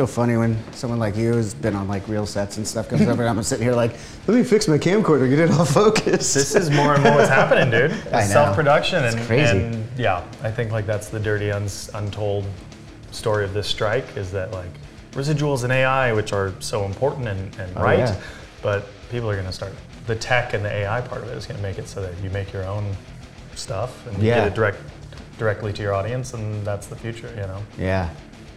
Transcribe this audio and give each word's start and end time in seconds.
feel 0.00 0.06
funny 0.06 0.34
when 0.34 0.56
someone 0.72 0.98
like 0.98 1.14
you 1.14 1.34
who's 1.34 1.52
been 1.52 1.76
on 1.76 1.86
like 1.86 2.08
real 2.08 2.24
sets 2.24 2.56
and 2.56 2.66
stuff 2.66 2.88
comes 2.88 3.02
over 3.02 3.22
and 3.22 3.28
I'm 3.38 3.42
sitting 3.42 3.66
here 3.66 3.74
like, 3.74 3.92
let 4.26 4.34
me 4.34 4.42
fix 4.42 4.66
my 4.66 4.78
camcorder, 4.78 5.28
get 5.28 5.38
it 5.40 5.50
all 5.50 5.64
focused. 5.66 6.32
This 6.32 6.54
is 6.54 6.70
more 6.70 6.94
and 6.94 7.02
more 7.02 7.16
what's 7.16 7.28
happening, 7.28 7.70
dude. 7.70 7.90
I 8.14 8.22
know. 8.22 8.26
Self-production 8.28 9.04
and, 9.04 9.30
and 9.30 9.86
yeah, 9.98 10.24
I 10.42 10.50
think 10.50 10.72
like 10.72 10.86
that's 10.86 11.10
the 11.10 11.20
dirty 11.20 11.52
uns- 11.52 11.90
untold 11.92 12.46
story 13.10 13.44
of 13.44 13.52
this 13.52 13.66
strike 13.66 14.16
is 14.16 14.32
that 14.32 14.52
like 14.52 14.70
residuals 15.12 15.64
and 15.64 15.72
AI, 15.72 16.14
which 16.14 16.32
are 16.32 16.54
so 16.60 16.86
important 16.86 17.28
and, 17.28 17.54
and 17.56 17.76
Oh, 17.76 17.82
right, 17.82 17.98
yeah. 17.98 18.18
but 18.62 18.86
people 19.10 19.28
are 19.28 19.34
going 19.34 19.44
to 19.44 19.52
start 19.52 19.74
the 20.06 20.16
tech 20.16 20.54
and 20.54 20.64
the 20.64 20.72
AI 20.72 21.02
part 21.02 21.22
of 21.22 21.28
it 21.28 21.36
is 21.36 21.44
going 21.44 21.58
to 21.58 21.62
make 21.62 21.76
it 21.78 21.88
so 21.88 22.00
that 22.00 22.14
you 22.24 22.30
make 22.30 22.54
your 22.54 22.64
own 22.64 22.90
stuff 23.54 24.06
and 24.06 24.16
you 24.22 24.28
Yeah. 24.28 24.36
get 24.36 24.46
it 24.46 24.54
direct 24.54 24.78
directly 25.36 25.74
to 25.74 25.82
your 25.82 25.92
audience, 25.94 26.32
and 26.34 26.64
that's 26.66 26.86
the 26.86 26.96
future, 26.96 27.28
you 27.30 27.42
know. 27.42 27.62
Yeah. 27.78 28.08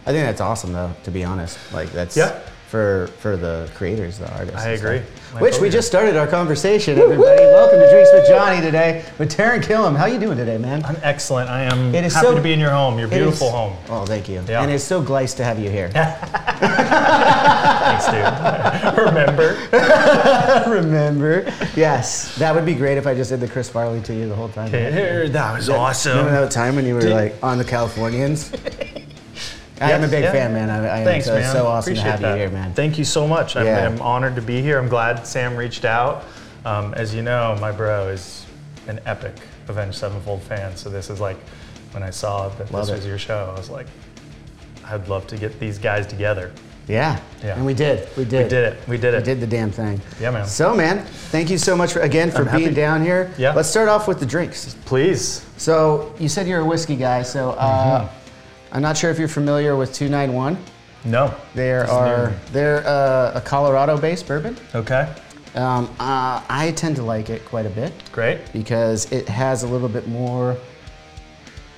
I 0.06 0.12
think 0.12 0.26
that's 0.26 0.40
awesome 0.40 0.72
though, 0.72 0.92
to 1.04 1.10
be 1.10 1.24
honest. 1.24 1.58
Like 1.72 1.90
that's 1.92 2.16
Yeah. 2.16 2.32
for 2.68 3.08
for 3.18 3.36
the 3.36 3.68
creators, 3.74 4.18
the 4.18 4.30
artists. 4.34 4.60
I 4.62 4.70
agree. 4.70 5.00
Which 5.38 5.58
we 5.58 5.68
just 5.70 5.88
started 5.88 6.16
our 6.16 6.26
conversation, 6.26 6.98
everybody. 6.98 7.40
Welcome 7.42 7.80
to 7.80 7.90
Drinks 7.90 8.10
with 8.12 8.26
Johnny 8.28 8.60
today 8.60 9.02
with 9.18 9.34
Taran 9.34 9.62
Killam. 9.64 9.96
How 9.96 10.04
you 10.06 10.18
doing 10.20 10.36
today, 10.36 10.58
man? 10.58 10.84
I'm 10.84 10.96
excellent. 11.02 11.48
I 11.50 11.62
am 11.64 11.92
It 11.94 12.04
is 12.04 12.14
happy 12.14 12.26
so- 12.28 12.34
to 12.34 12.40
be 12.42 12.52
in 12.52 12.60
your 12.60 12.70
home, 12.70 12.98
your 12.98 13.08
It 13.08 13.12
is- 13.14 13.18
beautiful 13.18 13.50
home. 13.50 13.72
Oh, 13.88 14.04
thank 14.04 14.28
you. 14.28 14.42
Yeah. 14.46 14.62
And 14.62 14.70
it's 14.70 14.84
so 14.84 15.00
glad 15.00 15.28
to 15.28 15.42
have 15.44 15.58
you 15.58 15.70
here. 15.70 15.88
Thanks, 17.84 18.06
dude. 18.06 18.96
Remember? 19.06 19.56
Remember? 20.70 21.52
Yes. 21.74 22.34
That 22.36 22.54
would 22.54 22.66
be 22.66 22.74
great 22.74 22.96
if 22.98 23.06
I 23.06 23.14
just 23.14 23.30
did 23.30 23.40
the 23.40 23.48
Chris 23.48 23.68
Farley 23.70 24.00
to 24.02 24.14
you 24.14 24.28
the 24.28 24.34
whole 24.36 24.48
time. 24.50 24.70
That 24.70 25.54
was 25.56 25.68
awesome. 25.70 26.18
Remember 26.18 26.42
that 26.42 26.50
time 26.52 26.76
when 26.76 26.84
you 26.86 26.94
were 26.94 27.00
Did- 27.00 27.12
like 27.12 27.34
on 27.42 27.56
the 27.58 27.64
Californians? 27.64 28.52
I 29.80 29.90
am 29.92 30.04
a 30.04 30.08
big 30.08 30.22
yeah. 30.24 30.32
fan, 30.32 30.52
man. 30.52 30.70
I, 30.70 31.00
I 31.00 31.04
Thanks, 31.04 31.26
am 31.26 31.34
so, 31.34 31.40
man. 31.40 31.52
so 31.52 31.66
awesome 31.66 31.92
Appreciate 31.94 32.04
to 32.04 32.10
have 32.12 32.20
that. 32.20 32.34
you 32.34 32.40
here, 32.42 32.50
man. 32.50 32.72
Thank 32.74 32.96
you 32.98 33.04
so 33.04 33.26
much. 33.26 33.56
I'm, 33.56 33.66
Yeah. 33.66 33.86
I'm 33.86 34.00
honored 34.00 34.36
to 34.36 34.42
be 34.42 34.62
here. 34.62 34.78
I'm 34.78 34.88
glad 34.88 35.26
Sam 35.26 35.56
reached 35.56 35.84
out. 35.84 36.24
Um, 36.64 36.94
as 36.94 37.14
you 37.14 37.22
know, 37.22 37.56
my 37.60 37.72
bro 37.72 38.08
is 38.08 38.46
an 38.86 39.00
epic 39.06 39.34
Avenged 39.68 39.96
Sevenfold 39.98 40.42
fan. 40.42 40.76
So 40.76 40.90
this 40.90 41.10
is 41.10 41.20
like 41.20 41.36
when 41.92 42.02
I 42.02 42.10
saw 42.10 42.48
that 42.50 42.70
Love 42.72 42.86
this 42.86 42.90
it. 42.94 42.96
was 42.98 43.06
your 43.06 43.18
show, 43.18 43.52
I 43.54 43.58
was 43.58 43.68
like, 43.70 43.86
I'd 44.86 45.08
love 45.08 45.26
to 45.28 45.36
get 45.36 45.58
these 45.58 45.78
guys 45.78 46.06
together. 46.06 46.52
Yeah. 46.86 47.18
Yeah. 47.42 47.56
And 47.56 47.64
we 47.64 47.72
did. 47.74 48.08
We 48.16 48.24
did. 48.26 48.44
We 48.44 48.48
did 48.50 48.64
it. 48.74 48.88
We 48.88 48.96
did 48.98 49.14
it. 49.14 49.18
We 49.18 49.24
did 49.24 49.40
the 49.40 49.46
damn 49.46 49.70
thing. 49.70 50.00
Yeah, 50.20 50.30
man. 50.30 50.46
So, 50.46 50.74
man, 50.74 51.04
thank 51.04 51.48
you 51.50 51.56
so 51.58 51.74
much 51.74 51.94
for, 51.94 52.00
again 52.00 52.30
for 52.30 52.42
I'm 52.42 52.46
happy- 52.46 52.64
being 52.64 52.74
down 52.74 53.02
here. 53.02 53.32
Yeah. 53.38 53.54
Let's 53.54 53.70
start 53.70 53.88
off 53.88 54.06
with 54.06 54.20
the 54.20 54.26
drinks. 54.26 54.76
Please. 54.84 55.44
So, 55.56 56.14
you 56.18 56.28
said 56.28 56.46
you're 56.46 56.60
a 56.60 56.64
whiskey 56.64 56.96
guy. 56.96 57.22
So, 57.22 57.50
uh, 57.52 58.00
Mm-hmm. 58.08 58.20
I'm 58.74 58.82
not 58.82 58.96
sure 58.96 59.08
if 59.12 59.20
you're 59.20 59.28
familiar 59.28 59.76
with 59.76 59.94
291. 59.94 60.58
No. 61.04 61.32
There 61.54 61.88
are 61.88 62.30
new. 62.30 62.36
they're 62.50 62.84
uh, 62.84 63.32
a 63.36 63.40
Colorado-based 63.40 64.26
bourbon. 64.26 64.56
Okay. 64.74 65.14
Um, 65.54 65.84
uh, 66.00 66.42
I 66.48 66.72
tend 66.76 66.96
to 66.96 67.04
like 67.04 67.30
it 67.30 67.44
quite 67.44 67.66
a 67.66 67.70
bit 67.70 67.92
Great. 68.10 68.52
because 68.52 69.10
it 69.12 69.28
has 69.28 69.62
a 69.62 69.68
little 69.68 69.88
bit 69.88 70.08
more 70.08 70.56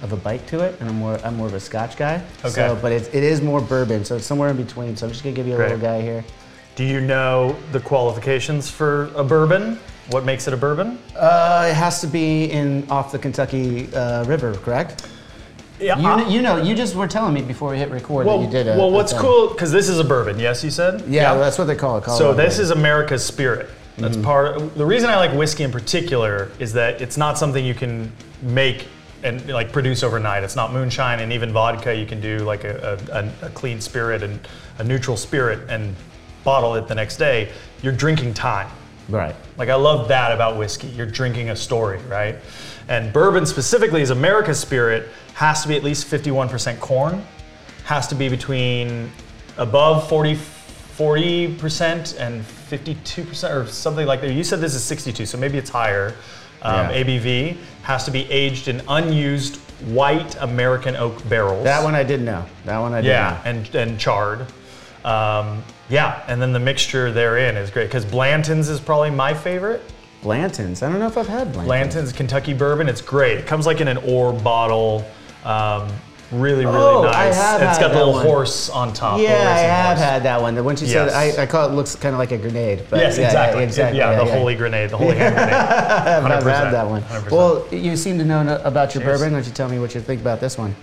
of 0.01 0.13
a 0.15 0.17
bite 0.17 0.47
to 0.47 0.61
it, 0.61 0.81
and 0.81 0.89
I'm 0.89 0.97
more 0.97 1.19
I'm 1.23 1.37
more 1.37 1.47
of 1.47 1.53
a 1.53 1.61
Scotch 1.61 1.99
guy. 1.99 2.23
Okay. 2.39 2.51
So, 2.51 2.79
but 2.81 2.93
it, 2.93 3.15
it 3.15 3.23
is 3.23 3.43
more 3.43 3.61
bourbon, 3.61 4.03
so 4.03 4.17
it's 4.17 4.25
somewhere 4.25 4.49
in 4.49 4.57
between. 4.57 4.97
So 4.97 5.07
I'm 5.07 5.13
just 5.13 5.23
gonna 5.23 5.37
give 5.37 5.47
you 5.47 5.55
a 5.55 5.57
Great. 5.57 5.73
little 5.73 5.83
guy 5.85 6.01
here. 6.01 6.25
Do 6.75 6.85
you 6.85 7.03
know 7.03 7.57
the 7.73 7.81
qualifications 7.81 8.71
for 8.71 9.11
a 9.15 9.25
bourbon? 9.25 9.79
What 10.11 10.25
makes 10.25 10.49
it 10.49 10.55
a 10.55 10.57
bourbon? 10.57 10.99
Uh, 11.15 11.67
it 11.71 11.75
has 11.75 12.01
to 12.01 12.07
be 12.07 12.45
in 12.47 12.89
off 12.91 13.13
the 13.13 13.19
Kentucky 13.19 13.93
uh, 13.95 14.25
River, 14.25 14.55
correct? 14.55 15.07
Yeah. 15.81 15.97
You, 15.99 16.03
kn- 16.25 16.31
you 16.33 16.43
know, 16.43 16.57
you 16.57 16.75
just 16.75 16.95
were 16.95 17.07
telling 17.07 17.35
me 17.35 17.43
before 17.43 17.71
we 17.71 17.79
hit 17.79 17.91
record 17.91 18.27
well, 18.27 18.39
that 18.39 18.45
you 18.47 18.51
did 18.51 18.67
a. 18.69 18.77
well, 18.79 18.91
what's 18.91 19.13
thing. 19.13 19.21
cool 19.21 19.49
because 19.49 19.71
this 19.73 19.89
is 19.89 19.99
a 19.99 20.05
bourbon. 20.05 20.39
Yes, 20.39 20.65
you 20.65 20.71
said. 20.71 21.03
Yeah, 21.09 21.35
that's 21.35 21.59
what 21.59 21.65
they 21.67 21.77
call 21.77 21.99
it. 21.99 22.05
So 22.05 22.33
this 22.33 22.55
River. 22.55 22.63
is 22.63 22.71
America's 22.71 23.25
spirit. 23.25 23.69
That's 23.99 24.15
Mm-hmm. 24.17 24.25
part. 24.25 24.75
The 24.77 24.85
reason 24.85 25.09
I 25.09 25.17
like 25.17 25.33
whiskey 25.37 25.65
in 25.65 25.73
particular 25.73 26.51
is 26.59 26.73
that 26.75 27.01
it's 27.01 27.17
not 27.17 27.39
something 27.39 27.65
you 27.65 27.75
can 27.75 28.13
make 28.43 28.89
and 29.23 29.49
like 29.49 29.73
produce 29.73 30.03
overnight. 30.03 30.45
It's 30.45 30.57
not 30.57 30.73
moonshine, 30.73 31.21
and 31.21 31.33
even 31.33 31.51
vodka 31.53 31.95
you 31.95 32.05
can 32.07 32.21
do 32.21 32.39
like 32.41 32.65
a, 32.65 32.99
a, 33.43 33.47
a 33.47 33.51
clean 33.51 33.81
spirit 33.81 34.23
and 34.23 34.39
a 34.79 34.85
neutral 34.85 35.17
spirit 35.17 35.61
and 35.71 35.95
bottle 36.45 36.75
it 36.75 36.89
the 36.89 36.95
next 36.95 37.17
day. 37.17 37.51
You're 37.83 37.95
drinking 37.95 38.35
time. 38.35 38.69
right. 39.09 39.35
Like 39.57 39.71
I 39.71 39.75
love 39.77 40.09
that 40.09 40.31
about 40.33 40.59
whiskey. 40.59 40.89
You're 40.89 41.07
drinking 41.07 41.49
a 41.51 41.57
story, 41.57 41.99
right? 42.09 42.37
And 42.89 43.13
bourbon 43.13 43.47
specifically 43.47 44.03
is 44.03 44.11
America's 44.11 44.61
spirit 44.61 45.09
has 45.37 45.61
to 45.63 45.69
be 45.69 45.77
at 45.77 45.85
least 45.85 46.07
51% 46.11 46.81
corn, 46.81 47.23
has 47.85 48.07
to 48.09 48.15
be 48.15 48.29
between 48.29 49.11
above 49.59 50.09
40 50.09 50.39
40% 50.97 52.19
and 52.19 52.43
52% 52.43 53.55
or 53.55 53.67
something 53.67 54.07
like 54.07 54.23
that. 54.23 54.33
You 54.33 54.43
said 54.43 54.63
this 54.63 54.75
is 54.75 54.83
62, 54.83 55.27
so 55.27 55.37
maybe 55.37 55.59
it's 55.59 55.69
higher. 55.69 56.15
Um, 56.63 56.89
Yeah. 56.89 57.03
ABV 57.05 57.57
has 57.83 58.05
to 58.05 58.11
be 58.11 58.23
aged 58.31 58.69
in 58.69 58.81
unused 58.89 59.57
white 59.93 60.37
American 60.41 60.97
oak 60.97 61.27
barrels. 61.29 61.65
That 61.65 61.85
one 61.85 61.95
I 61.95 62.03
did 62.03 62.23
know. 62.23 62.47
That 62.65 62.79
one 62.79 62.95
I 62.95 63.03
did 63.03 63.09
Yeah, 63.11 63.39
know. 63.45 63.51
and 63.51 63.75
and 63.75 63.99
charred. 64.01 64.47
Um, 65.05 65.63
yeah, 65.91 66.23
and 66.29 66.41
then 66.41 66.55
the 66.55 66.61
mixture 66.61 67.13
therein 67.13 67.59
is 67.59 67.71
great 67.71 67.89
because 67.89 68.07
Blanton's 68.07 68.71
is 68.71 68.81
probably 68.81 69.11
my 69.11 69.35
favorite. 69.35 69.83
Blanton's. 70.23 70.83
I 70.83 70.89
don't 70.89 70.99
know 70.99 71.07
if 71.09 71.19
I've 71.19 71.29
had 71.29 71.53
Blanton's. 71.53 71.67
Blanton's 71.67 72.13
Kentucky 72.15 72.55
bourbon. 72.55 72.89
It's 72.89 73.03
great. 73.03 73.37
It 73.37 73.47
comes 73.47 73.67
like 73.67 73.83
in 73.83 73.89
an 73.89 73.99
orb 73.99 74.43
bottle. 74.43 75.05
Um, 75.45 75.89
really, 76.33 76.65
really 76.67 76.77
Oh, 76.77 77.03
nice. 77.05 77.37
it's 77.37 77.79
got 77.79 77.89
the 77.93 77.97
little 77.99 78.13
one. 78.15 78.25
horse 78.27 78.69
on 78.71 78.93
top. 78.93 79.21
Yeah, 79.21 79.29
I 79.31 79.59
have 79.59 79.97
horse. 79.99 80.11
had 80.11 80.23
that 80.25 80.41
one. 80.41 80.55
The 80.57 80.63
one 80.65 80.77
you 80.77 80.87
said, 80.87 81.11
I, 81.11 81.43
I 81.43 81.47
call 81.47 81.69
it 81.69 81.73
looks 81.75 81.95
kind 81.95 82.15
of 82.15 82.19
like 82.19 82.33
a 82.33 82.39
grenade. 82.39 82.85
But 82.91 82.99
Yes, 83.01 83.17
yeah, 83.19 83.27
exactly. 83.27 83.61
Yeah, 83.61 83.67
exactly. 83.67 83.99
Yeah, 83.99 84.11
yeah, 84.13 84.25
the 84.25 84.31
holy 84.33 84.55
grenade, 84.57 84.91
the 84.91 84.97
holy 84.99 85.17
hand 85.17 85.35
grenade. 85.35 85.53
I've 85.53 86.43
had 86.45 86.71
that 86.73 86.89
one. 86.89 87.03
100%. 87.03 87.31
Well, 87.31 87.67
you 87.73 87.97
seem 87.97 88.19
to 88.19 88.25
know 88.25 88.61
about 88.65 88.95
your 88.95 89.03
Cheers. 89.05 89.21
bourbon. 89.21 89.33
Why 89.35 89.39
don't 89.41 89.47
you 89.49 89.55
tell 89.55 89.69
me 89.69 89.79
what 89.79 89.95
you 89.95 90.01
think 90.01 90.21
about 90.21 90.41
this 90.41 90.59
one? 90.59 90.75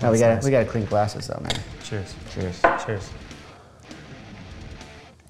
No, 0.00 0.12
we 0.12 0.18
got 0.18 0.34
nice. 0.36 0.44
we 0.44 0.50
got 0.52 0.60
to 0.60 0.66
clean 0.70 0.84
glasses 0.86 1.26
though, 1.26 1.40
man. 1.42 1.60
Cheers. 1.82 2.14
Cheers. 2.32 2.60
Cheers. 2.86 3.10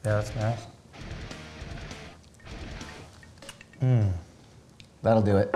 Yeah, 0.04 0.20
that's 0.22 0.36
nice. 0.36 0.58
Mmm. 3.82 4.12
That'll 5.02 5.22
do 5.22 5.36
it. 5.38 5.54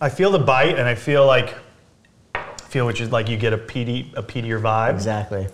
I 0.00 0.08
feel 0.08 0.30
the 0.30 0.38
bite, 0.38 0.78
and 0.78 0.86
I 0.86 0.94
feel 0.94 1.26
like 1.26 1.54
I 2.34 2.68
feel 2.68 2.86
which 2.86 3.00
is 3.00 3.10
like 3.10 3.28
you 3.28 3.36
get 3.36 3.52
a 3.52 3.58
peaty, 3.58 4.12
a 4.16 4.22
peatier 4.22 4.60
vibe. 4.60 4.94
Exactly. 4.94 5.46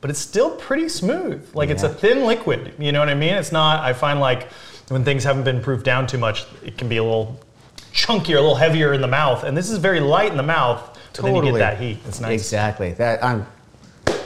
but 0.00 0.10
it's 0.10 0.18
still 0.20 0.56
pretty 0.56 0.88
smooth. 0.88 1.48
Like 1.54 1.70
it's 1.70 1.82
a 1.82 1.88
thin 1.88 2.24
liquid. 2.24 2.74
You 2.78 2.92
know 2.92 3.00
what 3.00 3.08
I 3.08 3.14
mean? 3.14 3.34
It's 3.34 3.50
not. 3.52 3.80
I 3.82 3.92
find 3.92 4.20
like 4.20 4.48
when 4.88 5.04
things 5.04 5.24
haven't 5.24 5.44
been 5.44 5.60
proofed 5.60 5.84
down 5.84 6.06
too 6.06 6.18
much, 6.18 6.46
it 6.64 6.78
can 6.78 6.88
be 6.88 6.98
a 6.98 7.02
little 7.02 7.40
chunkier, 7.92 8.36
a 8.36 8.40
little 8.40 8.54
heavier 8.54 8.92
in 8.92 9.00
the 9.00 9.08
mouth. 9.08 9.42
And 9.42 9.56
this 9.56 9.70
is 9.70 9.78
very 9.78 10.00
light 10.00 10.30
in 10.30 10.36
the 10.36 10.42
mouth. 10.42 10.96
But 11.14 11.24
then 11.24 11.34
you 11.34 11.42
get 11.42 11.58
that 11.58 11.80
heat. 11.80 11.98
It's 12.06 12.20
nice. 12.20 12.40
Exactly. 12.40 12.92
That 12.92 13.24
I'm 13.24 13.44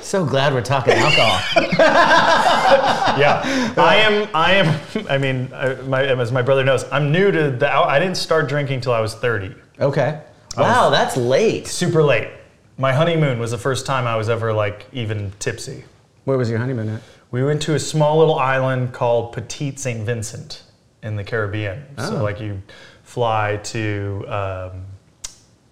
so 0.03 0.25
glad 0.25 0.53
we're 0.53 0.63
talking 0.63 0.95
alcohol. 0.95 1.41
Yeah, 3.13 3.75
I 3.77 3.97
am. 3.97 4.29
I 4.35 4.53
am. 4.55 5.07
I 5.11 5.19
mean, 5.19 5.53
I, 5.53 5.75
my, 5.83 6.03
as 6.03 6.33
my 6.33 6.41
brother 6.41 6.65
knows, 6.65 6.85
I'm 6.91 7.13
new 7.13 7.31
to 7.31 7.51
the. 7.51 7.71
I 7.71 7.99
didn't 7.99 8.17
start 8.17 8.49
drinking 8.49 8.81
till 8.81 8.93
I 8.93 9.01
was 9.01 9.15
30. 9.15 9.55
okay. 9.81 10.23
Wow, 10.57 10.89
that's 10.91 11.17
late. 11.17 11.67
Super 11.67 12.03
late. 12.03 12.29
My 12.79 12.93
honeymoon 12.93 13.39
was 13.39 13.51
the 13.51 13.59
first 13.59 13.85
time 13.85 14.07
I 14.07 14.17
was 14.17 14.29
ever 14.31 14.53
like 14.53 14.87
even 14.93 15.33
tipsy. 15.39 15.85
Where 16.25 16.39
was 16.39 16.49
your 16.49 16.59
honeymoon 16.59 16.89
at? 16.89 17.03
We 17.31 17.43
went 17.45 17.61
to 17.63 17.75
a 17.75 17.79
small 17.79 18.19
little 18.19 18.39
island 18.39 18.93
called 18.95 19.33
Petite 19.33 19.79
Saint 19.79 20.05
Vincent 20.07 20.63
in 21.03 21.17
the 21.17 21.25
Caribbean. 21.25 21.85
Oh. 21.99 22.11
So 22.11 22.23
like 22.23 22.41
you 22.41 22.63
fly 23.03 23.61
to, 23.65 24.25
um, 24.29 24.85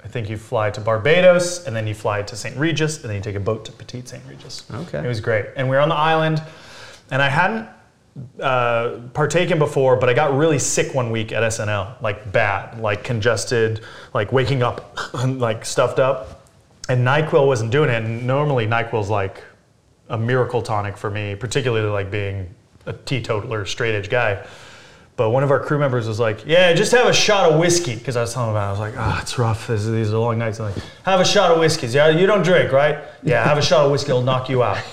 I 0.02 0.08
think 0.08 0.30
you 0.30 0.36
fly 0.36 0.70
to 0.70 0.80
Barbados 0.80 1.66
and 1.66 1.76
then 1.76 1.86
you 1.86 1.94
fly 1.94 2.22
to 2.22 2.36
St. 2.36 2.56
Regis 2.56 3.00
and 3.00 3.10
then 3.10 3.16
you 3.16 3.22
take 3.22 3.36
a 3.36 3.40
boat 3.40 3.64
to 3.66 3.72
Petite 3.72 4.08
Saint 4.08 4.22
Regis. 4.26 4.64
Okay. 4.72 5.04
It 5.04 5.06
was 5.06 5.20
great. 5.20 5.46
And 5.56 5.68
we 5.68 5.76
were 5.76 5.82
on 5.82 5.88
the 5.88 5.94
island 5.94 6.42
and 7.10 7.20
I 7.20 7.28
hadn't 7.28 7.68
uh, 8.40 9.00
partaken 9.12 9.58
before, 9.58 9.96
but 9.96 10.08
I 10.08 10.14
got 10.14 10.36
really 10.36 10.58
sick 10.58 10.94
one 10.94 11.10
week 11.10 11.32
at 11.32 11.42
SNL, 11.42 12.00
like 12.02 12.32
bad, 12.32 12.80
like 12.80 13.04
congested, 13.04 13.82
like 14.14 14.32
waking 14.32 14.62
up, 14.62 14.96
like 15.24 15.64
stuffed 15.64 15.98
up. 15.98 16.46
and 16.88 17.06
Nyquil 17.06 17.46
wasn't 17.46 17.70
doing 17.70 17.90
it. 17.90 18.02
And 18.02 18.26
normally 18.26 18.66
Nyquil's 18.66 19.10
like 19.10 19.42
a 20.08 20.18
miracle 20.18 20.60
tonic 20.62 20.96
for 20.96 21.10
me, 21.10 21.34
particularly 21.34 21.88
like 21.88 22.10
being 22.10 22.52
a 22.86 22.92
teetotaler, 22.92 23.64
straight 23.66 23.94
edge 23.94 24.10
guy. 24.10 24.44
But 25.20 25.32
one 25.32 25.42
of 25.44 25.50
our 25.50 25.60
crew 25.60 25.78
members 25.78 26.08
was 26.08 26.18
like, 26.18 26.46
"Yeah, 26.46 26.72
just 26.72 26.92
have 26.92 27.06
a 27.06 27.12
shot 27.12 27.52
of 27.52 27.58
whiskey," 27.60 27.94
because 27.94 28.16
I 28.16 28.22
was 28.22 28.32
telling 28.32 28.48
him 28.48 28.56
about. 28.56 28.64
It. 28.64 28.68
I 28.68 28.70
was 28.70 28.80
like, 28.80 28.94
"Ah, 28.96 29.18
oh, 29.18 29.20
it's 29.20 29.38
rough. 29.38 29.66
This, 29.66 29.84
these 29.84 30.14
are 30.14 30.16
long 30.16 30.38
nights." 30.38 30.58
I'm 30.60 30.72
like, 30.72 30.82
"Have 31.02 31.20
a 31.20 31.26
shot 31.26 31.50
of 31.50 31.58
whiskey." 31.58 31.88
Yeah, 31.88 32.08
you 32.08 32.26
don't 32.26 32.42
drink, 32.42 32.72
right? 32.72 33.00
Yeah, 33.22 33.44
have 33.44 33.58
a 33.58 33.62
shot 33.62 33.84
of 33.84 33.92
whiskey. 33.92 34.12
It'll 34.12 34.22
knock 34.22 34.48
you 34.48 34.62
out. 34.62 34.78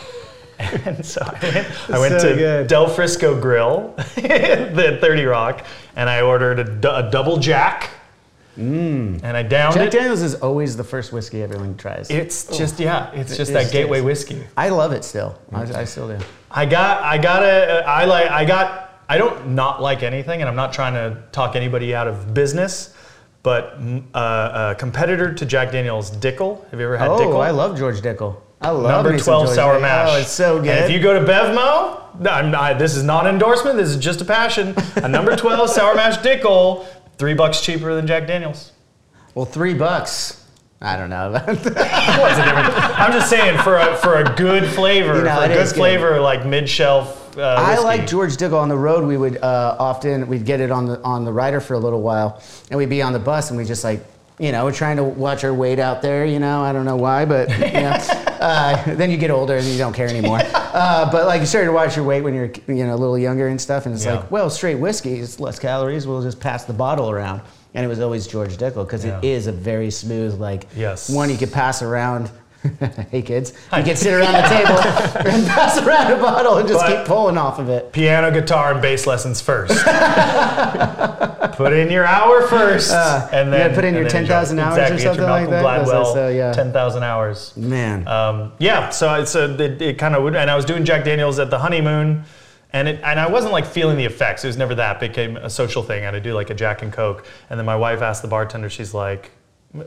And 0.60 1.06
so 1.06 1.22
I 1.24 1.40
went, 1.54 1.90
I 1.92 2.00
went 2.00 2.20
So 2.22 2.30
to 2.30 2.36
good. 2.36 2.68
Del 2.68 2.90
Frisco 2.90 3.40
Grill, 3.40 3.94
the 4.16 4.98
30 5.00 5.26
Rock, 5.26 5.66
and 5.96 6.10
I 6.10 6.22
ordered 6.22 6.84
a, 6.84 6.96
a 7.08 7.10
double 7.10 7.38
Jack. 7.38 7.92
And 8.58 9.24
I 9.24 9.44
downed 9.44 9.76
Jack 9.76 9.88
it. 9.88 9.92
Daniels 9.92 10.22
is 10.24 10.36
always 10.36 10.76
the 10.76 10.84
first 10.84 11.14
whiskey 11.14 11.42
everyone 11.42 11.78
tries. 11.78 12.10
It's 12.10 12.58
just 12.58 12.80
yeah, 12.82 13.12
it's 13.14 13.38
just 13.38 13.52
It 13.52 13.54
that 13.54 13.66
is 13.68 13.72
gateway 13.72 14.00
tasty. 14.00 14.06
whiskey. 14.06 14.44
I 14.58 14.70
love 14.70 14.92
it 14.92 15.06
still. 15.06 15.40
I, 15.54 15.62
I 15.62 15.86
still 15.86 16.10
do. 16.10 16.18
I 16.52 16.66
got 16.66 17.02
I 17.04 17.18
got 17.18 17.44
a 17.44 17.86
I 17.88 18.06
like 18.06 18.30
I 18.30 18.44
got 18.44 18.87
I 19.09 19.18
don't 19.18 19.50
not 19.50 19.81
like 19.81 20.04
anything, 20.04 20.42
and 20.42 20.50
I'm 20.50 20.56
not 20.56 20.74
trying 20.74 20.94
to 20.94 21.21
talk 21.31 21.56
anybody 21.56 21.95
out 21.95 22.07
of 22.07 22.33
business. 22.33 22.94
But 23.44 23.80
mm, 23.80 24.04
uh, 24.13 24.74
a 24.74 24.75
competitor 24.77 25.33
to 25.33 25.45
Jack 25.45 25.71
Daniels, 25.71 26.12
Dickel. 26.12 26.69
Have 26.71 26.80
you 26.80 26.86
ever 26.86 26.98
had 26.98 27.07
Oh, 27.09 27.18
Dickel? 27.19 27.39
I 27.45 27.51
love 27.51 27.77
George 27.77 28.01
Dickel. 28.01 28.36
I 28.59 28.71
love 28.71 28.92
Number 28.92 29.13
me 29.13 29.19
12 29.19 29.45
George 29.45 29.56
sour 29.56 29.75
Dickel. 29.75 29.81
mash. 29.81 30.09
Oh, 30.12 30.18
it's 30.19 30.31
so 30.31 30.56
And 30.57 30.65
good. 30.65 30.77
if 30.83 30.92
you 30.92 31.00
go 31.00 31.13
to 31.18 31.25
Bevmo, 31.25 32.19
not, 32.19 32.80
this 32.80 32.95
is 32.95 33.04
not 33.04 33.25
an 33.27 33.33
endorsement. 33.36 33.77
This 33.77 33.89
is 33.89 33.98
just 33.98 34.19
a 34.19 34.25
passion. 34.25 34.75
A 34.98 35.07
number 35.07 35.36
12 35.38 35.69
sour 35.69 35.95
mash 35.95 36.18
Dickel, 36.18 36.86
three 37.18 37.36
bucks 37.36 37.62
cheaper 37.62 37.94
than 37.95 38.06
Jack 38.07 38.27
Daniels. 38.27 38.74
well, 39.36 39.45
three 39.45 39.75
bucks. 39.75 40.44
I 40.81 40.98
don't 40.98 41.09
know. 41.09 41.31
What's 41.31 41.63
the 41.63 41.69
difference? 41.71 42.74
I'm 42.75 43.12
just 43.13 43.30
saying 43.30 43.59
for 43.59 43.77
a 43.77 43.95
for 43.98 44.15
a 44.18 44.36
good 44.36 44.65
flavor, 44.74 45.15
You 45.18 45.24
know, 45.24 45.36
for 45.38 45.44
a 45.45 45.48
good 45.48 45.56
good. 45.68 45.75
flavor 45.75 46.19
like 46.19 46.45
mid 46.45 46.68
shelf. 46.69 47.27
Uh, 47.38 47.56
I 47.57 47.78
like 47.80 48.07
George 48.07 48.36
Dickel 48.38 48.60
on 48.60 48.69
the 48.69 48.78
road. 48.78 49.06
We 49.06 49.18
would 49.18 49.38
uh, 49.38 49.75
often 49.80 50.28
we'd 50.28 50.45
get 50.45 50.60
it 50.60 50.72
on 50.72 50.86
the 50.86 51.01
on 51.04 51.24
the 51.25 51.31
rider 51.31 51.60
for 51.60 51.75
a 51.75 51.80
little 51.80 52.01
while, 52.01 52.42
and 52.69 52.78
we'd 52.78 52.89
be 52.89 53.01
on 53.01 53.13
the 53.13 53.19
bus 53.19 53.50
and 53.51 53.57
we 53.57 53.66
just 53.66 53.84
like 53.84 54.04
you 54.39 54.51
know 54.51 54.66
we're 54.66 54.72
trying 54.72 54.98
to 54.98 55.04
watch 55.04 55.44
our 55.44 55.54
weight 55.54 55.80
out 55.80 56.01
there. 56.01 56.25
You 56.25 56.39
know 56.39 56.62
I 56.63 56.74
don't 56.74 56.86
know 56.86 56.95
why, 56.98 57.25
but 57.25 57.50
you 57.50 57.57
know, 57.74 57.89
uh, 58.39 58.95
then 58.95 59.12
you 59.12 59.18
get 59.18 59.30
older 59.31 59.56
and 59.57 59.66
you 59.66 59.78
don't 59.78 59.94
care 59.94 60.07
anymore. 60.07 60.39
Uh, 60.78 61.10
but 61.12 61.25
like 61.25 61.39
you 61.42 61.48
started 61.48 61.68
to 61.68 61.72
watch 61.72 61.95
your 61.95 62.06
weight 62.06 62.22
when 62.22 62.36
you're 62.36 62.51
you 62.68 62.86
know 62.86 62.94
a 62.94 62.98
little 62.98 63.18
younger 63.18 63.48
and 63.48 63.60
stuff, 63.60 63.88
and 63.88 63.95
it's 63.95 64.06
Yeah. 64.06 64.18
like 64.18 64.30
well 64.30 64.48
straight 64.48 64.75
whiskey 64.75 65.18
is 65.18 65.40
less 65.40 65.57
calories. 65.57 66.06
We'll 66.06 66.22
just 66.22 66.40
pass 66.40 66.66
the 66.66 66.74
bottle 66.74 67.10
around. 67.10 67.42
And 67.74 67.83
it 67.83 67.88
was 67.88 68.00
always 68.00 68.28
George 68.28 68.57
Dickel 68.57 68.86
because 68.86 69.04
it 69.04 69.16
Yeah. 69.24 69.30
is 69.31 69.48
a 69.48 69.51
very 69.51 69.90
smooth 69.90 70.40
like 70.40 70.68
Yes. 70.75 71.10
one 71.10 71.31
you 71.31 71.38
could 71.38 71.51
pass 71.51 71.81
around. 71.81 72.30
hey 73.12 73.21
kids, 73.21 73.54
you 73.77 73.83
can 73.83 73.95
sit 73.95 74.13
around 74.13 74.33
the 74.33 74.42
table 74.50 74.77
and 75.31 75.45
pass 75.48 75.77
around 75.80 76.12
a 76.12 76.18
bottle 76.18 76.57
and 76.57 76.68
just 76.68 76.83
But- 76.86 76.98
keep 76.98 77.06
pulling 77.06 77.38
off 77.38 77.59
of 77.59 77.69
it. 77.69 77.92
piano, 77.92 78.31
guitar, 78.31 78.74
and 78.74 78.81
bass 78.81 79.06
lessons 79.07 79.39
first. 79.42 79.74
put 81.54 81.74
in 81.74 81.89
your 81.92 82.06
hour 82.06 82.48
first, 82.48 82.92
and 82.92 83.31
Uh, 83.33 83.38
you 83.44 83.51
then 83.51 83.75
put 83.75 83.83
in 83.86 83.94
your 83.95 84.07
10,000 84.09 84.59
hours 84.59 84.77
or 84.77 84.81
exactly, 84.81 85.04
your 85.04 85.13
something 85.13 85.30
like 85.30 85.50
that? 85.50 85.63
Gladwell, 85.63 86.13
so, 86.13 86.27
yeah. 86.30 86.51
ten 86.54 86.71
thousand 86.71 87.04
hours. 87.04 87.56
Man. 87.57 88.07
Um, 88.07 88.51
yeah, 88.59 88.89
so 88.89 89.13
it's 89.15 89.36
a, 89.36 89.54
it, 89.62 89.81
it 89.81 89.98
kind 89.98 90.15
of 90.15 90.24
would, 90.24 90.36
and 90.36 90.50
I 90.50 90.56
was 90.56 90.65
doing 90.65 90.86
Jack 90.86 91.04
Daniels 91.06 91.39
at 91.39 91.50
the 91.50 91.59
honeymoon, 91.59 92.24
and 92.74 92.88
it, 92.88 93.00
and 93.04 93.19
I 93.19 93.27
wasn't 93.30 93.54
like 93.54 93.65
feeling 93.65 93.98
the 93.98 94.06
effects. 94.06 94.44
It 94.44 94.48
was 94.48 94.57
never 94.57 94.75
that. 94.75 94.98
It 95.01 95.09
became 95.09 95.38
a 95.38 95.50
social 95.50 95.83
thing. 95.83 96.01
I 96.04 96.06
had 96.06 96.12
to 96.12 96.19
do 96.19 96.33
like 96.33 96.50
a 96.50 96.54
Jack 96.56 96.81
and 96.81 96.92
Coke, 96.92 97.25
and 97.50 97.59
then 97.59 97.65
my 97.65 97.75
wife 97.75 98.01
asked 98.01 98.21
the 98.21 98.27
bartender. 98.27 98.69
She's 98.69 98.94
like, 98.94 99.25
"Wh- 99.27 99.37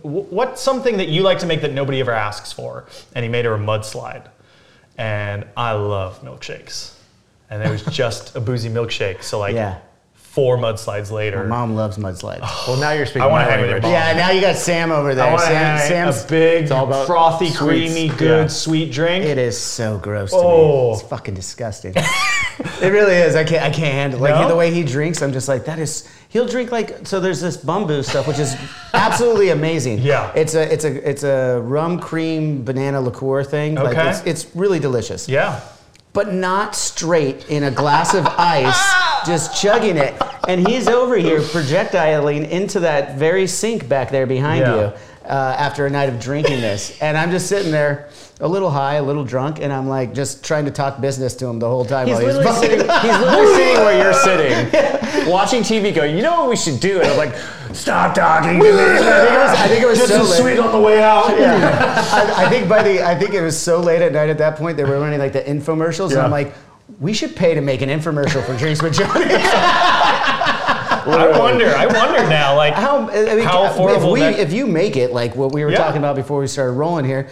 "What's 0.02 0.60
something 0.60 0.96
that 0.98 1.08
you 1.08 1.22
like 1.22 1.38
to 1.40 1.46
make 1.46 1.60
that 1.62 1.72
nobody 1.72 2.00
ever 2.00 2.12
asks 2.12 2.52
for?" 2.52 2.86
And 3.14 3.24
he 3.24 3.28
made 3.28 3.44
her 3.44 3.54
a 3.54 3.58
mudslide, 3.58 4.26
and 4.98 5.44
I 5.56 5.72
love 5.72 6.22
milkshakes, 6.22 6.92
and 7.48 7.62
it 7.62 7.70
was 7.70 7.82
just 8.00 8.36
a 8.36 8.40
boozy 8.40 8.68
milkshake. 8.68 9.22
So 9.22 9.38
like 9.38 9.54
Yeah. 9.54 9.78
Four 10.40 10.56
mudslides 10.56 11.10
later, 11.10 11.44
Mom 11.44 11.74
loves 11.74 11.98
mudslides. 11.98 12.40
Well, 12.66 12.78
now 12.78 12.92
you're 12.92 13.04
speaking 13.04 13.22
I 13.22 13.26
wanna 13.26 13.44
my 13.44 13.50
hang 13.50 13.60
with 13.60 13.70
your 13.70 13.80
language. 13.80 13.82
mom. 13.82 14.16
yeah, 14.16 14.26
now 14.26 14.30
you 14.30 14.40
got 14.40 14.56
Sam 14.56 14.90
over 14.90 15.14
there. 15.14 15.26
I 15.26 15.30
want 15.30 15.42
to 15.42 15.46
Sam, 15.48 15.76
have 15.76 16.14
Sam's 16.14 16.24
a 16.24 16.28
big, 16.28 16.72
all 16.72 16.86
about 16.86 17.06
frothy, 17.06 17.46
sweets. 17.46 17.58
creamy, 17.58 18.08
good, 18.08 18.42
Yeah. 18.42 18.46
sweet 18.46 18.92
drink. 18.92 19.24
It 19.24 19.36
is 19.38 19.58
so 19.58 19.98
gross 19.98 20.30
to 20.30 20.36
Oh. 20.38 20.86
me. 20.88 20.92
It's 20.94 21.02
fucking 21.02 21.34
disgusting. 21.34 21.92
it 22.80 22.92
really 22.92 23.14
is. 23.16 23.36
I 23.36 23.44
can't. 23.44 23.62
I 23.64 23.70
can't 23.70 23.92
handle. 23.92 24.20
it. 24.20 24.30
Like 24.30 24.40
No? 24.40 24.48
the 24.48 24.56
way 24.56 24.70
he 24.72 24.82
drinks, 24.82 25.20
I'm 25.22 25.32
just 25.32 25.48
like 25.48 25.64
that 25.66 25.78
is. 25.78 26.08
He'll 26.30 26.46
drink 26.46 26.70
like 26.72 27.06
so. 27.06 27.20
There's 27.20 27.40
this 27.40 27.56
bamboo 27.58 28.02
stuff, 28.02 28.26
which 28.26 28.38
is 28.38 28.56
absolutely 28.94 29.50
amazing. 29.50 29.98
Yeah. 29.98 30.30
It's 30.34 30.54
a 30.54 30.72
it's 30.72 30.84
a 30.84 31.10
it's 31.10 31.22
a 31.24 31.60
rum 31.62 31.98
cream 31.98 32.64
banana 32.64 33.00
liqueur 33.00 33.42
thing. 33.44 33.74
Like 33.74 33.96
Okay. 33.98 34.10
it's, 34.10 34.22
it's 34.24 34.56
really 34.56 34.78
delicious. 34.78 35.28
Yeah. 35.28 35.60
but 36.12 36.34
not 36.34 36.74
straight 36.74 37.48
in 37.48 37.62
a 37.62 37.70
glass 37.70 38.14
of 38.14 38.26
ice, 38.26 38.82
just 39.26 39.60
chugging 39.60 39.96
it. 39.96 40.14
And 40.48 40.66
he's 40.66 40.88
over 40.88 41.16
here 41.16 41.40
projectiling 41.42 42.46
into 42.50 42.80
that 42.80 43.16
very 43.16 43.46
sink 43.46 43.88
back 43.88 44.10
there 44.10 44.26
behind 44.26 44.60
Yeah. 44.60 44.74
you 44.76 44.92
uh, 45.26 45.54
after 45.58 45.86
a 45.86 45.90
night 45.90 46.08
of 46.08 46.18
drinking 46.20 46.60
this. 46.60 47.00
And 47.00 47.16
I'm 47.16 47.30
just 47.30 47.46
sitting 47.48 47.70
there, 47.70 48.08
a 48.40 48.48
little 48.48 48.70
high, 48.70 48.94
a 48.94 49.02
little 49.02 49.22
drunk, 49.24 49.60
and 49.60 49.72
I'm 49.72 49.86
like 49.88 50.14
just 50.14 50.42
trying 50.44 50.64
to 50.64 50.70
talk 50.70 51.00
business 51.00 51.34
to 51.36 51.46
him 51.46 51.58
the 51.58 51.68
whole 51.68 51.84
time. 51.84 52.06
He's 52.08 52.16
while 52.16 52.24
literally, 52.26 52.44
fucking- 52.46 52.62
sitting, 52.62 52.78
he's 52.80 53.18
literally 53.20 53.54
sitting 53.54 53.84
where 53.84 54.02
you're 54.02 54.14
sitting, 54.14 55.30
watching 55.30 55.62
TV, 55.62 55.94
going, 55.94 56.16
you 56.16 56.22
know 56.22 56.40
what 56.40 56.48
we 56.50 56.56
should 56.56 56.80
do? 56.80 57.00
And 57.00 57.08
I'm 57.10 57.18
like, 57.18 57.34
stop 57.74 58.14
talking 58.14 58.58
to 58.58 58.64
me. 58.64 58.70
I 58.70 58.72
think 58.72 59.30
it 59.30 59.38
was, 59.38 59.50
I 59.58 59.68
think 59.68 59.82
it 59.82 59.86
was 59.86 59.98
Just 59.98 60.08
so 60.12 60.22
a 60.22 60.24
late. 60.24 60.40
sweet 60.40 60.58
on 60.58 60.72
the 60.72 60.80
way 60.80 61.02
out. 61.02 61.38
Yeah. 61.38 62.04
I, 62.12 62.46
I 62.46 62.48
think 62.48 62.68
by 62.68 62.82
the 62.82 63.06
I 63.06 63.14
think 63.14 63.34
it 63.34 63.42
was 63.42 63.56
so 63.60 63.78
late 63.78 64.00
at 64.02 64.12
night 64.12 64.30
at 64.30 64.38
that 64.38 64.56
point 64.56 64.76
they 64.78 64.84
were 64.84 64.98
running 64.98 65.18
like 65.18 65.34
the 65.34 65.42
infomercials, 65.42 66.10
and 66.12 66.20
I'm 66.20 66.30
like, 66.30 66.54
we 66.98 67.12
should 67.12 67.36
pay 67.36 67.54
to 67.54 67.60
make 67.60 67.82
an 67.82 67.88
infomercial 67.88 68.44
for 68.44 68.56
Drinks 68.56 68.82
with 68.82 68.94
Johnny. 68.94 69.26
I 71.02 71.36
wonder. 71.38 71.66
I 71.74 71.86
wonder 71.86 72.28
now. 72.28 72.56
Like, 72.56 72.74
How, 72.74 73.08
I 73.10 73.34
mean, 73.34 73.44
How 73.44 73.64
if, 73.64 73.72
affordable 73.72 74.12
we, 74.12 74.20
that- 74.20 74.38
if 74.38 74.52
you 74.52 74.66
make 74.66 74.96
it, 74.96 75.12
like 75.12 75.34
what 75.36 75.52
we 75.52 75.64
were 75.64 75.70
Yeah. 75.70 75.78
talking 75.78 75.98
about 75.98 76.16
before 76.16 76.40
we 76.40 76.46
started 76.46 76.72
rolling 76.72 77.04
here, 77.04 77.28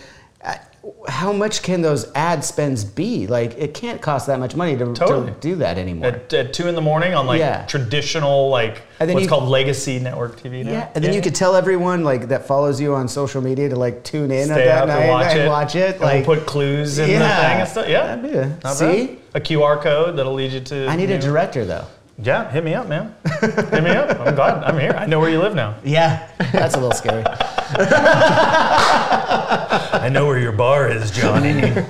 how 1.09 1.33
much 1.33 1.63
can 1.63 1.81
those 1.83 2.11
ad 2.15 2.45
spends 2.45 2.85
be? 2.85 3.27
Like, 3.27 3.55
it 3.59 3.73
can't 3.75 4.01
cost 4.01 4.27
that 4.27 4.39
much 4.39 4.55
money 4.55 4.77
to, 4.77 4.93
Totally. 4.93 5.33
to 5.33 5.41
do 5.41 5.55
that 5.57 5.79
anymore. 5.79 6.09
at, 6.09 6.33
at 6.35 6.53
two 6.53 6.69
in 6.69 6.75
the 6.75 6.81
morning 6.83 7.15
on 7.15 7.27
like 7.27 7.39
Yeah. 7.41 7.65
traditional 7.67 8.51
like 8.51 8.83
And 9.01 9.13
what's 9.15 9.25
you- 9.25 9.29
called 9.29 9.49
legacy 9.49 9.99
network 9.99 10.39
TV 10.41 10.65
now. 10.65 10.73
yeah, 10.73 10.89
and 10.95 11.03
then 11.03 11.15
you 11.15 11.23
could 11.23 11.35
tell 11.35 11.57
everyone 11.57 12.05
like 12.05 12.29
that 12.29 12.47
follows 12.47 12.81
you 12.81 12.95
on 12.95 13.09
social 13.09 13.41
media 13.41 13.69
to 13.71 13.77
like 13.77 14.05
tune 14.05 14.31
in 14.31 14.47
stay 14.49 14.67
that 14.67 14.87
night 14.87 15.01
and 15.03 15.11
watch 15.11 15.35
it. 15.37 15.49
watch 15.49 15.75
it. 15.75 15.93
And 15.97 16.01
Like, 16.03 16.27
we'll 16.27 16.37
put 16.37 16.47
clues 16.47 16.99
in 16.99 17.09
Yeah. 17.11 17.19
the 17.19 17.49
thing 17.49 17.61
and 17.61 17.69
stuff. 17.69 17.89
Yeah, 17.89 18.07
That'd 18.17 18.31
be 18.31 18.39
a- 18.39 18.57
Not 18.63 18.77
see? 18.77 19.07
bad. 19.07 19.17
a 19.35 19.41
QR 19.41 19.81
code 19.83 20.17
that'll 20.19 20.35
lead 20.35 20.53
you 20.53 20.61
to. 20.61 20.87
I 20.89 20.97
need 20.97 21.11
a 21.11 21.15
new- 21.15 21.21
director 21.23 21.65
though. 21.65 21.85
Yeah, 22.21 22.51
hit 22.51 22.65
me 22.65 22.75
up, 22.75 22.89
man. 22.89 23.15
hit 23.41 23.83
me 23.85 23.91
up. 23.91 24.19
I'm 24.21 24.35
glad 24.35 24.65
I'm 24.65 24.77
here. 24.79 24.93
I 24.99 25.07
know 25.07 25.21
where 25.21 25.31
you 25.31 25.39
live 25.41 25.55
now. 25.55 25.75
Yeah, 25.85 26.27
that's 26.53 26.75
a 26.75 26.79
little 26.81 26.93
scary. 26.93 27.23
I 30.03 30.09
know 30.09 30.27
where 30.27 30.39
your 30.39 30.53
bar 30.53 30.89
is, 30.89 31.11
Johnny. 31.11 31.73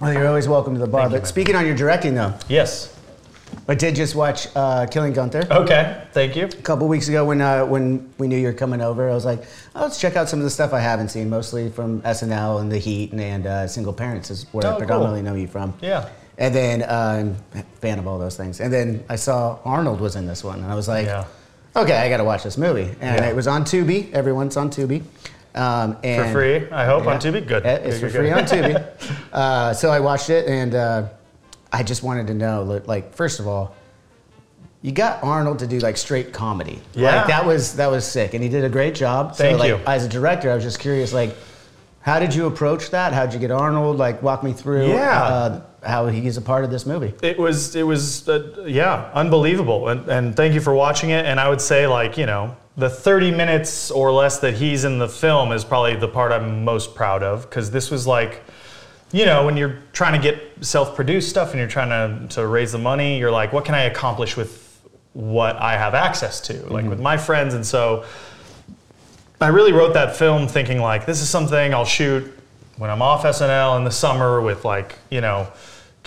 Well, 0.00 0.12
you're 0.12 0.28
always 0.28 0.46
welcome 0.46 0.74
to 0.74 0.78
the 0.80 0.86
bar. 0.86 1.00
Thank 1.00 1.10
you, 1.10 1.16
but 1.16 1.22
man. 1.22 1.26
speaking 1.26 1.56
on 1.56 1.66
your 1.66 1.74
directing 1.74 2.14
though, 2.14 2.32
yes. 2.48 2.96
I 3.66 3.74
did 3.74 3.96
just 3.96 4.14
watch 4.14 4.46
uh, 4.54 4.86
Killing 4.86 5.12
Gunther. 5.12 5.48
Okay. 5.50 6.04
Thank 6.12 6.36
you. 6.36 6.44
a 6.44 6.48
couple 6.48 6.86
weeks 6.86 7.08
ago 7.08 7.24
when 7.24 7.40
uh, 7.40 7.66
when 7.66 8.08
we 8.16 8.28
knew 8.28 8.36
you 8.36 8.46
were 8.46 8.52
coming 8.52 8.80
over, 8.80 9.10
I 9.10 9.14
was 9.14 9.24
like, 9.24 9.42
oh, 9.74 9.82
let's 9.82 10.00
check 10.00 10.14
out 10.14 10.28
some 10.28 10.38
of 10.38 10.44
the 10.44 10.50
stuff 10.50 10.72
I 10.72 10.78
haven't 10.78 11.08
seen, 11.08 11.28
mostly 11.28 11.68
from 11.68 12.00
SNL 12.02 12.60
and 12.60 12.70
The 12.70 12.78
Heat 12.78 13.10
and, 13.10 13.20
and 13.20 13.46
uh, 13.48 13.66
Single 13.66 13.92
Parents 13.92 14.30
is 14.30 14.44
where 14.52 14.64
Oh, 14.64 14.68
I 14.68 14.70
cool. 14.74 14.78
predominantly 14.78 15.22
know 15.22 15.34
you 15.34 15.48
from. 15.48 15.74
Yeah. 15.80 16.08
And 16.38 16.54
then 16.54 16.82
uh, 16.84 16.86
I'm 17.18 17.36
a 17.60 17.64
fan 17.80 17.98
of 17.98 18.06
all 18.06 18.20
those 18.20 18.36
things. 18.36 18.60
And 18.60 18.72
then 18.72 19.02
I 19.08 19.16
saw 19.16 19.58
Arnold 19.64 20.00
was 20.00 20.14
in 20.14 20.26
this 20.28 20.44
one, 20.44 20.60
and 20.62 20.70
I 20.70 20.76
was 20.76 20.86
like, 20.86 21.06
Yeah. 21.06 21.24
okay, 21.74 21.96
I 21.96 22.08
got 22.08 22.18
to 22.18 22.24
watch 22.24 22.44
this 22.44 22.56
movie. 22.56 22.94
And 23.00 23.18
Yeah. 23.18 23.28
it 23.30 23.34
was 23.34 23.48
on 23.48 23.64
Tubi. 23.64 24.12
Everyone's 24.12 24.56
on 24.56 24.70
Tubi. 24.70 25.02
Um, 25.58 25.94
For 26.00 26.30
free, 26.32 26.70
I 26.70 26.84
hope 26.84 27.06
on 27.06 27.18
Tubi. 27.18 27.46
Good. 27.46 27.64
Yeah, 27.64 27.74
It's 27.74 27.98
Good, 27.98 28.12
for 28.12 28.18
good, 28.18 28.48
free 28.48 28.58
good. 28.60 28.72
on 28.72 28.84
Tubi. 28.84 29.16
uh, 29.32 29.74
so 29.74 29.90
I 29.90 29.98
watched 30.00 30.30
it, 30.30 30.46
and 30.46 30.74
uh, 30.74 31.08
I 31.72 31.82
just 31.82 32.02
wanted 32.02 32.28
to 32.28 32.34
know, 32.34 32.82
like, 32.86 33.14
first 33.14 33.40
of 33.40 33.48
all, 33.48 33.74
you 34.80 34.92
got 34.92 35.22
Arnold 35.24 35.58
to 35.58 35.66
do 35.66 35.80
like 35.80 35.96
straight 35.96 36.32
comedy. 36.32 36.80
Yeah. 36.94 37.16
like, 37.16 37.26
that 37.26 37.44
was 37.44 37.74
that 37.76 37.90
was 37.90 38.06
sick, 38.06 38.34
and 38.34 38.42
he 38.44 38.48
did 38.48 38.62
a 38.64 38.68
great 38.68 38.94
job. 38.94 39.34
Thank 39.34 39.56
so, 39.56 39.58
like, 39.58 39.68
you. 39.68 39.80
As 39.86 40.04
a 40.04 40.08
director, 40.08 40.52
I 40.52 40.54
was 40.54 40.62
just 40.62 40.78
curious, 40.78 41.12
like, 41.12 41.36
how 42.00 42.20
did 42.20 42.32
you 42.32 42.46
approach 42.46 42.90
that? 42.90 43.12
How 43.12 43.26
did 43.26 43.34
you 43.34 43.40
get 43.40 43.50
Arnold? 43.50 43.96
Like, 43.96 44.22
walk 44.22 44.44
me 44.44 44.52
through. 44.52 44.88
Yeah. 44.90 45.22
Uh, 45.22 45.62
how 45.82 46.06
he's 46.06 46.36
a 46.36 46.42
part 46.42 46.64
of 46.64 46.70
this 46.70 46.86
movie. 46.86 47.14
It 47.22 47.38
was 47.38 47.76
it 47.76 47.84
was 47.84 48.28
uh, 48.28 48.64
yeah 48.66 49.10
unbelievable 49.14 49.88
and 49.88 50.08
and 50.08 50.36
thank 50.36 50.54
you 50.54 50.60
for 50.60 50.74
watching 50.74 51.10
it 51.10 51.24
and 51.24 51.38
I 51.38 51.48
would 51.48 51.60
say 51.60 51.86
like 51.86 52.18
you 52.18 52.26
know 52.26 52.56
the 52.78 52.88
30 52.88 53.32
minutes 53.32 53.90
or 53.90 54.10
less 54.12 54.38
that 54.38 54.54
he's 54.54 54.84
in 54.84 54.98
the 54.98 55.08
film 55.08 55.52
is 55.52 55.64
probably 55.64 55.96
the 55.96 56.08
part 56.08 56.32
I'm 56.32 56.64
most 56.64 56.94
proud 56.94 57.22
of 57.22 57.42
because 57.42 57.70
this 57.70 57.90
was 57.90 58.06
like 58.06 58.42
you 59.12 59.26
know 59.26 59.44
when 59.44 59.56
you're 59.56 59.82
trying 59.92 60.12
to 60.12 60.18
get 60.18 60.64
self-produced 60.64 61.28
stuff 61.28 61.50
and 61.50 61.58
you're 61.58 61.68
trying 61.68 61.90
to 61.90 62.34
to 62.36 62.46
raise 62.46 62.72
the 62.72 62.78
money 62.78 63.18
you're 63.18 63.30
like 63.30 63.52
what 63.52 63.64
can 63.64 63.74
I 63.74 63.82
accomplish 63.82 64.36
with 64.36 64.80
what 65.12 65.56
I 65.56 65.76
have 65.76 65.94
access 65.94 66.40
to 66.42 66.54
like 66.54 66.82
mm-hmm. 66.82 66.90
with 66.90 67.00
my 67.00 67.16
friends 67.16 67.54
and 67.54 67.66
so 67.66 68.04
I 69.40 69.48
really 69.48 69.72
wrote 69.72 69.94
that 69.94 70.16
film 70.16 70.48
thinking 70.48 70.78
like 70.78 71.04
this 71.04 71.20
is 71.20 71.28
something 71.28 71.74
I'll 71.74 71.84
shoot 71.84 72.32
when 72.76 72.90
I'm 72.90 73.02
off 73.02 73.24
SNL 73.24 73.76
in 73.76 73.84
the 73.84 73.90
summer 73.90 74.40
with 74.40 74.64
like 74.64 74.96
you 75.10 75.20
know 75.20 75.48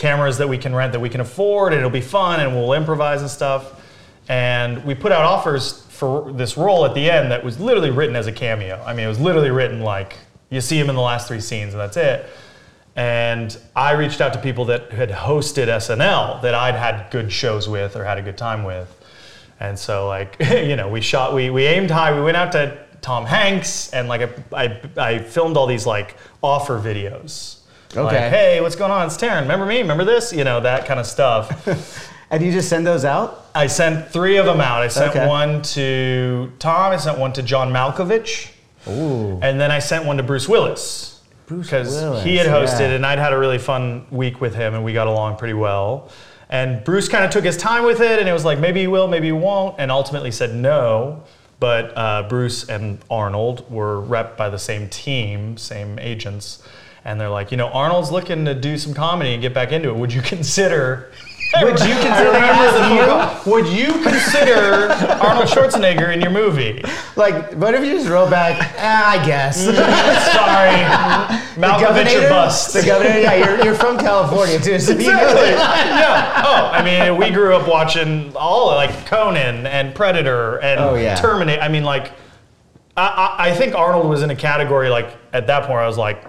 cameras 0.01 0.37
that 0.39 0.47
we 0.49 0.57
can 0.57 0.73
rent 0.73 0.93
that 0.93 0.99
we 0.99 1.09
can 1.09 1.21
afford 1.21 1.73
and 1.73 1.79
it'll 1.79 1.91
be 1.91 2.01
fun 2.01 2.39
and 2.39 2.55
we'll 2.55 2.73
improvise 2.73 3.21
and 3.21 3.29
stuff. 3.29 3.79
And 4.27 4.83
we 4.83 4.95
put 4.95 5.11
out 5.11 5.21
offers 5.21 5.80
for 6.01 6.31
this 6.31 6.57
role 6.57 6.83
at 6.83 6.95
the 6.95 7.11
end 7.11 7.29
that 7.31 7.43
was 7.43 7.59
literally 7.59 7.91
written 7.91 8.15
as 8.15 8.25
a 8.25 8.31
cameo. 8.31 8.83
I 8.83 8.91
mean, 8.95 9.05
it 9.05 9.07
was 9.07 9.19
literally 9.19 9.51
written 9.51 9.81
like 9.81 10.17
you 10.49 10.59
see 10.59 10.75
him 10.79 10.89
in 10.89 10.95
the 10.95 11.01
last 11.01 11.27
three 11.27 11.39
scenes 11.39 11.75
and 11.75 11.79
that's 11.79 11.95
it. 11.95 12.25
And 12.95 13.55
I 13.75 13.91
reached 13.91 14.19
out 14.19 14.33
to 14.33 14.39
people 14.39 14.65
that 14.65 14.91
had 14.91 15.11
hosted 15.11 15.67
SNL 15.67 16.41
that 16.41 16.55
I'd 16.55 16.73
had 16.73 17.11
good 17.11 17.31
shows 17.31 17.69
with 17.69 17.95
or 17.95 18.03
had 18.03 18.17
a 18.17 18.23
good 18.23 18.35
time 18.35 18.63
with. 18.63 18.89
And 19.59 19.77
so, 19.77 20.07
like, 20.07 20.37
you 20.51 20.75
know, 20.75 20.89
we 20.89 21.01
shot, 21.01 21.35
we, 21.35 21.51
we 21.51 21.65
aimed 21.65 21.91
high. 21.91 22.15
We 22.15 22.23
went 22.23 22.35
out 22.35 22.51
to 22.53 22.83
Tom 23.01 23.27
Hanks 23.27 23.93
and, 23.93 24.07
like, 24.07 24.21
I, 24.51 24.65
I, 24.65 24.79
I 24.97 25.19
filmed 25.19 25.55
all 25.55 25.67
these, 25.67 25.85
like, 25.85 26.17
offer 26.41 26.79
videos. 26.79 27.59
Like, 27.95 28.05
Okay. 28.07 28.29
hey, 28.31 28.61
what's 28.61 28.75
going 28.75 28.91
on? 28.91 29.05
It's 29.05 29.17
Taran. 29.17 29.41
Remember 29.41 29.67
me? 29.67 29.81
Remember 29.81 30.03
this? 30.03 30.33
You 30.33 30.45
know, 30.45 30.61
that 30.61 30.87
kind 30.87 30.99
of 30.99 31.05
stuff. 31.05 32.09
And 32.31 32.41
you 32.41 32.51
just 32.51 32.69
send 32.69 32.87
those 32.87 33.03
out? 33.03 33.45
I 33.53 33.67
sent 33.67 34.07
three 34.09 34.37
of 34.37 34.45
them 34.45 34.61
out. 34.61 34.81
I 34.81 34.87
sent 34.87 35.11
Okay. 35.11 35.27
one 35.27 35.61
to 35.63 36.51
Tom, 36.59 36.93
I 36.93 36.97
sent 36.97 37.19
one 37.19 37.33
to 37.33 37.43
John 37.43 37.71
Malkovich, 37.73 38.49
Ooh. 38.87 39.37
and 39.41 39.59
then 39.59 39.69
I 39.69 39.79
sent 39.79 40.05
one 40.05 40.15
to 40.17 40.23
Bruce 40.23 40.47
Willis. 40.47 41.19
Bruce 41.45 41.67
Because 41.67 42.23
he 42.23 42.37
had 42.37 42.47
hosted 42.47 42.79
yeah. 42.79 42.95
and 42.95 43.05
I'd 43.05 43.19
had 43.19 43.33
a 43.33 43.37
really 43.37 43.57
fun 43.57 44.05
week 44.09 44.39
with 44.39 44.55
him 44.55 44.73
and 44.73 44.85
we 44.85 44.93
got 44.93 45.07
along 45.07 45.35
pretty 45.35 45.53
well. 45.53 46.09
And 46.49 46.81
Bruce 46.85 47.09
kind 47.09 47.25
of 47.25 47.31
took 47.31 47.43
his 47.43 47.57
time 47.57 47.83
with 47.83 47.99
it 47.99 48.19
and 48.19 48.29
it 48.29 48.33
was 48.33 48.45
like, 48.45 48.57
maybe 48.59 48.79
you 48.81 48.89
will, 48.91 49.09
maybe 49.09 49.27
you 49.27 49.35
won't, 49.35 49.75
and 49.77 49.91
ultimately 49.91 50.31
said 50.31 50.55
no. 50.55 51.23
But 51.59 51.95
uh, 51.97 52.23
Bruce 52.29 52.69
and 52.69 52.99
Arnold 53.11 53.69
were 53.69 53.99
rep 53.99 54.37
by 54.37 54.49
the 54.49 54.57
same 54.57 54.87
team, 54.89 55.57
same 55.57 55.99
agents. 55.99 56.63
And 57.03 57.19
they're 57.19 57.29
like, 57.29 57.51
you 57.51 57.57
know, 57.57 57.67
Arnold's 57.67 58.11
looking 58.11 58.45
to 58.45 58.55
do 58.55 58.77
some 58.77 58.93
comedy 58.93 59.33
and 59.33 59.41
get 59.41 59.53
back 59.53 59.71
into 59.73 59.89
it. 59.89 59.95
Would 59.95 60.13
you 60.13 60.21
consider 60.35 61.11
Would 61.61 61.79
you 61.81 61.93
consider 62.01 62.31
remember 62.31 62.63
the 62.63 62.79
asking 62.79 62.97
phone 63.05 63.45
you? 63.45 63.51
Would 63.51 63.67
you 63.67 64.03
consider 64.03 64.91
Arnold 65.21 65.49
Schwarzenegger 65.49 66.13
in 66.13 66.21
your 66.21 66.31
movie? 66.31 66.81
Like, 67.15 67.51
what 67.53 67.73
if 67.73 67.83
you 67.83 67.93
just 67.97 68.07
roll 68.09 68.29
back? 68.29 68.73
Ah, 68.77 69.11
I 69.19 69.25
guess. 69.25 69.57
Sorry, 69.65 71.61
Malkovich 71.61 72.25
or 72.25 72.29
bust. 72.29 72.73
The 72.73 72.83
governor, 72.83 73.09
yeah, 73.19 73.33
you're, 73.35 73.65
you're 73.65 73.75
from 73.75 73.97
California 73.97 74.59
too, 74.59 74.79
so 74.79 74.91
you 74.93 74.99
know 74.99 75.13
Exactly. 75.13 75.51
that. 75.51 75.85
yeah. 75.99 76.43
Oh, 76.45 76.67
I 76.71 76.83
mean, 76.83 77.17
we 77.19 77.29
grew 77.31 77.55
up 77.55 77.67
watching 77.67 78.33
all 78.35 78.67
like 78.67 79.05
Conan 79.07 79.65
and 79.67 79.93
Predator 79.93 80.57
and 80.61 80.79
Oh, 80.79 80.95
yeah. 80.95 81.15
Terminator. 81.15 81.61
I 81.61 81.67
mean, 81.67 81.83
like, 81.83 82.11
I, 82.95 83.35
I, 83.37 83.49
I 83.49 83.55
think 83.55 83.75
Arnold 83.75 84.07
was 84.07 84.21
in 84.23 84.29
a 84.29 84.35
category 84.35 84.89
like 84.89 85.17
at 85.33 85.47
that 85.47 85.61
point. 85.67 85.79
I 85.79 85.87
was 85.87 85.97
like, 85.97 86.23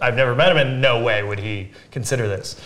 I've 0.00 0.16
never 0.16 0.34
met 0.34 0.50
him, 0.50 0.56
and 0.56 0.80
no 0.80 1.02
way 1.02 1.22
would 1.22 1.38
he 1.38 1.70
consider 1.90 2.26
this. 2.26 2.58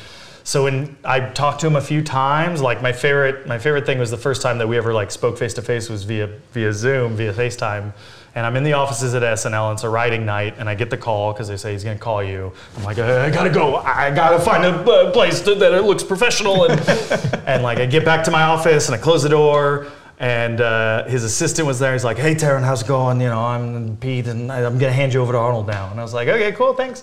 So 0.47 0.65
when 0.65 0.95
I 1.05 1.21
talked 1.21 1.63
to 1.63 1.67
him 1.67 1.75
a 1.75 1.81
few 1.81 2.03
times, 2.03 2.61
like 2.61 2.83
my 2.83 2.93
favorite, 2.93 3.47
my 3.47 3.59
favorite 3.59 3.87
thing 3.87 3.99
was 3.99 4.11
the 4.11 4.19
first 4.19 4.43
time 4.43 4.59
that 4.59 4.69
we 4.69 4.77
ever 4.77 4.93
like 4.93 5.11
spoke 5.11 5.39
face 5.39 5.55
to 5.55 5.63
face 5.63 5.89
was 5.89 6.05
via 6.05 6.27
via 6.53 6.71
Zoom, 6.71 7.17
via 7.17 7.33
FaceTime. 7.33 7.95
And 8.35 8.45
I'm 8.45 8.55
in 8.57 8.63
the 8.63 8.75
offices 8.75 9.15
at 9.15 9.23
SNL, 9.23 9.71
and 9.71 9.77
it's 9.77 9.85
a 9.85 9.89
writing 9.89 10.27
night, 10.27 10.57
and 10.59 10.69
I 10.69 10.75
get 10.75 10.91
the 10.91 10.97
call 10.99 11.33
because 11.33 11.49
they 11.49 11.57
say 11.57 11.73
he's 11.73 11.83
gonna 11.83 11.99
call 11.99 12.23
you. 12.23 12.53
I'm 12.77 12.85
like, 12.85 12.99
I 12.99 13.31
gotta 13.31 13.49
go. 13.49 13.77
I 13.77 14.15
gotta 14.15 14.39
find 14.39 14.65
a 14.65 15.11
place 15.13 15.41
that, 15.43 15.63
it 15.63 15.85
looks 15.85 16.03
professional, 16.03 16.65
and 16.67 16.79
and 17.47 17.63
like 17.63 17.79
I 17.79 17.87
get 17.87 18.05
back 18.05 18.23
to 18.25 18.31
my 18.31 18.43
office 18.43 18.89
and 18.89 18.95
I 18.95 18.99
close 18.99 19.23
the 19.23 19.31
door. 19.31 19.87
And 20.21 20.61
uh, 20.61 21.07
his 21.07 21.25
assistant 21.25 21.67
was 21.67 21.79
there. 21.79 21.93
He's 21.93 22.05
like, 22.05 22.19
"Hey, 22.19 22.35
Taran, 22.35 22.63
how's 22.63 22.83
it 22.83 22.89
going? 22.89 23.21
You 23.21 23.29
know, 23.29 23.41
I'm 23.41 23.97
Pete, 23.97 24.27
and 24.27 24.53
I'm 24.53 24.79
gonna 24.79 24.93
hand 24.93 25.15
you 25.15 25.21
over 25.21 25.33
to 25.33 25.39
Arnold 25.39 25.67
now." 25.67 25.91
And 25.91 25.99
I 25.99 26.03
was 26.03 26.15
like, 26.15 26.29
"Okay, 26.29 26.53
cool, 26.53 26.75
thanks." 26.75 27.03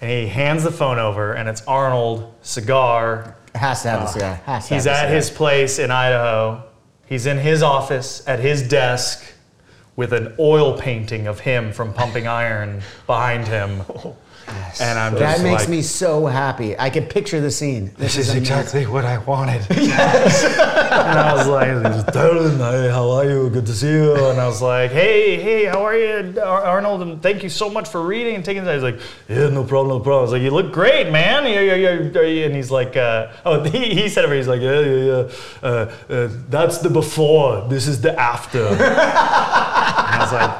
And 0.00 0.10
he 0.10 0.26
hands 0.26 0.64
the 0.64 0.70
phone 0.70 0.98
over, 0.98 1.34
and 1.34 1.48
it's 1.48 1.62
Arnold, 1.66 2.22
uh, 2.22 2.26
cigar. 2.42 3.36
Has 3.54 3.82
to 3.82 3.90
have 3.90 4.00
this 4.00 4.22
guy. 4.22 4.34
Has 4.46 4.68
to 4.68 4.74
He's 4.74 4.86
at 4.86 5.08
this 5.08 5.28
his 5.28 5.36
place 5.36 5.78
in 5.78 5.90
Idaho. 5.90 6.64
He's 7.06 7.26
in 7.26 7.38
his 7.38 7.62
office 7.62 8.26
at 8.26 8.38
his 8.38 8.66
desk 8.66 9.24
with 9.96 10.12
an 10.12 10.34
oil 10.38 10.78
painting 10.78 11.26
of 11.26 11.40
him 11.40 11.72
from 11.72 11.92
Pumping 11.92 12.26
Iron 12.26 12.80
behind 13.06 13.46
him. 13.46 13.82
And 14.80 14.98
I'm 14.98 15.12
just 15.12 15.20
That 15.38 15.42
makes 15.44 15.62
like, 15.62 15.68
me 15.68 15.82
so 15.82 16.26
happy. 16.26 16.78
I 16.78 16.90
can 16.90 17.06
picture 17.06 17.40
the 17.40 17.50
scene. 17.50 17.90
This 17.96 18.16
is 18.16 18.34
exactly 18.34 18.86
what 18.86 19.04
I 19.04 19.18
wanted. 19.18 19.62
and 19.70 19.92
I 19.92 21.34
was 21.34 21.46
like, 21.46 21.68
Darren, 22.14 22.56
hey, 22.58 22.90
how 22.90 23.10
are 23.10 23.24
you? 23.24 23.50
Good 23.50 23.66
to 23.66 23.72
see 23.74 23.90
you. 23.90 24.14
And 24.14 24.40
I 24.40 24.46
was 24.46 24.62
like, 24.62 24.90
hey, 24.90 25.40
hey, 25.40 25.64
how 25.66 25.82
are 25.84 25.96
you, 25.96 26.40
Ar- 26.40 26.64
Arnold? 26.64 27.02
And 27.02 27.22
thank 27.22 27.42
you 27.42 27.48
so 27.48 27.68
much 27.70 27.88
for 27.88 28.02
reading 28.02 28.34
and 28.36 28.44
taking 28.44 28.64
the 28.64 28.70
time. 28.70 28.82
He's 28.82 28.92
like, 28.92 29.00
yeah, 29.28 29.48
no 29.48 29.64
problem, 29.64 29.88
no 29.98 30.00
problem. 30.00 30.20
I 30.20 30.22
was 30.22 30.32
like, 30.32 30.42
you 30.42 30.50
look 30.50 30.72
great, 30.72 31.10
man. 31.10 31.44
Yeah, 31.44 31.60
yeah, 31.60 31.74
yeah, 31.74 32.20
yeah. 32.22 32.46
And 32.46 32.54
he's 32.54 32.70
like, 32.70 32.96
uh, 32.96 33.32
oh, 33.44 33.62
he, 33.70 33.94
he 33.94 34.08
said 34.08 34.24
it. 34.24 34.36
He's 34.36 34.48
like, 34.48 34.60
yeah, 34.60 34.80
yeah, 34.80 35.04
yeah. 35.04 35.32
Uh, 35.62 35.92
uh, 36.08 36.28
that's 36.48 36.78
the 36.78 36.90
before. 36.90 37.68
This 37.68 37.86
is 37.86 38.00
the 38.00 38.18
after. 38.18 38.66
and 38.66 38.80
I 38.80 40.18
was 40.20 40.32
like, 40.32 40.50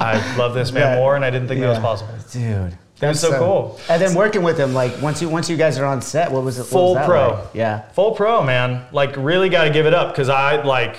I 0.00 0.36
love 0.36 0.54
this 0.54 0.72
man 0.72 0.82
Yeah. 0.82 0.96
more, 0.96 1.14
and 1.16 1.24
I 1.24 1.30
didn't 1.30 1.48
think 1.48 1.60
that 1.60 1.68
was 1.68 1.78
possible. 1.78 2.12
Dude. 2.32 2.76
That 3.02 3.08
was 3.08 3.20
so 3.20 3.36
cool. 3.36 3.80
And 3.88 4.00
then 4.00 4.14
working 4.14 4.44
with 4.44 4.56
him, 4.56 4.74
like 4.74 5.02
once 5.02 5.20
you 5.20 5.28
once 5.28 5.50
you 5.50 5.56
guys 5.56 5.76
are 5.76 5.84
on 5.84 6.00
set, 6.00 6.30
what 6.30 6.44
was 6.44 6.60
it? 6.60 6.64
Full 6.64 6.94
was 6.94 6.98
that 6.98 7.06
pro. 7.06 7.30
like? 7.30 7.44
Yeah. 7.52 7.80
Full 7.94 8.12
pro, 8.12 8.44
man. 8.44 8.86
Like, 8.92 9.16
really 9.16 9.48
got 9.48 9.64
to 9.64 9.70
give 9.70 9.86
it 9.86 9.92
up 9.92 10.12
because 10.14 10.28
I 10.28 10.62
like. 10.62 10.96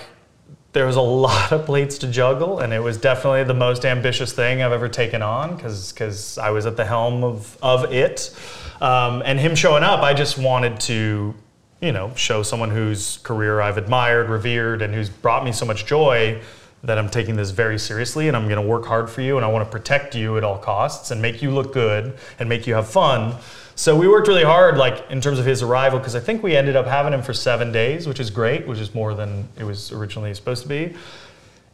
There 0.73 0.85
was 0.85 0.97
a 0.97 1.01
lot 1.27 1.53
of 1.53 1.65
plates 1.65 1.99
to 1.99 2.07
juggle, 2.07 2.59
and 2.59 2.73
it 2.73 2.81
was 2.81 2.97
definitely 2.97 3.45
the 3.45 3.53
most 3.53 3.85
ambitious 3.85 4.33
thing 4.33 4.61
I've 4.61 4.73
ever 4.73 4.89
taken 4.89 5.21
on 5.21 5.55
because 5.55 6.37
I 6.37 6.49
was 6.49 6.65
at 6.65 6.75
the 6.75 6.83
helm 6.83 7.23
of 7.23 7.57
of 7.63 7.93
it. 7.93 8.35
Um, 8.81 9.23
and 9.23 9.39
him 9.39 9.55
showing 9.55 9.83
up, 9.83 10.01
I 10.01 10.13
just 10.13 10.37
wanted 10.37 10.81
to, 10.81 11.33
you 11.79 11.91
know, 11.93 12.13
show 12.15 12.43
someone 12.43 12.69
whose 12.69 13.19
career 13.19 13.61
I've 13.61 13.77
admired, 13.77 14.29
revered, 14.29 14.81
and 14.81 14.93
who's 14.93 15.07
brought 15.07 15.45
me 15.45 15.53
so 15.53 15.65
much 15.65 15.85
joy 15.85 16.41
that 16.83 16.97
I'm 16.97 17.09
taking 17.09 17.35
this 17.37 17.51
very 17.51 17.79
seriously 17.79 18.27
and 18.27 18.35
I'm 18.35 18.47
going 18.47 18.61
to 18.61 18.67
work 18.67 18.85
hard 18.85 19.09
for 19.09 19.21
you 19.21 19.37
and 19.37 19.45
I 19.45 19.49
want 19.49 19.65
to 19.65 19.71
protect 19.71 20.15
you 20.15 20.37
at 20.37 20.43
all 20.43 20.57
costs 20.57 21.11
and 21.11 21.21
make 21.21 21.41
you 21.41 21.49
look 21.49 21.73
good 21.73 22.17
and 22.39 22.49
make 22.49 22.67
you 22.67 22.73
have 22.73 22.89
fun. 22.89 23.35
So 23.75 23.95
we 23.95 24.07
worked 24.07 24.27
really 24.27 24.43
hard, 24.43 24.77
like 24.77 25.09
in 25.09 25.19
terms 25.21 25.39
of 25.39 25.45
his 25.45 25.63
arrival, 25.63 25.97
because 25.97 26.15
I 26.15 26.19
think 26.19 26.43
we 26.43 26.55
ended 26.55 26.75
up 26.75 26.85
having 26.85 27.13
him 27.13 27.23
for 27.23 27.33
seven 27.33 27.71
days, 27.71 28.07
which 28.07 28.19
is 28.19 28.29
great, 28.29 28.67
which 28.67 28.79
is 28.79 28.93
more 28.93 29.15
than 29.15 29.47
it 29.57 29.63
was 29.63 29.91
originally 29.91 30.33
supposed 30.33 30.61
to 30.63 30.69
be. 30.69 30.93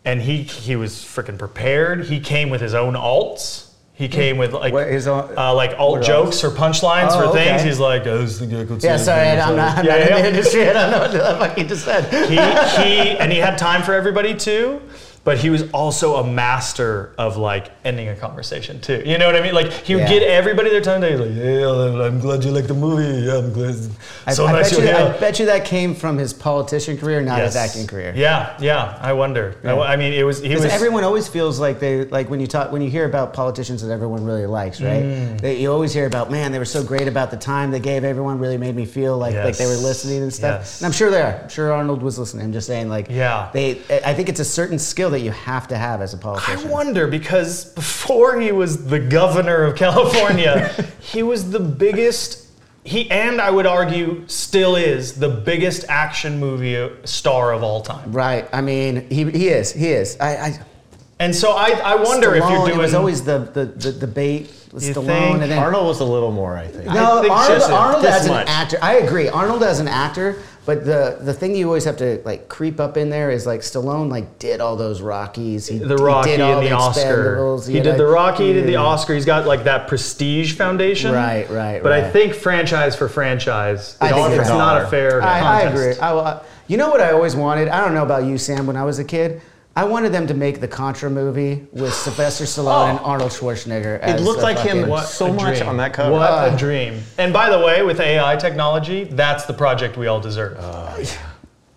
And 0.05 0.21
he 0.21 0.43
he 0.43 0.77
was 0.77 0.93
freaking 0.93 1.37
prepared. 1.37 2.05
He 2.05 2.21
came 2.21 2.49
with 2.49 2.61
his 2.61 2.73
own 2.73 2.93
alts. 2.93 3.68
He 3.99 4.07
came 4.07 4.37
with 4.37 4.53
like 4.53 4.71
What, 4.71 4.87
his 4.87 5.07
own- 5.07 5.29
uh, 5.37 5.53
like 5.53 5.77
alt 5.77 6.01
jokes 6.03 6.41
or 6.45 6.51
punchlines 6.51 7.09
Oh, 7.11 7.27
for 7.27 7.33
things. 7.35 7.59
okay. 7.59 7.67
He's 7.67 7.79
like, 7.79 8.07
I 8.07 8.13
was 8.13 8.39
thinking 8.39 8.57
I 8.57 8.63
could 8.63 8.81
Yeah, 8.81 8.95
sorry, 8.95 9.27
I'm 9.27 9.57
not, 9.57 9.77
I'm 9.77 9.85
yeah, 9.85 9.91
not 9.97 9.99
yeah. 10.09 10.15
in 10.15 10.21
the 10.23 10.29
industry. 10.29 10.69
I 10.69 10.71
don't 10.73 10.91
know 10.91 10.99
what 10.99 11.11
the 11.11 11.19
fuck 11.19 11.57
he 11.57 11.63
just 11.65 11.83
said. 11.83 12.05
he, 12.29 12.35
he 12.35 13.09
and 13.19 13.29
he 13.29 13.39
had 13.39 13.57
time 13.57 13.83
for 13.83 13.93
everybody 13.93 14.33
too 14.33 14.81
but 15.29 15.37
he 15.37 15.51
was 15.51 15.69
also 15.73 16.15
a 16.15 16.25
master 16.25 17.13
of 17.19 17.37
like 17.37 17.69
ending 17.85 18.07
a 18.09 18.15
conversation 18.15 18.81
too 18.81 19.03
you 19.05 19.15
know 19.19 19.27
what 19.27 19.35
i 19.35 19.41
mean 19.41 19.53
like 19.53 19.71
he 19.71 19.93
would 19.93 20.09
Yeah. 20.09 20.19
get 20.19 20.23
everybody 20.23 20.71
their 20.71 20.81
time 20.81 21.03
he's 21.03 21.19
like 21.19 21.35
yeah 21.35 22.07
i'm 22.07 22.19
glad 22.19 22.43
you 22.43 22.49
like 22.49 22.65
the 22.65 22.73
movie 22.73 23.27
yeah 23.27 23.37
i'm 23.37 23.53
glad 23.53 23.75
I, 24.25 24.33
so 24.33 24.47
I 24.47 24.53
nice 24.53 24.71
bet 24.75 24.83
here 24.83 24.95
I 24.95 25.19
bet 25.19 25.37
you 25.39 25.45
that 25.45 25.65
came 25.65 25.93
from 25.93 26.17
his 26.17 26.33
politician 26.33 26.97
career, 26.97 27.21
not 27.21 27.41
his 27.41 27.55
acting 27.55 27.85
career. 27.85 28.11
yeah 28.15 28.57
yeah 28.59 28.97
i 29.01 29.13
wonder 29.13 29.55
I, 29.63 29.93
I 29.93 29.95
mean 29.97 30.13
it 30.13 30.23
was 30.23 30.41
he 30.41 30.55
was 30.55 30.65
everyone 30.65 31.03
always 31.03 31.27
feels 31.27 31.59
like 31.59 31.79
they 31.79 32.05
like 32.05 32.27
when 32.31 32.39
you 32.39 32.47
talk 32.47 32.71
when 32.71 32.81
you 32.81 32.89
hear 32.89 33.05
about 33.05 33.33
politicians 33.33 33.81
that 33.83 33.91
everyone 33.91 34.23
really 34.25 34.45
likes, 34.45 34.81
right? 34.81 35.03
Mm. 35.03 35.41
They, 35.41 35.61
you 35.61 35.71
always 35.71 35.93
hear 35.93 36.07
about 36.07 36.31
man, 36.31 36.51
they 36.51 36.59
were 36.59 36.65
so 36.65 36.83
great 36.83 37.07
about 37.07 37.29
the 37.31 37.37
time 37.37 37.71
they 37.71 37.79
gave 37.79 38.03
everyone. 38.03 38.39
Really 38.39 38.57
made 38.57 38.75
me 38.75 38.85
feel 38.85 39.17
like 39.17 39.35
like 39.35 39.57
they 39.57 39.65
were 39.67 39.75
listening 39.89 40.21
and 40.23 40.33
stuff. 40.33 40.61
Yes. 40.61 40.81
And 40.81 40.85
I'm 40.87 40.91
sure 40.91 41.09
they 41.11 41.21
are. 41.21 41.35
I'm 41.43 41.49
sure 41.49 41.71
Arnold 41.71 42.01
was 42.01 42.17
listening. 42.17 42.45
I'm 42.45 42.53
just 42.53 42.67
saying 42.67 42.89
like 42.89 43.07
Yeah. 43.09 43.49
They, 43.53 43.81
I 44.03 44.13
think 44.13 44.29
it's 44.29 44.39
a 44.39 44.45
certain 44.45 44.79
skill 44.79 45.09
that 45.11 45.18
you 45.21 45.31
have 45.31 45.67
to 45.69 45.77
have 45.77 46.01
as 46.01 46.13
a 46.13 46.17
politician. 46.17 46.67
I 46.67 46.71
wonder 46.71 47.07
because 47.07 47.65
before 47.73 48.39
he 48.39 48.51
was 48.51 48.85
the 48.87 48.99
governor 48.99 49.63
of 49.63 49.75
California, 49.75 50.69
he 50.99 51.23
was 51.23 51.51
the 51.51 51.59
biggest. 51.59 52.47
He 52.83 53.09
and 53.11 53.39
I 53.41 53.51
would 53.51 53.65
argue 53.67 54.23
still 54.27 54.75
is 54.75 55.19
the 55.19 55.29
biggest 55.29 55.85
action 55.89 56.39
movie 56.39 56.89
star 57.05 57.51
of 57.53 57.61
all 57.61 57.81
time. 57.81 58.11
Right. 58.11 58.47
I 58.53 58.61
mean, 58.61 59.09
he, 59.09 59.29
he 59.29 59.49
is. 59.49 59.71
He 59.71 59.87
is. 59.89 60.17
I. 60.19 60.29
I 60.35 60.59
And 61.19 61.35
so 61.35 61.51
I, 61.51 61.71
I 61.83 61.95
wonder 61.95 62.33
if 62.35 62.43
you're 62.49 62.65
doing. 62.65 62.79
It 62.79 62.81
was 62.81 62.93
always 62.93 63.23
the 63.23 63.39
the 63.39 63.65
the 63.65 63.91
debate 63.91 64.53
with 64.71 64.87
You 64.87 64.93
Stallone 64.93 65.05
think? 65.07 65.41
and 65.41 65.51
then 65.51 65.59
Arnold 65.59 65.87
was 65.87 65.99
a 65.99 66.05
little 66.05 66.31
more, 66.31 66.57
I 66.57 66.67
think. 66.67 66.85
No, 66.85 67.21
think 67.21 67.33
Arnold, 67.33 67.61
Arnold 67.71 68.03
this 68.03 68.15
as 68.21 68.25
an 68.27 68.33
actor. 68.47 68.77
I 68.81 68.95
agree. 68.95 69.27
Arnold 69.27 69.63
as 69.63 69.79
an 69.79 69.87
actor, 69.87 70.41
but 70.65 70.85
the 70.85 71.17
the 71.21 71.33
thing 71.33 71.55
you 71.55 71.65
always 71.65 71.85
have 71.85 71.97
to 71.97 72.21
like 72.25 72.49
creep 72.49 72.79
up 72.79 72.97
in 72.97 73.09
there 73.09 73.31
is 73.31 73.45
like 73.45 73.61
Stallone 73.61 74.09
like 74.09 74.39
did 74.39 74.61
all 74.61 74.75
those 74.75 75.01
Rockies. 75.01 75.67
He, 75.67 75.77
the 75.77 75.87
he 75.87 76.31
did 76.31 76.41
all 76.41 76.59
and 76.59 76.67
the 76.67 76.71
Oscar. 76.71 77.01
Expendables. 77.01 77.67
He 77.67 77.79
did 77.79 77.97
the 77.97 78.05
Rocky, 78.05 78.47
he 78.47 78.53
did 78.53 78.67
the 78.67 78.75
Oscar. 78.75 79.13
He's 79.13 79.25
got 79.25 79.47
like 79.47 79.63
that 79.63 79.87
prestige 79.87 80.55
foundation. 80.55 81.11
Right, 81.11 81.49
right, 81.49 81.81
But 81.81 81.91
I 81.91 82.09
think 82.09 82.33
franchise 82.33 82.95
for 82.95 83.09
franchise, 83.09 83.97
I 84.01 84.09
it's, 84.09 84.15
think 84.15 84.39
it's 84.39 84.49
not 84.49 84.81
a 84.81 84.87
fair 84.87 85.21
I, 85.21 85.39
I 85.39 85.61
agree. 85.61 85.99
I, 85.99 86.41
you 86.67 86.77
know 86.77 86.89
what 86.89 87.01
I 87.01 87.11
always 87.11 87.35
wanted? 87.35 87.67
I 87.67 87.83
don't 87.83 87.93
know 87.93 88.03
about 88.03 88.25
you, 88.25 88.37
Sam. 88.37 88.67
When 88.67 88.75
I 88.75 88.83
was 88.83 88.99
a 88.99 89.03
kid, 89.03 89.41
I 89.79 89.85
wanted 89.85 90.11
them 90.11 90.27
to 90.27 90.33
make 90.33 90.59
the 90.59 90.67
Contra 90.67 91.09
movie 91.09 91.65
with 91.71 91.93
Sylvester 92.05 92.43
Stallone 92.43 92.89
and 92.89 92.99
oh. 92.99 93.05
Arnold 93.05 93.31
Schwarzenegger. 93.31 94.05
It 94.05 94.19
looked 94.19 94.41
like 94.41 94.59
him 94.59 94.89
fucking- 94.89 95.07
so 95.07 95.31
much 95.31 95.61
on 95.61 95.77
that 95.77 95.93
cover. 95.93 96.11
What 96.11 96.53
a 96.53 96.57
dream. 96.57 97.01
And 97.17 97.31
by 97.31 97.49
the 97.49 97.59
way, 97.65 97.81
with 97.81 98.01
AI 98.01 98.35
technology, 98.35 99.05
that's 99.05 99.45
the 99.45 99.53
project 99.53 99.95
we 99.95 100.07
all 100.07 100.19
deserve. 100.19 100.57
Oh, 100.59 101.01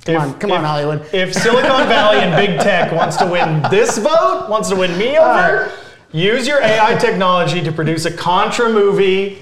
come 0.05 0.17
on, 0.17 0.39
come 0.41 0.51
on, 0.51 0.65
Hollywood. 0.65 1.15
If 1.15 1.33
Silicon 1.33 1.87
Valley 1.87 2.19
and 2.19 2.35
big 2.35 2.59
tech 2.59 2.91
wants 2.91 3.17
to 3.19 3.27
win 3.27 3.63
this 3.71 3.99
vote, 3.99 4.49
wants 4.49 4.69
to 4.71 4.75
win 4.75 4.99
me 4.99 5.17
over, 5.17 5.71
use 6.11 6.49
your 6.49 6.61
AI 6.61 6.97
technology 6.97 7.63
to 7.63 7.71
produce 7.71 8.05
a 8.05 8.13
Contra 8.13 8.69
movie 8.69 9.39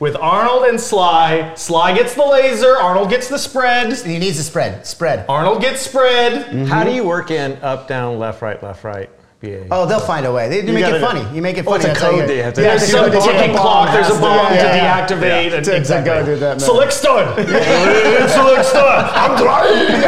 with 0.00 0.16
Arnold 0.16 0.64
and 0.64 0.80
Sly. 0.80 1.52
Sly 1.54 1.94
gets 1.94 2.14
the 2.14 2.24
laser, 2.24 2.76
Arnold 2.78 3.10
gets 3.10 3.28
the 3.28 3.38
spread. 3.38 3.92
He 3.92 4.18
needs 4.18 4.38
to 4.38 4.42
spread, 4.42 4.86
spread. 4.86 5.26
Arnold 5.28 5.60
gets 5.60 5.82
spread. 5.82 6.66
How 6.66 6.82
do 6.84 6.90
you 6.90 7.04
work 7.04 7.30
in 7.30 7.58
up, 7.62 7.86
down, 7.86 8.18
left, 8.18 8.40
right, 8.42 8.60
left, 8.62 8.82
right? 8.82 9.08
BA. 9.40 9.66
Oh, 9.70 9.86
they'll 9.86 10.00
find 10.00 10.26
a 10.26 10.32
way. 10.32 10.48
They 10.50 10.60
do 10.60 10.70
make 10.72 10.82
gotta- 10.84 10.96
it 10.96 11.00
funny. 11.00 11.24
You 11.34 11.40
make 11.40 11.56
it 11.56 11.66
Oh, 11.66 11.70
funny. 11.70 11.86
it's 11.88 11.98
a 11.98 12.02
code 12.02 12.16
you- 12.20 12.26
they 12.26 12.42
have 12.42 12.52
to- 12.54 12.60
Yeah, 12.62 12.76
There's 12.76 12.90
some 12.90 13.04
code. 13.06 13.14
It's 13.14 13.24
like 13.26 13.36
a 13.36 13.38
ticking 13.38 13.56
clock, 13.56 13.90
there's 13.90 14.06
a 14.08 14.10
has 14.10 14.16
to- 14.18 14.22
bomb 14.22 14.52
yeah, 14.52 14.76
yeah. 14.76 15.06
to 15.06 15.14
deactivate. 15.14 15.50
Yeah. 15.50 15.56
and 15.56 15.64
To- 15.64 15.70
to 15.70 15.76
exactly. 15.78 16.12
go 16.12 16.24
do 16.26 16.36
that. 16.36 16.60
Select 16.60 16.92
start. 16.92 17.36
Select 18.30 18.64
start. 18.66 19.12
I'm 19.16 19.36
driving. 19.38 20.00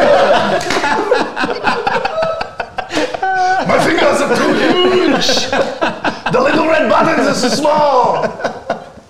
My 3.67 3.79
fingers 3.85 4.21
are 4.21 4.35
too 4.35 4.53
huge. 4.53 5.27
the 6.31 6.39
little 6.39 6.67
red 6.67 6.89
buttons 6.89 7.27
are 7.27 7.33
so 7.33 7.49
small. 7.49 8.23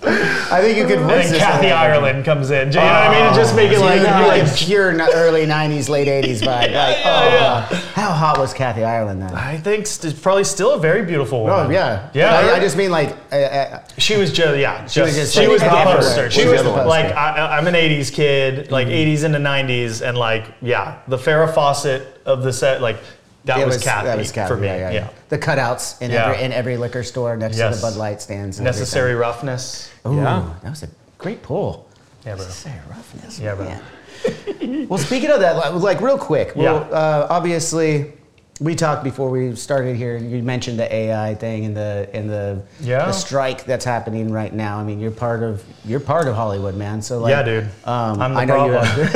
I 0.06 0.62
think 0.62 0.78
you 0.78 0.86
could 0.86 1.00
And 1.00 1.10
then 1.10 1.40
Kathy. 1.40 1.72
Ireland 1.72 2.26
comes 2.26 2.52
in. 2.52 2.70
Do 2.70 2.78
you 2.78 2.84
know 2.84 2.92
what 2.92 2.96
I 2.96 3.12
mean? 3.12 3.26
And 3.28 3.36
just 3.36 3.56
make 3.56 3.72
it 3.72 3.80
like, 3.80 4.02
like 4.04 4.44
like 4.44 4.56
pure 4.58 4.90
n- 4.92 5.02
early 5.02 5.46
'90s, 5.46 5.90
late 5.90 6.08
'80s 6.08 6.42
vibe. 6.42 6.44
Like, 6.54 6.72
yeah, 6.72 7.04
oh, 7.06 7.30
yeah. 7.30 7.68
God. 7.70 7.84
how 7.94 8.12
hot 8.12 8.38
was 8.38 8.54
Kathy 8.54 8.84
Ireland 8.84 9.22
then? 9.22 9.34
I 9.34 9.58
think 9.58 9.88
st- 9.88 10.22
probably 10.22 10.44
still 10.44 10.74
a 10.74 10.80
very 10.80 11.06
beautiful 11.06 11.44
woman. 11.44 11.68
Oh 11.68 11.70
yeah, 11.70 12.10
Yeah. 12.14 12.36
I, 12.36 12.56
I 12.56 12.60
just 12.60 12.76
mean 12.78 12.92
like, 12.92 13.16
uh, 13.32 13.36
uh, 13.36 13.84
She 13.98 14.18
was 14.18 14.32
just 14.32 14.58
yeah. 14.58 14.86
She 14.88 15.02
was 15.02 15.10
was 15.10 15.16
just 15.18 15.34
she 15.34 15.42
like 15.42 15.50
was 15.50 15.62
the 15.62 15.70
poster. 15.70 16.30
She 16.32 16.42
She 16.42 16.48
was 16.48 16.64
was 16.64 16.64
the 16.64 16.84
like 16.86 17.06
poster. 17.06 17.18
I, 17.18 17.58
I'm 17.58 17.68
an 17.68 17.74
'80s 17.76 18.12
kid, 18.14 18.72
like 18.72 18.88
'80s 18.88 19.24
into 19.24 19.40
'90s, 19.40 20.02
and 20.08 20.18
like 20.18 20.54
yeah, 20.62 21.00
the 21.08 21.18
Farrah 21.18 21.54
Fawcett 21.54 22.22
of 22.26 22.44
the 22.44 22.52
set, 22.54 22.82
like 22.82 22.98
that 23.46 23.60
it 23.60 23.66
was, 23.66 23.84
Kathy 23.84 24.06
That 24.08 24.18
was 24.18 24.32
Kathy. 24.32 24.54
for 24.54 24.58
me. 24.58 24.68
Yeah, 24.68 24.78
Yeah, 24.78 24.92
yeah. 24.92 25.10
The 25.30 25.38
cutouts 25.38 26.02
in 26.02 26.12
every 26.12 26.42
in 26.44 26.52
every 26.54 26.78
liquor 26.78 27.04
store 27.04 27.36
next 27.38 27.58
Yes. 27.58 27.76
to 27.76 27.82
the 27.82 27.88
Bud 27.92 27.98
Light 27.98 28.22
stands. 28.22 28.58
and 28.60 28.66
Necessary 28.66 29.16
roughness. 29.16 29.90
everything. 30.06 30.24
Ooh, 30.24 30.26
Yeah. 30.26 30.50
that 30.64 30.70
was 30.70 30.84
a 30.84 30.90
great 31.18 31.42
pull. 31.44 31.86
Yeah, 32.26 32.36
bro. 32.36 32.46
Necessary 32.46 32.80
roughness. 32.90 33.40
Yeah, 33.40 33.56
bro. 33.56 34.86
well, 34.88 34.98
speaking 35.00 35.30
of 35.30 35.42
that, 35.42 35.76
like- 35.76 36.00
real 36.02 36.18
quick. 36.18 36.54
Well, 36.56 36.88
Yeah. 36.90 36.98
uh, 36.98 37.28
obviously. 37.30 38.14
We 38.62 38.76
talked 38.76 39.04
before 39.04 39.32
we 39.32 39.56
started 39.56 39.96
here. 39.96 40.16
and 40.16 40.30
You 40.32 40.44
mentioned 40.44 40.78
the 40.78 40.86
AI 40.96 41.34
thing 41.34 41.66
and 41.66 41.76
the 41.76 42.08
and 42.14 42.30
the, 42.30 42.62
Yeah. 42.82 43.08
the 43.08 43.12
strike 43.12 43.66
that's 43.66 43.84
happening 43.84 44.32
right 44.32 44.54
now. 44.54 44.78
I 44.78 44.84
mean, 44.84 45.00
you're 45.00 45.10
part 45.10 45.42
of 45.42 45.64
you're 45.84 46.00
part 46.00 46.28
of 46.28 46.36
Hollywood, 46.36 46.76
man. 46.76 47.02
So 47.02 47.18
like, 47.18 47.32
Yeah, 47.32 47.42
dude. 47.44 47.64
Um, 47.84 48.22
I'm 48.22 48.34
the 48.36 48.40
I 48.42 48.46
know 48.46 48.56
problem. 48.70 48.86
you. 49.00 49.04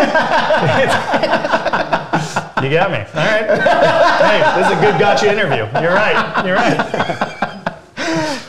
Have, 0.98 2.54
You 2.64 2.70
got 2.72 2.90
me. 2.92 2.98
All 2.98 3.06
right. 3.14 3.48
Hey, 4.28 4.62
this 4.62 4.72
is 4.72 4.78
a 4.78 4.82
good 4.82 5.00
gotcha 5.00 5.32
interview. 5.32 5.66
You're 5.82 5.94
right. 5.94 6.46
You're 6.46 6.56
right. 6.56 7.34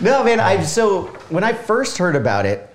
No, 0.01 0.23
man. 0.23 0.39
I 0.39 0.63
so 0.63 1.07
when 1.29 1.43
I 1.43 1.53
first 1.53 1.99
heard 1.99 2.15
about 2.15 2.47
it 2.47 2.69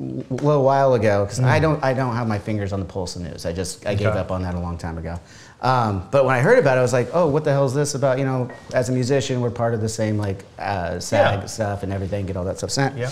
a 0.00 0.02
little 0.02 0.64
while 0.64 0.94
ago, 0.94 1.24
because 1.24 1.38
I 1.38 1.60
don't 1.60 1.82
I 1.84 1.94
don't 1.94 2.16
have 2.16 2.26
my 2.26 2.38
fingers 2.38 2.72
on 2.72 2.80
the 2.80 2.84
pulse 2.86 3.14
of 3.14 3.22
news. 3.22 3.46
I 3.46 3.52
just 3.52 3.86
I 3.86 3.94
gave 3.94 4.08
Okay. 4.08 4.18
up 4.18 4.32
on 4.32 4.42
that 4.42 4.56
a 4.56 4.58
long 4.58 4.76
time 4.76 4.98
ago. 4.98 5.20
Um, 5.62 6.08
but 6.10 6.24
when 6.24 6.34
I 6.34 6.40
heard 6.40 6.58
about 6.58 6.76
it, 6.76 6.80
I 6.80 6.82
was 6.82 6.92
like, 6.92 7.10
oh, 7.14 7.28
what 7.28 7.44
the 7.44 7.52
hell 7.52 7.64
is 7.64 7.74
this 7.74 7.94
about? 7.94 8.18
You 8.18 8.24
know, 8.24 8.50
as 8.74 8.88
a 8.88 8.92
musician, 8.92 9.40
we're 9.40 9.50
part 9.50 9.72
of 9.72 9.80
the 9.80 9.88
same 9.88 10.18
like 10.18 10.44
uh, 10.58 10.98
SAG 10.98 11.40
Yeah. 11.42 11.46
stuff 11.46 11.84
and 11.84 11.92
everything, 11.92 12.26
get 12.26 12.36
all 12.36 12.44
that 12.44 12.58
stuff 12.58 12.70
sent. 12.72 12.98
Yeah. 12.98 13.10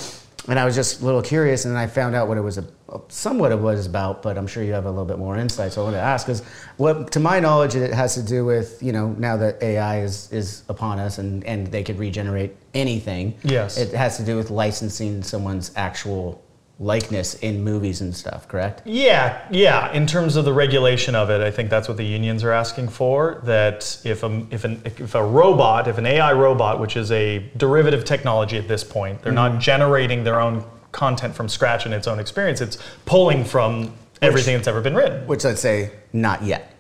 And 0.49 0.59
I 0.59 0.65
was 0.65 0.75
just 0.75 1.01
a 1.01 1.05
little 1.05 1.23
curious, 1.23 1.65
and 1.65 1.75
then 1.75 1.81
I 1.81 1.87
found 1.87 2.17
out 2.17 2.27
what 2.27 2.37
it 2.37 2.41
was, 2.41 2.59
a, 2.59 2.67
somewhat 3.09 3.53
it 3.53 3.59
was 3.59 3.87
about. 3.87 4.23
But 4.23 4.37
I'm 4.37 4.47
sure 4.47 4.63
you 4.63 4.73
have 4.73 4.87
a 4.87 4.91
little 4.91 5.05
bit 5.05 5.19
more 5.19 5.37
insight, 5.37 5.73
so 5.73 5.83
I 5.83 5.85
wanted 5.85 5.99
to 5.99 6.02
ask. 6.02 6.26
Because 6.26 6.43
what, 6.78 7.13
to 7.13 7.21
my 7.21 7.39
knowledge, 7.39 7.76
it 7.76 7.93
has 7.93 8.15
to 8.15 8.23
do 8.23 8.45
with 8.45 8.83
you 8.83 8.93
know 8.93 9.11
now 9.19 9.37
that 9.37 9.63
AI 9.63 10.00
is 10.00 10.33
is 10.33 10.65
upon 10.69 10.99
us, 10.99 11.19
and 11.19 11.45
and 11.45 11.69
they 11.69 11.85
could 11.85 11.99
regenerate 11.99 12.57
anything. 12.75 13.35
Yes. 13.45 13.78
It 13.78 13.93
has 13.95 14.17
to 14.17 14.25
do 14.25 14.37
with 14.37 14.50
licensing 14.50 15.23
someone's 15.23 15.71
actual 15.76 16.43
likeness 16.78 17.35
in 17.35 17.63
movies 17.63 18.00
and 18.00 18.15
stuff. 18.15 18.49
Correct. 18.49 18.82
Yeah, 18.85 19.47
yeah. 19.50 19.93
In 19.93 20.06
terms 20.06 20.37
of 20.37 20.45
the 20.45 20.52
regulation 20.52 21.15
of 21.15 21.30
it, 21.30 21.41
I 21.41 21.50
think 21.50 21.71
that's 21.71 21.89
what 21.89 21.97
the 21.97 22.04
unions 22.04 22.43
are 22.45 22.52
asking 22.52 22.89
for. 22.89 23.41
That 23.45 24.00
if 24.04 24.23
a 24.23 24.47
if 24.50 24.65
an 24.65 24.82
if 24.85 25.15
a 25.15 25.25
robot, 25.25 25.89
if 25.89 25.99
an 25.99 26.06
AI 26.06 26.32
robot, 26.32 26.80
which 26.80 26.97
is 26.97 27.11
a 27.13 27.39
derivative 27.56 28.04
technology 28.04 28.58
at 28.58 28.69
this 28.69 28.85
point, 28.85 29.23
they're 29.23 29.32
not 29.32 29.52
mm-hmm. 29.52 29.61
generating 29.61 30.25
their 30.25 30.41
own 30.41 30.65
content 30.91 31.35
from 31.35 31.49
scratch 31.49 31.87
in 31.87 31.93
its 31.93 32.06
own 32.06 32.19
experience. 32.19 32.61
It's 32.61 32.78
pulling 33.06 33.45
from 33.45 33.95
everything 34.21 34.56
that's 34.56 34.69
ever 34.69 34.80
been 34.80 34.95
written. 34.95 35.26
Which 35.26 35.45
I'd 35.45 35.58
say 35.58 35.93
not 36.13 36.43
yet. 36.43 36.72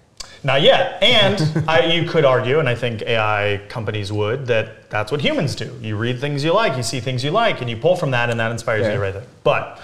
Not 0.44 0.62
yet. 0.62 1.00
And 1.02 1.68
I, 1.68 1.86
you 1.86 2.08
could 2.08 2.24
argue, 2.24 2.58
and 2.58 2.68
I 2.68 2.74
think 2.74 3.02
AI 3.02 3.60
companies 3.68 4.12
would, 4.12 4.46
that 4.46 4.90
that's 4.90 5.12
what 5.12 5.20
humans 5.20 5.54
do. 5.54 5.76
You 5.80 5.96
read 5.96 6.20
things 6.20 6.42
you 6.42 6.52
like, 6.52 6.76
you 6.76 6.82
see 6.82 6.98
things 7.00 7.22
you 7.22 7.30
like, 7.30 7.60
and 7.60 7.70
you 7.70 7.76
pull 7.76 7.94
from 7.96 8.10
that, 8.10 8.28
and 8.28 8.40
that 8.40 8.50
inspires 8.50 8.82
Yeah. 8.86 8.94
you 8.94 9.00
right 9.00 9.14
there. 9.14 9.22
But 9.44 9.80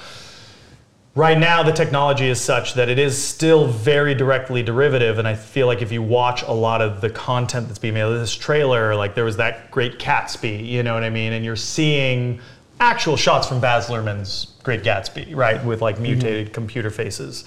right 1.15 1.39
now, 1.39 1.63
the 1.63 1.73
technology 1.73 2.27
is 2.29 2.41
such 2.41 2.75
that 2.75 2.89
it 2.89 2.99
is 2.99 3.21
still 3.23 3.69
very 3.69 4.15
directly 4.15 4.63
derivative. 4.65 5.19
And 5.19 5.29
I 5.29 5.35
feel 5.35 5.69
like 5.69 5.81
if 5.81 5.93
you 5.93 6.03
watch 6.03 6.43
a 6.43 6.53
lot 6.53 6.83
of 6.83 7.01
the 7.01 7.11
content 7.11 7.69
that's 7.69 7.79
being 7.79 7.95
made, 7.95 8.09
this 8.11 8.35
trailer, 8.35 8.97
like 8.97 9.15
there 9.15 9.25
was 9.25 9.37
that 9.37 9.71
great 9.71 9.99
Gatsby, 10.01 10.67
you 10.67 10.83
know 10.83 10.95
what 10.95 11.05
I 11.05 11.11
mean? 11.11 11.33
And 11.35 11.45
you're 11.45 11.57
seeing 11.57 12.41
actual 12.81 13.17
shots 13.17 13.47
from 13.47 13.61
Baz 13.61 13.87
Luhrmann's 13.89 14.55
Great 14.65 14.83
Gatsby, 14.83 15.35
right, 15.37 15.65
with 15.65 15.83
like 15.83 15.99
mutated 16.01 16.53
computer 16.53 16.91
faces. 16.91 17.45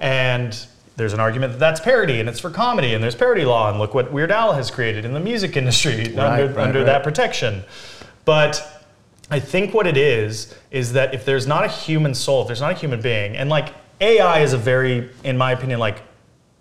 And 0.00 0.58
there's 0.96 1.12
an 1.12 1.20
argument 1.20 1.52
that 1.52 1.58
that's 1.58 1.80
parody 1.80 2.20
and 2.20 2.28
it's 2.28 2.40
for 2.40 2.50
comedy 2.50 2.94
and 2.94 3.02
there's 3.02 3.14
parody 3.14 3.44
law 3.44 3.68
and 3.68 3.78
look 3.78 3.94
what 3.94 4.12
Weird 4.12 4.30
Al 4.30 4.52
has 4.52 4.70
created 4.70 5.04
in 5.04 5.12
the 5.12 5.20
music 5.20 5.56
industry 5.56 6.06
under, 6.16 6.46
right, 6.46 6.56
under 6.56 6.78
right. 6.80 6.86
that 6.86 7.02
protection. 7.02 7.64
But 8.24 8.84
I 9.30 9.40
think 9.40 9.74
what 9.74 9.86
it 9.86 9.96
is 9.96 10.54
is 10.70 10.92
that 10.92 11.14
if 11.14 11.24
there's 11.24 11.46
not 11.46 11.64
a 11.64 11.68
human 11.68 12.14
soul, 12.14 12.42
if 12.42 12.46
there's 12.46 12.60
not 12.60 12.72
a 12.72 12.74
human 12.74 13.00
being, 13.00 13.36
and 13.36 13.50
like 13.50 13.74
AI 14.00 14.40
is 14.40 14.52
a 14.52 14.58
very, 14.58 15.10
in 15.24 15.36
my 15.36 15.52
opinion, 15.52 15.80
like 15.80 16.02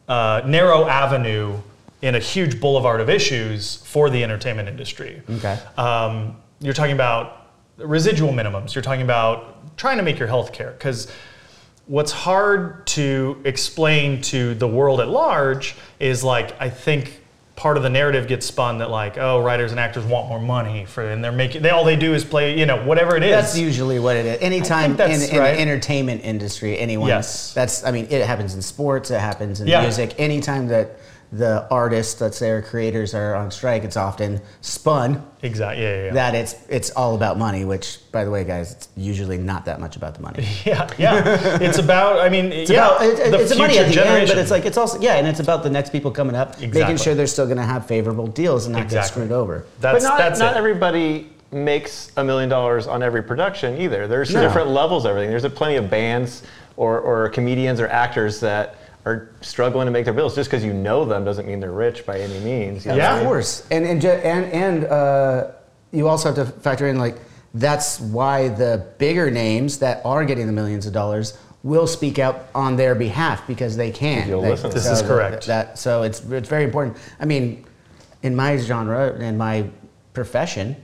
uh, 0.08 0.41
narrow 0.46 0.88
avenue 0.88 1.58
in 2.02 2.15
a 2.15 2.19
huge 2.19 2.60
boulevard 2.60 3.00
of 3.00 3.10
issues 3.10 3.78
for 3.78 4.10
the 4.10 4.24
entertainment 4.24 4.67
industry. 4.67 5.22
Okay. 5.30 5.58
Um, 5.78 6.36
you're 6.60 6.74
talking 6.74 6.93
about 6.93 7.48
residual 7.78 8.32
minimums. 8.32 8.76
You're 8.76 8.82
talking 8.82 9.04
about 9.04 9.78
trying 9.78 9.98
to 9.98 10.04
make 10.04 10.19
your 10.19 10.28
health 10.28 10.52
care 10.52 10.72
because 10.72 11.12
what's 11.88 12.12
hard 12.12 12.86
to 12.88 13.41
explain 13.43 14.22
to 14.22 14.54
the 14.56 14.67
world 14.67 15.00
at 15.02 15.10
large 15.10 15.76
is 16.00 16.24
like 16.24 16.60
I 16.62 16.69
think 16.69 17.19
part 17.56 17.78
of 17.78 17.84
the 17.84 17.89
narrative 17.89 18.28
gets 18.28 18.46
spun 18.46 18.80
that 18.80 18.89
like 18.89 19.17
oh 19.17 19.41
writers 19.43 19.72
and 19.72 19.80
actors 19.80 20.04
want 20.06 20.28
more 20.28 20.39
money 20.41 20.86
for 20.86 21.04
and 21.04 21.24
they're 21.24 21.32
making 21.32 21.62
they 21.62 21.69
all 21.69 21.84
they 21.84 21.96
do 21.96 22.13
is 22.13 22.24
play 22.24 22.58
you 22.58 22.65
know 22.65 22.84
whatever 22.84 23.15
it 23.15 23.22
is 23.22 23.32
That's 23.32 23.58
usually 23.58 24.00
what 24.00 24.15
it 24.15 24.26
is. 24.26 24.41
Anytime 24.41 24.93
in, 24.93 25.02
in 25.02 25.38
right. 25.38 25.54
the 25.54 25.60
entertainment 25.62 26.24
industry, 26.24 26.80
anyone. 26.80 27.10
Yes. 27.10 27.54
That's. 27.54 27.84
I 27.84 27.91
mean, 27.91 28.08
it 28.10 28.26
happens 28.26 28.56
in 28.56 28.62
sports. 28.62 29.12
It 29.12 29.19
happens 29.19 29.62
in 29.62 29.67
Yeah. 29.67 29.82
music. 29.82 30.15
Anytime 30.17 30.67
that 30.69 30.98
the 31.36 31.67
artists, 31.72 32.22
let's 32.22 32.38
say, 32.38 32.52
or 32.52 32.62
creators 32.62 33.15
are 33.15 33.34
on 33.34 33.50
strike, 33.50 33.84
it's 33.84 33.98
often 33.98 34.39
spun 34.62 35.26
exactly 35.41 35.84
yeah 35.84 35.96
yeah, 35.96 36.06
yeah. 36.06 36.13
that 36.13 36.36
it's 36.36 36.56
it's 36.69 36.91
all 36.91 37.15
about 37.15 37.38
money. 37.39 37.65
Which, 37.65 38.00
by 38.12 38.24
the 38.24 38.30
way, 38.30 38.43
guys, 38.43 38.72
it's 38.74 38.88
usually 38.96 39.39
not 39.39 39.65
that 39.65 39.80
much 39.80 39.96
about 39.96 40.13
the 40.13 40.22
money. 40.22 40.48
yeah 40.65 40.88
yeah 41.00 41.58
it's 41.60 41.80
about 41.80 42.19
I 42.19 42.30
mean 42.30 42.52
It's 42.52 42.69
yeah 42.69 42.96
about 42.96 43.02
it, 43.04 43.32
the 43.32 43.39
it's 43.41 43.58
money 43.58 43.80
at 43.80 43.91
the 43.91 44.06
end, 44.06 44.28
but 44.28 44.38
it's 44.38 44.52
like 44.52 44.65
it's 44.65 44.78
also 44.78 45.00
yeah, 45.02 45.15
and 45.15 45.28
it's 45.28 45.39
about 45.39 45.63
the 45.63 45.69
next 45.72 45.89
people 45.91 46.12
coming 46.12 46.36
up, 46.36 46.60
making 46.62 46.98
sure 46.98 47.15
they're 47.15 47.26
still 47.26 47.46
going 47.46 47.58
to 47.58 47.63
have 47.63 47.88
favorable 47.88 48.28
deals 48.28 48.67
and 48.67 48.76
not 48.76 48.88
get 48.89 49.04
screwed 49.06 49.32
over. 49.32 49.65
that's 49.82 50.04
but 50.04 50.10
not, 50.10 50.17
that's 50.19 50.39
not 50.39 50.54
it. 50.54 50.58
everybody 50.58 51.30
makes 51.52 52.12
a 52.17 52.24
million 52.24 52.50
dollars 52.50 52.86
on 52.88 53.02
every 53.02 53.24
production 53.24 53.80
either. 53.80 54.08
There's 54.08 54.34
No. 54.34 54.41
different 54.41 54.69
levels 54.69 55.06
of 55.06 55.10
everything. 55.12 55.30
There's 55.30 55.43
a 55.43 55.50
plenty 55.50 55.76
of 55.76 55.89
bands 55.89 56.43
or, 56.78 57.00
or 57.00 57.30
comedians 57.30 57.80
or 57.80 57.88
actors 57.88 58.39
that 58.39 58.76
are 59.06 59.30
struggling 59.42 59.86
to 59.86 59.92
make 59.92 60.06
their 60.06 60.13
bills. 60.13 60.36
Just 60.36 60.50
because 60.50 60.63
you 60.63 60.74
know 60.74 61.06
them 61.06 61.26
doesn't 61.26 61.46
mean 61.48 61.60
they're 61.60 61.72
rich 61.72 62.06
by 62.06 62.20
any 62.20 62.39
means. 62.39 62.86
you 62.86 62.92
Yeah. 62.94 62.98
what 62.98 63.04
I 63.06 63.12
Of 63.12 63.18
mean? 63.18 63.26
course, 63.28 63.68
and 63.72 63.86
and 63.86 64.06
and 64.06 64.46
and 64.54 64.86
uh, 64.86 65.48
you 65.92 66.08
also 66.08 66.34
have 66.34 66.48
to 66.48 66.60
factor 66.62 66.88
in 66.88 66.98
like 66.98 67.18
that's 67.54 68.00
why 68.00 68.48
the 68.50 68.86
bigger 68.98 69.30
names 69.30 69.78
that 69.80 70.02
are 70.06 70.26
getting 70.26 70.48
the 70.48 70.54
millions 70.54 70.86
of 70.88 70.94
dollars 70.94 71.38
will 71.62 71.88
speak 71.88 72.18
out 72.20 72.48
on 72.56 72.76
their 72.76 72.94
behalf 72.96 73.46
because 73.48 73.78
they 73.78 73.92
can. 73.92 74.28
You'll 74.28 74.42
They- 74.42 74.50
listen 74.52 74.72
This 74.72 74.86
so 74.86 74.92
is 74.94 75.02
correct. 75.02 75.46
That 75.48 75.78
so 75.78 76.04
it's 76.04 76.20
it's 76.30 76.50
very 76.50 76.63
important. 76.63 76.98
I 77.20 77.26
mean, 77.26 77.66
in 78.22 78.36
my 78.36 78.58
genre 78.58 79.13
in 79.20 79.38
my 79.38 79.66
profession, 80.13 80.76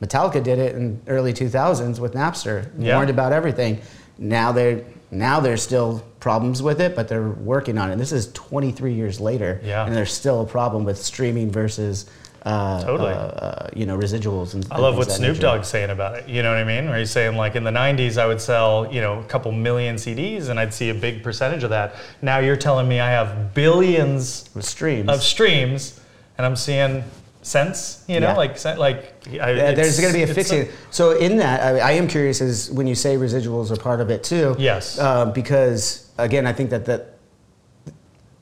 Metallica 0.00 0.42
did 0.42 0.58
it 0.58 0.74
in 0.76 1.00
early 1.08 1.32
2000s 1.32 1.98
with 1.98 2.14
Napster. 2.14 2.70
Yeah. 2.78 2.94
Warned 2.96 3.10
about 3.10 3.32
everything. 3.32 3.80
Now 4.18 4.52
they 4.52 4.84
now 5.10 5.40
there's 5.40 5.62
still 5.62 6.02
problems 6.20 6.62
with 6.62 6.80
it, 6.80 6.96
but 6.96 7.08
they're 7.08 7.28
working 7.30 7.78
on 7.78 7.90
it. 7.90 7.96
This 7.96 8.12
is 8.12 8.32
23 8.32 8.92
years 8.92 9.20
later, 9.20 9.60
Yeah. 9.64 9.86
and 9.86 9.94
there's 9.94 10.12
still 10.12 10.40
a 10.42 10.46
problem 10.46 10.84
with 10.84 10.98
streaming 10.98 11.50
versus 11.50 12.06
uh, 12.44 12.82
Totally. 12.82 13.12
uh, 13.12 13.16
uh, 13.16 13.68
you 13.74 13.84
know, 13.84 13.98
residuals 13.98 14.54
and. 14.54 14.66
I 14.70 14.78
love 14.78 14.96
what 14.96 15.10
Snoop 15.10 15.38
Dogg's 15.38 15.68
saying 15.68 15.90
about 15.90 16.16
it. 16.16 16.28
You 16.28 16.42
know 16.42 16.50
what 16.50 16.58
I 16.58 16.64
mean? 16.64 16.88
Where 16.88 16.98
he's 16.98 17.10
saying 17.10 17.36
like 17.36 17.56
in 17.56 17.64
the 17.64 17.70
'90s, 17.72 18.16
I 18.16 18.26
would 18.26 18.40
sell 18.40 18.88
you 18.92 19.00
know 19.00 19.18
a 19.18 19.24
couple 19.24 19.50
million 19.52 19.96
CDs, 19.96 20.48
and 20.48 20.58
I'd 20.58 20.72
see 20.72 20.88
a 20.90 20.94
big 20.94 21.22
percentage 21.22 21.62
of 21.64 21.70
that. 21.70 21.96
Now 22.22 22.38
you're 22.38 22.56
telling 22.56 22.88
me 22.88 23.00
I 23.00 23.10
have 23.10 23.54
billions 23.54 24.48
with 24.54 24.64
streams. 24.64 25.08
of 25.08 25.22
streams, 25.22 26.00
and 26.38 26.46
I'm 26.46 26.56
seeing 26.56 27.02
cents. 27.42 28.04
You 28.08 28.20
know, 28.20 28.28
Yeah. 28.28 28.36
like 28.36 28.64
like 28.78 29.14
I, 29.28 29.50
Yeah, 29.50 29.72
there's 29.72 29.98
going 30.00 30.12
to 30.12 30.18
be 30.18 30.22
a 30.22 30.32
fixing. 30.32 30.68
so 30.90 31.18
in 31.18 31.36
that, 31.38 31.60
I, 31.60 31.78
I 31.80 31.92
am 31.92 32.06
curious 32.08 32.40
is 32.40 32.70
when 32.70 32.86
you 32.86 32.94
say 32.94 33.16
residuals 33.16 33.70
are 33.70 33.76
part 33.76 34.00
of 34.00 34.10
it 34.10 34.22
too. 34.24 34.54
Yes. 34.58 34.98
Uh, 34.98 35.26
because 35.26 36.07
again, 36.18 36.46
I 36.46 36.52
think 36.52 36.70
that 36.70 36.84
that 36.86 37.14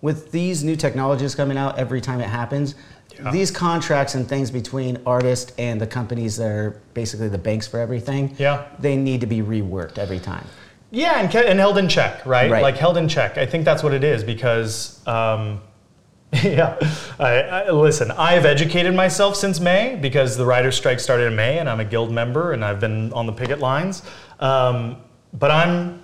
with 0.03 0.31
these 0.33 0.63
new 0.63 0.77
technologies 0.77 1.35
coming 1.35 1.57
out, 1.57 1.79
every 1.79 2.01
time 2.01 2.21
it 2.21 2.29
happens, 2.29 2.75
Yeah. 3.19 3.31
these 3.31 3.51
contracts 3.51 4.15
and 4.15 4.29
things 4.29 4.51
between 4.51 4.99
artists 5.07 5.53
and 5.59 5.81
the 5.81 5.87
companies 5.87 6.37
that 6.37 6.49
are 6.51 6.81
basically 6.93 7.29
the 7.29 7.39
banks 7.39 7.67
for 7.67 7.81
everything. 7.81 8.35
Yeah. 8.39 8.65
They 8.79 8.97
need 8.97 9.21
to 9.23 9.27
be 9.27 9.41
reworked 9.41 9.99
every 9.99 10.19
time. 10.19 10.45
Yeah, 10.91 11.19
and, 11.21 11.35
and 11.35 11.59
held 11.59 11.79
in 11.79 11.89
check, 11.89 12.25
right? 12.27 12.51
Right. 12.51 12.63
Like 12.63 12.77
held 12.77 12.97
in 12.97 13.09
check. 13.09 13.39
I 13.39 13.47
think 13.47 13.65
that's 13.65 13.83
what 13.83 13.93
it 13.95 14.05
is 14.05 14.23
because, 14.23 15.01
um, 15.07 15.61
yeah. 16.43 16.77
I, 17.19 17.33
I, 17.43 17.71
listen, 17.71 18.11
I've 18.11 18.45
educated 18.45 18.95
myself 18.95 19.35
since 19.37 19.61
May 19.61 19.97
because 19.97 20.37
the 20.37 20.45
writer's 20.45 20.77
strike 20.77 21.01
started 21.01 21.27
in 21.29 21.37
May, 21.37 21.59
and 21.59 21.69
I'm 21.69 21.81
a 21.81 21.85
guild 21.85 22.13
member, 22.13 22.53
and 22.53 22.65
I've 22.65 22.81
been 22.81 23.13
on 23.15 23.27
the 23.27 23.33
picket 23.33 23.61
lines. 23.61 24.03
Um, 24.41 24.99
but 25.33 25.51
I'm 25.51 26.03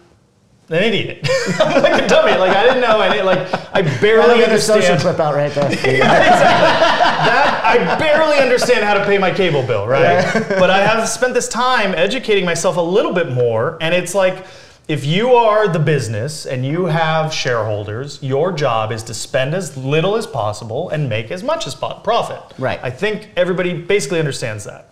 an 0.73 0.83
idiot. 0.83 1.29
I'm 1.61 1.83
like 1.83 2.03
a 2.03 2.09
dummy. 2.09 2.33
Like 2.33 2.57
I 2.57 2.65
didn't 2.65 2.81
know. 2.81 2.99
I 3.01 3.21
like 3.23 3.75
I 3.75 3.83
barely 4.01 4.39
Get 4.39 4.53
a 4.53 4.59
social 4.61 4.93
understand. 4.93 5.01
clip 5.01 5.21
out 5.21 5.35
right 5.35 5.53
there. 5.53 5.69
that 6.03 7.63
I 7.65 7.99
barely 7.99 8.39
understand 8.39 8.85
how 8.85 8.95
to 8.95 9.05
pay 9.05 9.19
my 9.19 9.31
cable 9.31 9.63
bill, 9.67 9.87
right? 9.87 10.23
but 10.49 10.71
I 10.71 10.79
have 10.85 11.09
spent 11.09 11.35
this 11.35 11.49
time 11.49 11.95
educating 11.95 12.45
myself 12.45 12.77
a 12.77 12.81
little 12.81 13.13
bit 13.13 13.31
more, 13.33 13.79
and 13.81 13.95
it's 13.95 14.15
like 14.15 14.45
if 14.89 15.05
you 15.05 15.35
are 15.35 15.69
the 15.69 15.79
business 15.79 16.45
and 16.45 16.67
you 16.67 16.87
have 16.87 17.33
shareholders, 17.33 18.21
your 18.23 18.53
job 18.53 18.91
is 18.91 19.03
to 19.05 19.15
spend 19.15 19.55
as 19.55 19.77
little 19.77 20.17
as 20.17 20.27
possible 20.27 20.89
and 20.91 21.09
make 21.09 21.31
as 21.31 21.43
much 21.43 21.67
as 21.67 21.75
po- 21.75 22.01
profit. 22.03 22.43
Right. 22.59 22.81
I 22.83 22.91
think 22.91 23.29
everybody 23.37 23.75
basically 23.75 24.19
understands 24.19 24.65
that. 24.65 24.91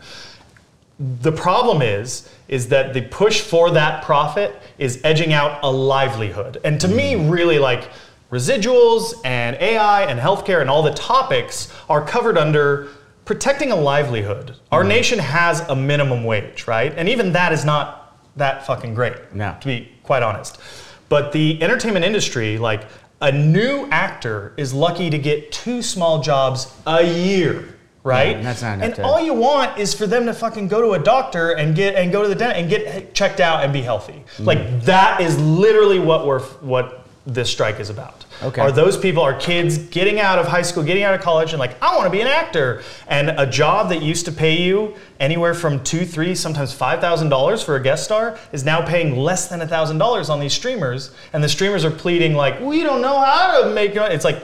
The 1.22 1.32
problem 1.32 1.82
is 1.82 2.28
is 2.48 2.68
that 2.68 2.92
the 2.92 3.02
push 3.02 3.40
for 3.40 3.70
that 3.70 4.02
profit 4.04 4.60
is 4.76 5.00
edging 5.04 5.32
out 5.32 5.60
a 5.62 5.70
livelihood. 5.70 6.60
And 6.64 6.80
to 6.80 6.88
me 6.88 7.14
mm. 7.14 7.30
really 7.30 7.58
like 7.58 7.88
residuals 8.30 9.14
and 9.24 9.56
AI 9.56 10.02
and 10.04 10.18
healthcare 10.18 10.60
and 10.60 10.68
all 10.68 10.82
the 10.82 10.92
topics 10.92 11.72
are 11.88 12.04
covered 12.04 12.36
under 12.36 12.88
protecting 13.24 13.70
a 13.70 13.76
livelihood. 13.76 14.56
Our 14.72 14.80
mm-hmm. 14.80 14.88
nation 14.88 15.18
has 15.20 15.60
a 15.68 15.76
minimum 15.76 16.24
wage, 16.24 16.66
right? 16.66 16.92
And 16.96 17.08
even 17.08 17.32
that 17.32 17.52
is 17.52 17.64
not 17.64 18.18
that 18.36 18.66
fucking 18.66 18.94
great, 18.94 19.32
No. 19.34 19.56
to 19.60 19.66
be 19.66 19.92
quite 20.02 20.22
honest. 20.22 20.60
But 21.08 21.32
the 21.32 21.62
entertainment 21.62 22.04
industry, 22.04 22.58
like 22.58 22.86
a 23.20 23.30
new 23.30 23.86
actor 23.90 24.54
is 24.56 24.72
lucky 24.72 25.10
to 25.10 25.18
get 25.18 25.52
two 25.52 25.82
small 25.82 26.22
jobs 26.22 26.74
a 26.86 27.04
year, 27.04 27.76
right? 28.02 28.36
Yeah, 28.36 28.42
that's 28.42 28.62
not 28.62 28.74
enough 28.74 28.84
And 28.86 28.94
to- 28.96 29.02
all 29.04 29.20
you 29.20 29.34
want 29.34 29.78
is 29.78 29.94
for 29.94 30.06
them 30.06 30.26
to 30.26 30.34
fucking 30.34 30.68
go 30.68 30.80
to 30.80 30.92
a 30.92 30.98
doctor 30.98 31.52
and 31.52 31.74
get 31.74 31.94
and 31.94 32.10
go 32.10 32.22
to 32.22 32.28
the 32.28 32.34
dentist 32.34 32.60
and 32.60 32.70
get 32.70 33.14
checked 33.14 33.40
out 33.40 33.62
and 33.64 33.72
be 33.72 33.82
healthy. 33.82 34.24
Mm. 34.38 34.46
Like 34.46 34.82
that 34.84 35.20
is 35.20 35.38
literally 35.40 35.98
what 35.98 36.26
we're 36.26 36.40
what 36.60 36.96
this 37.26 37.50
strike 37.50 37.78
is 37.78 37.90
about. 37.90 38.24
Okay. 38.42 38.62
Are 38.62 38.72
those 38.72 38.96
people 38.96 39.22
are 39.22 39.34
kids 39.34 39.76
getting 39.76 40.18
out 40.18 40.38
of 40.38 40.46
high 40.48 40.62
school, 40.62 40.82
getting 40.82 41.02
out 41.02 41.12
of 41.12 41.20
college, 41.20 41.52
and 41.52 41.60
like 41.60 41.80
I 41.82 41.94
want 41.94 42.06
to 42.06 42.10
be 42.10 42.22
an 42.22 42.26
actor, 42.26 42.82
and 43.06 43.28
a 43.38 43.44
job 43.46 43.90
that 43.90 44.00
used 44.02 44.24
to 44.24 44.32
pay 44.32 44.56
you 44.56 44.94
anywhere 45.20 45.52
from 45.52 45.84
two, 45.84 46.06
three, 46.06 46.34
sometimes 46.34 46.72
five 46.72 47.00
thousand 47.02 47.28
dollars 47.28 47.62
for 47.62 47.76
a 47.76 47.82
guest 47.82 48.04
star 48.04 48.38
is 48.52 48.64
now 48.64 48.80
paying 48.84 49.16
less 49.16 49.48
than 49.48 49.60
a 49.60 49.68
thousand 49.68 49.98
dollars 49.98 50.30
on 50.30 50.40
these 50.40 50.54
streamers, 50.54 51.12
and 51.34 51.44
the 51.44 51.48
streamers 51.50 51.84
are 51.84 51.90
pleading 51.90 52.32
like 52.32 52.58
we 52.60 52.82
don't 52.82 53.02
know 53.02 53.20
how 53.20 53.62
to 53.64 53.70
make 53.74 53.90
it. 53.94 53.96
It's 54.12 54.24
like 54.24 54.42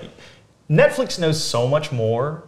Netflix 0.69 1.19
knows 1.19 1.43
so 1.43 1.67
much 1.67 1.91
more 1.91 2.47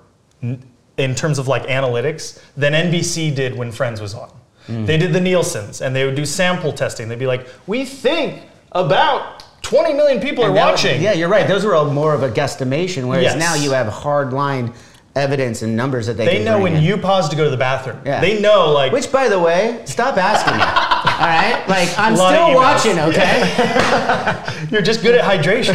in 0.99 1.15
terms 1.15 1.39
of 1.39 1.49
like 1.49 1.63
analytics 1.65 2.41
than 2.57 2.73
NBC 2.73 3.35
did 3.35 3.57
when 3.57 3.73
Friends 3.73 4.01
was 4.01 4.15
on. 4.15 4.31
Mm. 4.67 4.85
They 4.87 4.99
did 4.99 5.13
the 5.13 5.21
Nielsen's 5.21 5.81
and 5.81 5.95
they 5.97 6.05
would 6.05 6.15
do 6.17 6.27
sample 6.27 6.73
testing. 6.73 7.09
They'd 7.09 7.19
be 7.19 7.27
like, 7.27 7.47
we 7.67 7.85
think 7.85 8.43
about 8.73 9.45
20 9.63 9.95
million 9.95 10.21
people 10.21 10.45
are 10.45 10.49
And 10.49 10.57
that- 10.57 10.71
watching. 10.73 11.01
Yeah, 11.01 11.13
you're 11.13 11.29
right. 11.29 11.47
Those 11.49 11.65
were 11.65 11.75
all 11.75 11.91
more 11.91 12.15
of 12.15 12.23
a 12.23 12.31
guesstimation, 12.31 13.09
whereas 13.09 13.25
Yes. 13.25 13.39
now 13.39 13.55
you 13.55 13.71
have 13.73 13.87
hard 13.89 14.33
line 14.33 14.73
evidence 15.17 15.63
and 15.63 15.75
numbers 15.77 16.07
that 16.07 16.17
they, 16.17 16.27
They 16.27 16.45
know 16.45 16.61
when 16.61 16.75
in. 16.77 16.83
you 16.83 16.97
pause 16.97 17.29
to 17.31 17.35
go 17.37 17.43
to 17.45 17.51
the 17.51 17.57
bathroom. 17.57 17.99
Yeah. 18.05 18.21
They 18.21 18.41
know 18.41 18.71
like 18.71 18.93
Which, 18.93 19.11
by 19.11 19.29
the 19.29 19.39
way, 19.39 19.81
stop 19.85 20.17
asking 20.17 20.55
me. 20.57 20.63
all 20.63 21.27
right, 21.27 21.65
like 21.69 21.89
I'm 21.99 22.15
still 22.15 22.55
watching. 22.55 22.99
Okay. 23.01 24.67
you're 24.71 24.83
just 24.83 25.03
good 25.03 25.17
at 25.17 25.25
hydration. 25.25 25.75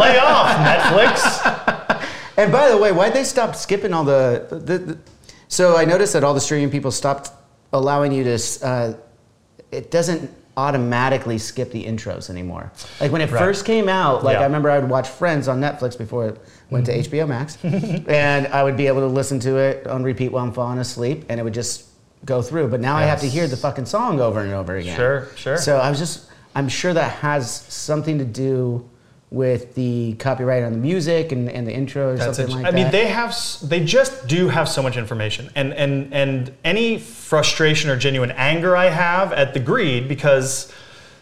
Lay 0.00 0.18
off, 0.18 0.50
Netflix. 0.58 1.47
And 2.38 2.50
by 2.52 2.68
the 2.70 2.76
way, 2.78 2.92
why'd 2.92 3.12
they 3.12 3.24
stop 3.24 3.54
skipping 3.56 3.92
all 3.92 4.04
the, 4.04 4.46
the, 4.50 4.78
the 4.78 4.98
So 5.48 5.76
I 5.76 5.84
noticed 5.84 6.12
that 6.14 6.24
all 6.24 6.34
the 6.34 6.40
streaming 6.40 6.70
people 6.70 6.90
stopped 6.90 7.30
allowing 7.72 8.12
you 8.12 8.24
to. 8.24 8.38
Uh, 8.62 8.94
it 9.72 9.90
doesn't 9.90 10.30
automatically 10.56 11.38
skip 11.38 11.70
the 11.70 11.84
intros 11.84 12.30
anymore. 12.30 12.72
Like 13.00 13.12
when 13.12 13.20
it 13.20 13.30
Right. 13.30 13.38
first 13.38 13.64
came 13.64 13.88
out, 13.88 14.24
like 14.24 14.34
Yeah. 14.34 14.40
I 14.40 14.44
remember 14.44 14.70
I 14.70 14.78
would 14.78 14.90
watch 14.90 15.08
Friends 15.08 15.46
on 15.48 15.60
Netflix 15.60 15.96
before 15.96 16.28
it 16.28 16.40
went 16.70 16.86
to 16.86 16.92
HBO 16.98 17.28
Max, 17.28 17.56
and 17.64 18.46
I 18.48 18.62
would 18.64 18.76
be 18.76 18.86
able 18.88 19.00
to 19.00 19.06
listen 19.06 19.38
to 19.40 19.56
it 19.56 19.86
on 19.86 20.02
repeat 20.02 20.32
while 20.32 20.44
I'm 20.44 20.52
falling 20.52 20.78
asleep, 20.78 21.24
and 21.28 21.38
it 21.38 21.42
would 21.44 21.54
just 21.54 21.84
go 22.24 22.42
through. 22.42 22.68
But 22.68 22.80
now 22.80 22.96
I 22.96 23.02
have 23.02 23.20
to 23.20 23.28
hear 23.28 23.46
the 23.46 23.56
fucking 23.56 23.86
song 23.86 24.20
over 24.20 24.40
and 24.40 24.52
over 24.52 24.76
again. 24.76 24.96
Sure, 24.96 25.28
sure. 25.36 25.56
So 25.58 25.78
I 25.78 25.90
was 25.90 25.98
just, 25.98 26.28
I'm 26.56 26.68
sure 26.68 26.92
that 26.92 27.12
has 27.18 27.48
something 27.50 28.18
to 28.18 28.24
do 28.24 28.88
with 29.30 29.74
the 29.74 30.14
copyright 30.14 30.62
on 30.62 30.72
the 30.72 30.78
music 30.78 31.32
and, 31.32 31.50
and 31.50 31.66
the 31.66 31.72
intro 31.72 32.12
or 32.12 32.16
That's 32.16 32.36
something 32.38 32.56
like 32.56 32.64
I 32.64 32.70
mean, 32.70 32.90
they 32.90 33.08
have, 33.08 33.36
they 33.62 33.84
just 33.84 34.26
do 34.26 34.48
have 34.48 34.68
so 34.68 34.82
much 34.82 34.96
information, 34.96 35.50
and 35.54 35.74
and 35.74 36.12
and 36.14 36.52
any 36.64 36.98
frustration 36.98 37.90
or 37.90 37.96
genuine 37.96 38.30
anger 38.32 38.76
I 38.76 38.86
have 38.86 39.32
at 39.32 39.52
the 39.52 39.60
greed 39.60 40.08
because 40.08 40.72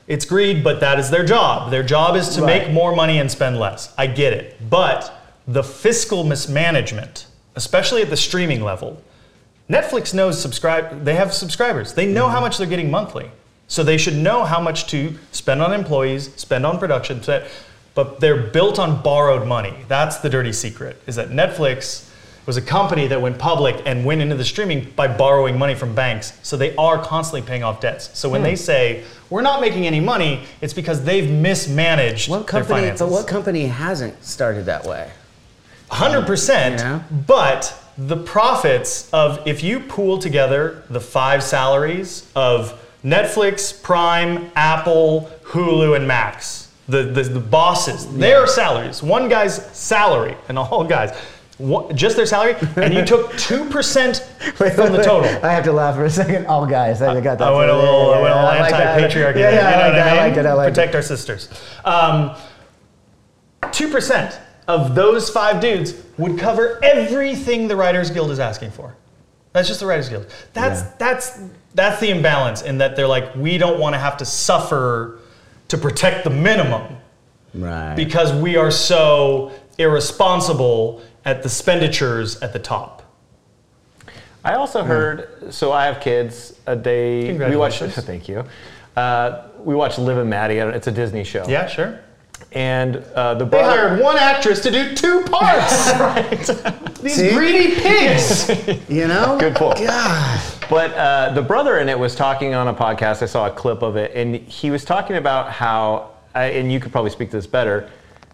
it's 0.07 0.25
greed, 0.25 0.63
but 0.63 0.79
that 0.81 1.01
is 1.01 1.11
their 1.11 1.25
job. 1.25 1.71
Their 1.71 1.83
job 1.83 2.15
is 2.15 2.29
to 2.37 2.43
Right. 2.43 2.63
make 2.63 2.73
more 2.73 2.95
money 2.95 3.19
and 3.19 3.31
spend 3.31 3.59
less. 3.59 3.93
I 3.99 4.07
get 4.07 4.33
it, 4.33 4.71
but 4.71 5.13
the 5.49 5.65
fiscal 5.65 6.23
mismanagement, 6.23 7.27
especially 7.57 8.03
at 8.03 8.11
the 8.11 8.17
streaming 8.17 8.63
level, 8.63 9.03
Netflix 9.69 10.15
knows 10.15 10.41
subscribe. 10.41 11.05
They 11.05 11.17
have 11.17 11.35
subscribers. 11.35 11.95
They 11.95 12.07
know 12.07 12.29
how 12.29 12.35
mm-hmm. 12.35 12.43
much 12.43 12.59
they're 12.59 12.69
getting 12.69 12.89
monthly, 12.89 13.33
so 13.67 13.83
they 13.83 13.99
should 13.99 14.15
know 14.15 14.45
how 14.45 14.61
much 14.61 14.87
to 14.89 15.15
spend 15.33 15.61
on 15.61 15.73
employees, 15.73 16.31
spend 16.37 16.65
on 16.65 16.79
production. 16.79 17.21
But 17.97 18.21
they're 18.21 18.41
built 18.41 18.79
on 18.79 19.03
borrowed 19.03 19.49
money. 19.49 19.75
That's 19.89 20.19
the 20.19 20.31
dirty 20.31 20.53
secret. 20.53 21.03
Is 21.09 21.17
that 21.17 21.31
Netflix 21.31 22.09
was 22.47 22.57
a 22.57 22.63
company 22.63 23.09
that 23.09 23.21
went 23.21 23.39
public 23.39 23.83
and 23.87 24.05
went 24.05 24.21
into 24.21 24.37
the 24.37 24.45
streaming 24.45 24.89
by 24.95 25.09
borrowing 25.09 25.59
money 25.59 25.75
from 25.75 25.95
banks. 25.95 26.39
So 26.45 26.57
they 26.57 26.77
are 26.77 27.03
constantly 27.03 27.43
paying 27.43 27.65
off 27.65 27.81
debts. 27.81 28.17
So 28.17 28.29
when 28.29 28.43
hmm. 28.43 28.45
they 28.45 28.57
say 28.57 29.03
we're 29.31 29.43
not 29.43 29.61
making 29.61 29.87
any 29.87 29.99
money, 29.99 30.45
it's 30.61 30.73
because 30.73 31.03
they've 31.03 31.29
mismanaged 31.29 32.29
What 32.29 32.47
their 32.47 32.63
company? 32.63 32.81
finances. 32.83 33.01
But 33.01 33.11
what 33.11 33.27
company 33.27 33.67
hasn't 33.67 34.23
started 34.25 34.67
that 34.67 34.85
way? 34.85 35.11
Hundred 35.89 36.27
percent. 36.27 36.81
Yeah. 36.81 37.03
But 37.27 37.77
the 37.99 38.17
profits 38.17 39.11
of 39.13 39.47
if 39.47 39.63
you 39.63 39.81
pool 39.81 40.19
together 40.19 40.85
the 40.91 41.01
five 41.01 41.43
salaries 41.43 42.31
of 42.37 42.81
Netflix, 43.05 43.83
Prime, 43.83 44.51
Apple, 44.55 45.31
Hulu, 45.45 45.97
and 45.97 46.07
Max, 46.07 46.66
the 46.89 47.03
the, 47.05 47.23
the 47.23 47.41
bosses, 47.41 48.07
their 48.17 48.47
salaries, 48.47 49.03
one 49.03 49.29
guy's 49.29 49.57
salary, 49.77 50.37
and 50.49 50.59
all 50.59 50.85
guys, 50.85 51.11
just 51.95 52.17
their 52.17 52.27
salary, 52.27 52.55
and 52.77 52.95
you 52.95 53.05
took 53.05 53.37
two 53.39 53.65
percent 53.71 54.19
from 54.55 54.93
the 54.93 55.03
total. 55.03 55.25
I 55.45 55.51
have 55.53 55.65
to 55.65 55.73
laugh 55.73 55.97
for 55.97 56.05
a 56.05 56.11
second. 56.11 56.47
All 56.47 56.67
guys, 56.67 57.03
I 57.03 57.21
got 57.21 57.39
that. 57.39 57.49
I 57.49 57.57
went 57.57 57.71
a 57.71 57.77
little, 57.77 58.13
I 58.15 58.21
went 58.23 58.35
a 58.35 58.37
little 58.37 58.39
I 58.39 58.61
like 58.61 58.71
that. 58.73 59.03
anti-patriarchy. 59.03 59.37
Yeah, 59.39 59.51
yeah, 59.53 59.69
I 59.69 59.87
like 59.87 59.93
that. 59.95 60.09
I 60.09 60.27
like 60.29 60.37
it. 60.37 60.47
I 60.47 60.53
like 60.53 60.69
Protect 60.75 60.95
our 60.95 61.03
sisters. 61.03 61.49
Um, 61.85 62.35
Two 63.73 63.89
percent 63.91 64.39
of 64.69 64.95
those 64.95 65.29
five 65.31 65.61
dudes 65.61 65.95
would 66.19 66.39
cover 66.39 66.79
everything 66.85 67.69
the 67.69 67.77
Writers 67.77 68.11
Guild 68.11 68.31
is 68.31 68.39
asking 68.39 68.71
for. 68.71 68.95
That's 69.53 69.67
just 69.69 69.81
the 69.81 69.87
Writers 69.87 70.09
Guild. 70.09 70.27
That's 70.53 70.83
Yeah. 70.83 70.93
that's 70.99 71.41
that's 71.75 72.01
the 72.01 72.11
imbalance 72.11 72.63
in 72.63 72.79
that 72.79 72.97
they're 72.97 73.09
like, 73.09 73.35
we 73.35 73.59
don't 73.59 73.79
want 73.81 73.95
to 73.95 73.99
have 73.99 74.17
to 74.19 74.25
suffer 74.25 75.16
to 75.69 75.79
protect 75.79 76.25
the 76.25 76.31
minimum. 76.31 76.97
Right. 77.55 77.95
because 77.97 78.35
we 78.35 78.57
are 78.59 78.71
so 78.71 79.51
irresponsible 79.79 81.01
at 81.25 81.39
the 81.43 81.47
expenditures 81.47 82.37
at 82.43 82.53
the 82.53 82.59
top. 82.59 83.03
I 84.45 84.55
also 84.57 84.85
heard. 84.85 85.53
So 85.55 85.73
I 85.73 85.87
have 85.87 86.01
kids. 86.01 86.53
A 86.67 86.77
day. 86.77 87.33
We 87.33 87.57
watch. 87.57 87.79
Congratulations. 87.79 87.95
Thank 88.07 88.29
you. 88.29 88.45
Uh, 88.95 89.49
we 89.65 89.75
watch 89.75 89.97
Liv 89.99 90.19
and 90.19 90.29
Maddie. 90.29 90.59
It's 90.59 90.87
a 90.87 90.93
Disney 90.93 91.25
show. 91.25 91.47
Yeah, 91.49 91.67
sure. 91.67 91.99
and 92.53 92.97
uh, 93.15 93.35
the 93.35 93.47
They 93.47 93.63
hired 93.63 94.01
one 94.03 94.19
actress 94.19 94.61
to 94.63 94.71
do 94.71 94.95
two 94.95 95.23
parts. 95.25 95.91
These 97.01 97.17
See? 97.17 97.31
greedy 97.35 97.75
pigs. 97.77 98.51
You 98.89 99.09
know? 99.09 99.39
Good 99.41 99.57
pull. 99.57 99.73
God. 99.75 100.41
But 100.69 100.95
uh, 100.95 101.33
the 101.33 101.43
brother 101.43 101.79
in 101.79 101.89
it 101.89 101.99
was 101.99 102.17
talking 102.17 102.55
on 102.55 102.67
a 102.67 102.75
podcast. 102.75 103.23
I 103.23 103.27
saw 103.27 103.47
a 103.47 103.51
clip 103.51 103.83
of 103.83 103.97
it, 103.97 104.13
and 104.15 104.35
he 104.35 104.71
was 104.71 104.85
talking 104.85 105.17
about 105.17 105.53
how, 105.53 106.11
uh, 106.35 106.39
and 106.39 106.73
you 106.73 106.81
could 106.81 106.91
probably 106.91 107.11
speak 107.11 107.31
to 107.31 107.37
this 107.37 107.47
better, 107.47 107.89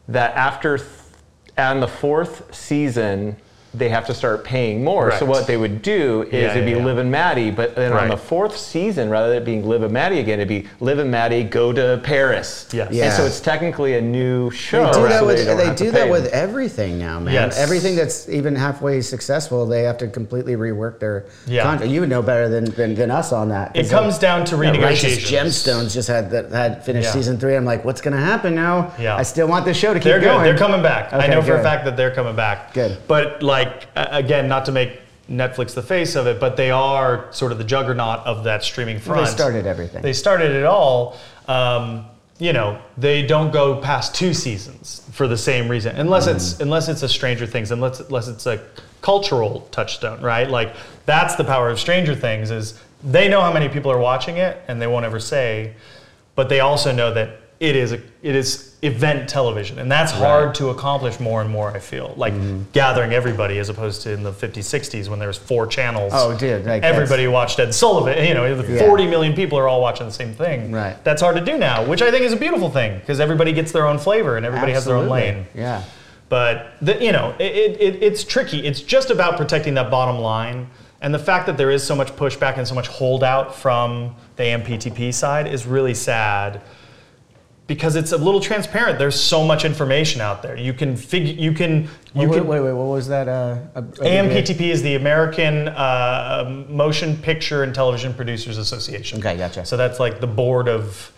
that 0.08 0.34
after 0.34 0.78
th- 0.78 0.88
the 1.82 1.88
fourth 1.88 2.54
season, 2.54 3.36
they 3.74 3.88
have 3.88 4.06
to 4.06 4.14
start 4.14 4.44
paying 4.44 4.84
more. 4.84 5.12
So 5.12 5.24
what 5.24 5.46
they 5.46 5.56
would 5.56 5.80
do 5.82 6.22
is 6.24 6.32
Yeah, 6.32 6.50
it'd 6.50 6.64
be 6.66 6.72
yeah, 6.72 6.76
yeah. 6.78 6.84
Liv 6.84 6.98
and 6.98 7.10
Maddie, 7.10 7.50
but 7.50 7.74
then 7.74 7.92
on 7.92 8.08
the 8.08 8.16
fourth 8.16 8.56
season, 8.56 9.08
rather 9.08 9.28
than 9.30 9.38
it 9.38 9.44
being 9.46 9.66
Liv 9.66 9.82
and 9.82 9.92
Maddie 9.92 10.18
again, 10.18 10.38
it'd 10.40 10.48
be 10.48 10.68
Liv 10.80 10.98
and 10.98 11.10
Maddie 11.10 11.42
go 11.44 11.72
to 11.72 12.00
Paris. 12.04 12.68
Yes. 12.72 12.88
And 12.88 12.96
Yeah. 12.96 13.10
so 13.12 13.24
it's 13.24 13.40
technically 13.40 13.94
a 13.96 14.00
new 14.02 14.50
show. 14.50 14.86
They 14.86 14.92
do 14.92 15.08
that 15.08 15.20
so 15.20 15.26
with 15.26 15.46
don't 15.46 15.56
they 15.56 15.74
do 15.74 15.90
that 15.92 16.10
with 16.10 16.26
everything 16.32 16.98
now, 16.98 17.18
man. 17.18 17.32
Yes. 17.34 17.58
Everything 17.58 17.96
that's 17.96 18.28
even 18.28 18.54
halfway 18.56 19.00
successful, 19.00 19.64
they 19.66 19.84
have 19.84 19.96
to 19.98 20.06
completely 20.08 20.54
rework 20.56 20.98
their 20.98 21.24
Yeah. 21.46 21.62
contract. 21.62 21.90
You 21.90 22.00
would 22.00 22.10
know 22.10 22.22
better 22.22 22.48
than, 22.48 22.64
than, 22.72 22.94
than 22.94 23.10
us 23.10 23.32
on 23.32 23.48
that. 23.50 23.74
It 23.74 23.88
comes 23.88 24.14
like, 24.14 24.20
down 24.20 24.44
to 24.46 24.56
yeah, 24.56 24.70
Righteous 24.82 25.16
renegotiations. 25.18 25.44
Gemstones 25.66 25.94
just 25.94 26.08
had 26.08 26.30
that 26.30 26.50
had 26.52 26.84
finished 26.84 27.06
Yeah. 27.08 27.12
season 27.12 27.38
three. 27.38 27.56
I'm 27.56 27.64
like, 27.64 27.84
what's 27.84 28.00
gonna 28.00 28.16
happen 28.20 28.54
now? 28.54 28.92
Yeah. 28.98 29.16
I 29.16 29.22
still 29.22 29.46
want 29.48 29.64
this 29.64 29.76
show 29.76 29.94
to 29.94 29.98
keep 30.00 30.04
They're 30.04 30.20
going. 30.20 30.38
good. 30.38 30.46
They're 30.46 30.58
coming 30.58 30.82
back. 30.82 31.12
I 31.12 31.18
Okay, 31.18 31.28
know 31.28 31.42
for 31.42 31.54
a 31.56 31.62
fact 31.62 31.84
that 31.86 31.96
they're 31.96 32.10
coming 32.14 32.36
back. 32.36 32.74
Good. 32.74 32.98
But 33.08 33.42
like 33.42 33.61
a- 33.96 34.08
again, 34.16 34.48
not 34.48 34.64
to 34.66 34.72
make 34.72 35.00
Netflix 35.30 35.74
the 35.74 35.82
face 35.82 36.14
of 36.16 36.26
it, 36.26 36.38
but 36.40 36.56
they 36.56 36.70
are 36.70 37.26
sort 37.32 37.52
of 37.52 37.58
the 37.58 37.64
juggernaut 37.64 38.20
of 38.26 38.44
that 38.44 38.62
streaming 38.62 38.98
front. 38.98 39.24
they 39.24 39.30
started 39.30 39.66
everything. 39.66 40.02
They 40.02 40.12
started 40.12 40.50
it 40.52 40.64
all. 40.64 41.16
Um, 41.48 42.06
you 42.38 42.52
know, 42.52 42.78
they 42.98 43.24
don't 43.24 43.52
go 43.52 43.76
past 43.80 44.14
two 44.14 44.34
seasons 44.34 45.02
for 45.12 45.28
the 45.28 45.36
same 45.36 45.68
reason, 45.68 45.94
unless 45.96 46.26
it's 46.26 46.54
Mm-hmm. 46.54 46.62
unless 46.64 46.88
it's 46.88 47.02
a 47.02 47.08
Stranger 47.08 47.46
Things, 47.46 47.70
unless 47.70 48.00
unless 48.00 48.26
it's 48.28 48.46
a 48.46 48.60
cultural 49.00 49.60
touchstone, 49.70 50.20
right? 50.20 50.48
Like 50.50 50.74
that's 51.06 51.36
the 51.36 51.44
power 51.44 51.70
of 51.70 51.78
Stranger 51.78 52.14
Things 52.16 52.50
is 52.50 52.78
they 53.04 53.28
know 53.28 53.40
how 53.40 53.52
many 53.52 53.68
people 53.68 53.90
are 53.92 53.98
watching 53.98 54.36
it, 54.38 54.60
and 54.68 54.80
they 54.82 54.86
won't 54.88 55.04
ever 55.04 55.20
say, 55.20 55.74
but 56.34 56.48
they 56.48 56.60
also 56.60 56.90
know 56.92 57.12
that 57.14 57.40
it 57.62 57.76
is 57.76 57.92
a 57.92 58.00
it 58.22 58.34
is 58.34 58.74
event 58.82 59.28
television, 59.28 59.78
and 59.78 59.90
that's 59.90 60.10
hard 60.10 60.52
to 60.56 60.70
accomplish 60.70 61.20
more 61.20 61.40
and 61.40 61.48
more. 61.48 61.70
I 61.70 61.78
feel 61.78 62.12
like 62.16 62.32
Mm-hmm. 62.32 62.62
gathering 62.72 63.12
everybody 63.12 63.58
as 63.58 63.68
opposed 63.68 64.02
to 64.02 64.12
in 64.12 64.24
the 64.24 64.32
50s, 64.32 64.64
60s 64.64 65.08
when 65.08 65.20
there 65.20 65.28
was 65.28 65.38
four 65.38 65.68
channels. 65.68 66.12
Oh, 66.14 66.36
dude, 66.36 66.66
like, 66.66 66.82
everybody 66.82 67.28
watched 67.28 67.60
Ed 67.60 67.72
Sullivan. 67.72 68.26
You 68.26 68.34
know, 68.34 68.52
the 68.60 68.72
Yeah. 68.72 68.80
40 68.88 69.06
million 69.06 69.34
people 69.34 69.56
are 69.58 69.68
all 69.68 69.80
watching 69.80 70.06
the 70.06 70.12
same 70.12 70.34
thing. 70.34 70.72
Right. 70.72 70.96
That's 71.04 71.22
hard 71.22 71.36
to 71.36 71.44
do 71.44 71.56
now, 71.56 71.84
which 71.86 72.02
I 72.02 72.10
think 72.10 72.24
is 72.24 72.32
a 72.32 72.36
beautiful 72.36 72.68
thing 72.70 72.98
because 72.98 73.20
everybody 73.20 73.52
gets 73.52 73.70
their 73.70 73.86
own 73.86 73.98
flavor 73.98 74.36
and 74.36 74.44
everybody 74.44 74.72
has 74.72 74.84
their 74.84 74.96
own 74.96 75.08
lane. 75.08 75.46
Yeah. 75.54 75.84
But 76.28 76.72
the, 76.80 77.00
you 77.00 77.12
know, 77.12 77.34
it, 77.38 77.52
it, 77.54 77.80
it, 77.80 78.02
it's 78.02 78.24
tricky. 78.24 78.66
It's 78.66 78.80
just 78.80 79.10
about 79.10 79.36
protecting 79.36 79.74
that 79.74 79.88
bottom 79.90 80.18
line, 80.20 80.68
and 81.00 81.14
the 81.14 81.18
fact 81.20 81.46
that 81.46 81.56
there 81.56 81.70
is 81.70 81.84
so 81.84 81.94
much 81.94 82.08
pushback 82.16 82.58
and 82.58 82.66
so 82.66 82.74
much 82.74 82.88
holdout 82.88 83.54
from 83.54 84.14
the 84.36 84.44
AMPTP 84.44 85.12
side 85.14 85.46
is 85.46 85.66
really 85.66 85.94
sad. 85.94 86.60
Because 87.68 87.96
it's 87.96 88.12
a 88.12 88.18
little 88.18 88.40
transparent. 88.40 88.98
There's 88.98 89.18
so 89.18 89.44
much 89.44 89.64
information 89.64 90.20
out 90.20 90.42
there. 90.42 90.56
You 90.56 90.74
can 90.74 90.96
figure. 90.96 91.32
You 91.32 91.52
can. 91.52 91.88
You 92.14 92.28
wait, 92.28 92.38
can. 92.38 92.46
wait, 92.46 92.60
wait, 92.60 92.72
what 92.72 92.86
was 92.86 93.08
that? 93.08 93.28
Uh, 93.28 93.58
AMPTP 93.74 94.60
is 94.60 94.82
the 94.82 94.96
American 94.96 95.68
uh, 95.68 96.64
Motion 96.68 97.16
Picture 97.16 97.62
and 97.62 97.74
Television 97.74 98.12
Producers 98.14 98.58
Association. 98.58 99.20
Okay, 99.20 99.36
gotcha. 99.36 99.64
So 99.64 99.76
that's 99.76 100.00
like 100.00 100.20
the 100.20 100.26
board 100.26 100.68
of 100.68 101.12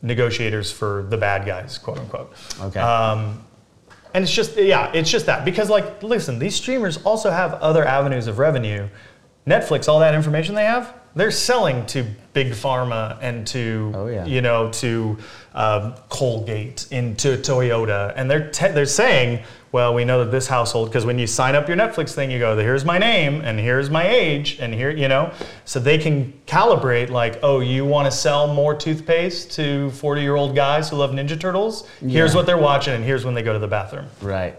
negotiators 0.00 0.72
for 0.72 1.06
the 1.08 1.16
bad 1.16 1.46
guys, 1.46 1.78
quote 1.78 1.98
unquote. 1.98 2.32
Okay. 2.60 2.80
Um, 2.80 3.44
and 4.14 4.24
it's 4.24 4.32
just, 4.32 4.56
yeah, 4.56 4.90
it's 4.92 5.10
just 5.10 5.26
that. 5.26 5.44
Because, 5.44 5.70
like, 5.70 6.02
listen, 6.02 6.38
these 6.38 6.54
streamers 6.54 6.98
also 7.04 7.30
have 7.30 7.54
other 7.54 7.84
avenues 7.84 8.26
of 8.26 8.38
revenue. 8.38 8.88
Netflix, 9.46 9.88
all 9.88 10.00
that 10.00 10.14
information 10.14 10.54
they 10.54 10.64
have, 10.64 10.94
they're 11.14 11.30
selling 11.30 11.84
to 11.86 12.04
big 12.32 12.52
pharma 12.52 13.18
and 13.20 13.46
to, 13.48 13.92
Oh, 13.94 14.06
yeah. 14.06 14.24
you 14.24 14.40
know, 14.40 14.70
to 14.72 15.18
um, 15.54 15.94
Colgate, 16.08 16.86
into 16.90 17.36
Toyota, 17.36 18.12
and 18.16 18.30
they're 18.30 18.50
te- 18.50 18.68
they're 18.68 18.86
saying, 18.86 19.42
well, 19.72 19.92
we 19.94 20.04
know 20.04 20.24
that 20.24 20.30
this 20.30 20.46
household, 20.46 20.88
because 20.88 21.04
when 21.04 21.18
you 21.18 21.26
sign 21.26 21.54
up 21.54 21.66
your 21.68 21.76
Netflix 21.76 22.14
thing, 22.14 22.30
you 22.30 22.38
go, 22.38 22.56
here's 22.56 22.84
my 22.84 22.96
name, 22.98 23.40
and 23.42 23.58
here's 23.58 23.90
my 23.90 24.06
age, 24.08 24.58
and 24.60 24.72
here, 24.72 24.90
you 24.90 25.08
know, 25.08 25.32
so 25.66 25.78
they 25.80 25.98
can 25.98 26.32
calibrate, 26.46 27.10
like, 27.10 27.38
oh, 27.42 27.60
you 27.60 27.84
want 27.84 28.06
to 28.06 28.10
sell 28.16 28.52
more 28.54 28.74
toothpaste 28.74 29.52
to 29.52 29.90
40 29.90 30.20
year 30.22 30.36
old 30.36 30.54
guys 30.54 30.88
who 30.88 30.96
love 30.96 31.10
Ninja 31.10 31.38
Turtles? 31.38 31.86
Here's 32.00 32.34
what 32.34 32.46
they're 32.46 32.56
watching, 32.58 32.94
and 32.94 33.04
here's 33.04 33.24
when 33.24 33.34
they 33.34 33.42
go 33.42 33.52
to 33.52 33.58
the 33.58 33.68
bathroom. 33.68 34.06
Right. 34.22 34.54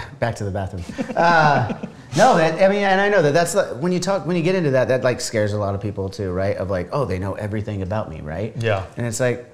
Back 0.20 0.36
to 0.36 0.44
the 0.44 0.50
bathroom. 0.50 0.84
Uh, 1.16 1.86
no, 2.16 2.36
that, 2.36 2.62
I 2.62 2.68
mean, 2.68 2.82
and 2.82 3.00
I 3.00 3.08
know 3.08 3.22
that 3.22 3.32
that's 3.32 3.52
the, 3.52 3.76
when 3.80 3.92
you 3.92 4.00
talk 4.00 4.26
when 4.26 4.36
you 4.36 4.42
get 4.42 4.54
into 4.54 4.70
that, 4.72 4.88
that 4.88 5.02
like 5.02 5.20
scares 5.20 5.52
a 5.52 5.58
lot 5.58 5.74
of 5.74 5.80
people 5.80 6.08
too, 6.08 6.32
right? 6.32 6.56
Of 6.56 6.70
like, 6.70 6.88
oh, 6.92 7.04
they 7.04 7.18
know 7.18 7.34
everything 7.34 7.82
about 7.82 8.10
me, 8.10 8.20
right? 8.20 8.54
Yeah. 8.56 8.86
And 8.96 9.06
it's 9.06 9.20
like, 9.20 9.48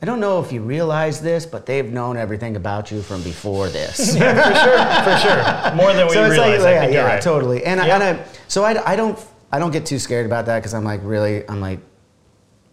I 0.00 0.06
don't 0.06 0.18
know 0.18 0.42
if 0.42 0.50
you 0.50 0.62
realize 0.62 1.20
this, 1.20 1.46
but 1.46 1.64
they've 1.64 1.90
known 1.90 2.16
everything 2.16 2.56
about 2.56 2.90
you 2.90 3.02
from 3.02 3.22
before 3.22 3.68
this. 3.68 4.16
Yeah, 4.22 4.34
for 4.34 4.54
sure, 4.54 5.14
for 5.14 5.20
sure, 5.20 5.76
more 5.76 5.92
than 5.92 6.06
we 6.08 6.14
so 6.14 6.24
it's 6.24 6.36
like, 6.36 6.52
realize. 6.52 6.64
I 6.64 6.72
yeah, 6.72 6.88
yeah, 6.88 7.04
right. 7.04 7.22
totally. 7.22 7.64
And, 7.64 7.80
I, 7.80 7.88
and 7.88 8.02
I, 8.02 8.24
so 8.48 8.64
I, 8.64 8.92
I 8.92 8.96
don't, 8.96 9.18
I 9.52 9.58
don't 9.58 9.70
get 9.70 9.86
too 9.86 9.98
scared 9.98 10.26
about 10.26 10.46
that 10.46 10.58
because 10.58 10.74
I'm 10.74 10.84
like, 10.84 11.00
really, 11.04 11.48
I'm 11.48 11.60
like, 11.60 11.78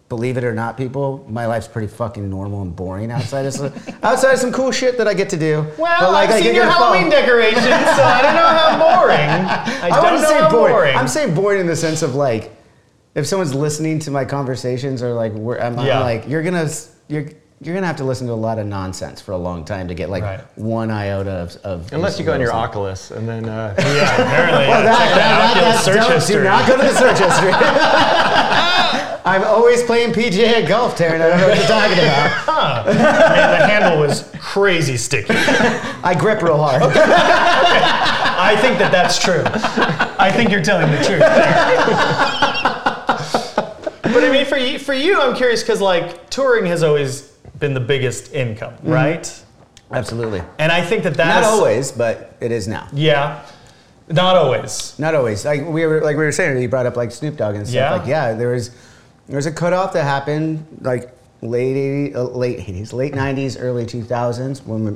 believe 0.09 0.37
it 0.37 0.43
or 0.43 0.53
not, 0.55 0.75
people, 0.75 1.23
my 1.29 1.45
life's 1.45 1.67
pretty 1.67 1.87
fucking 1.87 2.27
normal 2.29 2.63
and 2.63 2.75
boring 2.75 3.11
outside 3.11 3.45
of 3.45 3.53
some, 3.53 3.71
outside 4.03 4.33
of 4.33 4.39
some 4.39 4.51
cool 4.51 4.71
shit 4.71 4.97
that 4.97 5.07
I 5.07 5.13
get 5.13 5.29
to 5.29 5.37
do. 5.37 5.65
Well, 5.77 5.99
But, 6.01 6.11
like, 6.11 6.29
I've 6.29 6.35
I 6.35 6.37
seen 6.41 6.43
get 6.45 6.55
your 6.55 6.65
to 6.65 6.71
Halloween 6.71 7.09
decorations, 7.09 7.63
so 7.63 7.71
I 8.03 8.21
don't 8.23 8.35
know 8.35 8.47
how 8.47 8.97
boring. 8.99 9.19
I, 9.19 9.85
I 9.85 9.89
don't 9.89 10.03
wouldn't 10.03 10.21
know 10.23 10.27
say 10.29 10.39
how 10.41 10.49
boring. 10.49 10.73
boring. 10.73 10.95
I'm 10.97 11.07
saying 11.07 11.35
boring 11.35 11.61
in 11.61 11.67
the 11.67 11.75
sense 11.75 12.01
of 12.01 12.15
like, 12.15 12.51
if 13.15 13.27
someone's 13.27 13.53
listening 13.53 13.99
to 13.99 14.11
my 14.11 14.25
conversations 14.25 15.01
or 15.03 15.13
like, 15.13 15.31
we're, 15.33 15.59
I'm, 15.59 15.77
I'm 15.77 15.85
Yeah. 15.85 15.99
like, 15.99 16.27
you're 16.27 16.41
gonna, 16.43 16.67
you're, 17.07 17.25
you're 17.61 17.75
gonna 17.75 17.85
have 17.87 17.97
to 17.97 18.03
listen 18.05 18.25
to 18.27 18.33
a 18.33 18.35
lot 18.35 18.57
of 18.57 18.65
nonsense 18.65 19.19
for 19.21 19.33
a 19.33 19.37
long 19.37 19.65
time 19.65 19.89
to 19.89 19.93
get 19.93 20.09
like 20.09 20.23
Right. 20.23 20.39
one 20.57 20.89
iota 20.89 21.31
of. 21.31 21.55
of 21.57 21.91
Unless 21.93 22.17
you 22.17 22.25
go 22.25 22.33
on 22.33 22.39
your 22.39 22.47
little- 22.49 22.61
Oculus 22.61 23.11
and 23.11 23.27
then. 23.27 23.47
Uh, 23.49 23.75
yeah, 23.79 24.13
apparently. 24.23 24.65
yeah. 24.67 24.81
That- 24.81 24.97
Check 24.97 25.15
that- 25.15 25.53
the 25.53 25.59
Oculus 25.59 25.73
that's 25.75 25.85
search 25.85 26.01
dope. 26.01 26.11
history. 26.13 26.35
Do 26.37 26.43
not 26.45 26.67
go 26.67 26.77
to 26.77 26.83
the 26.83 26.93
search 26.97 27.19
history. 27.19 27.51
I'm 29.25 29.43
always 29.43 29.83
playing 29.83 30.13
PGA 30.13 30.67
golf, 30.67 30.97
Taran. 30.97 31.21
I 31.21 31.29
don't 31.29 31.39
know 31.39 31.47
what 31.49 31.57
you're 31.57 31.67
talking 31.67 31.97
about. 31.99 32.29
Huh. 32.59 32.83
Man, 32.85 33.59
the 33.59 33.67
handle 33.67 33.99
was 33.99 34.29
crazy 34.39 34.97
sticky. 34.97 35.33
I 35.33 36.13
grip 36.19 36.41
real 36.41 36.57
hard. 36.57 36.81
I 36.83 38.57
think 38.61 38.77
that 38.79 38.91
that's 38.91 39.17
true. 39.23 39.43
I 39.45 40.29
think 40.31 40.49
you're 40.51 40.61
telling 40.63 40.89
the 40.91 40.97
truth 40.97 41.19
there. 41.19 41.75
but 44.13 44.23
I 44.23 44.29
mean, 44.31 44.45
for 44.45 44.57
you, 44.57 44.77
for 44.79 44.93
you, 44.93 45.21
I'm 45.21 45.35
curious 45.35 45.61
because 45.63 45.79
like 45.81 46.29
touring 46.29 46.65
has 46.65 46.83
always 46.83 47.21
been 47.59 47.73
the 47.73 47.79
biggest 47.79 48.33
income, 48.33 48.73
Mm-hmm. 48.75 48.91
right? 48.91 49.43
Absolutely. 49.91 50.41
And 50.59 50.71
I 50.71 50.81
think 50.85 51.03
that 51.03 51.13
that's 51.15 51.45
Not 51.45 51.53
always, 51.53 51.91
but 51.91 52.35
it 52.41 52.51
is 52.51 52.67
now. 52.67 52.87
Yeah, 52.93 53.43
not 54.09 54.35
always. 54.35 54.97
Not 54.99 55.15
always. 55.15 55.45
Like 55.45 55.65
we 55.65 55.85
were, 55.85 56.01
like 56.01 56.15
we 56.17 56.23
were 56.23 56.31
saying, 56.31 56.61
you 56.61 56.67
brought 56.69 56.85
up 56.85 56.95
like 56.97 57.11
Snoop 57.11 57.37
Dogg 57.37 57.55
and 57.55 57.65
stuff. 57.67 57.75
Yeah. 57.75 57.93
Like 57.95 58.07
yeah, 58.07 58.33
there 58.33 58.49
was 58.49 58.69
there 59.29 59.37
was 59.37 59.45
a 59.45 59.51
cutoff 59.51 59.93
that 59.93 60.03
happened 60.03 60.65
like 60.81 61.11
late 61.41 61.77
80, 61.77 62.15
uh, 62.15 62.23
late 62.23 62.59
80s, 62.59 62.91
late 62.91 63.13
90s, 63.13 63.55
early 63.59 63.85
2000s 63.85 64.65
when 64.65 64.83
we 64.85 64.91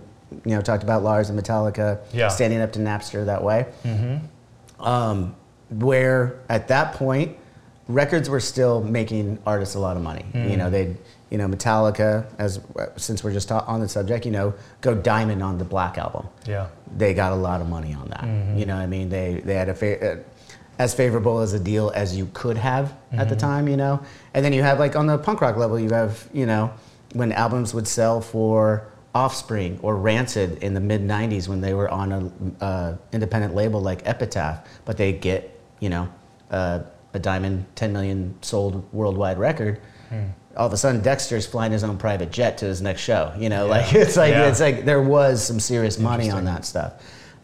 you 0.45 0.55
know 0.55 0.61
talked 0.61 0.83
about 0.83 1.03
Lars 1.03 1.29
and 1.29 1.39
Metallica 1.39 1.99
Yeah. 2.11 2.27
standing 2.27 2.59
up 2.59 2.73
to 2.73 2.79
Napster 2.79 3.25
that 3.27 3.43
way. 3.43 3.67
Um, 4.79 5.35
where 5.69 6.39
at 6.49 6.67
that 6.67 6.93
point 6.95 7.37
records 7.87 8.29
were 8.29 8.39
still 8.39 8.81
making 8.83 9.39
artists 9.45 9.75
a 9.75 9.79
lot 9.79 9.95
of 9.97 10.03
money. 10.03 10.25
You 10.33 10.57
know 10.57 10.69
they 10.69 10.95
you 11.29 11.37
know 11.37 11.47
Metallica 11.47 12.25
as 12.37 12.59
since 12.97 13.23
we're 13.23 13.31
just 13.33 13.47
ta- 13.49 13.63
on 13.67 13.79
the 13.79 13.87
subject, 13.87 14.25
you 14.25 14.31
know, 14.31 14.53
go 14.81 14.93
diamond 14.95 15.41
on 15.43 15.57
the 15.57 15.63
Black 15.65 15.97
album 15.97 16.27
Yeah. 16.45 16.67
they 16.97 17.13
got 17.13 17.31
a 17.31 17.35
lot 17.35 17.61
of 17.61 17.69
money 17.69 17.93
on 17.93 18.07
that. 18.09 18.57
You 18.57 18.65
know, 18.65 18.75
what 18.75 18.81
I 18.83 18.87
mean, 18.87 19.09
they 19.09 19.41
they 19.45 19.55
had 19.55 19.69
a 19.69 19.75
fa- 19.75 20.13
uh, 20.13 20.17
as 20.79 20.93
favorable 20.93 21.39
as 21.39 21.53
a 21.53 21.59
deal 21.59 21.91
as 21.95 22.15
you 22.17 22.27
could 22.33 22.57
have 22.57 22.93
at 23.11 23.29
the 23.29 23.35
time. 23.35 23.67
You 23.67 23.77
know, 23.77 23.99
and 24.33 24.43
then 24.43 24.53
you 24.53 24.63
have 24.63 24.79
like 24.79 24.95
on 24.95 25.07
the 25.07 25.17
punk 25.17 25.41
rock 25.41 25.57
level, 25.57 25.79
you 25.79 25.89
have 25.89 26.27
you 26.33 26.45
know 26.45 26.71
when 27.13 27.31
albums 27.31 27.73
would 27.73 27.87
sell 27.87 28.21
for 28.21 28.87
Offspring 29.15 29.79
or 29.83 29.95
Rancid 29.97 30.63
in 30.63 30.73
the 30.73 30.79
mid 30.79 31.01
'90s 31.01 31.47
when 31.47 31.61
they 31.61 31.73
were 31.73 31.89
on 31.89 32.11
an 32.11 32.55
uh, 32.61 32.95
independent 33.11 33.53
label 33.53 33.79
like 33.81 34.01
Epitaph, 34.05 34.67
but 34.85 34.97
they 34.97 35.11
get 35.13 35.59
you 35.79 35.89
know 35.89 36.09
uh, 36.49 36.79
a 37.13 37.19
diamond 37.19 37.65
10 37.75 37.93
million 37.93 38.35
sold 38.41 38.91
worldwide 38.91 39.37
record. 39.37 39.79
All 40.55 40.67
of 40.67 40.73
a 40.73 40.77
sudden, 40.77 41.01
Dexter's 41.01 41.47
flying 41.47 41.71
his 41.71 41.83
own 41.83 41.97
private 41.97 42.31
jet 42.31 42.59
to 42.59 42.65
his 42.65 42.81
next 42.81 43.01
show. 43.01 43.33
You 43.37 43.49
know, 43.49 43.65
like 43.67 43.93
it's 43.95 44.15
like 44.17 44.31
Yeah. 44.31 44.47
it's 44.49 44.59
like 44.59 44.85
there 44.85 45.01
was 45.01 45.43
some 45.43 45.59
serious 45.59 45.97
money 45.97 46.29
on 46.29 46.45
that 46.45 46.65
stuff. 46.65 46.93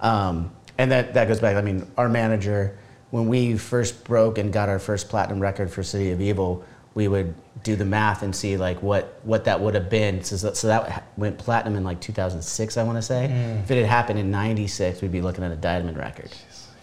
Um, 0.01 0.51
and 0.77 0.91
that, 0.91 1.13
that 1.15 1.27
goes 1.27 1.39
back, 1.39 1.55
I 1.57 1.61
mean, 1.61 1.85
our 1.97 2.07
manager, 2.07 2.77
when 3.09 3.27
we 3.27 3.57
first 3.57 4.03
broke 4.05 4.37
and 4.37 4.53
got 4.53 4.69
our 4.69 4.79
first 4.79 5.09
platinum 5.09 5.39
record 5.39 5.69
for 5.71 5.81
City 5.83 6.11
of 6.11 6.21
Evil, 6.21 6.63
we 6.99 7.07
would 7.07 7.33
do 7.63 7.77
the 7.77 7.85
math 7.85 8.23
and 8.23 8.35
see 8.35 8.57
like 8.57 8.83
what 8.83 9.21
what 9.23 9.45
that 9.45 9.61
would 9.61 9.73
have 9.73 9.89
been. 9.89 10.21
So, 10.21 10.53
so 10.53 10.67
that 10.67 11.05
went 11.15 11.37
platinum 11.37 11.77
in 11.77 11.83
like 11.85 12.01
2006, 12.01 12.75
I 12.75 12.83
want 12.83 12.97
to 12.97 13.01
say. 13.01 13.29
Mm. 13.31 13.63
If 13.63 13.71
it 13.71 13.77
had 13.77 13.85
happened 13.85 14.19
in 14.19 14.29
'96, 14.29 15.01
we'd 15.01 15.11
be 15.11 15.21
looking 15.21 15.45
at 15.45 15.51
a 15.51 15.55
diamond 15.55 15.97
record. 15.97 16.29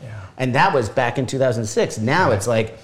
Yeah. 0.02 0.20
And 0.38 0.55
that 0.55 0.72
was 0.72 0.88
back 0.88 1.18
in 1.18 1.26
2006. 1.26 1.98
Now 1.98 2.31
it's 2.31 2.46
like, 2.46 2.79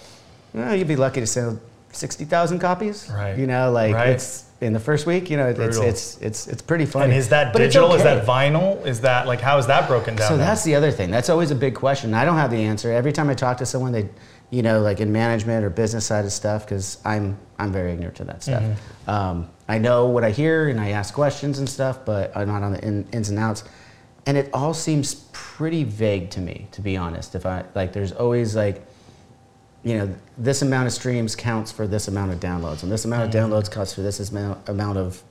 well, 0.53 0.77
you'd 0.77 0.89
be 0.89 0.97
lucky 0.97 1.21
to 1.21 1.27
sell 1.27 1.59
60,000 1.93 2.59
copies. 2.59 3.11
Right. 3.11 3.39
You 3.39 3.47
know, 3.47 3.71
like 3.71 3.95
Right. 3.95 4.11
it's 4.11 4.45
in 4.61 4.73
the 4.75 4.81
first 4.81 5.07
week. 5.07 5.31
You 5.31 5.39
know, 5.39 5.49
it's 5.49 5.79
it's 5.79 6.19
it's 6.21 6.47
it's 6.49 6.63
pretty 6.63 6.87
funny. 6.87 7.07
And 7.07 7.15
is 7.15 7.31
that 7.31 7.55
digital? 7.55 7.95
Is 7.95 8.03
that 8.03 8.27
vinyl? 8.27 8.85
Is 8.87 9.01
that 9.01 9.27
like 9.27 9.41
how 9.41 9.57
is 9.57 9.67
that 9.69 9.89
broken 9.89 10.17
down? 10.17 10.29
So 10.29 10.37
now? 10.37 10.45
that's 10.45 10.65
the 10.65 10.75
other 10.75 10.91
thing. 10.91 11.11
That's 11.11 11.31
always 11.31 11.51
a 11.51 11.55
big 11.67 11.75
question. 11.75 12.13
I 12.13 12.25
don't 12.27 12.37
have 12.37 12.51
the 12.51 12.63
answer. 12.63 12.93
Every 12.93 13.13
time 13.13 13.31
I 13.31 13.35
talk 13.35 13.57
to 13.59 13.67
someone, 13.67 13.93
they, 13.93 14.09
you 14.53 14.63
know, 14.63 14.81
like 14.81 15.01
in 15.01 15.11
management 15.11 15.65
or 15.65 15.71
business 15.71 16.05
side 16.05 16.27
of 16.27 16.33
stuff, 16.33 16.67
because 16.67 16.99
I'm 17.07 17.39
I'm 17.59 17.73
very 17.73 17.93
ignorant 17.93 18.17
to 18.17 18.25
that 18.25 18.43
stuff. 18.43 18.63
Mm-hmm. 18.63 19.11
Um, 19.11 19.51
I 19.67 19.79
know 19.79 20.07
what 20.07 20.25
I 20.25 20.31
hear 20.31 20.69
and 20.69 20.79
I 20.79 20.91
ask 20.91 21.15
questions 21.15 21.59
and 21.59 21.69
stuff, 21.69 22.05
but 22.05 22.37
I'm 22.37 22.49
not 22.49 22.63
on 22.63 22.73
the 22.73 22.85
in, 22.85 23.09
ins 23.13 23.31
and 23.31 23.39
outs. 23.39 23.65
And 24.27 24.37
it 24.37 24.51
all 24.53 24.75
seems 24.75 25.15
pretty 25.33 25.85
vague 25.85 26.29
to 26.31 26.41
me, 26.41 26.69
to 26.73 26.83
be 26.83 26.99
honest. 26.99 27.35
If 27.35 27.47
I 27.47 27.65
like, 27.75 27.95
there's 27.95 28.13
always 28.13 28.55
like, 28.55 28.87
you 29.85 29.97
know, 29.97 30.15
this 30.37 30.61
amount 30.61 30.87
of 30.87 30.93
streams 30.93 31.35
counts 31.35 31.73
for 31.73 31.87
this 31.87 32.07
amount 32.09 32.33
of 32.33 32.39
downloads, 32.39 32.83
and 32.83 32.93
this 32.93 33.07
amount 33.07 33.25
of 33.25 33.31
downloads 33.31 33.71
counts 33.71 33.95
for 33.95 34.03
this 34.03 34.31
amount 34.31 34.69
amount 34.69 34.99
of 34.99 35.23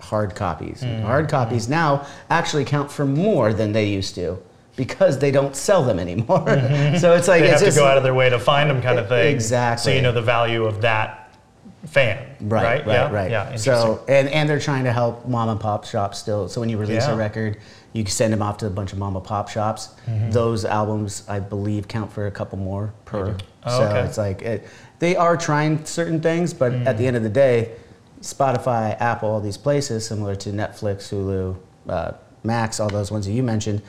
hard 0.00 0.34
copies. 0.34 0.82
And 0.82 1.04
Hard 1.04 1.28
copies 1.28 1.68
now 1.68 2.06
actually 2.30 2.64
count 2.64 2.90
for 2.90 3.04
more 3.04 3.52
than 3.52 3.72
they 3.72 3.84
used 3.84 4.14
to 4.14 4.42
because 4.76 5.18
they 5.18 5.30
don't 5.30 5.54
sell 5.56 5.82
them 5.82 5.98
anymore. 5.98 6.46
so 6.98 7.14
it's 7.14 7.28
like 7.28 7.42
they 7.42 7.50
it's 7.50 7.60
have 7.62 7.72
to 7.74 7.78
go 7.78 7.86
out 7.86 7.96
of 7.96 8.02
their 8.02 8.14
way 8.14 8.30
to 8.30 8.38
find 8.38 8.70
them, 8.70 8.80
kind 8.82 8.98
of 8.98 9.08
thing. 9.08 9.34
Exactly. 9.34 9.92
So 9.92 9.96
you 9.96 10.02
know 10.02 10.12
the 10.12 10.22
value 10.22 10.64
of 10.64 10.80
that 10.82 11.16
fan. 11.86 12.18
Right, 12.40 12.62
Right. 12.62 12.86
right, 12.86 12.94
yeah. 12.94 13.10
right. 13.10 13.30
Yeah. 13.30 13.56
So, 13.56 14.04
and, 14.06 14.28
and 14.28 14.48
they're 14.48 14.60
trying 14.60 14.84
to 14.84 14.92
help 14.92 15.26
mom 15.26 15.48
and 15.48 15.58
pop 15.58 15.84
shops 15.86 16.18
still. 16.18 16.46
So 16.48 16.60
when 16.60 16.68
you 16.68 16.76
release 16.76 17.06
Yeah. 17.06 17.12
a 17.14 17.16
record, 17.16 17.56
you 17.94 18.04
can 18.04 18.10
send 18.12 18.32
them 18.34 18.42
off 18.42 18.58
to 18.58 18.66
a 18.66 18.70
bunch 18.70 18.92
of 18.92 18.98
mom 18.98 19.16
and 19.16 19.24
pop 19.24 19.48
shops. 19.48 19.94
Mm-hmm. 20.06 20.30
Those 20.30 20.64
albums, 20.66 21.24
I 21.26 21.40
believe, 21.40 21.88
count 21.88 22.12
for 22.12 22.26
a 22.26 22.30
couple 22.30 22.58
more 22.58 22.92
per. 23.06 23.34
Oh, 23.64 23.78
so 23.78 23.84
okay. 23.86 24.00
it's 24.00 24.18
like 24.18 24.42
it, 24.42 24.68
they 24.98 25.16
are 25.16 25.36
trying 25.38 25.84
certain 25.86 26.20
things, 26.20 26.52
but 26.52 26.72
Mm. 26.72 26.86
at 26.86 26.98
the 26.98 27.06
end 27.06 27.16
of 27.16 27.22
the 27.22 27.28
day, 27.30 27.72
Spotify, 28.20 29.00
Apple, 29.00 29.30
all 29.30 29.40
these 29.40 29.56
places, 29.56 30.06
similar 30.06 30.34
to 30.36 30.50
Netflix, 30.50 31.08
Hulu, 31.08 31.56
uh, 31.88 32.12
Max, 32.44 32.78
all 32.78 32.88
those 32.90 33.10
ones 33.10 33.26
that 33.26 33.32
you 33.32 33.42
mentioned, 33.42 33.80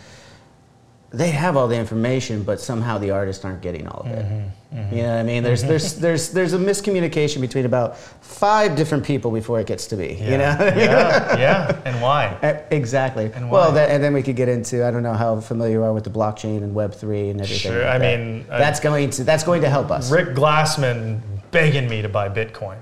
they 1.14 1.30
have 1.32 1.58
all 1.58 1.68
the 1.68 1.76
information, 1.78 2.42
but 2.44 2.60
somehow 2.62 2.98
the 2.98 3.12
artists 3.12 3.44
aren't 3.44 3.62
getting 3.62 3.86
all 3.86 4.02
of 4.02 4.08
it. 4.08 4.26
Mm-hmm, 4.26 4.96
You 4.96 5.04
know 5.04 5.10
what 5.10 5.18
I 5.20 5.24
mean? 5.24 5.44
There's 5.44 5.62
there's 5.62 5.96
there's 5.96 6.30
there's 6.32 6.54
a 6.54 6.58
miscommunication 6.58 7.42
between 7.42 7.66
about 7.66 7.98
five 7.98 8.78
different 8.78 9.04
people 9.04 9.30
before 9.30 9.60
it 9.60 9.68
gets 9.68 9.88
to 9.88 9.98
me. 9.98 10.16
yeah. 10.18 10.24
You 10.32 10.38
know? 10.38 10.82
yeah. 10.82 11.38
Yeah. 11.38 11.82
And 11.86 12.02
why? 12.02 12.38
Exactly. 12.72 13.30
And 13.36 13.52
well, 13.52 13.68
why? 13.70 13.76
that, 13.76 13.90
and 13.90 14.02
then 14.02 14.14
we 14.14 14.24
could 14.24 14.38
get 14.38 14.48
into 14.48 14.86
I 14.86 14.92
don't 14.92 15.04
know 15.04 15.14
how 15.14 15.42
familiar 15.42 15.74
you 15.80 15.84
are 15.84 15.92
with 15.94 16.06
the 16.06 16.10
blockchain 16.10 16.58
and 16.64 16.74
Web 16.74 16.94
three 16.94 17.30
and 17.30 17.42
everything. 17.42 17.72
Sure, 17.74 17.80
like 17.84 17.88
I 17.96 17.98
that. 17.98 18.20
mean, 18.20 18.46
I- 18.50 18.58
that's 18.60 18.80
going 18.80 19.10
to 19.10 19.24
that's 19.26 19.44
going 19.44 19.62
to 19.64 19.70
help 19.70 19.92
us. 19.92 20.10
Rick 20.10 20.30
Glassman 20.30 21.20
begging 21.52 21.90
me 21.90 22.02
to 22.02 22.08
buy 22.10 22.30
Bitcoin. 22.30 22.78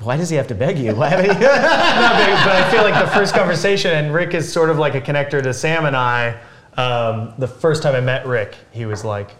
Why 0.00 0.16
does 0.16 0.28
he 0.30 0.36
have 0.36 0.48
to 0.48 0.54
beg 0.54 0.78
you? 0.78 0.94
Why 0.96 1.10
you? 1.22 1.28
No, 1.28 1.32
but, 1.32 2.44
but 2.44 2.56
I 2.56 2.70
feel 2.72 2.82
like 2.82 3.02
the 3.02 3.10
first 3.12 3.34
conversation, 3.40 3.92
and 3.92 4.12
Rick 4.12 4.34
is 4.34 4.52
sort 4.52 4.68
of 4.70 4.78
like 4.78 4.94
a 4.96 5.00
connector 5.00 5.40
to 5.42 5.54
Sam 5.54 5.86
and 5.86 5.96
I. 5.96 6.36
Um, 6.76 7.32
the 7.38 7.48
first 7.48 7.82
time 7.82 7.94
I 7.94 8.00
met 8.00 8.26
Rick, 8.26 8.54
he 8.72 8.84
was 8.86 9.04
like, 9.04 9.30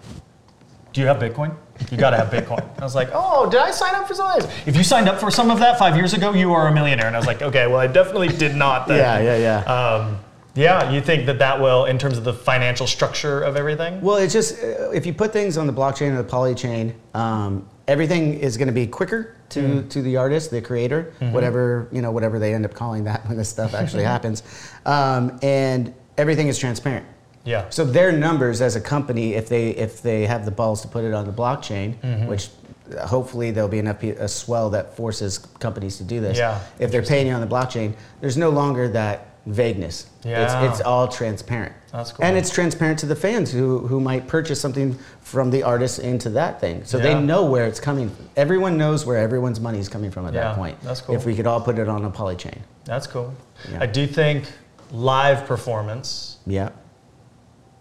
"Do 0.92 1.00
you 1.00 1.06
have 1.06 1.18
Bitcoin? 1.18 1.54
You 1.90 1.98
got 1.98 2.10
to 2.10 2.16
have 2.16 2.28
Bitcoin." 2.30 2.66
I 2.80 2.84
was 2.84 2.94
like, 2.94 3.10
"Oh, 3.12 3.48
did 3.50 3.60
I 3.60 3.70
sign 3.70 3.94
up 3.94 4.08
for 4.08 4.14
some 4.14 4.30
of 4.30 4.42
this? 4.42 4.50
If 4.66 4.76
you 4.76 4.82
signed 4.82 5.08
up 5.08 5.20
for 5.20 5.30
some 5.30 5.50
of 5.50 5.58
that 5.58 5.78
five 5.78 5.96
years 5.96 6.14
ago, 6.14 6.32
you 6.32 6.52
are 6.52 6.68
a 6.68 6.72
millionaire." 6.72 7.06
And 7.06 7.16
I 7.16 7.18
was 7.18 7.26
like, 7.26 7.42
"Okay, 7.42 7.66
well, 7.66 7.76
I 7.78 7.86
definitely 7.86 8.28
did 8.28 8.54
not." 8.56 8.88
Then. 8.88 8.98
yeah, 8.98 9.36
yeah, 9.36 9.64
yeah. 9.66 9.72
Um, 9.72 10.18
yeah, 10.54 10.90
you 10.90 11.02
think 11.02 11.26
that 11.26 11.38
that 11.40 11.60
will, 11.60 11.84
in 11.84 11.98
terms 11.98 12.16
of 12.16 12.24
the 12.24 12.32
financial 12.32 12.86
structure 12.86 13.42
of 13.42 13.56
everything? 13.56 14.00
Well, 14.00 14.16
it's 14.16 14.32
just 14.32 14.54
uh, 14.62 14.90
if 14.90 15.04
you 15.04 15.12
put 15.12 15.30
things 15.30 15.58
on 15.58 15.66
the 15.66 15.72
blockchain 15.74 16.12
or 16.18 16.22
the 16.22 16.28
polychain, 16.28 16.94
um, 17.14 17.68
everything 17.86 18.38
is 18.40 18.56
going 18.56 18.68
to 18.68 18.72
be 18.74 18.86
quicker 18.86 19.36
to, 19.50 19.60
Mm. 19.60 19.90
to 19.90 20.00
the 20.00 20.16
artist, 20.16 20.50
the 20.50 20.62
creator, 20.62 21.12
Mm-hmm. 21.20 21.32
whatever 21.34 21.88
you 21.92 22.00
know, 22.00 22.10
whatever 22.10 22.38
they 22.38 22.54
end 22.54 22.64
up 22.64 22.72
calling 22.72 23.04
that 23.04 23.24
when 23.28 23.36
this 23.36 23.50
stuff 23.50 23.74
actually 23.74 24.04
happens, 24.04 24.42
um, 24.86 25.38
and 25.42 25.92
everything 26.16 26.48
is 26.48 26.56
transparent. 26.58 27.04
Yeah. 27.46 27.64
So 27.70 27.84
their 27.84 28.12
numbers 28.12 28.60
as 28.60 28.76
a 28.76 28.80
company, 28.80 29.34
if 29.34 29.48
they 29.48 29.70
if 29.70 30.02
they 30.02 30.26
have 30.26 30.44
the 30.44 30.50
balls 30.50 30.82
to 30.82 30.88
put 30.88 31.04
it 31.04 31.14
on 31.14 31.24
the 31.26 31.32
blockchain, 31.32 31.94
Mm-hmm. 32.00 32.26
which 32.26 32.48
uh, 32.96 33.06
hopefully 33.06 33.50
there'll 33.52 33.68
be 33.68 33.78
enough 33.78 34.02
a 34.02 34.28
swell 34.28 34.68
that 34.70 34.94
forces 34.96 35.38
companies 35.38 35.96
to 35.96 36.04
do 36.04 36.20
this. 36.20 36.36
Yeah, 36.38 36.60
If 36.78 36.90
they're 36.92 37.02
paying 37.02 37.26
you 37.28 37.32
on 37.34 37.40
the 37.40 37.46
blockchain, 37.56 37.94
there's 38.20 38.36
no 38.36 38.50
longer 38.50 38.88
that 38.90 39.28
vagueness. 39.46 40.06
Yeah. 40.24 40.42
It's, 40.66 40.78
it's 40.78 40.80
all 40.86 41.06
transparent. 41.08 41.72
That's 41.92 42.10
cool. 42.12 42.24
And 42.24 42.36
it's 42.36 42.50
transparent 42.50 42.98
to 43.00 43.06
the 43.06 43.14
fans 43.16 43.52
who, 43.52 43.78
who 43.86 44.00
might 44.00 44.26
purchase 44.28 44.60
something 44.60 44.98
from 45.20 45.50
the 45.50 45.62
artist 45.62 45.98
into 46.00 46.30
that 46.30 46.60
thing. 46.60 46.84
So 46.84 46.98
Yeah. 46.98 47.02
they 47.04 47.14
know 47.20 47.44
where 47.46 47.64
it's 47.66 47.78
coming. 47.80 48.10
From. 48.10 48.28
Everyone 48.36 48.76
knows 48.76 49.06
where 49.06 49.18
everyone's 49.18 49.60
money 49.60 49.78
is 49.78 49.88
coming 49.88 50.10
from 50.10 50.26
at 50.26 50.34
Yeah, 50.34 50.40
that 50.48 50.56
point. 50.56 50.80
that's 50.82 51.00
cool. 51.00 51.14
If 51.14 51.24
we 51.26 51.34
could 51.36 51.46
all 51.46 51.60
put 51.60 51.78
it 51.78 51.88
on 51.88 52.04
a 52.04 52.10
polychain. 52.10 52.58
That's 52.84 53.06
cool. 53.06 53.34
Yeah. 53.70 53.78
I 53.82 53.86
do 53.86 54.06
think 54.06 54.44
live 54.92 55.46
performance 55.46 56.38
Yeah. 56.46 56.70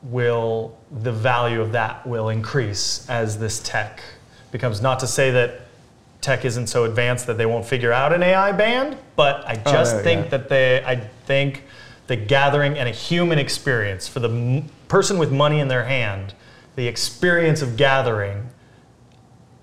Will 0.10 0.78
the 1.02 1.12
value 1.12 1.62
of 1.62 1.72
that 1.72 2.06
will 2.06 2.30
increase 2.30 3.08
as 3.10 3.39
this 3.39 3.60
tech 3.60 4.02
becomes 4.52 4.82
not 4.82 5.00
to 5.00 5.08
say 5.08 5.32
that 5.32 5.62
tech 6.22 6.46
isn't 6.46 6.68
so 6.68 6.84
advanced 6.86 7.28
that 7.28 7.38
they 7.38 7.46
won't 7.46 7.65
figure 7.65 7.91
out 7.91 8.13
an 8.13 8.22
AI 8.24 8.52
band, 8.52 8.98
but 9.15 9.48
I 9.48 9.60
Oh, 9.65 9.72
just 9.72 9.96
there- 9.96 10.04
think 10.04 10.24
yeah. 10.26 10.30
that 10.32 10.50
they 10.50 10.84
I 10.86 10.96
think 11.26 11.63
the 12.08 12.15
gathering 12.15 12.78
and 12.78 12.88
a 12.88 12.91
human 12.91 13.39
experience 13.39 14.08
for 14.08 14.20
the 14.20 14.30
m- 14.30 14.70
person 14.88 15.18
with 15.18 15.32
money 15.32 15.60
in 15.60 15.68
their 15.70 15.86
hand, 15.86 16.34
the 16.76 16.88
experience 16.88 17.62
of 17.63 17.76
gathering 17.78 18.50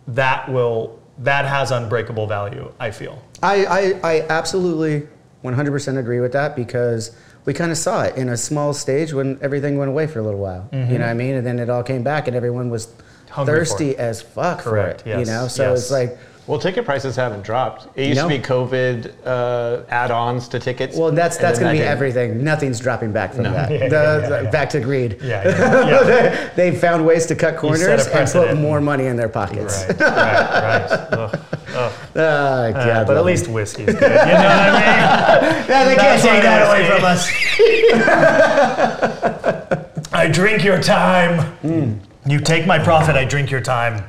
that 0.09 0.51
will 0.51 0.99
that 1.19 1.45
has 1.45 1.71
unbreakable 1.71 2.27
value, 2.27 2.73
I 2.81 2.91
feel. 2.91 3.23
I, 3.43 3.65
I, 3.67 4.01
I 4.03 4.21
absolutely 4.29 5.07
100% 5.45 5.99
agree 5.99 6.21
with 6.21 6.33
that 6.33 6.57
because 6.57 7.15
we 7.45 7.53
kind 7.55 7.71
of 7.73 7.79
saw 7.79 8.03
it 8.03 8.17
in 8.17 8.29
a 8.29 8.37
small 8.37 8.73
stage 8.73 9.13
when 9.13 9.39
everything 9.43 9.77
went 9.79 9.89
away 9.91 10.07
for 10.07 10.19
a 10.21 10.23
little 10.23 10.41
while. 10.41 10.69
You 10.73 10.79
know 10.79 10.99
what 11.01 11.03
I 11.11 11.15
mean? 11.15 11.35
And 11.35 11.47
then 11.47 11.59
it 11.59 11.69
all 11.71 11.83
came 11.83 12.03
back 12.03 12.27
and 12.29 12.37
everyone 12.37 12.71
was 12.71 12.89
Mm-hmm. 13.33 13.37
Hungry 13.41 13.55
thirsty 13.61 13.97
as 13.97 14.21
fuck 14.21 14.59
Correct, 14.59 15.03
for 15.03 15.09
it. 15.09 15.19
You 15.21 15.25
know? 15.25 15.49
So 15.49 15.71
yes. 15.71 15.81
it's 15.81 15.91
like, 15.91 16.19
Well, 16.47 16.59
ticket 16.59 16.85
prices 16.85 17.17
haven't 17.17 17.45
dropped. 17.45 17.89
It 17.99 18.09
used 18.09 18.19
No. 18.21 18.29
to 18.29 18.37
be 18.37 18.43
COVID 18.45 19.11
uh, 19.25 19.85
add-ons 19.89 20.49
to 20.49 20.59
tickets. 20.61 20.99
well, 20.99 21.11
that's, 21.13 21.39
that's 21.39 21.59
going 21.59 21.75
to 21.75 21.79
that 21.79 21.85
be 21.85 21.89
everything. 21.89 22.45
Nothing's 22.45 22.79
dropping 22.79 23.11
back 23.11 23.33
from 23.33 23.45
that. 23.45 23.71
Yeah, 23.71 23.79
The- 23.79 23.95
yeah, 23.97 24.19
the- 24.19 24.29
yeah, 24.37 24.43
yeah. 24.43 24.51
Back 24.51 24.69
to 24.71 24.81
greed. 24.81 25.17
Yeah, 25.23 25.45
yeah, 25.49 26.09
yeah. 26.09 26.51
they 26.57 26.73
found 26.77 27.07
ways 27.07 27.25
to 27.27 27.35
cut 27.35 27.57
corners 27.57 28.07
and 28.07 28.29
put 28.31 28.55
more 28.59 28.83
money 28.83 29.07
in 29.07 29.17
their 29.17 29.31
pockets. 29.31 29.87
right, 29.89 29.99
right, 30.01 31.09
right. 31.13 31.41
Oh, 32.15 32.21
Uh, 32.21 32.73
God, 32.73 33.07
but 33.07 33.17
at 33.17 33.25
least 33.25 33.49
whiskey's 33.49 33.87
good. 33.87 33.95
You 33.95 34.01
know 34.01 34.09
what 34.09 34.21
I 34.21 34.71
mean? 34.73 35.65
Yeah, 35.73 35.85
they 35.85 35.97
can't 35.97 36.21
take 36.23 36.43
that 36.43 36.69
away 36.69 36.87
from 36.87 37.05
us. 37.05 37.29
I 40.13 40.29
drink 40.29 40.63
your 40.65 40.81
time. 40.83 41.41
Hmm. 41.63 41.95
You 42.31 42.39
take 42.41 42.67
my 42.67 42.79
profit. 42.79 43.17
I 43.17 43.25
drink 43.25 43.51
your 43.51 43.61
time. 43.63 44.05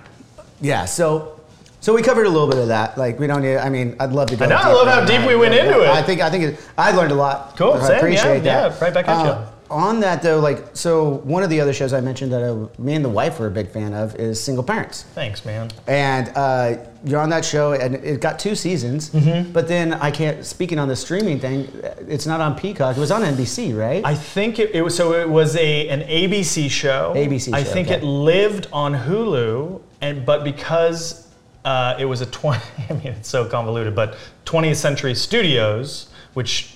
Yeah, 0.61 0.85
so 0.85 1.39
so 1.79 1.93
we 1.93 2.01
covered 2.01 2.25
a 2.25 2.29
little 2.29 2.47
bit 2.49 2.57
of 2.59 2.67
that. 2.67 2.97
Like 2.97 3.19
we 3.19 3.27
don't 3.27 3.41
need. 3.41 3.57
I 3.57 3.69
mean, 3.69 3.95
I'd 3.99 4.11
love 4.11 4.27
to 4.29 4.35
go. 4.35 4.45
I 4.45 4.47
know, 4.49 4.55
I 4.57 4.71
love 4.73 4.87
how 4.87 4.99
deep 5.05 5.19
that. 5.21 5.27
we 5.27 5.35
went 5.35 5.53
into 5.53 5.81
it. 5.81 5.87
I 5.89 6.01
think 6.01 6.21
I 6.21 6.29
think 6.29 6.43
it, 6.43 6.59
I 6.77 6.91
learned 6.91 7.11
a 7.11 7.15
lot. 7.15 7.55
Cool, 7.57 7.73
I 7.73 7.87
same, 7.87 7.97
appreciate 7.97 8.43
yeah, 8.43 8.67
that. 8.69 8.71
yeah, 8.73 8.79
right 8.83 8.93
back 8.93 9.07
at 9.07 9.25
Uh, 9.25 9.45
On 9.69 9.99
that 10.01 10.21
though, 10.21 10.39
like 10.39 10.75
so, 10.75 11.15
one 11.23 11.43
of 11.43 11.49
the 11.49 11.59
other 11.59 11.73
shows 11.73 11.93
I 11.93 12.01
mentioned 12.01 12.31
that 12.31 12.43
I, 12.43 12.81
me 12.81 12.95
and 12.95 13.03
the 13.03 13.09
wife 13.09 13.39
were 13.39 13.47
a 13.47 13.51
big 13.51 13.69
fan 13.69 13.93
of 13.93 14.15
is 14.15 14.41
Single 14.41 14.63
Parents. 14.63 15.03
Thanks, 15.15 15.45
man. 15.45 15.71
And 15.87 16.31
uh, 16.35 16.77
you're 17.05 17.19
on 17.19 17.29
that 17.29 17.43
show, 17.43 17.73
and 17.73 17.95
it 17.95 18.21
got 18.21 18.39
two 18.39 18.55
seasons. 18.55 19.09
Mm-hmm. 19.09 19.51
But 19.51 19.67
then 19.67 19.93
I 19.93 20.11
can't. 20.11 20.45
Speaking 20.45 20.79
on 20.79 20.87
the 20.87 20.95
streaming 20.95 21.39
thing, 21.39 21.69
it's 22.07 22.25
not 22.25 22.41
on 22.41 22.55
Peacock. 22.55 22.97
It 22.97 22.99
was 22.99 23.11
on 23.11 23.21
NBC, 23.21 23.77
right? 23.77 24.05
I 24.05 24.15
think 24.15 24.59
it, 24.59 24.71
it 24.75 24.81
was 24.81 24.95
so 24.95 25.13
it 25.13 25.29
was 25.29 25.55
a 25.55 25.89
an 25.89 26.01
ABC 26.01 26.69
show. 26.69 27.13
ABC 27.15 27.49
Show, 27.49 27.57
I 27.57 27.63
think 27.63 27.87
okay. 27.87 27.97
it 27.97 28.03
lived 28.03 28.67
on 28.71 28.93
Hulu, 28.93 29.81
and 30.01 30.25
but 30.25 30.43
because 30.43 31.27
uh, 31.65 31.95
it 31.99 32.05
was 32.05 32.21
a 32.21 32.25
20, 32.25 32.61
I 32.89 32.93
mean 32.93 33.07
it's 33.07 33.29
so 33.29 33.47
convoluted, 33.47 33.95
but 33.95 34.17
20th 34.45 34.75
Century 34.75 35.15
Studios, 35.15 36.09
which 36.33 36.72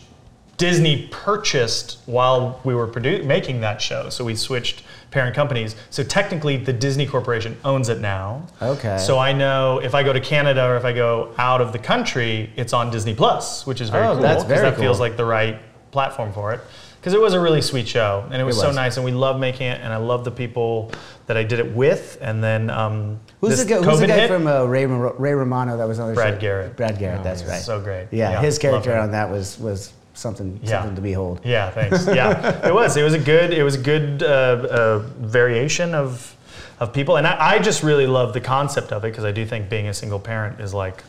Disney 0.58 1.08
purchased 1.12 2.00
while 2.08 2.60
we 2.64 2.74
were 2.74 2.88
produ- 2.88 3.24
making 3.24 3.62
that 3.62 3.80
show, 3.82 4.10
so 4.10 4.26
we 4.26 4.36
switched 4.36 4.84
parent 5.12 5.36
companies. 5.36 5.76
So 5.92 6.04
technically, 6.04 6.58
the 6.58 6.74
Disney 6.74 7.06
Corporation 7.06 7.56
owns 7.64 7.90
it 7.90 8.00
now. 8.00 8.48
Okay. 8.62 8.98
So 8.98 9.20
I 9.20 9.34
know 9.34 9.80
if 9.80 9.94
I 9.94 10.02
go 10.04 10.12
to 10.14 10.20
Canada 10.20 10.66
or 10.66 10.76
if 10.76 10.84
I 10.84 10.94
go 10.94 11.34
out 11.38 11.62
of 11.62 11.72
the 11.74 11.80
country, 11.80 12.52
it's 12.56 12.74
on 12.74 12.90
Disney 12.90 13.14
Plus, 13.14 13.68
which 13.68 13.82
is 13.82 13.90
very 13.90 14.08
Oh, 14.08 14.14
cool 14.14 14.22
that's 14.24 14.44
very 14.46 14.70
that 14.70 14.80
feels 14.80 15.00
like 15.00 15.16
the 15.16 15.26
right 15.26 15.60
platform 15.92 16.34
for 16.34 16.54
it. 16.54 16.60
because 17.00 17.14
it 17.14 17.22
was 17.22 17.34
a 17.34 17.40
really 17.40 17.62
sweet 17.62 17.88
show 17.88 18.28
and 18.32 18.42
it 18.42 18.44
was, 18.44 18.60
so 18.60 18.68
was. 18.68 18.76
nice 18.76 18.98
and 18.98 19.06
we 19.06 19.12
love 19.12 19.40
making 19.40 19.68
it 19.68 19.80
and 19.82 19.94
I 19.94 19.98
love 19.98 20.26
the 20.26 20.32
people 20.32 20.92
that 21.28 21.38
I 21.38 21.44
did 21.44 21.60
it 21.60 21.72
with 21.74 22.18
and 22.22 22.44
then 22.44 22.70
um, 22.70 23.20
Who's 23.42 23.64
the 23.64 23.70
guy, 23.70 23.82
who's 23.82 24.00
the 24.00 24.08
guy 24.08 24.20
hit, 24.20 24.28
from 24.30 24.48
uh, 24.48 24.66
Ray, 24.66 24.86
Ray 24.86 25.34
Romano 25.34 25.78
that 25.78 25.88
was 25.88 26.00
on 26.00 26.10
the 26.10 26.14
Brad 26.16 26.36
show? 26.36 26.42
Garrett. 26.42 26.76
Brad 26.76 27.00
Garrett, 27.00 27.24
that's 27.24 27.44
right. 27.46 27.62
so 27.62 27.80
great. 27.80 28.08
Yeah, 28.12 28.32
Yeah, 28.32 28.42
his 28.42 28.60
character 28.60 28.96
on 28.98 29.12
that 29.12 29.30
was 29.32 29.58
was 29.60 29.94
something 30.18 30.60
Yeah. 30.64 30.70
something 30.82 30.96
to 30.96 31.02
behold. 31.02 31.42
Yeah, 31.44 31.70
thanks. 31.70 32.08
Yeah, 32.08 32.68
it 32.68 32.74
was. 32.74 32.98
It 32.98 33.04
was 33.04 33.14
a 33.14 33.20
good. 33.20 33.54
It 33.54 33.64
was 33.64 33.76
a 33.76 33.82
good 33.82 34.24
uh, 34.24 34.26
uh, 34.28 35.00
variation 35.20 35.94
of 35.96 36.36
of 36.80 36.94
people, 36.94 37.18
and 37.18 37.26
I, 37.26 37.56
I 37.56 37.60
just 37.60 37.82
really 37.84 38.06
love 38.08 38.34
the 38.34 38.42
concept 38.42 38.92
of 38.92 39.04
it 39.04 39.10
because 39.12 39.24
I 39.26 39.32
do 39.32 39.46
think 39.46 39.70
being 39.70 39.88
a 39.88 39.94
single 39.94 40.20
parent 40.20 40.60
is 40.60 40.74
like 40.74 41.04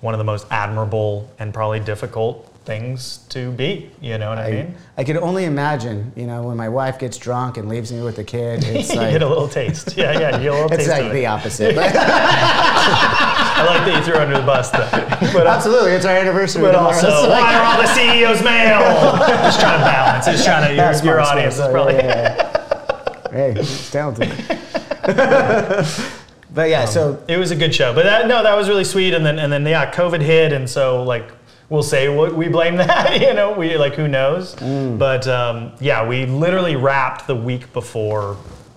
one 0.00 0.14
of 0.14 0.18
the 0.18 0.24
most 0.24 0.46
admirable 0.50 1.28
and 1.38 1.52
probably 1.54 1.80
difficult 1.80 2.47
things 2.68 3.20
to 3.30 3.50
be. 3.52 3.90
You 4.02 4.18
know 4.18 4.28
what 4.28 4.36
I, 4.38 4.44
I, 4.46 4.50
mean? 4.50 4.74
I 4.98 5.02
could 5.02 5.16
only 5.16 5.46
imagine, 5.46 6.12
you 6.14 6.26
know, 6.26 6.42
when 6.42 6.58
my 6.58 6.68
wife 6.68 6.98
gets 6.98 7.16
drunk 7.16 7.56
and 7.56 7.66
leaves 7.66 7.90
me 7.90 8.02
with 8.02 8.16
the 8.16 8.24
kid, 8.24 8.62
it's 8.66 8.90
you 8.90 8.96
like 9.00 9.12
get 9.12 9.22
a 9.22 9.26
little 9.26 9.48
taste. 9.48 9.96
Yeah, 9.96 10.12
yeah, 10.12 10.36
you 10.36 10.42
get 10.42 10.52
a 10.52 10.54
little 10.54 10.66
it's 10.72 10.76
taste 10.84 10.90
like 10.90 11.04
of 11.04 11.12
the 11.12 11.22
it. 11.22 11.24
opposite. 11.24 11.78
I 11.78 13.64
like 13.66 13.84
that 13.86 13.96
you 13.96 14.04
threw 14.04 14.20
under 14.20 14.38
the 14.38 14.44
bus, 14.46 14.70
though. 14.70 14.86
But, 15.32 15.46
uh, 15.46 15.50
Absolutely, 15.50 15.92
it's 15.92 16.04
our 16.04 16.14
anniversary. 16.14 16.60
but 16.62 16.72
tomorrow, 16.72 16.94
also, 16.94 17.08
so 17.08 17.30
why 17.30 17.40
like- 17.40 17.54
are 17.56 17.64
all 17.64 17.80
the 17.82 17.88
CEOs 17.88 18.44
male? 18.44 18.80
just 19.42 19.60
trying 19.60 19.78
to 19.80 19.84
balance. 19.84 20.26
Just 20.26 20.44
trying 20.44 20.68
to. 20.68 20.74
Your, 20.74 20.84
That's 20.84 21.02
your 21.02 21.20
audience 21.22 21.58
is 21.58 21.66
probably. 21.68 21.94
yeah, 21.94 22.36
yeah. 22.36 23.32
Hey, 23.32 23.54
it's 23.58 23.90
talented. 23.90 24.28
but 26.54 26.68
yeah, 26.68 26.84
so 26.84 27.22
It 27.28 27.38
was 27.38 27.50
a 27.50 27.56
good 27.56 27.74
show, 27.74 27.94
but 27.94 28.04
that, 28.04 28.28
no, 28.28 28.42
that 28.42 28.54
was 28.56 28.68
really 28.68 28.84
sweet. 28.84 29.14
And 29.14 29.24
then 29.24 29.38
and 29.38 29.50
then 29.50 29.64
yeah, 29.64 29.90
COVID 29.90 30.20
hit, 30.20 30.52
and 30.52 30.68
so 30.68 31.02
like 31.02 31.30
we'll 31.70 31.82
say 31.82 32.08
we 32.08 32.48
blame 32.48 32.76
that. 32.78 33.20
You 33.20 33.34
know, 33.34 33.52
we 33.52 33.76
like 33.76 33.94
who 33.94 34.08
knows. 34.08 34.54
Mm. 34.56 34.98
But 34.98 35.26
um, 35.28 35.72
yeah, 35.80 36.06
we 36.06 36.26
literally 36.26 36.76
wrapped 36.76 37.26
the 37.26 37.36
week 37.36 37.72
before 37.72 38.36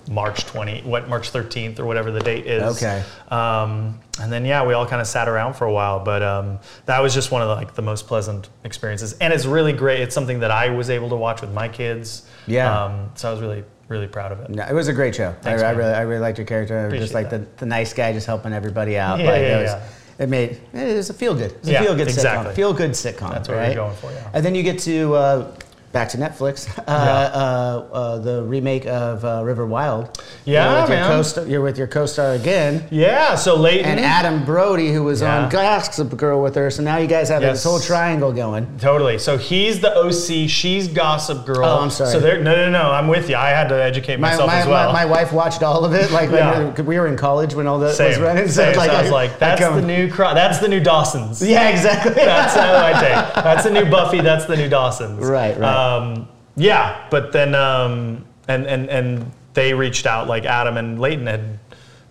March 0.10 0.46
20, 0.46 0.82
what 0.82 1.08
March 1.08 1.32
13th 1.32 1.80
or 1.80 1.86
whatever 1.86 2.12
the 2.12 2.20
date 2.20 2.46
is. 2.46 2.78
Okay. 2.78 3.04
Um, 3.30 4.00
and 4.20 4.32
then 4.32 4.46
yeah, 4.46 4.66
we 4.66 4.74
all 4.74 4.86
kind 4.86 5.02
of 5.02 5.08
sat 5.08 5.28
around 5.28 5.54
for 5.54 5.66
a 5.66 5.72
while, 5.72 6.04
but 6.04 6.22
um, 6.22 6.60
that 6.86 7.00
was 7.00 7.14
just 7.14 7.32
one 7.32 7.42
of 7.42 7.48
the, 7.48 7.56
like 7.56 7.76
the 7.76 7.82
most 7.82 8.08
pleasant 8.08 8.50
experiences, 8.64 9.14
and 9.14 9.34
it's 9.34 9.46
really 9.46 9.74
great. 9.74 10.02
It's 10.02 10.14
something 10.14 10.40
that 10.42 10.52
I 10.52 10.70
was 10.70 10.90
able 10.90 11.10
to 11.10 11.16
watch 11.16 11.42
with 11.42 11.52
my 11.52 11.68
kids. 11.68 12.28
Yeah. 12.46 12.86
Um, 12.86 13.12
so 13.16 13.30
I 13.30 13.32
was 13.32 13.42
really 13.42 13.64
really 13.88 14.08
proud 14.08 14.32
of 14.32 14.40
it. 14.40 14.50
no, 14.50 14.66
it 14.66 14.74
was 14.74 14.88
a 14.88 14.94
great 14.94 15.14
show. 15.14 15.36
Thanks, 15.42 15.62
I, 15.62 15.68
I 15.68 15.72
really, 15.72 15.92
I 15.92 16.02
really 16.02 16.22
liked 16.22 16.38
your 16.38 16.48
character. 16.48 16.86
Appreciate 16.86 17.04
just 17.04 17.14
like 17.14 17.30
the, 17.30 17.40
that. 17.40 17.58
the 17.58 17.66
nice 17.66 17.92
guy, 17.94 18.14
just 18.14 18.26
helping 18.26 18.54
everybody 18.54 18.98
out. 18.98 19.20
Yeah, 19.20 19.30
like, 19.30 19.42
yeah, 19.42 19.62
was, 19.62 19.72
yeah. 19.72 19.88
It 20.22 20.30
made 20.30 20.52
it 20.74 20.96
was 20.96 21.10
a 21.10 21.14
feel 21.14 21.34
good. 21.34 21.52
It 21.52 21.60
was 21.62 21.70
Yeah, 21.70 21.82
a 21.82 21.86
feel 21.86 21.96
good 21.96 22.08
exactly. 22.08 22.52
sitcom. 22.52 22.56
Feel 22.56 22.74
good 22.74 22.92
sitcom. 22.92 23.32
That's 23.32 23.50
what 23.50 23.58
we're 23.58 23.74
going 23.76 23.96
for, 23.98 24.12
yeah. 24.12 24.30
And 24.34 24.46
then 24.46 24.54
you 24.56 24.64
get 24.64 24.78
to 24.80 25.16
uh, 25.16 25.56
back 25.92 26.10
to 26.10 26.18
Netflix. 26.18 26.68
Uh, 26.92 26.94
uh, 26.94 27.94
uh, 27.96 28.18
the 28.20 28.44
remake 28.44 28.86
of 28.86 29.24
uh, 29.24 29.42
River 29.44 29.66
Wild. 29.66 30.22
Yeah, 30.46 30.72
you're 30.72 30.82
with 30.82 30.90
Your 30.90 30.98
man. 31.00 31.08
co-star, 31.10 31.46
you're 31.48 31.62
with 31.62 31.78
your 31.78 31.88
co-star 31.88 32.34
again. 32.34 32.86
Yeah. 32.92 33.36
So 33.36 33.56
Leighton 33.56 33.86
And 33.86 34.00
Adam 34.00 34.44
Brody, 34.44 34.92
who 34.92 35.04
was 35.04 35.22
Yeah. 35.22 35.44
on 35.44 35.50
Gossip 35.50 36.16
Girl 36.18 36.42
with 36.42 36.56
her, 36.56 36.70
so 36.70 36.84
now 36.84 36.98
you 36.98 37.08
guys 37.08 37.30
have 37.30 37.42
Yes. 37.42 37.58
this 37.58 37.64
whole 37.64 37.80
triangle 37.80 38.34
going. 38.34 38.68
Totally. 38.80 39.20
So 39.20 39.38
he's 39.38 39.80
the 39.80 39.96
OC. 39.96 40.48
She's 40.50 40.88
Gossip 40.88 41.46
Girl. 41.46 41.64
Oh, 41.66 41.80
I'm 41.82 41.90
sorry. 41.90 42.12
So 42.12 42.20
there, 42.20 42.42
no, 42.44 42.56
no, 42.56 42.70
no. 42.70 42.92
I'm 42.92 43.08
with 43.08 43.30
you. 43.30 43.36
I 43.38 43.50
had 43.50 43.70
to 43.70 43.82
educate 43.82 44.20
myself 44.20 44.48
my, 44.48 44.60
as 44.60 44.68
well. 44.68 44.92
my, 44.92 45.06
my 45.06 45.06
wife 45.06 45.32
watched 45.32 45.64
all 45.64 45.86
of 45.86 45.94
it. 45.94 46.12
Like 46.12 46.30
Yeah. 46.32 46.72
we 46.82 46.98
were- 47.00 47.08
in 47.08 47.16
college 47.18 47.54
when 47.56 47.68
all 47.68 47.80
that 47.80 47.96
Same. 47.96 48.10
was 48.10 48.20
running. 48.20 48.48
So 48.50 48.54
Same. 48.64 48.70
it's 48.70 48.76
So 48.78 48.82
like, 48.82 48.92
I 48.92 49.02
was 49.02 49.12
like, 49.12 49.40
that's 49.40 49.62
the 49.62 49.82
new. 49.82 50.10
Cro- 50.12 50.34
that's 50.34 50.60
the 50.60 50.68
new 50.68 50.80
Dawson's. 50.80 51.42
Yeah, 51.42 51.70
exactly. 51.70 52.14
That's 52.14 52.54
how 52.56 52.76
I 52.86 52.92
take. 53.34 53.44
That's 53.44 53.64
the 53.64 53.72
new 53.72 53.86
Buffy. 53.90 54.20
That's 54.22 54.46
the 54.46 54.56
new 54.58 54.68
Dawson's. 54.70 55.20
Right, 55.26 55.58
right. 55.60 55.81
Um, 55.82 56.28
yeah, 56.56 57.08
but 57.10 57.32
then 57.32 57.56
um, 57.56 58.26
and 58.48 58.66
and 58.68 58.90
and 58.90 59.32
they 59.54 59.74
reached 59.74 60.06
out. 60.06 60.28
Like 60.28 60.46
Adam 60.46 60.78
and 60.78 61.00
Leighton 61.00 61.28
had 61.28 61.60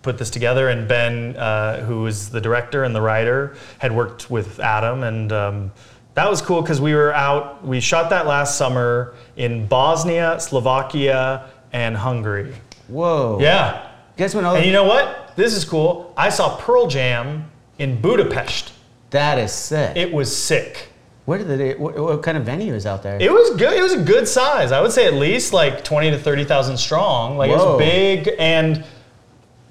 put 0.01 0.17
this 0.17 0.29
together, 0.29 0.69
and 0.69 0.87
Ben, 0.87 1.35
uh, 1.37 1.85
who 1.85 2.01
was 2.01 2.29
the 2.29 2.41
director 2.41 2.83
and 2.83 2.95
the 2.95 3.01
writer, 3.01 3.55
had 3.77 3.91
worked 3.91 4.29
with 4.29 4.59
Adam, 4.59 5.03
and 5.03 5.31
um, 5.31 5.71
that 6.15 6.29
was 6.29 6.41
cool 6.41 6.61
because 6.61 6.81
we 6.81 6.93
were 6.93 7.13
out. 7.13 7.65
We 7.65 7.79
shot 7.79 8.09
that 8.09 8.25
last 8.27 8.57
summer 8.57 9.15
in 9.35 9.67
Bosnia, 9.67 10.39
Slovakia, 10.39 11.49
and 11.71 11.95
Hungary. 11.95 12.53
Whoa. 12.87 13.37
Yeah. 13.39 13.87
Guess 14.17 14.35
when 14.35 14.43
all 14.43 14.55
And 14.55 14.65
you 14.65 14.73
know 14.73 14.83
what? 14.83 15.33
This 15.35 15.53
is 15.53 15.63
cool. 15.63 16.13
I 16.17 16.29
saw 16.29 16.57
Pearl 16.57 16.87
Jam 16.87 17.49
in 17.79 18.01
Budapest. 18.01 18.73
that 19.11 19.37
is 19.37 19.51
sick. 19.51 19.95
It 19.95 20.11
was 20.11 20.35
sick. 20.35 20.90
Did 21.39 21.59
it? 21.61 21.79
What, 21.79 21.97
what 21.97 22.23
kind 22.23 22.37
of 22.37 22.43
venue 22.43 22.73
is 22.73 22.85
out 22.85 23.03
there? 23.03 23.17
It 23.21 23.31
was 23.31 23.51
good. 23.57 23.73
It 23.73 23.81
was 23.81 23.93
a 23.93 24.01
good 24.03 24.27
size. 24.27 24.71
I 24.71 24.81
would 24.81 24.91
say 24.91 25.05
at 25.07 25.13
least 25.13 25.53
like 25.53 25.83
twenty 25.83 26.11
to 26.11 26.17
thirty 26.17 26.43
thousand 26.45 26.77
strong. 26.77 27.37
Like 27.37 27.49
it 27.49 27.55
was 27.57 27.77
big 27.77 28.29
and 28.39 28.83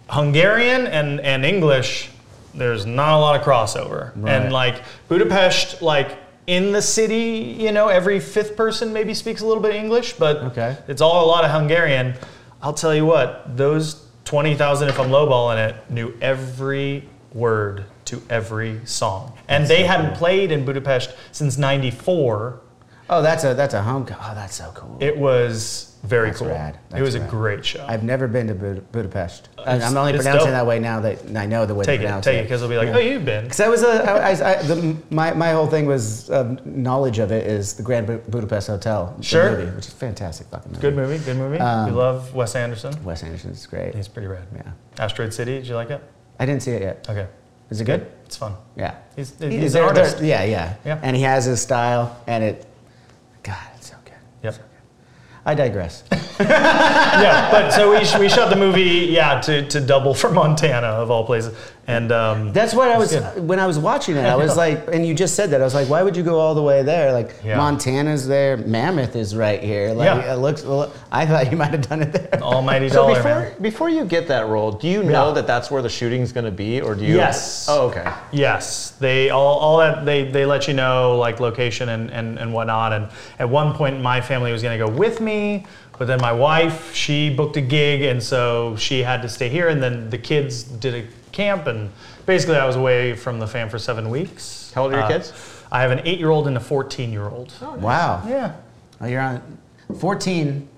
Hungarian 0.09 0.87
and 0.87 1.21
and 1.21 1.45
English. 1.45 2.11
There's 2.55 2.85
not 2.87 3.15
a 3.15 3.19
lot 3.21 3.37
of 3.39 3.47
crossover. 3.47 4.13
Right. 4.17 4.33
And 4.33 4.53
like 4.53 4.83
Budapest, 5.09 5.83
like 5.83 6.19
in 6.47 6.73
the 6.73 6.83
city, 6.83 7.57
you 7.61 7.71
know, 7.71 7.89
every 7.89 8.19
fifth 8.19 8.57
person 8.57 8.93
maybe 8.93 9.15
speaks 9.15 9.41
a 9.41 9.47
little 9.47 9.63
bit 9.63 9.75
English, 9.75 10.15
but 10.15 10.39
Okay. 10.39 10.77
it's 10.89 11.01
all 11.01 11.25
a 11.25 11.29
lot 11.29 11.45
of 11.45 11.51
Hungarian. 11.53 12.15
I'll 12.61 12.75
tell 12.75 12.95
you 12.95 13.07
what, 13.07 13.57
those 13.57 14.05
twenty 14.25 14.57
thousand, 14.57 14.89
if 14.89 14.99
I'm 14.99 15.11
lowballing 15.11 15.69
it, 15.69 15.77
knew 15.91 16.13
every 16.21 17.09
word 17.33 17.85
to 18.07 18.23
every 18.31 18.81
song, 18.85 19.33
and 19.49 19.67
they 19.67 19.85
hadn't 19.85 20.15
played 20.17 20.51
in 20.53 20.65
Budapest 20.65 21.15
since 21.33 21.57
'94. 21.59 22.61
oh, 23.11 23.23
that's 23.23 23.45
a 23.45 23.55
that's 23.55 23.75
a 23.75 23.83
home. 23.83 24.07
Oh, 24.11 24.33
that's 24.35 24.55
so 24.55 24.71
cool. 24.75 24.97
It 25.01 25.17
was 25.17 25.87
very 26.03 26.29
That's 26.29 26.39
cool. 26.39 26.49
rad. 26.49 26.77
it 26.77 26.81
That's 26.89 27.03
was 27.03 27.15
a 27.15 27.21
great 27.21 27.63
show. 27.63 27.85
I've 27.87 28.03
never 28.03 28.27
been 28.27 28.47
to 28.47 28.55
Bud- 28.55 28.91
Budapest. 28.91 29.51
It's- 29.59 29.83
I'm 29.83 29.95
only 29.99 30.15
pronouncing 30.15 30.47
dope. 30.47 30.53
that 30.53 30.67
way 30.67 30.79
now 30.79 31.01
that 31.01 31.37
I 31.37 31.45
know 31.45 31.67
the 31.67 31.75
way 31.75 31.85
take 31.85 32.01
to 32.01 32.05
it, 32.05 32.07
pronounce 32.07 32.25
take 32.25 32.37
it. 32.37 32.39
it, 32.39 32.43
because 32.45 32.61
they'll 32.63 32.71
be 32.71 32.79
like, 32.79 32.87
Yeah. 32.89 32.95
"Oh, 32.97 32.99
you've 33.01 33.25
been." 33.27 33.45
Because 33.45 33.61
I 33.61 33.69
was 33.69 33.83
a, 33.83 34.11
I, 34.11 34.31
I, 34.31 34.31
I, 34.61 34.63
the, 34.63 34.97
my, 35.11 35.35
my 35.35 35.51
whole 35.53 35.67
thing 35.67 35.85
was 35.85 36.31
um, 36.31 36.59
knowledge 36.65 37.19
of 37.19 37.31
it 37.33 37.47
is 37.47 37.75
the 37.75 37.83
Grand 37.83 38.07
Bu- 38.07 38.17
Budapest 38.31 38.69
Hotel, 38.69 39.15
Sure. 39.21 39.51
movie, 39.59 39.71
which 39.77 39.89
is 39.89 39.93
fantastic 39.93 40.47
fucking 40.47 40.73
movie. 40.73 40.81
Good 40.81 40.97
movie, 40.97 41.19
good 41.23 41.37
movie. 41.37 41.59
Um, 41.59 41.89
you 41.91 41.95
love 41.95 42.35
Wes 42.35 42.55
Anderson. 42.57 42.95
Wes 43.05 43.23
Anderson's 43.23 43.67
great. 43.67 43.95
He's 43.95 44.09
pretty 44.09 44.29
rad. 44.29 44.47
Yeah, 44.57 44.73
Asteroid 44.99 45.35
City. 45.35 45.59
Did 45.59 45.67
you 45.67 45.75
like 45.75 45.91
it? 45.91 46.03
I 46.39 46.47
didn't 46.47 46.63
see 46.63 46.71
it 46.71 46.81
yet. 46.81 47.07
Okay, 47.11 47.27
Is 47.71 47.81
it 47.81 47.85
good? 47.85 48.11
It's 48.27 48.37
fun. 48.37 48.55
Yeah. 48.77 48.97
He's, 49.17 49.39
He- 49.39 49.59
he's 49.59 49.75
an 49.75 49.85
artist. 49.85 50.21
Yeah, 50.23 50.45
yeah, 50.45 50.75
Yeah. 50.85 50.99
And 51.03 51.17
he 51.17 51.23
has 51.23 51.45
his 51.45 51.61
style, 51.63 52.21
and 52.27 52.43
it, 52.45 52.67
God, 53.43 53.57
it's 53.77 53.91
so 53.91 53.97
good. 54.05 54.15
Yep. 54.43 54.57
I 55.47 55.55
digress. 55.55 56.05
yeah, 56.41 57.51
but 57.51 57.71
so 57.71 57.91
we, 57.97 58.05
sh- 58.05 58.19
we 58.19 58.29
shot 58.29 58.51
the 58.51 58.57
movie, 58.57 59.09
yeah, 59.11 59.41
to, 59.41 59.67
to 59.69 59.81
double 59.81 60.15
for 60.15 60.31
Montana 60.31 60.87
of 60.89 61.11
all 61.11 61.25
places, 61.25 61.57
and 61.91 62.13
um, 62.13 62.53
That's 62.53 62.73
what 62.75 62.89
I 62.89 62.97
was 62.99 63.13
It's 63.13 63.25
good. 63.35 63.47
when 63.49 63.59
I 63.59 63.67
was 63.67 63.79
watching 63.79 64.17
it. 64.17 64.25
I 64.35 64.37
was 64.37 64.57
like, 64.57 64.87
and 64.93 65.07
you 65.07 65.15
just 65.15 65.35
said 65.35 65.51
that. 65.51 65.61
I 65.61 65.65
was 65.65 65.75
like, 65.75 65.89
why 65.89 66.03
would 66.03 66.17
you 66.17 66.23
go 66.23 66.39
all 66.39 66.55
the 66.55 66.63
way 66.63 66.83
there? 66.83 67.13
Like 67.13 67.35
Yeah. 67.45 67.57
Montana's 67.57 68.27
there, 68.27 68.57
Mammoth 68.57 69.17
is 69.17 69.35
right 69.37 69.63
here. 69.63 69.93
Like 69.93 70.07
Yeah. 70.07 70.33
it 70.33 70.37
looks. 70.37 70.63
Well, 70.65 70.93
I 71.11 71.27
thought 71.27 71.51
you 71.51 71.57
might 71.57 71.71
have 71.73 71.89
done 71.89 72.03
it 72.03 72.13
there. 72.13 72.41
Almighty 72.43 72.89
So 72.89 72.95
Dollar 73.07 73.15
before, 73.17 73.31
Man. 73.41 73.53
before 73.63 73.89
you 73.91 74.05
get 74.05 74.29
that 74.29 74.47
role, 74.47 74.73
do 74.73 74.89
you 74.89 75.03
know 75.03 75.29
Yeah. 75.29 75.35
that 75.35 75.47
that's 75.47 75.71
where 75.71 75.83
the 75.83 75.89
shooting's 75.89 76.33
going 76.33 76.45
to 76.47 76.51
be, 76.51 76.81
or 76.81 76.95
do 76.95 77.05
you? 77.05 77.17
Yes. 77.17 77.67
Oh, 77.69 77.89
okay. 77.89 78.11
Yes, 78.33 78.91
they 79.01 79.31
all, 79.31 79.59
all 79.59 79.79
that 79.79 80.05
they, 80.05 80.25
they 80.31 80.47
let 80.47 80.69
you 80.69 80.75
know 80.75 81.17
like 81.19 81.41
location 81.41 81.89
and, 81.89 82.11
and, 82.11 82.39
and 82.39 82.53
whatnot. 82.55 82.93
And 82.93 83.09
at 83.39 83.49
one 83.49 83.75
point, 83.75 84.01
my 84.01 84.21
family 84.21 84.53
was 84.53 84.63
going 84.63 84.79
to 84.79 84.85
go 84.87 84.91
with 84.91 85.21
me, 85.21 85.67
but 85.99 86.07
then 86.07 86.21
my 86.21 86.33
wife 86.33 86.95
she 86.95 87.29
booked 87.35 87.57
a 87.57 87.61
gig, 87.61 88.03
and 88.03 88.23
so 88.23 88.77
she 88.77 89.03
had 89.03 89.21
to 89.23 89.29
stay 89.29 89.49
here. 89.49 89.69
And 89.69 89.83
then 89.83 90.09
the 90.11 90.19
kids 90.19 90.63
did 90.63 90.95
a 90.95 91.05
camp, 91.41 91.67
and 91.67 91.91
basically 92.27 92.57
I 92.57 92.67
was 92.67 92.77
away 92.77 93.15
from 93.15 93.39
the 93.39 93.47
fam 93.47 93.71
for 93.71 93.79
seven 93.79 94.11
weeks. 94.11 94.71
How 94.75 94.83
old 94.83 94.93
are 94.93 94.97
your 94.97 95.05
Uh, 95.05 95.09
kids? 95.09 95.33
I 95.73 95.81
have 95.83 95.91
an 95.91 96.03
eight-year-old 96.05 96.47
and 96.47 96.57
a 96.57 96.61
fourteen-year-old. 96.61 97.53
Wow. 97.79 98.23
Yeah. 98.29 98.53
Oh, 99.01 99.07
you're 99.07 99.23
on 99.23 99.41
14. 99.99 100.69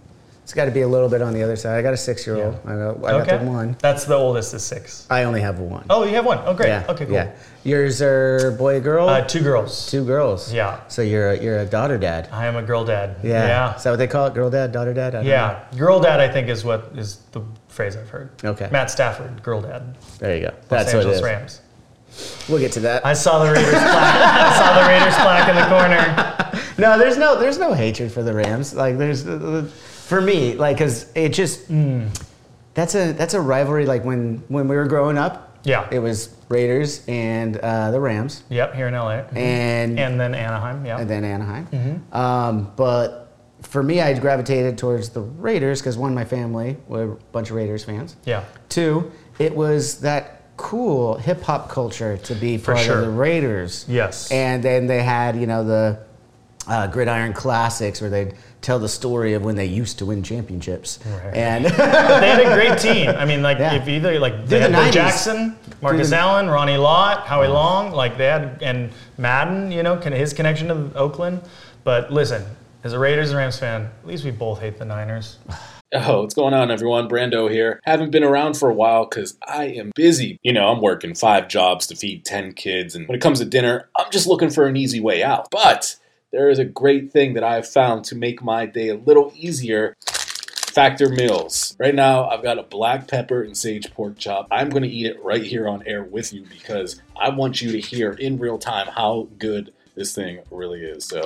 It's 0.44 0.52
got 0.54 0.64
to 0.66 0.70
be 0.72 0.82
a 0.82 0.88
little 0.88 1.08
bit 1.08 1.22
on 1.22 1.32
the 1.34 1.42
other 1.42 1.54
side. 1.56 1.78
I 1.78 1.82
got 1.82 1.94
a 1.94 1.96
six-year-old. 1.96 2.56
I 2.66 2.74
got, 2.74 3.04
I 3.04 3.24
got 3.24 3.40
the 3.40 3.46
one. 3.46 3.76
That's 3.80 4.04
the 4.04 4.14
oldest 4.14 4.52
is 4.54 4.62
six. 4.64 5.06
I 5.08 5.22
only 5.24 5.40
have 5.40 5.58
one. 5.60 5.84
Oh, 5.88 6.04
you 6.04 6.14
have 6.16 6.26
one. 6.26 6.38
Oh, 6.44 6.52
great. 6.54 6.68
yeah. 6.68 6.84
Okay, 6.88 7.06
cool. 7.06 7.14
Yeah. 7.14 7.30
Yours 7.64 8.02
are 8.02 8.50
boy, 8.58 8.80
girl. 8.80 9.08
Uh, 9.08 9.22
two 9.22 9.40
girls. 9.40 9.88
Two 9.90 10.04
girls. 10.04 10.52
Yeah. 10.52 10.80
So 10.88 11.00
you're 11.02 11.30
a, 11.30 11.38
you're 11.42 11.58
a 11.60 11.64
daughter 11.66 11.96
dad. 11.96 12.28
I 12.32 12.46
am 12.46 12.56
a 12.56 12.62
girl 12.62 12.84
dad. 12.84 13.16
Yeah. 13.22 13.46
Yeah. 13.46 13.76
Is 13.76 13.82
that 13.84 13.90
what 13.90 13.96
they 13.96 14.08
call 14.08 14.26
it? 14.26 14.34
Girl 14.34 14.50
dad, 14.50 14.72
daughter 14.72 14.92
dad? 14.94 15.14
I 15.14 15.18
don't 15.18 15.26
Yeah, 15.26 15.64
girl 15.76 16.00
dad. 16.00 16.18
I 16.20 16.28
think 16.28 16.48
is 16.48 16.64
what 16.64 16.90
is 16.96 17.18
the 17.32 17.40
phrase 17.72 17.96
I've 17.96 18.08
heard. 18.10 18.30
Okay. 18.44 18.68
Matt 18.70 18.90
Stafford, 18.90 19.42
girl 19.42 19.60
dad. 19.62 19.96
There 20.18 20.36
you 20.36 20.42
go. 20.42 20.48
Los 20.48 20.68
That's 20.68 20.94
what 20.94 21.00
it 21.06 21.06
Angeles. 21.08 21.22
Rams. 21.22 21.60
We'll 22.48 22.58
get 22.58 22.72
to 22.72 22.80
that. 22.80 23.06
I 23.06 23.14
saw 23.14 23.42
the 23.44 23.50
Raiders 23.52 23.70
plaque. 23.72 24.16
I 24.16 24.58
saw 24.58 24.80
the 24.80 24.86
Raiders 24.88 25.14
plaque 25.14 25.48
in 25.48 25.56
the 25.56 25.68
corner. 25.68 26.38
No, 26.78 26.98
there's 26.98 27.18
no 27.18 27.38
there's 27.38 27.58
no 27.58 27.74
hatred 27.74 28.10
for 28.10 28.22
the 28.22 28.32
Rams. 28.32 28.74
Like 28.74 28.96
there's 28.96 29.26
uh, 29.26 29.68
for 30.06 30.20
me 30.22 30.54
like 30.54 30.78
cuz 30.78 31.06
it 31.14 31.28
just 31.30 31.66
Hmm. 31.66 32.06
that's 32.74 32.94
a 32.94 33.12
that's 33.12 33.34
a 33.34 33.40
rivalry 33.40 33.84
like 33.86 34.04
when 34.04 34.42
when 34.48 34.68
we 34.68 34.76
were 34.76 34.86
growing 34.86 35.18
up. 35.18 35.58
Yeah. 35.64 35.86
It 35.90 35.98
was 36.00 36.30
Raiders 36.48 37.02
and 37.08 37.56
uh, 37.58 37.90
the 37.90 38.00
Rams 38.00 38.42
Yep, 38.48 38.74
here 38.74 38.88
in 38.88 38.94
LA. 38.94 39.22
and 39.36 39.98
And 39.98 40.18
then 40.18 40.34
Anaheim. 40.34 40.84
Yeah. 40.84 40.98
and 40.98 41.08
then 41.08 41.24
Anaheim. 41.24 41.66
Mm-hmm. 41.66 42.16
Um, 42.16 42.72
but 42.74 43.21
for 43.62 43.82
me, 43.82 44.00
I 44.00 44.16
gravitated 44.18 44.78
towards 44.78 45.10
the 45.10 45.20
Raiders 45.20 45.80
because 45.80 45.96
one, 45.96 46.14
my 46.14 46.24
family 46.24 46.76
were 46.88 47.12
a 47.12 47.16
bunch 47.32 47.50
of 47.50 47.56
Raiders 47.56 47.84
fans. 47.84 48.16
Yeah. 48.24 48.44
Two, 48.68 49.10
it 49.38 49.54
was 49.54 50.00
that 50.00 50.42
cool 50.56 51.16
hip 51.16 51.42
hop 51.42 51.68
culture 51.68 52.18
to 52.18 52.34
be 52.34 52.58
part 52.58 52.78
sure. 52.78 52.98
of 52.98 53.06
the 53.06 53.10
Raiders. 53.10 53.84
Yes. 53.88 54.30
And 54.30 54.62
then 54.62 54.86
they 54.86 55.02
had, 55.02 55.36
you 55.36 55.46
know, 55.46 55.64
the 55.64 55.98
uh, 56.66 56.86
Gridiron 56.86 57.32
Classics 57.32 58.00
where 58.00 58.10
they'd 58.10 58.34
tell 58.60 58.78
the 58.78 58.88
story 58.88 59.34
of 59.34 59.42
when 59.42 59.56
they 59.56 59.66
used 59.66 59.98
to 59.98 60.06
win 60.06 60.22
championships. 60.22 61.00
Right. 61.04 61.34
And 61.34 61.64
they 61.64 61.70
had 61.70 62.40
a 62.40 62.54
great 62.54 62.78
team. 62.78 63.10
I 63.10 63.24
mean, 63.24 63.42
like 63.42 63.58
Yeah. 63.58 63.74
if 63.74 63.88
either 63.88 64.18
like 64.20 64.46
Through 64.46 64.58
had 64.58 64.72
the 64.72 64.90
Jackson, 64.92 65.56
Marcus 65.80 66.12
Allen, 66.12 66.48
Ronnie 66.48 66.76
Lott, 66.76 67.26
Howie 67.26 67.48
Long, 67.48 67.90
like 67.90 68.16
they 68.16 68.26
had 68.26 68.62
and 68.62 68.90
Madden, 69.18 69.72
you 69.72 69.82
know, 69.82 69.96
his 69.96 70.32
connection 70.32 70.68
to 70.68 70.96
Oakland. 70.96 71.42
But 71.82 72.12
listen, 72.12 72.44
as 72.84 72.92
a 72.92 72.98
Raiders 72.98 73.30
and 73.30 73.38
Rams 73.38 73.58
fan, 73.58 73.82
at 73.82 74.06
least 74.06 74.24
we 74.24 74.30
both 74.30 74.60
hate 74.60 74.78
the 74.78 74.84
Niners. 74.84 75.38
Oh, 75.94 76.22
what's 76.22 76.32
going 76.32 76.54
on, 76.54 76.70
everyone? 76.70 77.06
Brando 77.06 77.50
here. 77.50 77.78
Haven't 77.84 78.12
been 78.12 78.24
around 78.24 78.54
for 78.54 78.70
a 78.70 78.74
while 78.74 79.04
because 79.04 79.36
I 79.46 79.64
am 79.64 79.92
busy. 79.94 80.38
You 80.42 80.54
know, 80.54 80.68
I'm 80.68 80.80
working 80.80 81.14
five 81.14 81.48
jobs 81.48 81.86
to 81.88 81.96
feed 81.96 82.24
10 82.24 82.54
kids, 82.54 82.94
and 82.94 83.06
when 83.06 83.14
it 83.14 83.20
comes 83.20 83.40
to 83.40 83.44
dinner, 83.44 83.90
I'm 83.98 84.10
just 84.10 84.26
looking 84.26 84.48
for 84.48 84.66
an 84.66 84.74
easy 84.74 85.00
way 85.00 85.22
out. 85.22 85.48
But 85.50 85.96
there 86.30 86.48
is 86.48 86.58
a 86.58 86.64
great 86.64 87.12
thing 87.12 87.34
that 87.34 87.44
I 87.44 87.56
have 87.56 87.68
found 87.68 88.06
to 88.06 88.14
make 88.14 88.42
my 88.42 88.64
day 88.64 88.88
a 88.88 88.94
little 88.94 89.34
easier. 89.36 89.94
Factor 90.00 91.10
Meals. 91.10 91.76
Right 91.78 91.94
now, 91.94 92.26
I've 92.30 92.42
got 92.42 92.58
a 92.58 92.62
black 92.62 93.06
pepper 93.06 93.42
and 93.42 93.54
sage 93.54 93.92
pork 93.92 94.16
chop. 94.16 94.48
I'm 94.50 94.70
going 94.70 94.84
to 94.84 94.88
eat 94.88 95.04
it 95.04 95.22
right 95.22 95.44
here 95.44 95.68
on 95.68 95.86
air 95.86 96.02
with 96.02 96.32
you 96.32 96.46
because 96.48 97.02
I 97.14 97.28
want 97.28 97.60
you 97.60 97.72
to 97.72 97.78
hear 97.78 98.12
in 98.12 98.38
real 98.38 98.56
time 98.56 98.86
how 98.86 99.28
good 99.38 99.74
this 99.94 100.14
thing 100.14 100.40
really 100.50 100.80
is. 100.80 101.04
So, 101.04 101.22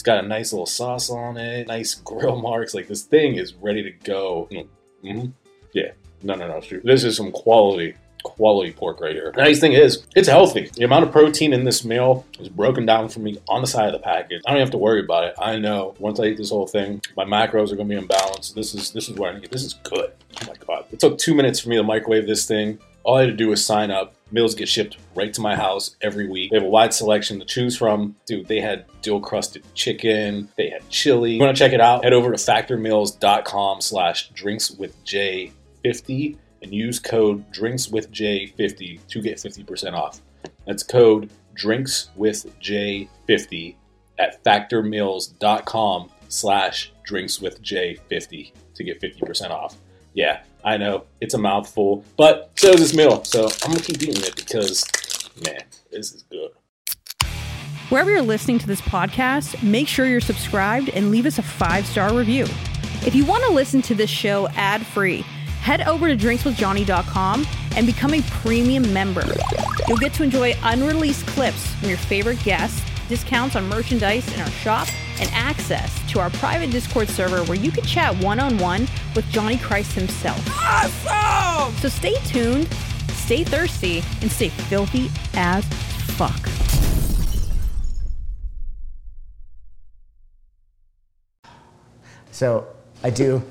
it's 0.00 0.06
got 0.06 0.24
a 0.24 0.26
nice 0.26 0.50
little 0.50 0.64
sauce 0.64 1.10
on 1.10 1.36
it, 1.36 1.68
nice 1.68 1.94
grill 1.94 2.36
marks. 2.40 2.72
Like 2.72 2.88
this 2.88 3.02
thing 3.02 3.34
is 3.34 3.52
ready 3.52 3.82
to 3.82 3.90
go. 3.90 4.48
hmm 5.02 5.26
Yeah. 5.74 5.90
No, 6.22 6.34
no, 6.36 6.48
no. 6.48 6.62
This 6.82 7.04
is 7.04 7.18
some 7.18 7.30
quality, 7.32 7.94
quality 8.22 8.72
pork 8.72 8.98
right 9.02 9.12
here. 9.14 9.30
The 9.34 9.42
nice 9.42 9.60
thing 9.60 9.74
is, 9.74 10.06
it's 10.16 10.26
healthy. 10.28 10.70
The 10.74 10.84
amount 10.84 11.04
of 11.04 11.12
protein 11.12 11.52
in 11.52 11.64
this 11.64 11.84
meal 11.84 12.24
is 12.38 12.48
broken 12.48 12.86
down 12.86 13.10
for 13.10 13.20
me 13.20 13.36
on 13.46 13.60
the 13.60 13.66
side 13.66 13.88
of 13.88 13.92
the 13.92 13.98
package. 13.98 14.40
I 14.46 14.52
don't 14.52 14.60
have 14.60 14.70
to 14.70 14.78
worry 14.78 15.00
about 15.00 15.24
it. 15.24 15.34
I 15.38 15.58
know 15.58 15.94
once 15.98 16.18
I 16.18 16.24
eat 16.24 16.38
this 16.38 16.48
whole 16.48 16.66
thing, 16.66 17.02
my 17.14 17.26
macros 17.26 17.70
are 17.70 17.76
to 17.76 17.84
be 17.84 17.94
in 17.94 18.06
balance. 18.06 18.52
This 18.52 18.74
is 18.74 18.90
this 18.92 19.10
is 19.10 19.16
what 19.16 19.34
I 19.34 19.38
need. 19.38 19.50
This 19.50 19.64
is 19.64 19.74
good. 19.82 20.12
Oh 20.42 20.46
my 20.46 20.54
god! 20.66 20.86
It 20.92 20.98
took 20.98 21.18
two 21.18 21.34
minutes 21.34 21.60
for 21.60 21.68
me 21.68 21.76
to 21.76 21.82
microwave 21.82 22.26
this 22.26 22.46
thing. 22.46 22.78
All 23.02 23.16
I 23.16 23.22
had 23.22 23.26
to 23.26 23.36
do 23.36 23.48
was 23.48 23.64
sign 23.64 23.90
up. 23.90 24.14
Meals 24.32 24.54
get 24.54 24.68
shipped 24.68 24.96
right 25.14 25.32
to 25.34 25.40
my 25.40 25.56
house 25.56 25.96
every 26.00 26.28
week. 26.28 26.50
They 26.50 26.56
have 26.56 26.66
a 26.66 26.70
wide 26.70 26.94
selection 26.94 27.38
to 27.40 27.44
choose 27.44 27.76
from. 27.76 28.14
Dude, 28.26 28.46
they 28.46 28.60
had 28.60 28.84
dill 29.02 29.20
crusted 29.20 29.62
chicken. 29.74 30.48
They 30.56 30.70
had 30.70 30.88
chili. 30.88 31.32
You 31.32 31.40
want 31.40 31.56
to 31.56 31.58
check 31.58 31.72
it 31.72 31.80
out? 31.80 32.04
Head 32.04 32.12
over 32.12 32.30
to 32.30 32.36
factormeals.com 32.36 33.80
slash 33.80 34.30
drinks 34.30 34.70
with 34.70 35.02
J50 35.04 36.36
and 36.62 36.74
use 36.74 36.98
code 36.98 37.50
drinks 37.50 37.88
with 37.88 38.12
J50 38.12 39.00
to 39.08 39.22
get 39.22 39.38
50% 39.38 39.94
off. 39.94 40.20
That's 40.66 40.82
code 40.82 41.30
drinks 41.54 42.10
with 42.14 42.46
J50 42.60 43.76
at 44.18 44.44
factormeals.com 44.44 46.10
slash 46.28 46.92
drinks 47.02 47.40
with 47.40 47.62
J50 47.62 48.52
to 48.74 48.84
get 48.84 49.00
50% 49.00 49.50
off. 49.50 49.76
Yeah, 50.14 50.42
I 50.64 50.76
know 50.76 51.04
it's 51.20 51.34
a 51.34 51.38
mouthful, 51.38 52.04
but 52.16 52.50
so 52.56 52.70
is 52.70 52.80
this 52.80 52.94
meal. 52.94 53.24
So 53.24 53.48
I'm 53.62 53.72
gonna 53.72 53.82
keep 53.82 54.02
eating 54.02 54.22
it 54.22 54.36
because, 54.36 54.86
man, 55.44 55.62
this 55.90 56.12
is 56.12 56.24
good. 56.24 56.50
Wherever 57.88 58.10
you're 58.10 58.22
listening 58.22 58.58
to 58.60 58.66
this 58.68 58.80
podcast, 58.80 59.62
make 59.62 59.88
sure 59.88 60.06
you're 60.06 60.20
subscribed 60.20 60.90
and 60.90 61.10
leave 61.10 61.26
us 61.26 61.38
a 61.38 61.42
five 61.42 61.86
star 61.86 62.14
review. 62.14 62.44
If 63.04 63.14
you 63.14 63.24
want 63.24 63.42
to 63.44 63.52
listen 63.52 63.82
to 63.82 63.94
this 63.94 64.10
show 64.10 64.46
ad 64.50 64.86
free, 64.86 65.22
head 65.62 65.82
over 65.82 66.08
to 66.08 66.16
drinkswithjohnny.com 66.16 67.46
and 67.76 67.86
become 67.86 68.14
a 68.14 68.22
premium 68.22 68.92
member. 68.92 69.24
You'll 69.88 69.96
get 69.96 70.12
to 70.14 70.22
enjoy 70.22 70.54
unreleased 70.62 71.26
clips 71.26 71.74
from 71.74 71.88
your 71.88 71.98
favorite 71.98 72.42
guests, 72.44 72.80
discounts 73.10 73.56
on 73.56 73.68
merchandise 73.68 74.32
in 74.32 74.40
our 74.40 74.50
shop, 74.50 74.88
and 75.20 75.28
access 75.34 76.00
to 76.10 76.20
our 76.20 76.30
private 76.30 76.70
Discord 76.70 77.08
server 77.08 77.44
where 77.44 77.58
you 77.58 77.70
can 77.70 77.84
chat 77.84 78.16
one 78.24 78.40
on 78.40 78.56
one 78.56 78.88
with 79.14 79.28
Johnny 79.30 79.58
Christ 79.58 79.92
himself. 79.92 80.42
Awesome! 80.58 81.74
So 81.76 81.88
stay 81.88 82.14
tuned, 82.24 82.68
stay 83.10 83.44
thirsty, 83.44 84.02
and 84.22 84.32
stay 84.32 84.48
filthy 84.48 85.10
as 85.34 85.64
fuck. 86.16 86.48
so 92.30 92.66
I 93.02 93.10
do. 93.10 93.42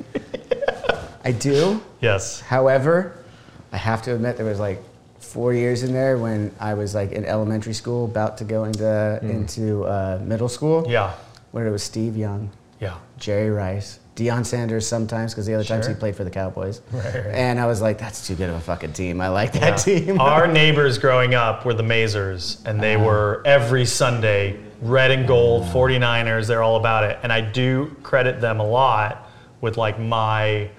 I 1.24 1.32
do. 1.32 1.80
Yes. 2.02 2.42
However, 2.42 3.24
I 3.72 3.78
have 3.78 4.02
to 4.04 4.16
admit 4.16 4.38
there 4.38 4.48
was 4.48 4.60
like 4.60 4.82
four 5.30 5.54
years 5.54 5.84
in 5.84 5.94
there 5.94 6.18
when 6.18 6.52
I 6.60 6.74
was 6.74 6.96
like 6.96 7.12
in 7.12 7.24
elementary 7.26 7.74
school, 7.74 8.06
about 8.06 8.38
to 8.40 8.44
go 8.44 8.64
into 8.66 9.20
into 9.22 9.86
uh, 9.86 10.20
middle 10.24 10.50
school. 10.50 10.86
Yeah. 10.90 11.14
Where 11.52 11.66
it 11.68 11.72
was 11.72 11.84
Steve 11.84 12.16
Young, 12.18 12.50
Yeah. 12.80 12.96
Jerry 13.18 13.50
Rice, 13.50 14.00
Deion 14.16 14.46
Sanders 14.46 14.86
sometimes 14.88 15.34
because 15.34 15.46
the 15.48 15.54
other 15.56 15.64
times 15.64 15.88
he 15.88 15.94
played 15.94 16.16
for 16.16 16.24
the 16.24 16.30
Cowboys. 16.30 16.82
Right, 16.92 17.06
right. 17.06 17.26
And 17.28 17.60
I 17.60 17.66
was 17.66 17.82
like, 17.82 17.98
that's 17.98 18.28
too 18.28 18.36
good 18.36 18.50
of 18.50 18.56
a 18.56 18.60
fucking 18.62 18.94
team. 18.94 19.20
I 19.22 19.30
like 19.30 19.54
that 19.54 19.86
Yeah. 19.88 20.00
team. 20.00 20.22
Our 20.34 20.48
neighbors 20.48 20.98
growing 21.00 21.34
up 21.36 21.66
were 21.66 21.74
the 21.74 21.84
Mazers, 21.84 22.64
and 22.66 22.80
they 22.82 22.98
were 22.98 23.42
every 23.46 23.86
Sunday 23.86 24.60
red 24.82 25.12
and 25.12 25.28
gold 25.28 25.64
49ers. 25.66 26.48
They're 26.48 26.64
all 26.64 26.78
about 26.78 27.04
it. 27.04 27.18
And 27.24 27.32
I 27.34 27.42
do 27.42 27.96
credit 28.04 28.40
them 28.42 28.60
a 28.60 28.68
lot 28.68 29.30
with 29.62 29.76
like 29.78 30.00
my 30.00 30.70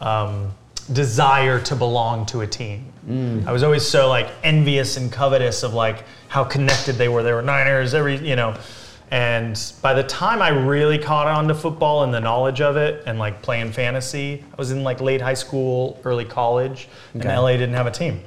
um, 0.00 0.52
desire 0.92 1.58
to 1.60 1.74
belong 1.76 2.26
to 2.26 2.42
a 2.42 2.46
team. 2.46 2.84
I 3.08 3.52
was 3.52 3.62
always 3.62 3.86
so 3.86 4.08
like 4.08 4.28
envious 4.42 4.96
and 4.98 5.10
covetous 5.10 5.62
of 5.62 5.72
like 5.74 6.04
how 6.28 6.44
connected 6.44 6.96
they 6.96 7.08
were. 7.08 7.22
They 7.22 7.32
were 7.32 7.42
Niners, 7.42 7.94
every, 7.94 8.16
you 8.16 8.36
know. 8.36 8.54
And 9.10 9.58
by 9.80 9.94
the 9.94 10.02
time 10.02 10.42
I 10.42 10.48
really 10.50 10.98
caught 10.98 11.26
on 11.26 11.48
to 11.48 11.54
football 11.54 12.02
and 12.04 12.12
the 12.12 12.20
knowledge 12.20 12.60
of 12.60 12.76
it 12.76 13.04
and 13.06 13.18
like 13.18 13.40
playing 13.40 13.72
fantasy, 13.72 14.44
I 14.52 14.56
was 14.56 14.70
in 14.70 14.84
like 14.84 15.00
late 15.00 15.22
high 15.22 15.32
school, 15.34 15.98
early 16.04 16.26
college, 16.26 16.88
Okay. 17.16 17.26
and 17.26 17.38
LA 17.40 17.52
didn't 17.52 17.72
have 17.74 17.86
a 17.86 17.90
team. 17.90 18.20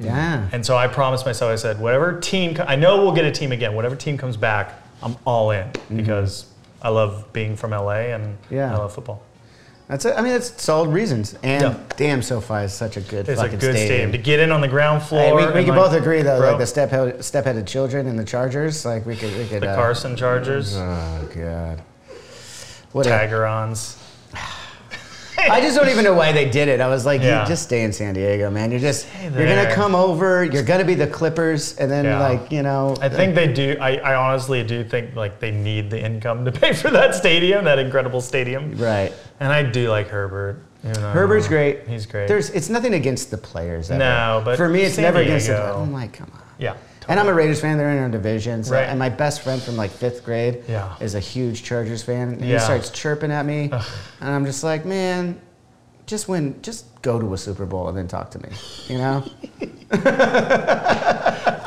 yeah. 0.00 0.48
And 0.50 0.66
so 0.66 0.76
I 0.76 0.88
promised 0.88 1.24
myself, 1.26 1.52
I 1.52 1.56
said, 1.56 1.78
whatever 1.78 2.18
team, 2.18 2.56
I 2.66 2.74
know 2.74 3.02
we'll 3.02 3.12
get 3.14 3.24
a 3.24 3.30
team 3.30 3.52
again. 3.52 3.74
Whatever 3.76 3.94
team 3.94 4.18
comes 4.18 4.36
back, 4.36 4.74
I'm 5.02 5.16
all 5.24 5.52
in 5.52 5.70
because 5.94 6.46
I 6.82 6.88
love 6.88 7.32
being 7.32 7.54
from 7.54 7.70
LA 7.70 8.10
and 8.14 8.24
Mm-hmm. 8.38 8.54
Yeah. 8.54 8.74
I 8.74 8.78
love 8.78 8.92
football. 8.92 9.22
That's 9.90 10.04
it. 10.04 10.14
I 10.16 10.22
mean, 10.22 10.32
that's 10.32 10.62
solid 10.62 10.90
reasons. 10.90 11.34
And 11.42 11.62
Yeah. 11.62 11.74
damn, 11.96 12.22
SoFi 12.22 12.62
is 12.62 12.72
such 12.72 12.96
a 12.96 13.00
good 13.00 13.28
It's 13.28 13.40
a 13.40 13.44
fucking 13.44 13.58
good 13.58 13.74
stadium. 13.74 14.12
to 14.12 14.18
get 14.18 14.38
in 14.38 14.52
on 14.52 14.60
the 14.60 14.68
ground 14.68 15.02
floor. 15.02 15.20
Hey, 15.40 15.46
we, 15.52 15.64
can 15.64 15.74
like, 15.74 15.90
both 15.90 15.92
agree 15.94 16.22
though, 16.22 16.38
bro, 16.38 16.50
like 16.50 16.58
the 16.58 16.66
step 16.66 16.90
step-headed 17.22 17.66
children 17.66 18.06
and 18.06 18.16
the 18.16 18.24
Chargers, 18.24 18.84
like 18.84 19.04
we 19.04 19.16
could 19.16 19.36
we 19.36 19.46
could. 19.48 19.62
the 19.62 19.70
uh, 19.72 19.74
Carson 19.74 20.14
Chargers, 20.16 20.76
Oh 20.76 21.28
god. 21.34 21.82
What 22.92 23.06
a- 23.06 23.10
Tagarons. 23.10 23.96
I 25.48 25.60
just 25.60 25.76
don't 25.76 25.88
even 25.88 26.04
know 26.04 26.14
why 26.14 26.32
they 26.32 26.48
did 26.48 26.68
it. 26.68 26.80
I 26.80 26.88
was 26.88 27.06
like, 27.06 27.22
Yeah. 27.22 27.42
you 27.42 27.48
just 27.48 27.62
stay 27.62 27.82
in 27.84 27.92
San 27.92 28.14
Diego, 28.14 28.50
man. 28.50 28.70
You're 28.70 28.80
just 28.80 29.06
you're 29.22 29.30
gonna 29.46 29.72
come 29.74 29.94
over. 29.94 30.44
You're 30.44 30.62
gonna 30.62 30.84
be 30.84 30.94
the 30.94 31.06
Clippers, 31.06 31.76
and 31.78 31.90
then 31.90 32.04
Yeah. 32.04 32.20
like 32.20 32.50
you 32.52 32.62
know. 32.62 32.96
I 33.00 33.08
think 33.08 33.34
they 33.34 33.52
do. 33.52 33.76
I, 33.80 33.96
I 33.98 34.14
honestly 34.16 34.62
do 34.64 34.84
think 34.84 35.14
like 35.16 35.40
they 35.40 35.50
need 35.50 35.90
the 35.90 36.00
income 36.04 36.44
to 36.44 36.52
pay 36.52 36.72
for 36.82 36.90
that 36.90 37.14
stadium, 37.14 37.64
that 37.64 37.78
incredible 37.78 38.20
stadium. 38.20 38.76
right. 38.76 39.12
And 39.40 39.52
I 39.52 39.62
do 39.62 39.88
like 39.88 40.08
Herbert. 40.08 40.62
you 40.84 40.92
know. 40.92 41.10
Herbert's 41.12 41.48
great. 41.48 41.86
He's 41.88 42.04
great. 42.06 42.28
There's 42.28 42.50
it's 42.50 42.68
nothing 42.68 42.94
against 42.94 43.30
the 43.30 43.38
players. 43.38 43.90
Ever. 43.90 43.98
No, 43.98 44.42
but 44.44 44.56
for 44.56 44.68
me, 44.68 44.82
it's 44.82 44.96
San 44.96 45.04
never 45.04 45.20
against 45.20 45.46
the. 45.46 45.54
Diego- 45.54 45.80
I'm 45.82 45.92
like, 45.92 46.12
come 46.12 46.30
on. 46.34 46.42
yeah. 46.58 46.74
And 47.08 47.18
I'm 47.18 47.28
a 47.28 47.34
Raiders 47.34 47.60
fan. 47.60 47.76
They're 47.78 47.90
in 47.90 47.98
our 47.98 48.08
division. 48.08 48.62
So, 48.62 48.74
Right. 48.74 48.84
And 48.88 48.98
my 48.98 49.08
best 49.08 49.42
friend 49.42 49.60
from 49.62 49.76
like 49.76 49.90
fifth 49.90 50.24
grade 50.24 50.62
Yeah. 50.68 50.94
is 51.00 51.14
a 51.14 51.20
huge 51.20 51.62
Chargers 51.64 52.02
fan. 52.02 52.28
And 52.34 52.40
Yeah. 52.44 52.58
he 52.58 52.64
starts 52.64 52.90
chirping 52.90 53.32
at 53.32 53.44
me, 53.46 53.70
and 53.72 54.30
I'm 54.30 54.44
just 54.44 54.62
like, 54.62 54.84
man, 54.84 55.40
just 56.06 56.28
win, 56.28 56.54
just 56.62 56.84
go 57.02 57.18
to 57.20 57.32
a 57.34 57.38
Super 57.38 57.64
Bowl 57.66 57.88
and 57.88 57.96
then 57.96 58.06
talk 58.08 58.30
to 58.32 58.38
me. 58.38 58.48
You 58.88 58.98
know? 58.98 59.24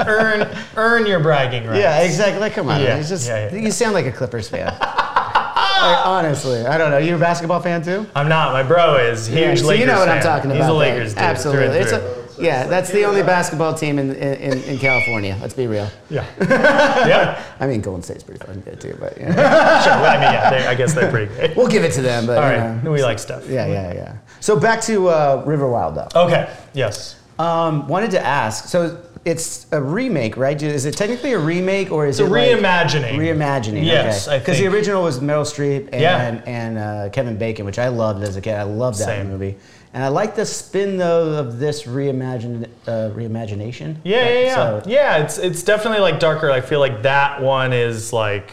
earn 0.05 0.47
earn 0.75 1.05
your 1.05 1.19
bragging 1.19 1.65
rights. 1.67 1.79
yeah, 1.79 1.99
exactly. 2.01 2.39
Like, 2.39 2.53
come 2.53 2.69
on, 2.69 2.81
Yeah. 2.81 2.97
It's 2.97 3.09
just 3.09 3.27
yeah, 3.27 3.53
you 3.53 3.71
sound 3.71 3.93
like 3.93 4.05
a 4.05 4.11
Clippers 4.11 4.47
fan. 4.49 4.67
Like, 4.67 6.05
honestly, 6.05 6.65
I 6.65 6.77
don't 6.77 6.91
know. 6.91 6.97
You 6.97 7.15
a 7.15 7.19
basketball 7.19 7.59
fan 7.59 7.81
too? 7.83 8.07
I'm 8.15 8.29
not. 8.29 8.53
My 8.53 8.63
bro 8.63 8.95
is 8.95 9.27
huge 9.27 9.39
Yeah, 9.39 9.55
so 9.55 9.67
Lakers 9.67 9.79
you 9.81 9.85
know 9.87 9.99
what 9.99 10.07
I'm 10.07 10.21
talking 10.23 10.49
about. 10.51 10.61
He's 10.61 10.69
a. 10.69 10.73
Lakers 10.73 11.13
dude. 11.13 11.19
Absolutely. 11.23 12.22
Through 12.43 12.49
and 12.51 12.63
It's 12.63 12.63
through. 12.63 12.63
a, 12.63 12.63
yeah, 12.63 12.67
that's 12.67 12.91
the 12.91 13.05
only 13.05 13.23
basketball 13.23 13.73
team 13.73 13.99
in, 13.99 14.13
in, 14.15 14.61
in 14.63 14.77
California. 14.79 15.37
Let's 15.41 15.53
be 15.53 15.67
real. 15.67 15.89
yeah. 16.09 16.25
yeah. 16.41 17.43
I 17.59 17.67
mean, 17.67 17.81
Golden 17.81 18.03
State's 18.03 18.23
pretty 18.23 18.39
fucking 18.45 18.61
good 18.61 18.79
too, 18.81 18.95
but 18.99 19.17
yeah. 19.17 19.33
Sure. 19.83 19.93
Well, 19.93 20.05
I 20.05 20.13
mean, 20.15 20.33
yeah. 20.33 20.49
they- 20.49 20.67
I 20.67 20.75
guess 20.75 20.93
they're 20.93 21.09
pretty 21.11 21.33
good. 21.35 21.55
we'll 21.55 21.67
give 21.67 21.83
it 21.83 21.91
to 21.93 22.01
them. 22.01 22.25
But 22.25 22.37
All 22.37 22.51
you 22.51 22.81
know. 22.83 22.91
We 22.91 23.03
like 23.03 23.19
stuff. 23.19 23.47
Yeah, 23.49 23.65
yeah, 23.67 23.93
yeah. 23.93 24.17
So 24.39 24.59
back 24.59 24.81
to 24.81 25.07
uh, 25.09 25.43
River 25.45 25.67
Wild 25.69 25.95
though. 25.95 26.07
Okay. 26.25 26.53
Yes. 26.73 27.19
Um, 27.39 27.87
wanted 27.87 28.11
to 28.11 28.23
ask. 28.23 28.65
So 28.65 29.01
it's 29.25 29.65
a 29.71 29.81
remake, 29.81 30.35
right? 30.37 30.61
Is 30.61 30.85
it 30.85 30.95
technically 30.97 31.31
a 31.33 31.39
remake 31.39 31.91
or 31.91 32.05
is 32.05 32.19
It's 32.19 32.29
a 32.29 32.33
it 32.33 32.59
like- 32.59 32.59
reimagining. 32.59 33.13
reimagining. 33.17 33.85
Yes, 33.85 34.27
because 34.27 34.57
the 34.59 34.67
original 34.67 35.01
was 35.01 35.19
Meryl 35.19 35.43
Streep 35.45 35.89
and 35.93 36.01
Yeah. 36.01 36.41
and 36.45 36.77
uh, 36.77 37.09
Kevin 37.11 37.37
Bacon, 37.37 37.65
which 37.65 37.79
I 37.79 37.87
loved 37.87 38.21
as 38.23 38.35
a 38.35 38.41
kid. 38.41 38.55
I 38.55 38.63
loved 38.63 38.99
that 38.99 39.05
Same. 39.05 39.29
movie, 39.29 39.55
and 39.93 40.03
I 40.03 40.07
like 40.07 40.35
the 40.35 40.45
spin 40.45 40.97
though 40.97 41.33
of 41.39 41.59
this 41.59 41.83
reimagine 41.83 42.67
uh, 42.87 43.11
reimagination. 43.15 43.97
Yeah, 44.03 44.27
yeah, 44.27 44.39
yeah. 44.39 44.55
So- 44.55 44.83
yeah, 44.87 45.17
it's 45.17 45.37
it's 45.37 45.63
definitely 45.63 45.99
like 46.01 46.19
darker. 46.19 46.49
I 46.51 46.61
feel 46.61 46.79
like 46.79 47.03
that 47.03 47.41
one 47.41 47.73
is 47.73 48.11
like 48.11 48.51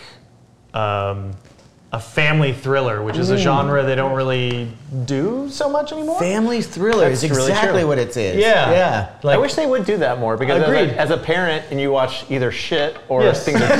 um, 0.74 1.32
a 1.92 1.98
family 1.98 2.52
thriller, 2.52 3.02
which 3.02 3.16
Mm. 3.16 3.20
is 3.20 3.30
a 3.30 3.36
genre 3.38 3.82
they 3.82 3.96
don't 3.96 4.12
really 4.12 4.70
do 5.06 5.48
so 5.50 5.68
much 5.68 5.90
anymore. 5.90 6.20
Family 6.20 6.62
thriller 6.62 7.08
is 7.08 7.22
That's 7.22 7.34
really 7.36 7.50
exactly 7.50 7.80
true. 7.80 7.88
what 7.88 7.98
it 7.98 8.16
is. 8.16 8.36
Yeah. 8.36 8.70
yeah. 8.70 9.08
Like, 9.24 9.34
I 9.34 9.38
wish 9.40 9.54
they 9.54 9.66
would 9.66 9.84
do 9.84 9.96
that 9.96 10.20
more 10.20 10.36
because 10.36 10.62
as 10.62 10.68
Agreed. 10.68 10.90
a, 10.90 11.00
as 11.00 11.10
a 11.10 11.16
parent 11.16 11.64
and 11.72 11.80
you 11.80 11.90
watch 11.90 12.24
either 12.30 12.52
shit 12.52 12.96
or 13.08 13.24
Yes. 13.24 13.44
things 13.44 13.60
are 13.60 13.66
too, 13.68 13.74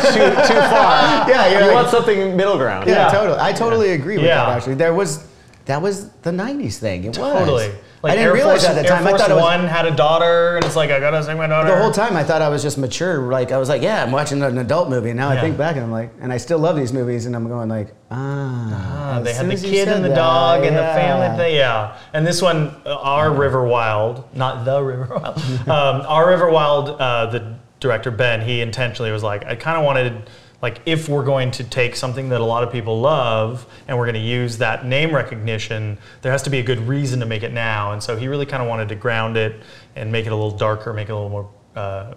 too 0.48 0.60
far, 0.60 1.30
Yeah, 1.30 1.48
you're 1.50 1.60
you 1.60 1.66
like- 1.66 1.74
want 1.76 1.88
something 1.90 2.36
middle 2.36 2.56
ground. 2.56 2.88
Yeah, 2.88 3.06
Yeah. 3.06 3.12
totally. 3.12 3.38
I 3.38 3.52
totally 3.52 3.90
agree 3.92 4.16
with 4.16 4.26
Yeah. 4.26 4.44
that. 4.46 4.56
Actually, 4.56 4.74
there 4.74 4.92
was 4.92 5.24
that 5.66 5.82
was 5.82 6.10
the 6.22 6.30
'90s 6.30 6.78
thing. 6.78 7.04
It 7.04 7.08
was 7.08 7.16
totally. 7.16 7.70
Like 8.02 8.12
I 8.12 8.16
didn't 8.16 8.28
Air 8.28 8.34
realize 8.34 8.64
Force, 8.64 8.76
at 8.76 8.82
the 8.82 8.88
time. 8.88 9.06
I 9.06 9.16
thought 9.16 9.28
was 9.28 9.42
One 9.42 9.66
had 9.66 9.84
a 9.84 9.94
daughter, 9.94 10.56
and 10.56 10.64
it's 10.64 10.74
like 10.76 10.90
I 10.90 11.00
gotta 11.00 11.22
sing 11.22 11.36
my 11.36 11.46
daughter. 11.46 11.70
the 11.70 11.76
whole 11.76 11.90
time. 11.90 12.16
I 12.16 12.24
thought 12.24 12.40
I 12.40 12.48
was 12.48 12.62
just 12.62 12.78
mature. 12.78 13.30
Like 13.30 13.52
I 13.52 13.58
was 13.58 13.68
like, 13.68 13.82
yeah, 13.82 14.02
I'm 14.02 14.10
watching 14.10 14.42
an 14.42 14.56
adult 14.56 14.88
movie. 14.88 15.10
And 15.10 15.18
now 15.18 15.28
I 15.28 15.38
think 15.38 15.58
back 15.58 15.76
and 15.76 15.84
I'm 15.84 15.90
like, 15.90 16.10
and 16.20 16.32
I 16.32 16.38
still 16.38 16.58
love 16.58 16.76
these 16.76 16.94
movies. 16.94 17.26
And 17.26 17.36
I'm 17.36 17.46
going 17.46 17.68
like, 17.68 17.94
ah. 18.10 19.00
Ah, 19.10 19.20
they 19.20 19.34
had 19.34 19.46
the 19.50 19.56
kid 19.56 19.88
and 19.88 20.04
the 20.04 20.08
that, 20.08 20.14
dog 20.14 20.64
and 20.64 20.76
the 20.76 20.80
family 20.80 21.36
thing. 21.36 21.56
Yeah. 21.56 21.96
And 22.12 22.26
this 22.26 22.40
one, 22.40 22.74
uh, 22.86 22.94
our 22.96 23.32
River 23.32 23.64
Wild, 23.64 24.24
not 24.34 24.64
the 24.64 24.80
River 24.82 25.16
Wild, 25.16 25.38
um, 25.68 26.06
our 26.06 26.28
River 26.28 26.48
Wild, 26.50 26.90
uh, 26.90 27.26
the 27.26 27.56
director 27.80 28.10
Ben, 28.10 28.40
he 28.40 28.60
intentionally 28.60 29.10
was 29.10 29.22
like, 29.22 29.44
I 29.44 29.56
kind 29.56 29.76
of 29.78 29.84
wanted, 29.84 30.30
like, 30.62 30.80
if 30.86 31.08
we're 31.08 31.24
going 31.24 31.50
to 31.52 31.64
take 31.64 31.96
something 31.96 32.28
that 32.30 32.40
a 32.40 32.44
lot 32.44 32.62
of 32.62 32.70
people 32.70 33.00
love 33.00 33.66
and 33.88 33.96
we're 33.96 34.04
going 34.04 34.14
to 34.14 34.20
use 34.20 34.58
that 34.58 34.84
name 34.84 35.14
recognition, 35.14 35.96
there 36.22 36.32
has 36.32 36.42
to 36.42 36.50
be 36.50 36.58
a 36.58 36.62
good 36.62 36.80
reason 36.86 37.20
to 37.20 37.26
make 37.26 37.42
it 37.42 37.52
now. 37.52 37.92
And 37.92 38.02
so 38.02 38.16
he 38.16 38.28
really 38.28 38.46
kind 38.46 38.62
of 38.62 38.68
wanted 38.68 38.88
to 38.90 38.94
ground 38.94 39.36
it 39.36 39.60
and 39.96 40.12
make 40.12 40.26
it 40.26 40.32
a 40.32 40.36
little 40.36 40.56
darker, 40.56 40.92
make 40.92 41.08
it 41.08 41.12
a 41.12 41.14
little 41.14 41.30
more 41.30 41.48
uh, 41.76 42.14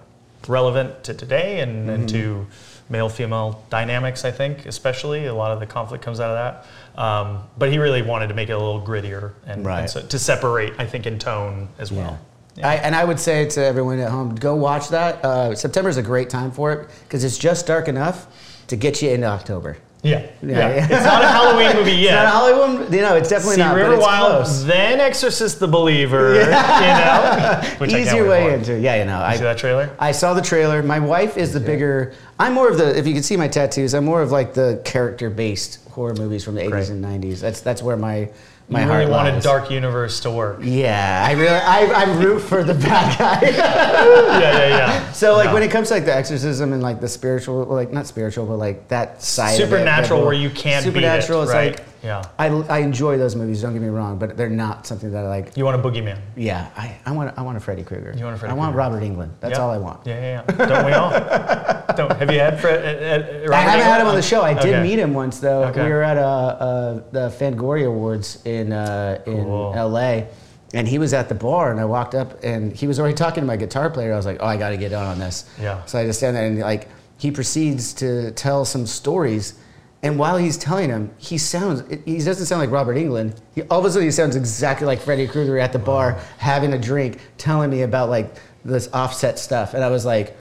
relevant 0.48 1.04
to 1.06 1.14
today 1.14 1.62
and, 1.62 1.90
and 1.90 2.10
Mm-hmm. 2.10 2.18
to 2.18 2.48
male 2.90 3.08
female 3.08 3.64
dynamics, 3.70 4.26
I 4.26 4.32
think, 4.32 4.66
especially. 4.66 5.26
A 5.28 5.34
lot 5.34 5.52
of 5.52 5.62
the 5.62 5.66
conflict 5.66 6.04
comes 6.04 6.20
out 6.20 6.30
of 6.36 6.66
that. 6.96 7.02
Um, 7.02 7.44
but 7.58 7.72
he 7.72 7.78
really 7.80 8.02
wanted 8.02 8.28
to 8.28 8.34
make 8.34 8.50
it 8.50 8.52
a 8.52 8.58
little 8.58 8.82
grittier 8.82 9.32
and, 9.48 9.66
Right. 9.66 9.80
and 9.80 9.90
so, 9.90 10.02
to 10.06 10.20
separate, 10.20 10.74
I 10.78 10.86
think, 10.86 11.06
in 11.08 11.18
tone 11.18 11.70
as 11.80 11.92
Yeah. 11.92 12.18
I, 12.62 12.76
and 12.76 12.94
I 12.96 13.04
would 13.04 13.20
say 13.20 13.48
to 13.50 13.64
everyone 13.64 14.00
at 14.00 14.12
home, 14.12 14.36
go 14.36 14.54
watch 14.56 14.90
that. 14.90 15.24
Uh, 15.26 15.56
September 15.56 15.90
is 15.90 15.98
a 15.98 16.04
great 16.04 16.30
time 16.30 16.52
for 16.52 16.72
it 16.72 16.90
because 17.04 17.24
it's 17.24 17.38
just 17.38 17.66
dark 17.66 17.88
enough 17.88 18.28
to 18.68 18.76
get 18.76 19.02
you 19.02 19.10
into 19.10 19.26
October. 19.28 19.78
Yeah. 20.04 20.20
Yeah, 20.20 20.28
Yeah. 20.42 20.58
yeah. 20.76 20.84
It's 20.92 21.06
not 21.06 21.24
a 21.24 21.28
Halloween 21.40 21.76
movie 21.78 21.94
yet. 21.94 22.26
It's 22.26 22.34
not 22.34 22.52
a 22.52 22.56
Halloween. 22.56 22.94
you 22.94 23.02
know, 23.02 23.16
it's 23.16 23.30
definitely 23.30 23.56
See 23.56 23.62
not. 23.62 23.76
River 23.76 23.92
but 23.92 23.96
it's 24.00 24.06
Wild, 24.06 24.44
close. 24.44 24.66
then 24.66 25.00
Exorcist 25.00 25.60
the 25.62 25.68
Believer, 25.68 26.34
you 26.36 26.42
know? 26.46 27.62
Which 27.80 27.94
Easier 27.94 28.28
way 28.28 28.50
for. 28.50 28.54
into, 28.56 28.80
yeah, 28.80 28.98
you 28.98 29.06
know. 29.06 29.18
I, 29.20 29.38
see 29.38 29.44
that 29.44 29.58
trailer? 29.58 29.90
I 30.00 30.12
saw 30.12 30.34
the 30.34 30.42
trailer. 30.42 30.84
My 30.84 31.00
wife 31.00 31.38
is 31.38 31.54
the 31.54 31.60
bigger. 31.62 32.14
I'm 32.38 32.54
more 32.54 32.70
of 32.70 32.78
the. 32.78 32.98
If 32.98 33.08
you 33.08 33.14
can 33.14 33.24
see 33.24 33.38
my 33.38 33.48
tattoos, 33.48 33.94
I'm 33.96 34.04
more 34.06 34.22
of 34.22 34.32
like 34.32 34.54
the 34.54 34.82
character-based 34.84 35.80
horror 35.92 36.16
movies 36.16 36.44
from 36.44 36.56
the 36.56 36.62
80s 36.64 36.70
Great. 36.70 36.90
and 36.90 37.04
90s. 37.06 37.40
That's 37.40 37.62
that's 37.62 37.82
where 37.82 37.96
my 37.98 38.30
my 38.70 38.82
you 38.82 38.88
heart 38.88 39.00
really 39.00 39.12
wanted 39.12 39.34
lies. 39.36 39.44
Dark 39.44 39.70
Universe 39.72 40.20
to 40.22 40.32
work. 40.32 40.60
Yeah, 40.62 41.26
I 41.28 41.34
really. 41.34 41.50
I, 41.50 41.86
I 41.86 42.04
root 42.16 42.40
for 42.40 42.64
the 42.64 42.74
bad 42.74 43.18
guy. 43.20 43.40
yeah, 43.50 44.40
yeah, 44.40 44.68
yeah. 44.68 45.13
So 45.24 45.36
like 45.38 45.46
Yeah. 45.46 45.54
when 45.54 45.64
it 45.64 45.72
comes 45.72 45.88
to 45.88 45.94
like 45.94 46.04
the 46.06 46.14
exorcism 46.14 46.74
and 46.74 46.84
like 46.84 47.00
the 47.00 47.08
spiritual, 47.08 47.64
like 47.66 47.94
not 47.94 48.08
spiritual, 48.08 48.46
but 48.46 48.58
like 48.58 48.90
that 48.90 49.22
side. 49.22 49.54
of 49.54 49.60
it, 49.62 49.64
Supernatural 49.64 50.26
where 50.26 50.34
you 50.34 50.50
can't 50.50 50.84
beat 50.84 50.90
it, 50.90 50.94
Supernatural. 50.96 51.44
It's 51.44 51.52
right? 51.54 51.72
like. 51.80 51.86
Yeah. 52.04 52.22
I, 52.38 52.48
I 52.48 52.80
enjoy 52.80 53.18
those 53.18 53.34
movies. 53.34 53.62
Don't 53.62 53.72
get 53.72 53.82
me 53.82 53.88
wrong, 53.88 54.20
but 54.20 54.36
they're 54.36 54.50
not 54.50 54.86
something 54.86 55.10
that 55.14 55.24
I 55.24 55.30
like. 55.30 55.56
You 55.56 55.64
want 55.64 55.80
a 55.80 55.82
boogeyman. 55.82 56.20
Yeah, 56.36 56.70
I, 56.76 56.98
I 57.06 57.12
want 57.14 57.38
I 57.38 57.42
want 57.44 57.56
a 57.56 57.62
Freddy 57.62 57.84
Krueger. 57.84 58.14
You 58.18 58.26
want 58.26 58.36
a 58.36 58.40
Freddy 58.40 58.52
I 58.52 58.58
want 58.58 58.74
Krueger. 58.74 58.78
Robert 58.90 59.04
Englund. 59.04 59.30
That's 59.40 59.58
Yeah. 59.58 59.64
all 59.64 59.72
I 59.72 59.78
want. 59.78 60.06
Yeah, 60.06 60.20
yeah, 60.20 60.44
yeah. 60.60 60.66
Don't 60.66 60.86
we 60.86 60.92
all? 60.92 61.12
Don't, 61.96 62.12
have 62.20 62.30
you 62.30 62.40
had 62.40 62.60
Fred? 62.60 62.80
Uh, 62.84 63.26
uh, 63.26 63.40
Robert 63.48 63.54
I 63.54 63.62
haven't 63.62 63.86
had 63.86 64.02
him 64.02 64.08
on 64.08 64.16
the 64.16 64.22
show. 64.22 64.42
I 64.42 64.54
did 64.54 64.74
Okay. 64.74 64.84
meet 64.84 65.00
him 65.00 65.14
once 65.14 65.40
though. 65.40 65.64
Okay. 65.66 65.86
We 65.86 65.90
were 65.92 66.04
at 66.04 66.18
uh, 66.18 66.22
uh, 66.28 66.94
the 67.14 67.30
Fangoria 67.30 67.88
Awards 67.88 68.44
in 68.46 68.74
uh, 68.74 69.22
in 69.26 69.46
Cool. 69.46 69.74
L.A. 69.74 70.28
And 70.74 70.88
he 70.88 70.98
was 70.98 71.14
at 71.14 71.30
the 71.30 71.36
bar, 71.36 71.70
and 71.70 71.80
I 71.80 71.86
walked 71.86 72.16
up, 72.16 72.44
and 72.44 72.74
he 72.76 72.88
was 72.88 73.00
already 73.00 73.14
talking 73.14 73.42
to 73.42 73.48
my 73.48 73.58
guitar 73.58 73.92
player. 73.92 74.12
I 74.12 74.16
was 74.16 74.26
like, 74.26 74.38
"Oh, 74.40 74.48
I 74.48 74.58
got 74.58 74.70
to 74.70 74.78
get 74.78 74.92
on 74.92 75.06
on 75.06 75.20
this." 75.20 75.46
Yeah. 75.62 75.86
So 75.86 76.00
I 76.00 76.06
just 76.06 76.20
stand 76.20 76.36
there, 76.36 76.48
and 76.48 76.60
like 76.60 76.88
he 77.18 77.30
proceeds 77.30 77.94
to 77.96 78.32
tell 78.32 78.66
some 78.66 78.88
stories, 78.88 79.54
and 80.02 80.18
while 80.18 80.36
he's 80.38 80.58
telling 80.58 80.90
them, 80.90 81.12
he 81.18 81.38
sounds 81.38 81.84
he 82.06 82.18
doesn't 82.18 82.48
sound 82.48 82.60
like 82.60 82.72
Robert 82.72 82.96
Englund. 82.98 83.38
He, 83.54 83.62
all 83.64 83.80
of 83.80 83.86
a 83.86 83.92
sudden, 83.92 84.08
he 84.08 84.12
sounds 84.12 84.36
exactly 84.36 84.88
like 84.88 85.00
Freddy 85.00 85.28
Krueger 85.28 85.60
at 85.60 85.74
the 85.74 85.80
bar, 85.80 86.20
having 86.40 86.74
a 86.74 86.80
drink, 86.80 87.20
telling 87.38 87.70
me 87.70 87.84
about 87.84 88.10
like 88.10 88.36
this 88.66 88.90
offset 88.94 89.38
stuff, 89.38 89.76
and 89.76 89.84
I 89.84 89.90
was 89.90 90.06
like, 90.06 90.36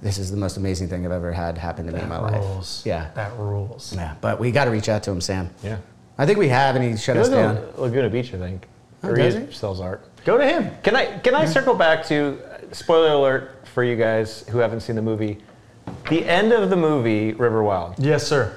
"This 0.00 0.16
is 0.16 0.30
the 0.30 0.38
most 0.38 0.56
amazing 0.56 0.88
thing 0.88 1.04
I've 1.04 1.12
ever 1.12 1.32
had 1.32 1.58
happen 1.58 1.84
to 1.86 1.92
me 1.92 2.00
in 2.00 2.08
my 2.08 2.18
life." 2.18 2.40
rules. 2.40 2.82
Yeah. 2.86 3.10
That 3.14 3.36
rules. 3.36 3.94
Yeah, 3.94 4.14
but 4.22 4.40
we 4.40 4.52
got 4.52 4.64
to 4.64 4.70
reach 4.70 4.88
out 4.88 5.02
to 5.02 5.10
him, 5.10 5.20
Sam. 5.20 5.50
Yeah. 5.62 5.76
I 6.16 6.24
think 6.24 6.38
we 6.38 6.48
have, 6.48 6.76
and 6.76 6.82
he 6.84 6.96
shut 6.96 7.16
He 7.16 7.20
us 7.20 7.28
down. 7.28 7.62
Laguna 7.76 8.08
Beach, 8.08 8.32
I 8.32 8.38
think. 8.38 8.66
Oh, 9.02 9.10
or 9.10 9.14
does 9.14 9.34
he 9.34 9.46
he? 9.46 9.52
sells 9.52 9.80
art. 9.80 10.02
Go 10.24 10.38
to 10.38 10.46
him. 10.46 10.70
Can 10.82 10.96
I 10.96 11.18
can 11.18 11.34
I 11.34 11.44
circle 11.44 11.74
back 11.74 12.04
to 12.06 12.38
spoiler 12.72 13.12
alert 13.12 13.66
for 13.68 13.84
you 13.84 13.96
guys 13.96 14.46
who 14.48 14.58
haven't 14.58 14.80
seen 14.80 14.96
the 14.96 15.02
movie? 15.02 15.38
The 16.08 16.24
end 16.24 16.52
of 16.52 16.70
the 16.70 16.76
movie 16.76 17.32
River 17.32 17.62
Wild. 17.62 17.94
Yes, 17.98 18.26
sir. 18.26 18.56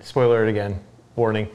Spoiler 0.00 0.44
it 0.44 0.50
again. 0.50 0.80
Warning. 1.16 1.48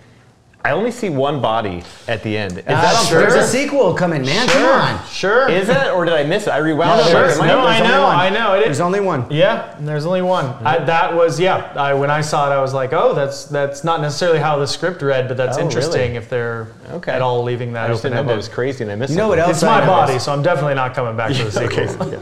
I 0.65 0.71
only 0.71 0.91
see 0.91 1.07
one 1.09 1.39
body 1.41 1.81
at 2.09 2.23
the 2.23 2.35
end. 2.37 2.57
Is 2.57 2.63
Ah, 2.67 2.81
that 2.81 2.95
on 2.97 3.05
sure. 3.05 3.19
There's 3.21 3.35
a 3.35 3.47
sequel 3.47 3.93
coming, 3.93 4.23
man. 4.25 4.49
Sure. 4.49 4.59
Come 4.79 4.97
on. 4.97 5.05
Sure. 5.07 5.47
Is 5.49 5.69
it, 5.69 5.93
or 5.93 6.03
did 6.03 6.13
I 6.13 6.23
miss 6.23 6.45
it? 6.45 6.49
I 6.49 6.57
rewound 6.57 6.99
No, 6.99 7.07
it. 7.07 7.13
there's- 7.13 7.39
I- 7.39 7.47
no, 7.47 7.59
I 7.65 7.79
know, 7.79 8.03
one. 8.03 8.15
I 8.17 8.29
know. 8.29 8.53
It 8.55 8.65
There's 8.65 8.81
only 8.81 8.99
one. 8.99 9.25
Yeah, 9.29 9.75
there's 9.79 10.05
only 10.05 10.21
one. 10.21 10.47
I, 10.65 10.79
that 10.79 11.15
was 11.15 11.39
yeah. 11.39 11.71
I, 11.77 11.93
when 11.93 12.11
I 12.11 12.19
saw 12.19 12.51
it, 12.51 12.53
I 12.53 12.59
was 12.59 12.73
like, 12.73 12.91
oh, 12.91 13.13
that's 13.13 13.45
that's 13.45 13.85
not 13.85 14.01
necessarily 14.01 14.39
how 14.39 14.57
the 14.57 14.67
script 14.67 15.01
read, 15.01 15.29
but 15.29 15.37
that's 15.37 15.57
Oh, 15.57 15.61
interesting 15.61 16.01
really? 16.01 16.15
if 16.17 16.29
they're 16.29 16.67
Okay. 16.91 17.13
at 17.13 17.21
all 17.21 17.43
leaving 17.43 17.71
that 17.73 17.85
I 17.85 17.87
just 17.87 18.01
open 18.01 18.11
didn't 18.17 18.27
know 18.27 18.33
it 18.33 18.37
was 18.37 18.49
crazy 18.49 18.83
and 18.83 18.91
I 18.91 18.95
missed 18.95 19.11
You 19.11 19.17
know 19.17 19.29
what 19.29 19.39
else? 19.39 19.51
It's 19.51 19.63
my 19.63 19.81
I 19.81 19.85
body, 19.85 20.11
noticed. 20.13 20.25
so 20.25 20.33
I'm 20.33 20.41
definitely 20.43 20.75
not 20.75 20.93
coming 20.93 21.15
back 21.15 21.31
to 21.33 21.43
the 21.45 21.51
sequel. 21.97 22.07
Okay. 22.07 22.19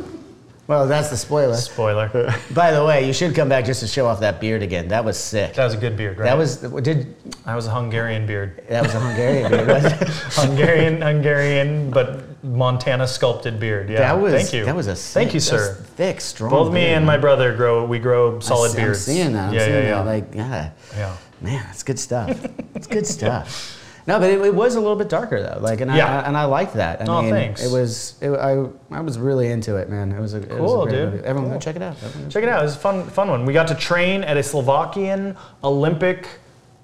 Well, 0.67 0.87
that's 0.87 1.09
the 1.09 1.17
spoiler. 1.17 1.55
Spoiler. 1.55 2.09
By 2.53 2.71
the 2.71 2.83
way, 2.83 3.05
you 3.05 3.13
should 3.13 3.35
come 3.35 3.47
back 3.47 3.65
just 3.65 3.81
to 3.81 3.87
show 3.87 4.07
off 4.07 4.19
that 4.21 4.41
beard 4.41 4.63
again. 4.63 4.87
That 4.87 5.05
was 5.05 5.17
sick. 5.17 5.53
That 5.53 5.63
was 5.65 5.75
a 5.75 5.77
good 5.77 5.95
beard, 5.95 6.17
right? 6.17 6.25
That 6.25 6.37
was 6.37 6.57
did 6.57 7.15
that 7.45 7.55
was 7.55 7.67
a 7.67 7.71
Hungarian 7.71 8.25
beard. 8.25 8.63
that 8.67 8.81
was 8.83 8.95
a 8.95 8.99
Hungarian 8.99 9.51
beard. 9.51 9.67
wasn't 9.67 10.01
it? 10.01 10.07
Hungarian, 10.09 11.01
Hungarian, 11.01 11.91
but 11.91 12.43
Montana 12.43 13.07
sculpted 13.07 13.59
beard. 13.59 13.89
Yeah. 13.89 13.99
that 13.99 14.19
was 14.19 14.33
Thank 14.33 14.53
you. 14.53 14.65
That 14.65 14.75
was 14.75 14.87
a 14.87 14.95
Thank 14.95 15.35
you, 15.35 15.39
sick- 15.39 15.51
that 15.51 15.57
was 15.69 15.77
sir. 15.77 15.83
thick, 15.95 16.21
strong. 16.21 16.49
Both 16.49 16.73
me 16.73 16.81
and 16.87 17.05
man. 17.05 17.15
my 17.15 17.17
brother 17.21 17.55
grow. 17.55 17.85
We 17.85 17.99
grow 17.99 18.39
solid 18.39 18.71
I'm 18.71 18.77
beards. 18.77 19.01
seeing 19.01 19.33
that. 19.33 19.49
I'm 19.49 19.53
yeah, 19.53 19.59
seeing 19.65 19.73
yeah, 19.75 19.81
that. 19.81 19.87
yeah. 19.87 20.01
Like, 20.01 20.33
yeah, 20.33 20.71
yeah. 20.97 21.17
man, 21.41 21.65
it's 21.69 21.83
good 21.83 21.99
stuff. 21.99 22.43
it's 22.73 22.87
good 22.87 23.05
stuff. 23.17 23.74
No, 24.07 24.19
but 24.19 24.29
it, 24.29 24.39
it 24.39 24.53
was 24.53 24.75
a 24.75 24.79
little 24.79 24.95
bit 24.95 25.09
darker 25.09 25.41
though. 25.41 25.57
Like, 25.59 25.81
and 25.81 25.89
Yeah. 25.93 26.19
I, 26.21 26.27
and 26.27 26.37
I 26.37 26.45
liked 26.45 26.75
that. 26.75 27.01
I 27.01 27.05
Oh, 27.11 27.21
mean, 27.23 27.31
thanks. 27.31 27.63
It 27.65 27.71
was. 27.71 28.15
It, 28.21 28.29
I 28.31 28.65
I 28.91 29.01
was 29.01 29.17
really 29.17 29.47
into 29.49 29.77
it, 29.77 29.89
man. 29.89 30.11
It 30.11 30.19
was 30.19 30.33
a 30.35 30.37
it 30.37 30.49
was 30.49 30.51
a 30.51 30.57
Cool, 30.57 30.83
great 30.85 30.95
dude. 30.95 31.11
movie. 31.13 31.23
Everyone 31.25 31.49
Cool. 31.49 31.59
go 31.59 31.63
check 31.63 31.75
it 31.75 31.81
out. 31.81 31.95
Everyone 32.03 32.29
Check 32.29 32.43
it 32.43 32.49
out. 32.49 32.59
It 32.61 32.65
was 32.65 32.75
a 32.75 32.79
fun, 32.79 33.07
fun 33.07 33.29
one. 33.29 33.45
We 33.45 33.53
got 33.53 33.67
to 33.69 33.75
train 33.75 34.23
at 34.23 34.37
a 34.37 34.43
Slovakian 34.43 35.35
Olympic 35.63 36.27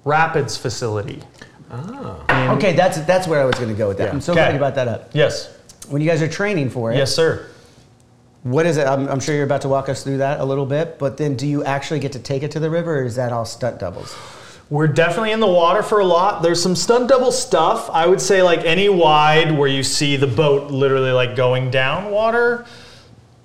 rapids 0.04 0.56
facility. 0.56 1.22
Oh. 1.70 2.24
Okay, 2.56 2.72
that's 2.74 3.00
that's 3.02 3.28
where 3.28 3.40
I 3.40 3.44
was 3.44 3.54
going 3.54 3.68
to 3.70 3.74
go 3.74 3.88
with 3.88 3.98
that. 3.98 4.06
Yeah. 4.06 4.12
I'm 4.12 4.20
so 4.20 4.32
Okay. 4.32 4.40
glad 4.42 4.52
you 4.54 4.58
brought 4.58 4.74
that 4.74 4.88
up. 4.88 5.10
Yes. 5.12 5.48
When 5.88 6.02
you 6.02 6.08
guys 6.08 6.22
are 6.22 6.28
training 6.28 6.70
for 6.70 6.92
it, 6.92 6.96
Yes, 6.96 7.14
sir. 7.14 7.46
what 8.42 8.66
is 8.66 8.76
it? 8.76 8.86
I'm, 8.86 9.08
I'm 9.08 9.20
sure 9.20 9.34
you're 9.34 9.44
about 9.44 9.62
to 9.62 9.68
walk 9.68 9.88
us 9.88 10.02
through 10.02 10.18
that 10.18 10.40
a 10.40 10.44
little 10.44 10.66
bit, 10.66 10.98
but 10.98 11.16
then 11.16 11.36
do 11.36 11.46
you 11.46 11.64
actually 11.64 12.00
get 12.00 12.12
to 12.12 12.18
take 12.18 12.42
it 12.42 12.50
to 12.52 12.60
the 12.60 12.68
river, 12.70 12.98
or 13.00 13.04
is 13.04 13.14
that 13.16 13.32
all 13.32 13.44
stunt 13.44 13.78
doubles? 13.78 14.14
We're 14.72 14.88
definitely 14.88 15.32
in 15.32 15.40
the 15.40 15.46
water 15.46 15.82
for 15.82 15.98
a 16.00 16.04
lot. 16.06 16.42
There's 16.42 16.62
some 16.62 16.74
stunt 16.74 17.06
double 17.06 17.30
stuff. 17.30 17.90
I 17.90 18.06
would 18.06 18.22
say 18.22 18.42
like 18.42 18.60
any 18.60 18.88
wide 18.88 19.52
where 19.52 19.68
you 19.68 19.82
see 19.82 20.16
the 20.16 20.26
boat 20.26 20.70
literally 20.70 21.12
like 21.12 21.36
going 21.36 21.70
down 21.70 22.10
water. 22.10 22.64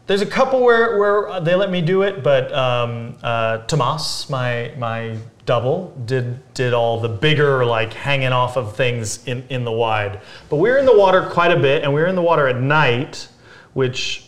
There's 0.05 0.21
a 0.21 0.25
couple 0.25 0.63
where, 0.63 0.97
where 0.97 1.41
they 1.41 1.53
let 1.53 1.69
me 1.69 1.81
do 1.81 2.03
it, 2.03 2.23
but 2.23 2.53
um, 2.53 3.17
uh, 3.21 3.57
Tomas, 3.65 4.29
my 4.29 4.71
my 4.77 5.17
double, 5.45 5.93
did 6.05 6.53
did 6.53 6.73
all 6.73 7.01
the 7.01 7.09
bigger 7.09 7.65
like 7.65 7.91
hanging 7.91 8.31
off 8.31 8.55
of 8.55 8.77
things 8.77 9.27
in, 9.27 9.43
in 9.49 9.65
the 9.65 9.71
wide. 9.73 10.21
But 10.47 10.57
we're 10.57 10.77
in 10.77 10.85
the 10.85 10.97
water 10.97 11.23
quite 11.23 11.51
a 11.51 11.59
bit, 11.59 11.83
and 11.83 11.93
we're 11.93 12.07
in 12.07 12.15
the 12.15 12.21
water 12.21 12.47
at 12.47 12.61
night, 12.61 13.27
which 13.73 14.26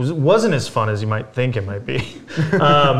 was- 0.00 0.12
wasn't 0.12 0.54
as 0.54 0.66
fun 0.68 0.88
as 0.88 0.98
you 1.02 1.08
might 1.08 1.28
think 1.34 1.56
it 1.56 1.64
might 1.72 1.84
be. 1.86 2.00
Um, 2.60 2.96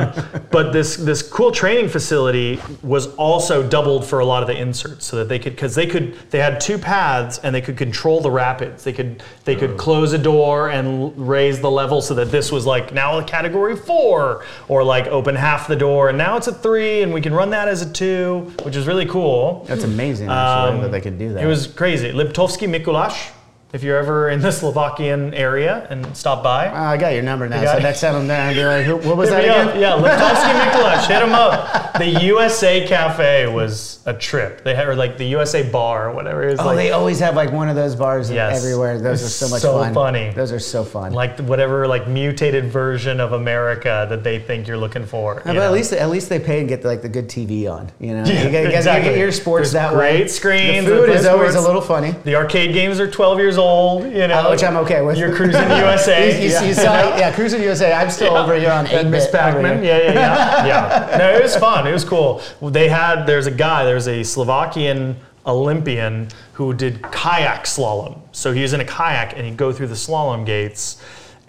but 0.50 0.72
this 0.72 0.96
this 0.96 1.22
cool 1.22 1.50
training 1.52 1.88
facility 1.88 2.60
was 2.82 3.04
also 3.16 3.56
doubled 3.76 4.04
for 4.04 4.18
a 4.20 4.24
lot 4.32 4.42
of 4.42 4.48
the 4.48 4.56
inserts, 4.66 5.06
so 5.06 5.16
that 5.16 5.28
they 5.28 5.38
could 5.38 5.54
because 5.54 5.74
they 5.74 5.86
could 5.86 6.14
they 6.30 6.38
had 6.40 6.60
two 6.60 6.78
paths 6.78 7.38
and 7.42 7.54
they 7.54 7.60
could 7.60 7.76
control 7.76 8.20
the 8.20 8.30
rapids. 8.30 8.82
They 8.84 8.92
could 8.92 9.22
they 9.44 9.54
could 9.56 9.76
close 9.76 10.12
a 10.12 10.18
door 10.18 10.70
and 10.70 10.86
raise 11.16 11.60
the 11.60 11.70
level 11.70 12.02
so 12.02 12.14
that 12.14 12.30
this 12.30 12.50
was 12.50 12.66
like 12.66 12.92
now 12.92 13.18
a 13.18 13.24
category 13.24 13.76
four, 13.76 14.44
or 14.68 14.82
like 14.84 15.06
open 15.06 15.34
half 15.36 15.68
the 15.68 15.76
door 15.76 16.08
and 16.08 16.18
now 16.18 16.36
it's 16.36 16.48
a 16.48 16.52
three, 16.54 17.02
and 17.02 17.12
we 17.14 17.20
can 17.20 17.32
run 17.32 17.50
that 17.50 17.68
as 17.68 17.82
a 17.82 17.90
two, 17.92 18.52
which 18.64 18.76
is 18.76 18.86
really 18.86 19.06
cool. 19.06 19.64
That's 19.68 19.84
amazing, 19.84 20.28
actually, 20.28 20.76
Um, 20.76 20.82
that 20.82 20.90
they 20.92 21.00
could 21.00 21.18
do 21.18 21.32
that. 21.34 21.42
It 21.44 21.46
was 21.46 21.66
crazy. 21.66 22.10
Liptovsky 22.12 22.66
Mikuláš. 22.68 23.30
If 23.72 23.84
you're 23.84 23.98
ever 23.98 24.30
in 24.30 24.40
the 24.40 24.50
Slovakian 24.60 25.32
area 25.32 25.86
and 25.90 26.16
stop 26.16 26.42
by, 26.42 26.68
Oh, 26.68 26.74
I 26.74 26.96
got 26.96 27.12
your 27.14 27.22
number 27.22 27.48
now. 27.48 27.62
got 27.62 27.72
So 27.72 27.78
it. 27.78 27.82
next 27.82 28.00
time 28.00 28.16
I'm 28.16 28.26
there, 28.26 28.40
I'll 28.70 28.84
be 28.84 28.92
like, 28.92 29.04
what 29.04 29.16
was 29.16 29.30
that 29.30 29.44
again? 29.44 29.68
up. 29.68 29.74
Yeah, 29.76 29.92
Liptovsky 29.92 30.52
Mikuláš. 30.60 31.06
Hit 31.06 31.22
him 31.22 31.32
up. 31.32 31.92
The 31.98 32.24
USA 32.26 32.86
Cafe 32.86 33.46
was 33.46 34.00
a 34.06 34.12
trip. 34.14 34.64
They 34.64 34.74
had 34.74 34.88
or 34.88 34.96
like 34.96 35.18
the 35.18 35.26
USA 35.26 35.62
Bar 35.70 36.08
or 36.08 36.12
whatever. 36.14 36.42
It 36.48 36.50
was 36.52 36.60
Oh, 36.60 36.66
like, 36.66 36.76
they 36.78 36.90
always 36.90 37.20
have 37.20 37.36
like 37.36 37.52
one 37.52 37.68
of 37.68 37.76
those 37.76 37.94
bars 37.94 38.28
Yes. 38.30 38.58
everywhere. 38.58 38.98
Those 38.98 39.22
are 39.22 39.28
so 39.28 39.48
much 39.48 39.62
so 39.62 39.78
fun. 39.78 39.94
funny. 39.94 40.30
Those 40.34 40.50
are 40.50 40.58
so 40.58 40.82
fun. 40.82 41.12
like 41.12 41.38
whatever 41.38 41.86
like 41.86 42.08
mutated 42.08 42.64
version 42.72 43.20
of 43.20 43.32
America 43.34 44.06
that 44.10 44.24
they 44.24 44.40
think 44.40 44.66
you're 44.66 44.78
looking 44.78 45.06
for. 45.06 45.42
Yeah, 45.46 45.52
you 45.52 45.58
but 45.60 45.66
at 45.66 45.72
least 45.72 45.92
at 45.92 46.10
least 46.10 46.28
they 46.28 46.40
pay 46.40 46.58
and 46.60 46.68
get 46.68 46.84
like 46.84 47.02
the 47.02 47.08
good 47.08 47.28
TV 47.28 47.70
on. 47.70 47.90
You 48.00 48.14
know, 48.16 48.24
Yeah, 48.24 48.42
you 48.44 48.50
get, 48.50 48.66
exactly. 48.74 49.10
you 49.10 49.14
get 49.16 49.20
your 49.20 49.30
sports 49.32 49.70
There's 49.70 49.72
that 49.74 49.92
way. 49.96 50.16
great 50.18 50.30
screens, 50.30 50.86
The 50.86 50.96
food 50.96 51.10
is 51.10 51.24
always 51.26 51.54
a 51.54 51.60
little 51.60 51.82
funny. 51.82 52.16
the 52.24 52.34
arcade 52.34 52.72
games 52.72 52.98
are 52.98 53.08
12 53.08 53.38
years 53.38 53.58
old. 53.58 53.59
You 53.60 54.26
know, 54.28 54.46
Uh, 54.46 54.50
which 54.50 54.62
I'm 54.64 54.76
okay 54.78 55.02
with. 55.02 55.18
You're 55.18 55.34
Cruis'n 55.34 55.68
USA. 55.80 56.32
you, 56.32 56.48
you, 56.48 56.68
you 56.68 56.74
saw, 56.74 57.16
yeah, 57.16 57.32
Cruis'n 57.32 57.60
USA. 57.60 57.92
I'm 57.92 58.10
still 58.10 58.36
over 58.36 58.54
here 58.54 58.70
on 58.70 58.86
and 58.86 59.10
Miss 59.10 59.26
8-bit 59.26 59.40
Pac-Man. 59.40 59.84
Yeah, 59.84 59.98
yeah, 59.98 60.12
yeah. 60.12 60.66
yeah. 61.12 61.18
No, 61.18 61.26
it 61.36 61.42
was 61.42 61.56
fun. 61.56 61.86
It 61.86 61.92
was 61.92 62.04
cool. 62.04 62.42
They 62.62 62.88
had 62.88 63.24
there's 63.26 63.46
a 63.46 63.50
guy, 63.66 63.84
there's 63.84 64.08
a 64.08 64.22
Slovakian 64.22 65.16
Olympian 65.46 66.28
who 66.52 66.74
did 66.74 67.00
kayak 67.02 67.64
slalom. 67.64 68.18
So 68.32 68.52
he 68.52 68.62
was 68.62 68.72
in 68.72 68.80
a 68.80 68.84
kayak 68.84 69.36
and 69.36 69.46
he'd 69.46 69.56
go 69.56 69.72
through 69.72 69.88
the 69.88 69.94
slalom 70.06 70.44
gates. 70.44 71.00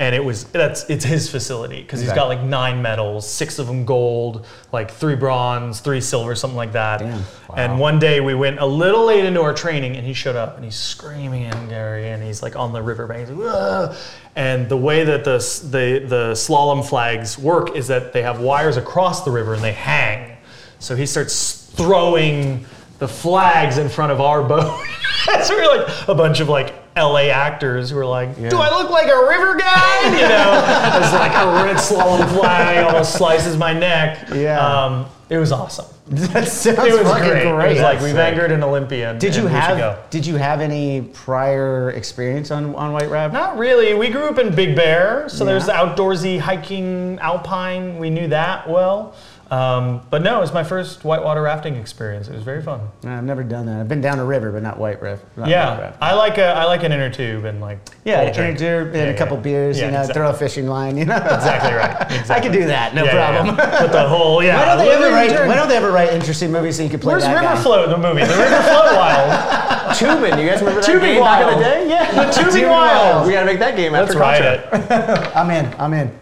And 0.02 0.16
it 0.16 0.26
was 0.26 0.45
that's 0.45 0.89
it's 0.89 1.06
his 1.06 1.30
facility 1.30 1.80
because 1.80 2.02
he's 2.02 2.12
got 2.12 2.28
like 2.28 2.41
nine 2.41 2.82
medals, 2.82 3.30
six 3.30 3.60
of 3.60 3.68
them 3.68 3.86
gold, 3.86 4.47
like 4.72 4.89
three 4.89 5.14
bronze, 5.14 5.80
three 5.80 6.02
silver, 6.02 6.34
something 6.34 6.58
like 6.58 6.72
that. 6.72 7.02
Damn. 7.02 7.24
And 7.56 7.80
one 7.80 7.99
day 7.99 8.20
we 8.20 8.34
went 8.34 8.58
a 8.58 8.66
little 8.66 9.06
late 9.06 9.26
into 9.26 9.43
our 9.43 9.54
training, 9.54 9.97
and 9.97 10.08
he 10.08 10.14
showed 10.14 10.36
up 10.36 10.56
and 10.56 10.66
he's 10.66 10.76
screaming 10.76 11.43
at 11.43 11.70
Gary, 11.70 12.10
and 12.10 12.24
he's 12.24 12.41
like 12.41 12.56
on 12.56 12.74
the 12.74 12.82
riverbank, 12.82 13.30
like, 13.30 13.95
and 14.36 14.68
the 14.68 14.76
way 14.76 15.04
that 15.04 15.24
the 15.24 15.38
the 15.70 16.04
the 16.08 16.32
slalom 16.32 16.84
flags 16.84 17.38
work 17.38 17.76
is 17.76 17.88
that 17.89 18.12
they 18.12 18.24
have 18.24 18.39
wires 18.39 18.78
across 18.78 19.24
the 19.24 19.30
river 19.30 19.54
and 19.54 19.64
they 19.64 19.74
hang. 19.74 20.36
So 20.80 20.95
he 20.95 21.06
starts 21.06 21.70
throwing 21.76 22.66
the 22.97 23.08
flags 23.08 23.78
in 23.78 23.88
front 23.88 24.12
of 24.12 24.20
our 24.20 24.41
boat. 24.41 24.84
so 25.43 25.56
we're 25.56 25.78
like 25.78 26.08
a 26.08 26.16
bunch 26.16 26.39
of 26.39 26.49
like 26.49 26.81
LA 26.98 27.30
actors 27.32 27.89
who 27.89 27.98
are 27.98 28.06
like, 28.06 28.36
"Do 28.36 28.58
I 28.58 28.70
look 28.78 28.89
like 28.89 29.08
a 29.08 29.26
river 29.28 29.56
guy?" 29.56 30.06
You 30.06 30.28
know, 30.28 31.00
it's 31.04 31.14
like 31.14 31.32
a 31.34 31.64
red 31.64 31.78
slalom 31.78 32.28
flag 32.38 32.86
almost 32.86 33.14
slices 33.16 33.56
my 33.58 33.74
neck. 33.74 34.28
Yeah. 34.34 34.60
Um, 34.60 35.06
it 35.30 35.38
was 35.38 35.52
awesome. 35.54 35.86
That 36.08 36.46
sounds 36.50 36.78
It 36.80 36.92
was 37.00 37.10
fucking 37.10 37.30
great. 37.30 37.54
great. 37.54 37.66
It 37.72 37.74
was 37.76 37.82
like 37.84 38.02
we've 38.02 38.10
sick. 38.12 38.20
anchored 38.20 38.52
an 38.52 38.64
Olympian. 38.64 39.18
Did 39.18 39.34
you 39.34 39.46
and 39.46 39.54
we 39.54 39.62
should 39.62 39.78
have. 39.78 40.10
Did 40.10 40.26
you 40.26 40.36
have 40.36 40.60
any 40.60 41.02
prior 41.14 41.92
experience 41.92 42.52
on 42.52 42.76
on 42.76 42.92
White 42.92 43.10
Rab? 43.10 43.32
Not 43.32 43.58
really. 43.58 43.94
We 43.94 44.10
grew 44.10 44.26
up 44.28 44.38
in 44.38 44.54
Big 44.54 44.76
Bear, 44.76 45.30
so 45.30 45.46
there's 45.46 45.68
Yeah. 45.70 45.78
outdoorsy 45.86 46.38
hiking, 46.39 47.18
alpine. 47.22 47.98
We 47.98 48.10
knew 48.10 48.28
that 48.28 48.70
well. 48.70 49.14
Um, 49.52 49.99
but 50.10 50.22
no, 50.22 50.38
it 50.38 50.39
was 50.39 50.54
my 50.54 50.64
first 50.64 51.04
whitewater 51.04 51.41
rafting 51.41 51.76
experience. 51.76 52.30
It 52.30 52.34
was 52.34 52.43
very 52.43 52.62
fun. 52.62 52.88
I've 53.04 53.26
never 53.26 53.43
done 53.43 53.66
that. 53.66 53.82
I've 53.82 53.89
been 53.89 53.99
down 53.99 54.18
a 54.18 54.24
river, 54.24 54.49
but 54.49 54.64
not 54.64 54.78
White 54.80 55.02
River. 55.02 55.22
Not 55.36 55.43
White 55.43 55.49
yeah, 55.52 55.78
Rab. 55.78 55.97
I 55.99 56.14
like 56.14 56.38
a 56.38 56.45
I 56.45 56.64
like 56.64 56.84
an 56.84 56.93
inner 56.93 57.10
tube 57.10 57.43
and 57.43 57.60
like 57.60 57.80
Yeah, 58.06 58.24
cold 58.24 58.34
drink. 58.34 58.58
drink, 58.60 58.88
and 58.88 58.95
Yeah, 58.95 59.02
a 59.04 59.18
couple 59.18 59.36
yeah. 59.36 59.43
beers, 59.43 59.78
Yeah, 59.78 59.88
you 59.88 59.91
know, 59.91 59.99
exactly. 59.99 60.22
throw 60.22 60.30
a 60.30 60.34
fishing 60.34 60.68
line, 60.68 60.95
you 60.97 61.04
know. 61.04 61.18
Exactly 61.18 61.74
right. 61.74 61.99
Exactly. 62.22 62.36
I 62.36 62.39
could 62.39 62.54
do 62.54 62.66
that, 62.68 62.95
no 62.95 63.06
problem. 63.10 63.56
But 63.82 63.91
the 63.91 64.08
whole 64.08 64.41
yeah. 64.41 64.58
Why 64.58 64.66
don't 64.66 64.78
they 64.86 64.91
ever 64.93 65.10
write? 65.12 65.47
Why 65.49 65.56
don't 65.56 65.68
they 65.68 65.76
ever 65.76 65.91
write 65.91 66.14
interesting 66.14 66.49
movies 66.49 66.78
so 66.78 66.84
you 66.84 66.89
can 66.89 67.02
play 67.02 67.12
Where's 67.16 67.24
that 67.24 67.34
River 67.34 67.54
guy? 67.54 67.62
Float 67.62 67.89
the 67.89 67.97
movie? 67.97 68.22
The 68.24 68.38
River 68.38 68.62
Float 68.64 68.95
Wild. 68.95 69.97
Tubing. 69.97 70.39
You 70.39 70.47
guys 70.49 70.62
remember 70.62 70.80
that 70.80 70.86
Tubing 70.86 71.16
game 71.16 71.24
back 71.24 71.52
in 71.52 71.58
the 71.58 71.64
day? 71.66 71.89
Yeah. 71.89 72.26
The 72.26 72.32
Tubing 72.32 72.70
Wild. 72.70 73.16
Wild. 73.16 73.28
We 73.28 73.34
gotta 73.34 73.45
make 73.45 73.60
that 73.60 73.76
game 73.76 73.91
Let's 73.91 74.16
after 74.16 74.20
write 74.20 74.62
Contra. 74.72 75.28
it. 75.28 75.36
I'm 75.36 75.49
in. 75.52 75.74
I'm 75.78 75.93
in. 75.93 76.18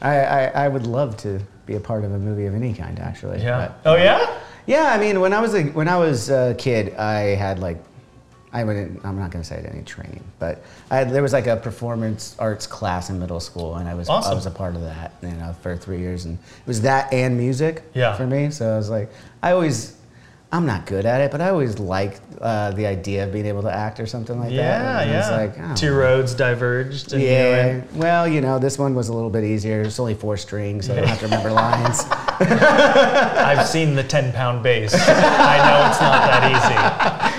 I, 0.00 0.14
I, 0.20 0.44
I 0.64 0.68
would 0.68 0.86
love 0.86 1.16
to 1.18 1.40
be 1.68 1.76
a 1.76 1.80
part 1.80 2.02
of 2.04 2.12
a 2.12 2.18
movie 2.18 2.46
of 2.46 2.54
any 2.54 2.74
kind, 2.74 2.98
actually. 2.98 3.40
Yeah. 3.42 3.68
But- 3.84 3.90
Oh 3.92 3.96
yeah. 3.96 4.38
yeah. 4.66 4.90
I 4.92 4.98
mean, 4.98 5.20
when 5.20 5.32
I 5.32 5.40
was 5.40 5.54
a 5.54 5.62
when 5.64 5.86
I 5.86 5.96
was 5.98 6.30
a 6.30 6.54
kid, 6.58 6.94
I 6.96 7.36
had 7.36 7.58
like, 7.60 7.76
I 8.52 8.64
wouldn't. 8.64 9.04
I'm 9.04 9.18
not 9.18 9.30
going 9.30 9.42
to 9.42 9.48
say 9.48 9.56
I 9.58 9.60
had 9.60 9.70
any 9.70 9.82
training, 9.82 10.24
but 10.38 10.64
I 10.90 10.96
had, 10.96 11.10
there 11.10 11.22
was 11.22 11.34
like 11.34 11.46
a 11.46 11.56
performance 11.56 12.34
arts 12.38 12.66
class 12.66 13.10
in 13.10 13.20
middle 13.20 13.40
school, 13.40 13.76
and 13.76 13.86
I 13.88 13.94
was 13.94 14.08
I 14.08 14.32
was 14.34 14.46
a 14.46 14.50
part 14.50 14.74
of 14.74 14.80
that, 14.82 15.12
you 15.22 15.28
know, 15.28 15.54
for 15.62 15.76
three 15.76 15.98
years, 15.98 16.24
and 16.24 16.38
it 16.38 16.66
was 16.66 16.80
that 16.80 17.12
and 17.12 17.36
music. 17.36 17.82
Yeah. 17.94 18.16
For 18.16 18.26
me, 18.26 18.50
so 18.50 18.72
I 18.74 18.76
was 18.78 18.88
like, 18.90 19.10
I 19.42 19.52
always. 19.52 19.94
I'm 20.50 20.64
not 20.64 20.86
good 20.86 21.04
at 21.04 21.20
it, 21.20 21.30
but 21.30 21.42
I 21.42 21.50
always 21.50 21.78
liked 21.78 22.22
uh, 22.40 22.70
the 22.70 22.86
idea 22.86 23.24
of 23.24 23.32
being 23.32 23.44
able 23.44 23.60
to 23.62 23.70
act 23.70 24.00
or 24.00 24.06
something 24.06 24.38
like 24.40 24.48
that. 24.48 24.54
Yeah, 24.54 25.00
And 25.00 25.10
I 25.10 25.16
was 25.16 25.28
yeah. 25.28 25.36
like, 25.36 25.58
oh, 25.58 25.74
Two 25.74 25.94
roads 25.94 26.34
diverged. 26.34 27.12
And 27.12 27.20
you 27.20 27.28
Yeah. 27.28 27.82
Well, 27.92 28.26
you 28.26 28.40
know, 28.40 28.58
this 28.58 28.78
one 28.78 28.94
was 28.94 29.08
a 29.08 29.12
little 29.12 29.28
bit 29.28 29.44
easier. 29.44 29.82
It's 29.82 30.00
only 30.00 30.14
four 30.14 30.38
strings, 30.38 30.86
so 30.86 30.94
I 30.94 30.96
don't 30.96 31.08
have 31.08 31.18
to 31.18 31.26
remember 31.26 31.52
lines. 31.52 32.00
I've 32.40 33.68
seen 33.68 33.94
the 33.94 34.02
10 34.02 34.32
pound 34.32 34.62
bass. 34.62 34.94
I 34.94 35.58
know 35.68 35.90
it's 35.90 36.00
not 36.00 36.22
that 36.30 37.34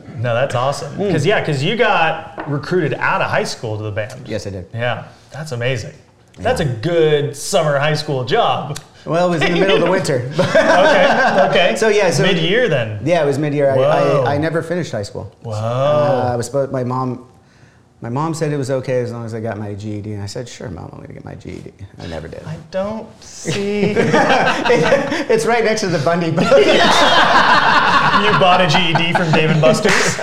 easy. 0.00 0.18
no, 0.22 0.34
that's 0.34 0.54
awesome. 0.54 0.96
Because, 0.96 1.26
yeah, 1.26 1.40
because 1.40 1.62
you 1.62 1.76
got 1.76 2.48
recruited 2.50 2.94
out 2.94 3.20
of 3.20 3.28
high 3.30 3.44
school 3.44 3.76
to 3.76 3.82
the 3.82 3.92
band. 3.92 4.26
Yes, 4.26 4.46
I 4.46 4.50
did. 4.50 4.66
Yeah, 4.72 5.08
that's 5.30 5.52
amazing. 5.52 5.92
That's 6.38 6.60
a 6.60 6.64
good 6.64 7.36
summer 7.36 7.78
high 7.78 7.94
school 7.94 8.24
job. 8.24 8.78
Well, 9.04 9.26
it 9.26 9.30
was 9.30 9.42
in 9.42 9.52
the 9.54 9.58
middle 9.60 9.76
of 9.76 9.82
the 9.82 9.90
winter. 9.98 10.30
Okay, 10.38 11.48
okay. 11.50 11.74
So, 11.76 11.88
yeah, 11.88 12.10
so- 12.10 12.22
mid 12.22 12.38
year 12.38 12.68
then. 12.68 13.00
yeah, 13.04 13.22
it 13.22 13.26
was 13.26 13.36
mid-year. 13.38 13.70
I, 13.70 13.76
I, 13.78 14.34
I 14.34 14.38
never 14.38 14.62
finished 14.62 14.92
high 14.92 15.02
school. 15.02 15.32
Whoa. 15.42 15.52
Uh, 15.52 16.30
I 16.32 16.36
was 16.36 16.46
supposed, 16.46 16.70
my 16.70 16.84
mom, 16.84 17.28
my 18.00 18.08
mom 18.08 18.32
said 18.32 18.52
it 18.52 18.56
was 18.56 18.70
okay 18.70 19.00
as 19.00 19.10
long 19.12 19.24
as 19.24 19.34
I 19.34 19.40
got 19.40 19.58
my 19.58 19.74
GED, 19.74 20.12
and 20.12 20.22
I 20.22 20.26
said, 20.26 20.48
sure, 20.48 20.68
mom, 20.70 20.88
I'm 20.92 21.00
gonna 21.00 21.12
get 21.14 21.24
my 21.24 21.34
GED. 21.34 21.72
I 21.98 22.06
never 22.06 22.28
did. 22.28 22.44
I 22.44 22.56
don't 22.70 23.08
see. 23.22 23.88
you 23.90 23.94
it's 23.96 25.46
right 25.46 25.64
next 25.64 25.80
to 25.82 25.88
the 25.88 25.98
Bundy 25.98 26.30
book. 26.30 26.46
You 28.22 28.30
bought 28.38 28.60
a 28.60 28.68
GED 28.68 29.14
from 29.14 29.32
Dave 29.32 29.50
and 29.50 29.60
Buster's. 29.60 30.16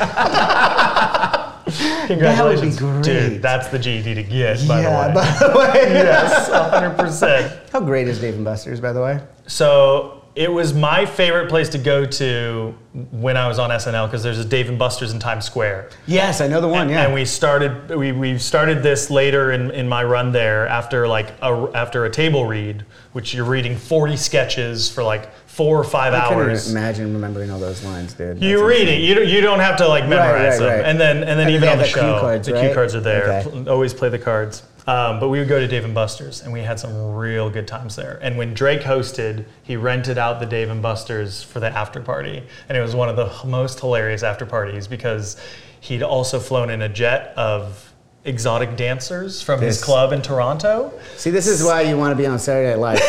Congratulations, 2.09 2.79
great. 2.79 3.03
dude. 3.03 3.41
That's 3.41 3.67
the 3.67 3.77
GED 3.77 4.15
to 4.15 4.23
get, 4.23 4.67
by 4.67 4.81
yeah, 4.81 5.07
the 5.07 5.07
way. 5.09 5.13
by 5.13 5.47
the 5.47 5.59
way. 5.59 5.73
yes, 5.93 6.49
100. 6.71 6.97
percent 6.97 7.69
How 7.71 7.79
great 7.79 8.07
is 8.07 8.19
Dave 8.19 8.33
and 8.33 8.43
Buster's, 8.43 8.79
by 8.79 8.93
the 8.93 9.01
way? 9.01 9.19
So 9.45 10.19
it 10.35 10.51
was 10.51 10.73
my 10.73 11.05
favorite 11.05 11.49
place 11.49 11.69
to 11.69 11.77
go 11.77 12.05
to 12.05 12.73
when 13.11 13.37
I 13.37 13.47
was 13.47 13.59
on 13.59 13.69
SNL 13.69 14.07
because 14.07 14.23
there's 14.23 14.39
a 14.39 14.45
Dave 14.45 14.69
and 14.69 14.79
Buster's 14.79 15.11
in 15.11 15.19
Times 15.19 15.45
Square. 15.45 15.89
Yes, 16.07 16.41
I 16.41 16.47
know 16.47 16.61
the 16.61 16.67
one. 16.67 16.89
Yeah. 16.89 17.03
And 17.05 17.13
we 17.13 17.25
started 17.25 17.95
we, 17.95 18.11
we 18.11 18.37
started 18.37 18.81
this 18.81 19.09
later 19.09 19.51
in, 19.51 19.69
in 19.71 19.87
my 19.87 20.03
run 20.03 20.31
there 20.31 20.67
after 20.67 21.07
like 21.07 21.29
a, 21.41 21.69
after 21.75 22.05
a 22.05 22.09
table 22.09 22.45
read, 22.45 22.85
which 23.11 23.33
you're 23.33 23.45
reading 23.45 23.75
40 23.75 24.17
sketches 24.17 24.89
for 24.89 25.03
like 25.03 25.29
four 25.59 25.77
or 25.77 25.83
five 25.83 26.13
I 26.13 26.19
hours. 26.19 26.71
imagine 26.71 27.13
remembering 27.13 27.51
all 27.51 27.59
those 27.59 27.83
lines, 27.83 28.13
dude. 28.13 28.41
You 28.41 28.59
That's 28.59 28.69
read 28.69 28.81
insane. 28.87 29.01
it. 29.01 29.03
You 29.03 29.15
don't, 29.15 29.27
you 29.27 29.41
don't 29.41 29.59
have 29.59 29.75
to 29.77 29.87
like 29.89 30.07
memorize 30.07 30.51
right, 30.53 30.59
them. 30.59 30.67
right. 30.79 30.85
And 30.85 30.97
then 30.97 31.17
and 31.17 31.37
then 31.37 31.47
And 31.47 31.49
even 31.51 31.67
on 31.67 31.77
the 31.77 31.83
the 31.83 31.89
cue 31.89 32.01
show, 32.01 32.19
cards, 32.21 32.47
the 32.47 32.61
cue 32.61 32.73
cards 32.73 32.95
are 32.95 33.01
there. 33.01 33.43
Okay. 33.45 33.69
Always 33.69 33.93
play 33.93 34.07
the 34.07 34.17
cards. 34.19 34.63
Um, 34.87 35.19
but 35.19 35.27
we 35.27 35.37
would 35.39 35.49
go 35.49 35.59
to 35.59 35.67
Dave 35.67 35.83
and 35.83 35.93
Buster's, 35.93 36.41
and 36.41 36.53
we 36.53 36.61
had 36.61 36.79
some 36.79 37.13
real 37.13 37.49
good 37.49 37.67
times 37.67 37.97
there. 37.97 38.17
And 38.23 38.37
when 38.37 38.53
Drake 38.53 38.79
hosted, 38.81 39.43
he 39.63 39.75
rented 39.75 40.17
out 40.17 40.39
the 40.39 40.45
Dave 40.45 40.69
and 40.69 40.81
Buster's 40.81 41.43
for 41.43 41.59
the 41.59 41.67
after 41.67 41.99
party, 41.99 42.41
and 42.69 42.77
it 42.77 42.81
was 42.81 42.95
one 42.95 43.09
of 43.09 43.17
the 43.17 43.29
most 43.45 43.81
hilarious 43.81 44.23
after 44.23 44.45
parties 44.45 44.87
because 44.87 45.35
he'd 45.81 46.01
also 46.01 46.39
flown 46.39 46.69
in 46.69 46.81
a 46.81 46.89
jet 46.89 47.33
of 47.35 47.88
exotic 48.25 48.75
dancers 48.75 49.41
from 49.41 49.61
his 49.61 49.81
club 49.83 50.11
in 50.11 50.21
Toronto. 50.21 50.91
See, 51.15 51.29
this 51.29 51.47
is 51.47 51.63
why 51.63 51.81
you 51.81 51.97
want 51.97 52.11
to 52.11 52.15
be 52.21 52.27
on 52.27 52.37
Saturday 52.37 52.69
Night 52.69 52.79
Live, 52.79 52.99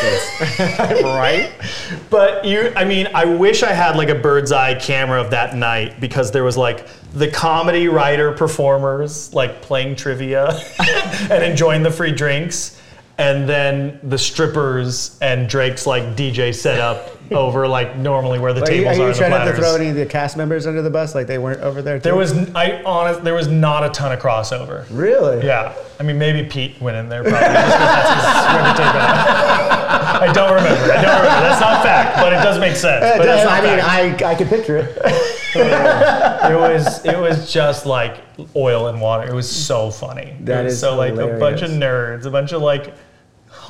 right? 1.05 1.53
But 2.09 2.45
you, 2.45 2.73
I 2.77 2.85
mean, 2.85 3.09
I 3.13 3.25
wish 3.25 3.63
I 3.63 3.73
had 3.73 3.97
like 3.97 4.09
a 4.09 4.15
bird's 4.15 4.53
eye 4.53 4.75
camera 4.75 5.21
of 5.21 5.31
that 5.33 5.57
night 5.57 6.01
because 6.01 6.31
there 6.31 6.45
was 6.45 6.57
like 6.57 6.87
the 7.13 7.29
comedy 7.29 7.89
writer 7.89 8.33
performers 8.33 9.35
like 9.35 9.61
playing 9.63 9.97
trivia 9.97 10.61
and 11.31 11.43
enjoying 11.43 11.83
the 11.83 11.91
free 11.91 12.13
drinks. 12.13 12.81
and 13.19 13.49
then 13.49 13.99
the 14.05 14.17
strippers 14.17 15.19
and 15.21 15.49
Drake's 15.49 15.87
like 15.87 16.17
DJ 16.17 16.55
setup 16.55 17.20
over 17.33 17.69
like 17.69 17.97
normally 17.97 18.39
where 18.39 18.53
the 18.53 18.61
Are 18.63 18.71
you, 18.73 18.83
tables 18.83 18.99
are 18.99 19.03
are. 19.03 19.07
you 19.09 19.13
the 19.13 19.19
trying 19.19 19.31
not 19.31 19.45
to 19.45 19.55
throw 19.55 19.77
any 19.77 19.89
of 19.89 19.95
the 19.95 20.07
cast 20.07 20.37
members 20.37 20.67
under 20.67 20.83
the 20.83 20.91
bus 20.91 21.15
like 21.15 21.27
they 21.27 21.39
weren't 21.39 21.61
over 21.61 21.81
there? 21.83 21.99
There 21.99 22.17
was 22.17 22.33
I 22.55 22.83
honest 22.85 23.23
there 23.25 23.35
was 23.35 23.49
not 23.49 23.85
a 23.85 23.91
ton 23.91 24.13
of 24.13 24.19
crossover. 24.19 24.85
really. 24.91 25.47
Yeah, 25.47 25.75
I 25.99 26.03
mean 26.03 26.19
maybe 26.19 26.49
Pete 26.49 26.81
went 26.81 26.97
in 26.97 27.09
there 27.09 27.23
probably. 27.23 27.41
just 27.41 27.55
'cause 27.55 27.79
that's 27.79 28.79
his. 28.79 28.89
I 30.21 30.31
don't 30.33 30.53
remember. 30.55 30.93
I 30.93 31.03
don't 31.03 31.21
remember. 31.21 31.41
That's 31.41 31.61
not 31.61 31.83
fact, 31.83 32.17
but 32.17 32.33
it 32.33 32.37
does 32.37 32.59
make 32.59 32.77
sense. 32.77 33.05
It 33.05 33.23
does. 33.25 33.47
I 33.47 33.61
mean. 33.61 33.81
I, 33.81 34.31
I 34.31 34.35
could 34.35 34.49
picture 34.49 34.77
it. 34.79 34.99
it 35.55 36.57
was 36.59 37.05
it 37.05 37.19
was 37.19 37.53
just 37.53 37.87
like 37.87 38.19
oil 38.57 38.89
and 38.89 39.01
water. 39.01 39.29
It 39.29 39.35
was 39.35 39.51
so 39.51 39.91
funny. 39.91 40.37
That 40.41 40.63
it 40.63 40.65
was 40.65 40.75
is 40.75 40.81
so 40.81 40.97
like 40.97 41.15
a 41.15 41.39
bunch 41.39 41.63
of 41.63 41.71
nerds, 41.71 42.25
a 42.27 42.31
bunch 42.31 42.53
of 42.53 42.63
like 42.63 42.93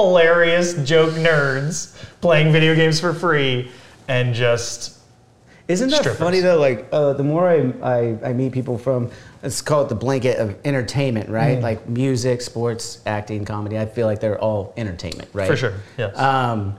hilarious 0.04 0.74
joke 0.84 1.10
nerds 1.14 1.94
playing 2.20 2.52
video 2.52 2.74
games 2.74 2.98
for 3.00 3.12
free, 3.12 3.70
and 4.08 4.34
just 4.34 4.98
Isn't 5.68 5.90
that 5.90 6.00
Strippers. 6.00 6.18
funny 6.18 6.40
though? 6.40 6.58
Like 6.58 6.88
uh, 6.92 7.12
the 7.12 7.22
more 7.24 7.48
I, 7.48 7.72
I, 7.82 8.30
I 8.30 8.32
meet 8.32 8.52
people 8.52 8.78
from, 8.78 9.10
let's 9.42 9.60
call 9.60 9.82
it 9.84 9.88
the 9.88 9.94
blanket 9.94 10.38
of 10.38 10.56
entertainment, 10.64 11.28
right? 11.28 11.58
Mm. 11.58 11.62
Like 11.62 11.88
music, 11.88 12.40
sports, 12.40 13.00
acting, 13.06 13.44
comedy. 13.44 13.78
I 13.78 13.86
feel 13.86 14.06
like 14.06 14.20
they're 14.20 14.40
all 14.40 14.72
entertainment, 14.76 15.28
right? 15.32 15.46
for 15.48 15.56
sure, 15.56 15.74
yes. 15.98 16.16
Um, 16.18 16.76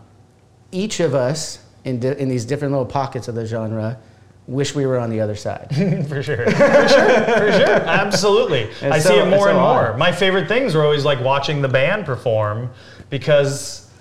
each 0.72 0.99
of 0.99 1.13
us 1.13 1.59
in 1.84 1.99
di- 1.99 2.17
in 2.17 2.28
these 2.30 2.45
different 2.45 2.72
little 2.72 2.86
pockets 2.86 3.28
of 3.28 3.36
the 3.36 3.45
genre 3.45 3.97
wish 4.47 4.74
we 4.76 4.86
were 4.86 4.97
on 4.99 5.09
the 5.09 5.22
other 5.22 5.36
side. 5.36 5.67
For 6.09 6.22
sure. 6.24 6.45
For 6.45 6.51
sure. 6.51 7.24
For 7.24 7.51
sure. 7.53 7.69
Absolutely. 7.86 8.63
I 8.82 8.97
It's 8.97 9.05
see 9.05 9.13
it 9.17 9.26
more 9.28 9.34
it's 9.36 9.43
so 9.43 9.49
and 9.49 9.57
more. 9.59 9.91
odd. 9.91 9.97
My 9.99 10.11
favorite 10.11 10.47
things 10.47 10.74
were 10.76 10.84
always 10.84 11.05
like 11.05 11.22
watching 11.22 11.61
the 11.61 11.69
band 11.69 12.05
perform 12.05 12.69
because 13.12 13.91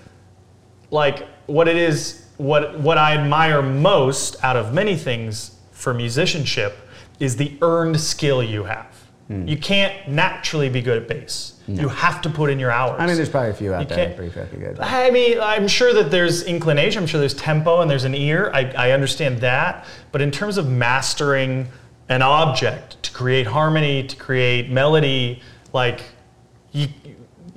like 0.91 1.27
what 1.47 1.69
it 1.69 1.77
is 1.77 2.25
what 2.39 2.79
what 2.81 2.97
I 2.97 3.15
admire 3.19 3.61
most 3.61 4.43
out 4.43 4.57
of 4.57 4.73
many 4.73 4.97
things 4.97 5.57
for 5.73 5.93
musicianship 5.93 6.79
is 7.19 7.37
the 7.37 7.59
earned 7.61 8.01
skill 8.01 8.43
you 8.43 8.65
have. 8.65 8.87
Hmm. 9.29 9.47
You 9.47 9.59
can't 9.59 10.09
naturally 10.09 10.71
be 10.71 10.81
good 10.81 11.03
at 11.03 11.07
bass. 11.09 11.57
You 11.69 11.89
have 11.89 12.21
to 12.23 12.31
put 12.31 12.51
in 12.51 12.59
your 12.59 12.73
hours. 12.73 12.97
I 12.99 13.07
mean, 13.07 13.15
there's 13.15 13.29
probably 13.29 13.51
a 13.51 13.55
few 13.55 13.73
out 13.73 13.83
You 13.83 13.87
there 13.87 13.97
that 13.97 14.03
are 14.03 14.07
can't- 14.07 14.17
pretty 14.17 14.33
fucking 14.33 14.59
good. 14.59 14.81
I 14.81 15.09
mean, 15.11 15.39
I'm 15.41 15.69
sure 15.69 15.95
that 15.95 16.11
there's 16.11 16.43
inclination. 16.43 17.01
I'm 17.01 17.07
sure 17.07 17.21
there's 17.21 17.35
tempo 17.35 17.81
and 17.81 17.89
there's 17.89 18.03
an 18.03 18.15
ear. 18.17 18.51
I, 18.53 18.73
I 18.77 18.91
understand 18.91 19.39
that. 19.43 19.87
But 20.11 20.21
in 20.21 20.33
terms 20.33 20.59
of 20.59 20.69
mastering 20.69 21.69
an 22.09 22.23
object 22.23 23.01
to 23.05 23.13
create 23.13 23.47
harmony, 23.47 24.03
to 24.05 24.17
create 24.17 24.69
melody, 24.69 25.43
like 25.73 26.01
you, 26.73 26.89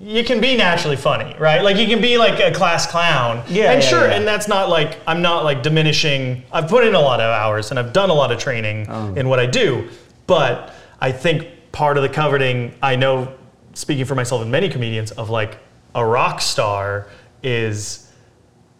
you 0.03 0.23
can 0.23 0.41
be 0.41 0.57
naturally 0.57 0.95
funny, 0.97 1.33
right? 1.39 1.63
Like 1.63 1.77
you 1.77 1.87
can 1.87 2.01
be 2.01 2.17
like 2.17 2.39
a 2.39 2.51
class 2.53 2.85
clown. 2.85 3.37
Yeah, 3.47 3.71
And 3.71 3.81
yeah, 3.81 3.89
sure, 3.89 4.07
yeah. 4.07 4.15
and 4.15 4.27
that's 4.27 4.47
not 4.47 4.67
like 4.69 4.99
I'm 5.07 5.21
not 5.21 5.43
like 5.45 5.63
diminishing. 5.63 6.43
I've 6.51 6.67
put 6.67 6.85
in 6.85 6.93
a 6.93 6.99
lot 6.99 7.19
of 7.21 7.25
hours 7.31 7.69
and 7.71 7.79
I've 7.79 7.93
done 7.93 8.09
a 8.09 8.13
lot 8.13 8.31
of 8.31 8.37
training 8.39 8.87
Oh. 8.89 9.13
in 9.15 9.29
what 9.29 9.39
I 9.39 9.45
do. 9.45 9.87
But 10.27 10.73
I 10.99 11.11
think 11.11 11.47
part 11.71 11.97
of 11.97 12.03
the 12.03 12.09
coveting, 12.09 12.73
I 12.81 12.95
know, 12.97 13.33
speaking 13.73 14.05
for 14.05 14.15
myself 14.15 14.41
and 14.41 14.51
many 14.51 14.67
comedians, 14.69 15.11
of 15.11 15.29
like 15.29 15.57
a 15.95 16.05
rock 16.05 16.41
star 16.41 17.07
is 17.41 18.11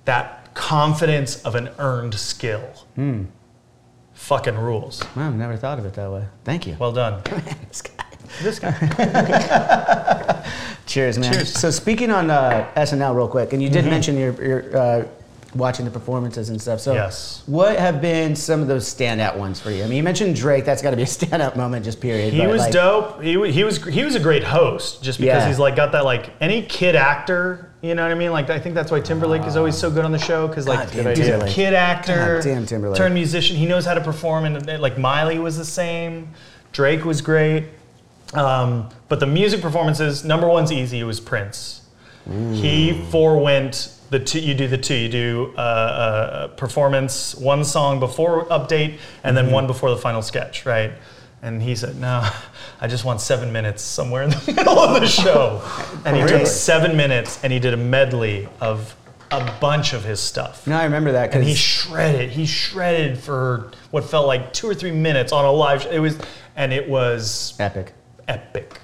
that 0.05 0.53
confidence 0.55 1.41
of 1.43 1.55
an 1.55 1.69
earned 1.80 2.13
skill. 2.15 2.61
Hmm. 2.95 3.24
Fucking 4.13 4.57
rules. 4.57 5.03
Wow, 5.15 5.28
I've 5.28 5.36
never 5.36 5.57
thought 5.57 5.80
of 5.80 5.86
it 5.86 5.93
that 5.95 6.11
way. 6.11 6.26
Thank 6.43 6.67
you. 6.67 6.76
Well 6.80 6.91
done. 6.91 7.21
This 8.41 8.59
guy. 8.59 8.71
Cheers, 10.86 11.17
man. 11.17 11.34
Cheers. 11.34 11.53
So 11.53 11.71
speaking 11.71 12.11
on 12.11 12.29
uh, 12.29 12.69
SNL 12.75 13.15
real 13.15 13.27
quick, 13.27 13.53
and 13.53 13.63
you 13.63 13.69
did 13.69 13.86
mention 13.86 14.17
your, 14.17 14.34
your 14.43 14.77
uh, 14.77 15.05
watching 15.55 15.86
the 15.86 15.91
performances 15.91 16.49
and 16.49 16.61
stuff. 16.61 16.79
So 16.79 16.93
Yes. 16.93 17.43
what 17.45 17.77
have 17.79 18.01
been 18.01 18.36
some 18.36 18.61
of 18.61 18.67
those 18.67 18.86
standout 18.91 19.38
ones 19.38 19.59
for 19.59 19.71
you? 19.71 19.84
I 19.84 19.88
mean, 19.88 19.97
you 19.97 20.03
mentioned 20.03 20.36
Drake. 20.36 20.65
That's 20.65 20.81
got 20.81 20.91
to 20.91 20.97
be 20.97 21.03
a 21.03 21.05
standout 21.21 21.55
moment, 21.55 21.86
just 21.86 22.01
period. 22.01 22.34
He 22.34 22.45
was 22.47 22.61
like, 22.61 22.73
dope. 22.73 23.21
He, 23.21 23.31
he 23.51 23.63
was 23.63 23.84
he 23.86 24.03
was 24.03 24.15
a 24.15 24.19
great 24.19 24.43
host 24.43 25.03
just 25.03 25.19
because 25.19 25.43
Yeah. 25.43 25.47
he's 25.47 25.59
like 25.59 25.75
got 25.75 25.91
that 25.93 26.05
like 26.05 26.31
any 26.41 26.63
kid 26.63 26.95
actor. 26.95 27.69
You 27.81 27.95
know 27.95 28.03
what 28.03 28.11
I 28.11 28.15
mean? 28.15 28.31
Like 28.31 28.49
I 28.49 28.59
think 28.59 28.75
that's 28.75 28.91
why 28.91 28.99
Timberlake 28.99 29.45
is 29.45 29.55
always 29.55 29.77
so 29.77 29.89
good 29.91 30.05
on 30.05 30.11
the 30.11 30.19
show 30.19 30.47
because 30.47 30.67
like 30.67 30.91
damn 30.91 31.15
he's 31.15 31.27
a 31.27 31.47
kid 31.47 31.73
actor, 31.73 32.36
God 32.38 32.43
damn 32.43 32.65
Timberlake. 32.65 32.97
turned 32.97 33.13
musician. 33.13 33.55
He 33.55 33.65
knows 33.65 33.86
how 33.86 33.93
to 33.93 34.01
perform, 34.01 34.45
and, 34.45 34.81
like 34.81 34.97
Miley 34.97 35.39
was 35.39 35.57
the 35.57 35.65
same. 35.65 36.29
Drake 36.71 37.05
was 37.05 37.21
great. 37.21 37.65
Um, 38.34 38.89
but 39.09 39.19
the 39.19 39.27
music 39.27 39.61
performances, 39.61 40.23
number 40.23 40.47
one's 40.47 40.71
easy. 40.71 40.99
It 40.99 41.03
was 41.05 41.19
Prince. 41.19 41.81
He 42.53 42.93
forewent 43.09 43.89
the 44.09 44.19
two. 44.19 44.39
You 44.39 44.53
do 44.53 44.67
the 44.67 44.77
two. 44.77 44.95
You 44.95 45.09
do 45.09 45.53
uh, 45.57 46.47
a 46.51 46.55
performance, 46.55 47.36
one 47.36 47.65
song 47.65 47.99
before 47.99 48.45
update, 48.45 48.97
and 49.25 49.36
then 49.36 49.51
one 49.51 49.67
before 49.67 49.89
the 49.89 49.97
final 49.97 50.21
sketch, 50.21 50.65
right? 50.65 50.93
And 51.41 51.61
he 51.61 51.75
said, 51.75 51.97
"No, 51.99 52.25
I 52.79 52.88
just 52.88 53.03
want 53.03 53.19
seven 53.19 53.51
minutes 53.51 53.81
somewhere 53.84 54.23
in 54.23 54.29
the 54.29 54.53
middle 54.55 54.79
of 54.79 55.01
the 55.01 55.07
show." 55.07 55.61
And 56.05 56.15
he 56.15 56.23
Really? 56.23 56.39
took 56.39 56.47
seven 56.47 56.95
minutes, 56.95 57.43
and 57.43 57.51
he 57.51 57.59
did 57.59 57.73
a 57.73 57.77
medley 57.77 58.47
of 58.61 58.95
a 59.31 59.53
bunch 59.59 59.91
of 59.93 60.05
his 60.05 60.21
stuff. 60.21 60.65
No, 60.65 60.77
I 60.77 60.84
remember 60.86 61.11
that 61.13 61.34
And 61.36 61.43
he 61.43 61.55
shredded. 61.55 62.29
He 62.29 62.45
shredded 62.45 63.17
for 63.17 63.71
what 63.91 64.03
felt 64.05 64.27
like 64.27 64.53
two 64.53 64.69
or 64.69 64.73
three 64.73 64.91
minutes 64.91 65.31
on 65.34 65.43
a 65.43 65.51
live. 65.51 65.81
Sh- 65.84 65.88
it 65.91 65.99
was, 65.99 66.17
and 66.55 66.71
it 66.71 66.88
was 66.88 67.53
epic. 67.59 67.93
Epic. 68.28 68.80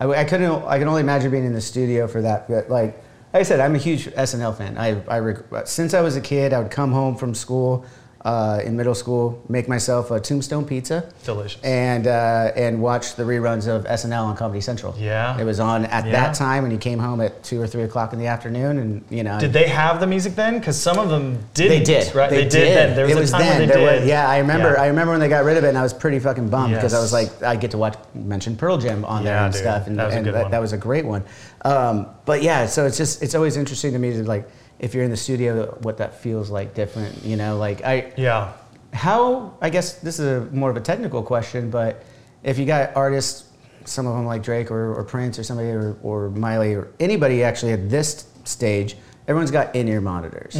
I, 0.00 0.06
I 0.06 0.24
couldn't. 0.24 0.64
I 0.64 0.78
can 0.78 0.88
only 0.88 1.02
imagine 1.02 1.30
being 1.30 1.44
in 1.44 1.52
the 1.52 1.60
studio 1.60 2.06
for 2.06 2.22
that. 2.22 2.48
But 2.48 2.70
like, 2.70 3.02
like 3.32 3.40
I 3.40 3.42
said, 3.42 3.60
I'm 3.60 3.74
a 3.74 3.78
huge 3.78 4.06
SNL 4.06 4.56
fan. 4.56 4.76
I, 4.78 5.00
I 5.08 5.64
since 5.64 5.94
I 5.94 6.00
was 6.00 6.16
a 6.16 6.20
kid, 6.20 6.52
I 6.52 6.60
would 6.60 6.70
come 6.70 6.92
home 6.92 7.16
from 7.16 7.34
school 7.34 7.84
uh, 8.22 8.60
in 8.64 8.76
middle 8.76 8.94
school, 8.94 9.42
make 9.48 9.66
myself 9.66 10.10
a 10.10 10.20
Tombstone 10.20 10.66
pizza, 10.66 11.10
Delicious. 11.24 11.60
and 11.62 12.06
uh, 12.06 12.52
and 12.54 12.82
watch 12.82 13.14
the 13.16 13.22
reruns 13.22 13.66
of 13.66 13.84
SNL 13.84 14.24
on 14.24 14.36
Comedy 14.36 14.60
Central. 14.60 14.94
Yeah. 14.98 15.38
it 15.40 15.44
was 15.44 15.58
on 15.58 15.86
at 15.86 16.04
Yeah. 16.04 16.12
that 16.12 16.34
time 16.34 16.62
when 16.62 16.70
you 16.70 16.76
came 16.76 16.98
home 16.98 17.22
at 17.22 17.42
two 17.42 17.60
or 17.62 17.66
three 17.66 17.82
o'clock 17.84 18.12
in 18.12 18.18
the 18.18 18.26
afternoon, 18.26 18.78
and 18.78 19.04
you 19.08 19.22
know. 19.22 19.40
Did 19.40 19.54
they 19.54 19.68
have 19.68 20.00
the 20.00 20.06
music 20.06 20.34
then? 20.34 20.58
Because 20.58 20.78
some 20.78 20.98
of 20.98 21.08
them 21.08 21.38
didn't. 21.54 21.78
They 21.78 21.84
did. 21.84 22.14
Right? 22.14 22.28
They, 22.28 22.42
did. 22.42 22.76
Then 22.76 22.94
there 22.94 23.06
was, 23.06 23.16
it 23.16 23.20
was 23.20 23.30
a 23.30 23.32
time 23.32 23.42
then. 23.42 23.58
when 23.60 23.68
they 23.68 23.74
did. 23.74 24.00
were- 24.02 24.06
yeah, 24.06 24.28
I 24.28 24.38
remember. 24.38 24.72
Yeah. 24.74 24.82
I 24.82 24.86
remember 24.88 25.12
when 25.12 25.20
they 25.20 25.28
got 25.28 25.44
rid 25.44 25.56
of 25.56 25.64
it, 25.64 25.68
and 25.68 25.78
I 25.78 25.82
was 25.82 25.94
pretty 25.94 26.18
fucking 26.18 26.50
bummed 26.50 26.74
because 26.74 26.92
I 26.92 27.00
was 27.00 27.12
like, 27.14 27.42
I 27.42 27.56
get 27.56 27.70
to 27.70 27.78
watch 27.78 27.96
mention 28.14 28.54
Pearl 28.56 28.76
Jam 28.76 29.04
on 29.06 29.24
there 29.24 29.36
and 29.38 29.52
dude. 29.52 29.62
stuff, 29.62 29.86
and 29.86 29.98
That 29.98 30.06
was 30.06 30.14
a 30.14 30.18
and 30.18 30.26
that, 30.26 30.50
that 30.50 30.60
was 30.60 30.72
a 30.74 30.78
great 30.78 31.06
one. 31.06 31.24
Um, 31.62 32.06
but 32.26 32.42
yeah, 32.42 32.66
so 32.66 32.84
it's 32.86 32.98
just 32.98 33.22
it's 33.22 33.34
always 33.34 33.56
interesting 33.56 33.92
to 33.92 33.98
me 33.98 34.12
to 34.12 34.24
like 34.24 34.46
if 34.80 34.94
you're 34.94 35.04
in 35.04 35.10
the 35.10 35.16
studio, 35.16 35.78
what 35.82 35.98
that 35.98 36.14
feels 36.20 36.50
like 36.50 36.74
different. 36.74 37.22
You 37.24 37.36
know, 37.36 37.56
like 37.58 37.84
I 37.84 38.12
Yeah. 38.16 38.52
how 38.92 39.54
I 39.60 39.70
guess 39.70 39.94
this 40.00 40.18
is 40.18 40.26
a 40.26 40.40
more 40.52 40.70
of 40.70 40.76
a 40.76 40.80
technical 40.80 41.22
question, 41.22 41.70
but 41.70 42.02
if 42.42 42.58
you 42.58 42.64
got 42.66 42.96
artists, 42.96 43.44
some 43.84 44.06
of 44.06 44.14
them 44.16 44.26
like 44.26 44.42
Drake 44.42 44.70
or, 44.70 44.94
or 44.94 45.04
Prince 45.04 45.38
or 45.38 45.42
somebody 45.44 45.68
or, 45.70 45.96
or 46.02 46.30
Miley 46.30 46.74
or 46.74 46.88
anybody 46.98 47.44
actually 47.44 47.72
at 47.72 47.88
this 47.90 48.26
stage, 48.44 48.96
everyone's 49.28 49.50
got 49.50 49.74
in-ear 49.76 50.00
monitors. 50.00 50.58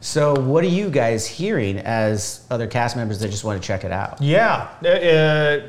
So 0.00 0.34
what 0.40 0.62
are 0.64 0.68
you 0.68 0.90
guys 0.90 1.26
hearing 1.26 1.78
as 1.78 2.44
other 2.50 2.66
cast 2.66 2.96
members 2.96 3.18
that 3.20 3.28
just 3.30 3.44
want 3.44 3.60
to 3.62 3.66
check 3.66 3.84
it 3.84 3.92
out? 3.92 4.20
Yeah. 4.20 4.68
Uh, 4.84 4.88
uh, 4.88 5.68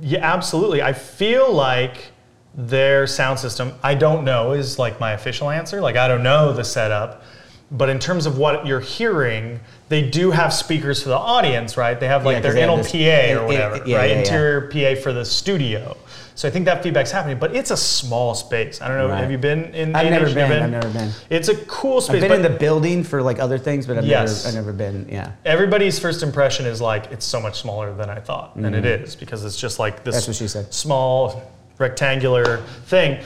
yeah, 0.00 0.20
absolutely. 0.34 0.80
I 0.82 0.92
feel 0.92 1.52
like 1.52 2.12
their 2.56 3.06
sound 3.06 3.38
system, 3.38 3.72
I 3.82 3.94
don't 3.94 4.24
know, 4.24 4.52
is 4.52 4.78
like 4.78 5.00
my 5.00 5.12
official 5.12 5.50
answer. 5.50 5.80
Like, 5.80 5.96
I 5.96 6.08
don't 6.08 6.22
know 6.22 6.52
the 6.52 6.64
setup. 6.64 7.22
But 7.70 7.88
in 7.88 7.98
terms 7.98 8.26
of 8.26 8.38
what 8.38 8.66
you're 8.66 8.78
hearing, 8.78 9.58
they 9.88 10.08
do 10.08 10.30
have 10.30 10.52
speakers 10.52 11.02
for 11.02 11.08
the 11.08 11.16
audience, 11.18 11.76
right? 11.76 11.98
They 11.98 12.06
have 12.06 12.24
like 12.24 12.34
Yeah, 12.36 12.40
their 12.52 12.76
this, 12.76 12.92
PA 12.92 12.96
in- 12.98 13.36
or 13.36 13.40
in- 13.40 13.46
whatever, 13.46 13.82
yeah, 13.86 13.96
right? 13.96 14.10
yeah. 14.10 14.18
Interior 14.18 14.68
PA 14.68 15.00
for 15.00 15.12
the 15.12 15.24
studio. 15.24 15.96
So 16.36 16.46
I 16.46 16.50
think 16.50 16.66
that 16.66 16.82
feedback's 16.82 17.10
happening, 17.10 17.38
but 17.38 17.54
it's 17.56 17.70
a 17.70 17.76
small 17.76 18.34
space. 18.34 18.80
I 18.82 18.88
don't 18.88 18.98
know. 18.98 19.08
Right. 19.08 19.20
Have 19.20 19.30
you 19.30 19.38
been 19.38 19.72
in? 19.74 19.94
I've 19.96 20.10
never 20.10 20.28
You 20.28 20.34
been, 20.34 20.62
I've 20.62 20.70
never 20.70 20.88
been. 20.90 21.10
It's 21.30 21.48
a 21.48 21.56
cool 21.66 22.00
space. 22.00 22.22
I've 22.22 22.28
been 22.28 22.44
in 22.44 22.52
the 22.52 22.58
building 22.58 23.02
for 23.02 23.22
like 23.22 23.38
other 23.38 23.56
things, 23.58 23.86
but 23.86 23.98
I've 23.98 24.04
Yes. 24.04 24.44
never 24.44 24.48
I've 24.58 24.64
never 24.66 24.76
been. 24.76 25.08
Yeah, 25.10 25.30
everybody's 25.44 25.98
first 25.98 26.22
impression 26.22 26.66
is 26.66 26.80
like 26.80 27.10
it's 27.12 27.24
so 27.24 27.40
much 27.40 27.60
smaller 27.60 27.94
than 27.94 28.10
I 28.10 28.18
thought, 28.20 28.56
and 28.56 28.74
it 28.74 28.84
is 28.84 29.14
because 29.16 29.44
it's 29.44 29.56
just 29.56 29.78
like 29.78 30.02
this 30.04 30.14
Mm-hmm. 30.14 30.18
That's 30.18 30.26
what 30.28 30.36
she 30.36 30.48
said. 30.48 30.74
small 30.74 31.42
rectangular 31.78 32.58
thing. 32.86 33.22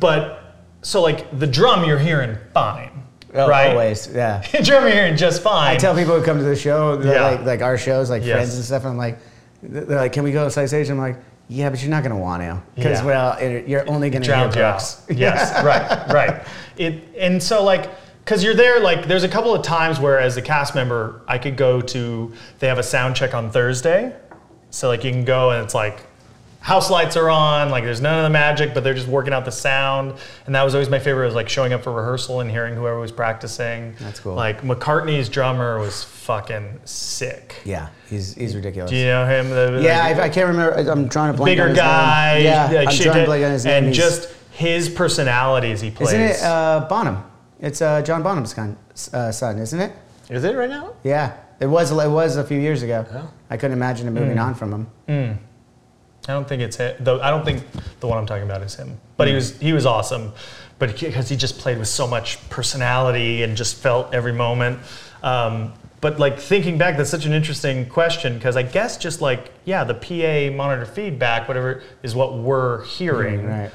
But 0.00 0.54
so 0.82 1.00
like 1.02 1.38
the 1.38 1.46
drum 1.46 1.84
you're 1.84 1.98
hearing 1.98 2.36
fine, 2.54 2.90
Oh, 3.34 3.48
right? 3.48 3.70
always. 3.70 4.08
Yeah. 4.12 4.42
drum 4.62 4.84
you're 4.84 4.92
hearing 4.92 5.16
just 5.16 5.42
fine. 5.42 5.74
I 5.74 5.76
tell 5.76 5.94
people 5.94 6.18
who 6.18 6.24
come 6.24 6.38
to 6.38 6.44
the 6.44 6.56
show, 6.56 7.00
Yeah. 7.02 7.22
like 7.22 7.42
like 7.44 7.62
our 7.62 7.78
shows, 7.78 8.10
like 8.10 8.22
Yes. 8.24 8.36
friends 8.36 8.54
and 8.56 8.64
stuff. 8.64 8.84
I'm 8.84 8.96
like, 8.96 9.18
they're 9.62 9.84
like, 9.98 10.12
can 10.12 10.24
we 10.24 10.32
go 10.32 10.44
outside 10.46 10.66
stage? 10.66 10.88
I'm 10.90 10.98
like, 10.98 11.16
yeah, 11.48 11.68
but 11.68 11.80
you're 11.82 11.90
not 11.90 12.02
gonna 12.02 12.18
want 12.18 12.42
to 12.42 12.60
because 12.76 13.00
Yeah. 13.00 13.04
well, 13.06 13.32
it- 13.38 13.66
you're 13.68 13.88
only 13.90 14.08
gonna 14.10 14.24
hear 14.24 14.34
drowns 14.34 14.56
you 14.56 14.62
out. 14.62 14.72
Brooks. 14.78 15.02
Yes, 15.10 15.64
right, 15.64 16.12
right. 16.12 16.42
It 16.76 17.02
and 17.18 17.42
so 17.42 17.62
like 17.64 17.90
because 18.24 18.44
you're 18.44 18.54
there, 18.54 18.80
like 18.80 19.06
there's 19.08 19.24
a 19.24 19.28
couple 19.28 19.52
of 19.54 19.62
times 19.62 19.98
where 19.98 20.18
as 20.20 20.36
a 20.36 20.42
cast 20.42 20.74
member, 20.74 21.22
I 21.26 21.38
could 21.38 21.56
go 21.56 21.80
to 21.80 22.32
they 22.60 22.68
have 22.68 22.78
a 22.78 22.82
sound 22.82 23.16
check 23.16 23.34
on 23.34 23.50
Thursday, 23.50 24.14
so 24.70 24.88
like 24.88 25.02
you 25.04 25.10
can 25.10 25.24
go 25.24 25.50
and 25.50 25.64
it's 25.64 25.74
like 25.74 26.00
house 26.60 26.90
lights 26.90 27.16
are 27.16 27.28
on, 27.30 27.70
like 27.70 27.84
there's 27.84 28.00
none 28.00 28.18
of 28.18 28.22
the 28.24 28.30
magic, 28.30 28.74
but 28.74 28.84
they're 28.84 28.94
just 28.94 29.08
working 29.08 29.32
out 29.32 29.44
the 29.44 29.50
sound. 29.52 30.14
And 30.46 30.54
that 30.54 30.62
was 30.62 30.74
always 30.74 30.88
my 30.90 30.98
favorite. 30.98 31.26
Was 31.26 31.34
like 31.34 31.48
showing 31.48 31.72
up 31.72 31.82
for 31.82 31.92
rehearsal 31.92 32.40
and 32.40 32.50
hearing 32.50 32.74
whoever 32.74 32.98
was 32.98 33.12
practicing. 33.12 33.94
That's 34.00 34.20
cool. 34.20 34.34
Like 34.34 34.62
McCartney's 34.62 35.28
drummer 35.28 35.78
was 35.78 36.04
fucking 36.04 36.80
sick. 36.84 37.56
Yeah, 37.64 37.88
he's 38.08 38.34
he's 38.34 38.54
ridiculous. 38.54 38.90
Do 38.90 38.96
you 38.96 39.06
know 39.06 39.26
him? 39.26 39.50
The, 39.50 39.80
yeah, 39.82 40.02
like, 40.08 40.16
I, 40.18 40.22
I 40.24 40.28
can't 40.28 40.48
remember. 40.48 40.90
I'm 40.90 41.08
trying 41.08 41.32
to 41.32 41.36
blank 41.36 41.52
bigger 41.52 41.62
on 41.64 41.68
his 41.70 41.76
name. 41.78 41.84
guy. 41.86 42.38
Yeah, 42.38 42.64
like, 42.70 42.88
I'm 42.88 42.94
shaped 42.94 43.04
trying 43.04 43.18
to 43.20 43.26
blank 43.26 43.44
on 43.44 43.50
his 43.52 43.64
name. 43.64 43.74
And 43.84 43.86
He's- 43.86 43.96
just 43.96 44.34
his 44.52 44.88
personalities 44.90 45.80
he 45.80 45.90
plays. 45.90 46.08
isn't 46.12 46.20
it 46.20 46.42
uh, 46.42 46.86
Bonham? 46.88 47.24
It's 47.60 47.80
uh, 47.80 48.02
John 48.02 48.22
Bonham's 48.22 48.52
con- 48.52 48.76
uh, 49.12 49.32
son, 49.32 49.58
isn't 49.58 49.80
it? 49.80 49.92
Is 50.28 50.44
it 50.44 50.54
right 50.56 50.68
now? 50.70 50.92
Yeah, 51.02 51.36
it 51.58 51.66
was. 51.66 51.90
It 51.90 52.10
was 52.10 52.36
a 52.36 52.44
few 52.44 52.58
years 52.60 52.82
ago. 52.82 53.06
Oh. 53.12 53.30
I 53.48 53.56
couldn't 53.56 53.76
imagine 53.76 54.06
him 54.08 54.14
moving 54.14 54.38
on 54.38 54.54
from 54.54 54.86
him. 55.08 55.38
I 56.28 56.32
don't 56.32 56.48
think 56.48 56.62
it's 56.62 56.76
him. 56.76 56.96
Though 57.00 57.20
I 57.20 57.30
don't 57.30 57.44
think 57.44 57.64
the 58.00 58.06
one 58.06 58.18
I'm 58.18 58.26
talking 58.26 58.44
about 58.44 58.62
is 58.62 58.74
him. 58.74 59.00
But 59.16 59.28
he 59.28 59.34
was 59.34 59.58
he 59.58 59.72
was 59.72 59.86
awesome. 59.86 60.32
But 60.78 60.98
because 60.98 61.28
he 61.28 61.36
just 61.36 61.58
played 61.58 61.78
with 61.78 61.88
so 61.88 62.06
much 62.06 62.48
personality 62.48 63.42
and 63.42 63.56
just 63.56 63.76
felt 63.76 64.14
every 64.14 64.32
moment. 64.32 64.78
Um, 65.22 65.74
but 66.00 66.18
like 66.18 66.38
thinking 66.38 66.78
back, 66.78 66.96
that's 66.96 67.10
such 67.10 67.26
an 67.26 67.32
interesting 67.34 67.86
question 67.86 68.34
because 68.34 68.56
I 68.56 68.62
guess 68.62 68.96
just 68.96 69.20
like 69.20 69.52
yeah, 69.64 69.84
the 69.84 69.94
PA 69.94 70.54
monitor 70.56 70.86
feedback, 70.86 71.48
whatever, 71.48 71.82
is 72.02 72.14
what 72.14 72.38
we're 72.38 72.84
hearing. 72.84 73.46
Right. 73.46 73.70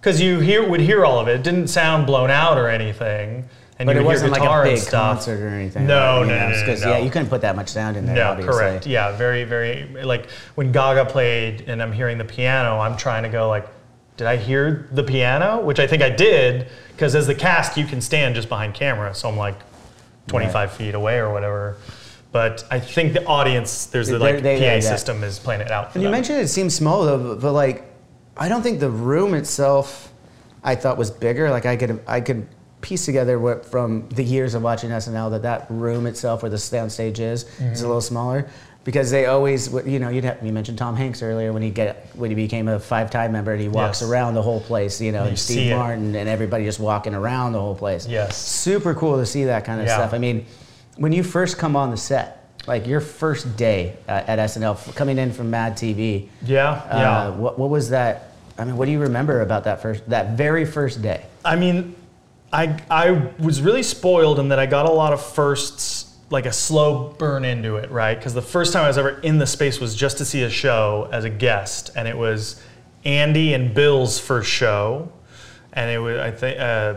Because 0.00 0.20
you 0.20 0.38
hear 0.38 0.68
would 0.68 0.80
hear 0.80 1.04
all 1.04 1.18
of 1.18 1.26
it. 1.26 1.36
It 1.36 1.42
didn't 1.42 1.68
sound 1.68 2.06
blown 2.06 2.30
out 2.30 2.58
or 2.58 2.68
anything. 2.68 3.48
And 3.78 3.86
But 3.86 3.96
it 3.96 4.04
wasn't 4.04 4.32
like 4.32 4.42
a 4.42 4.62
big 4.62 4.86
concert 4.88 5.38
or 5.40 5.48
anything. 5.48 5.86
No, 5.86 6.20
right? 6.22 6.26
no, 6.28 6.34
You 6.34 6.40
no, 6.40 6.48
no, 6.60 6.64
'cause, 6.66 6.82
no. 6.82 6.90
Yeah, 6.92 6.98
you 6.98 7.10
couldn't 7.10 7.28
put 7.28 7.42
that 7.42 7.56
much 7.56 7.68
sound 7.68 7.96
in 7.98 8.06
there. 8.06 8.14
No, 8.14 8.30
obviously. 8.30 8.52
correct. 8.54 8.86
Yeah, 8.86 9.12
very, 9.16 9.44
very 9.44 9.86
like 10.02 10.30
when 10.54 10.72
Gaga 10.72 11.04
played 11.06 11.64
and 11.68 11.82
I'm 11.82 11.92
hearing 11.92 12.16
the 12.16 12.24
piano, 12.24 12.78
I'm 12.80 12.96
trying 12.96 13.24
to 13.24 13.28
go 13.28 13.48
like, 13.50 13.68
did 14.16 14.26
I 14.26 14.36
hear 14.36 14.88
the 14.92 15.02
piano? 15.02 15.60
Which 15.60 15.78
I 15.78 15.86
think 15.86 16.02
I 16.02 16.08
did, 16.08 16.68
because 16.92 17.14
as 17.14 17.26
the 17.26 17.34
cast, 17.34 17.76
you 17.76 17.84
can 17.84 18.00
stand 18.00 18.34
just 18.34 18.48
behind 18.48 18.72
camera, 18.72 19.14
so 19.14 19.28
I'm 19.28 19.36
like 19.36 19.56
25 20.28 20.72
feet 20.72 20.94
away 20.94 21.18
or 21.18 21.30
whatever. 21.30 21.76
But 22.32 22.64
I 22.70 22.80
think 22.80 23.12
the 23.12 23.24
audience, 23.26 23.86
there's 23.86 24.08
the 24.08 24.18
like 24.18 24.42
they- 24.42 24.56
PA 24.58 24.64
yeah, 24.64 24.74
yeah. 24.76 24.80
system 24.80 25.22
is 25.22 25.38
playing 25.38 25.60
it 25.60 25.70
out. 25.70 25.92
For 25.92 25.98
And 25.98 26.02
you 26.02 26.06
them. 26.08 26.12
mentioned 26.12 26.40
it 26.40 26.48
seems 26.48 26.74
small 26.74 27.04
though, 27.04 27.18
but, 27.34 27.40
but 27.42 27.52
like, 27.52 27.84
I 28.38 28.48
don't 28.48 28.62
think 28.62 28.80
the 28.80 28.90
room 28.90 29.34
itself, 29.34 30.10
I 30.64 30.74
thought 30.76 30.96
was 30.96 31.10
bigger. 31.10 31.50
Like 31.50 31.66
I 31.66 31.76
could 31.76 32.00
I 32.06 32.20
could 32.22 32.46
piece 32.86 33.04
together 33.04 33.36
what 33.38 33.66
from 33.66 34.08
the 34.10 34.22
years 34.22 34.54
of 34.54 34.62
watching 34.62 34.90
SNL 34.90 35.28
that 35.32 35.42
that 35.42 35.66
room 35.68 36.06
itself 36.06 36.42
where 36.42 36.50
the 36.50 36.58
sound 36.58 36.92
stage 36.92 37.18
is 37.18 37.44
Mm-hmm. 37.44 37.72
is 37.72 37.82
a 37.82 37.86
little 37.86 38.00
smaller 38.00 38.46
because 38.84 39.10
they 39.10 39.26
always 39.26 39.72
you 39.84 39.98
know 39.98 40.08
you'd 40.08 40.22
have, 40.22 40.38
you 40.46 40.52
mentioned 40.52 40.78
Tom 40.78 40.94
Hanks 40.94 41.20
earlier 41.20 41.52
when 41.52 41.62
he 41.62 41.70
get 41.70 42.06
when 42.14 42.30
he 42.30 42.36
became 42.36 42.68
a 42.68 42.78
five 42.78 43.10
time 43.10 43.32
member 43.32 43.50
and 43.52 43.60
he 43.60 43.68
walks 43.68 44.00
Yes. 44.02 44.08
around 44.08 44.34
the 44.34 44.42
whole 44.42 44.60
place 44.60 45.00
you 45.00 45.10
know 45.10 45.24
and 45.24 45.36
Steve 45.36 45.72
it. 45.72 45.76
Martin 45.76 46.14
and 46.14 46.28
everybody 46.28 46.64
just 46.64 46.78
walking 46.78 47.12
around 47.12 47.52
the 47.54 47.60
whole 47.60 47.74
place 47.74 48.06
Yes. 48.06 48.36
super 48.36 48.94
cool 48.94 49.16
to 49.18 49.26
see 49.26 49.44
that 49.46 49.64
kind 49.64 49.80
of 49.80 49.86
Yeah. 49.88 49.96
stuff 49.96 50.14
I 50.14 50.18
mean 50.18 50.46
when 50.96 51.10
you 51.12 51.24
first 51.24 51.58
come 51.58 51.74
on 51.74 51.90
the 51.90 51.96
set 51.96 52.44
like 52.68 52.86
your 52.86 53.00
first 53.00 53.56
day 53.56 53.96
uh, 54.08 54.22
at 54.32 54.38
SNL 54.38 54.94
coming 54.94 55.18
in 55.18 55.32
from 55.32 55.50
Mad 55.50 55.72
TV 55.76 56.28
Yeah, 56.44 56.82
yeah. 56.86 57.18
uh, 57.18 57.32
what, 57.32 57.58
what 57.58 57.70
was 57.70 57.90
that? 57.90 58.30
I 58.58 58.64
mean, 58.64 58.76
what 58.78 58.86
do 58.86 58.92
you 58.92 59.00
remember 59.00 59.42
about 59.42 59.64
that 59.64 59.82
first, 59.82 60.08
that 60.08 60.30
very 60.36 60.64
first 60.64 61.00
day? 61.02 61.26
I 61.44 61.54
mean, 61.56 61.94
I 62.52 62.80
I 62.90 63.10
was 63.38 63.60
really 63.60 63.82
spoiled 63.82 64.38
in 64.38 64.48
that 64.48 64.58
I 64.58 64.66
got 64.66 64.86
a 64.86 64.92
lot 64.92 65.12
of 65.12 65.24
firsts, 65.24 66.16
like 66.30 66.46
a 66.46 66.52
slow 66.52 67.14
burn 67.18 67.44
into 67.44 67.76
it, 67.76 67.90
right? 67.90 68.16
Because 68.16 68.34
the 68.34 68.42
first 68.42 68.72
time 68.72 68.84
I 68.84 68.88
was 68.88 68.98
ever 68.98 69.20
in 69.20 69.38
the 69.38 69.46
space 69.46 69.80
was 69.80 69.94
just 69.94 70.18
to 70.18 70.24
see 70.24 70.42
a 70.42 70.50
show 70.50 71.08
as 71.12 71.24
a 71.24 71.30
guest, 71.30 71.90
and 71.96 72.06
it 72.06 72.16
was 72.16 72.62
Andy 73.04 73.54
and 73.54 73.74
Bill's 73.74 74.18
first 74.18 74.50
show, 74.50 75.12
and 75.72 75.90
it 75.90 75.98
was 75.98 76.18
I 76.18 76.30
think. 76.30 76.60
Uh, 76.60 76.94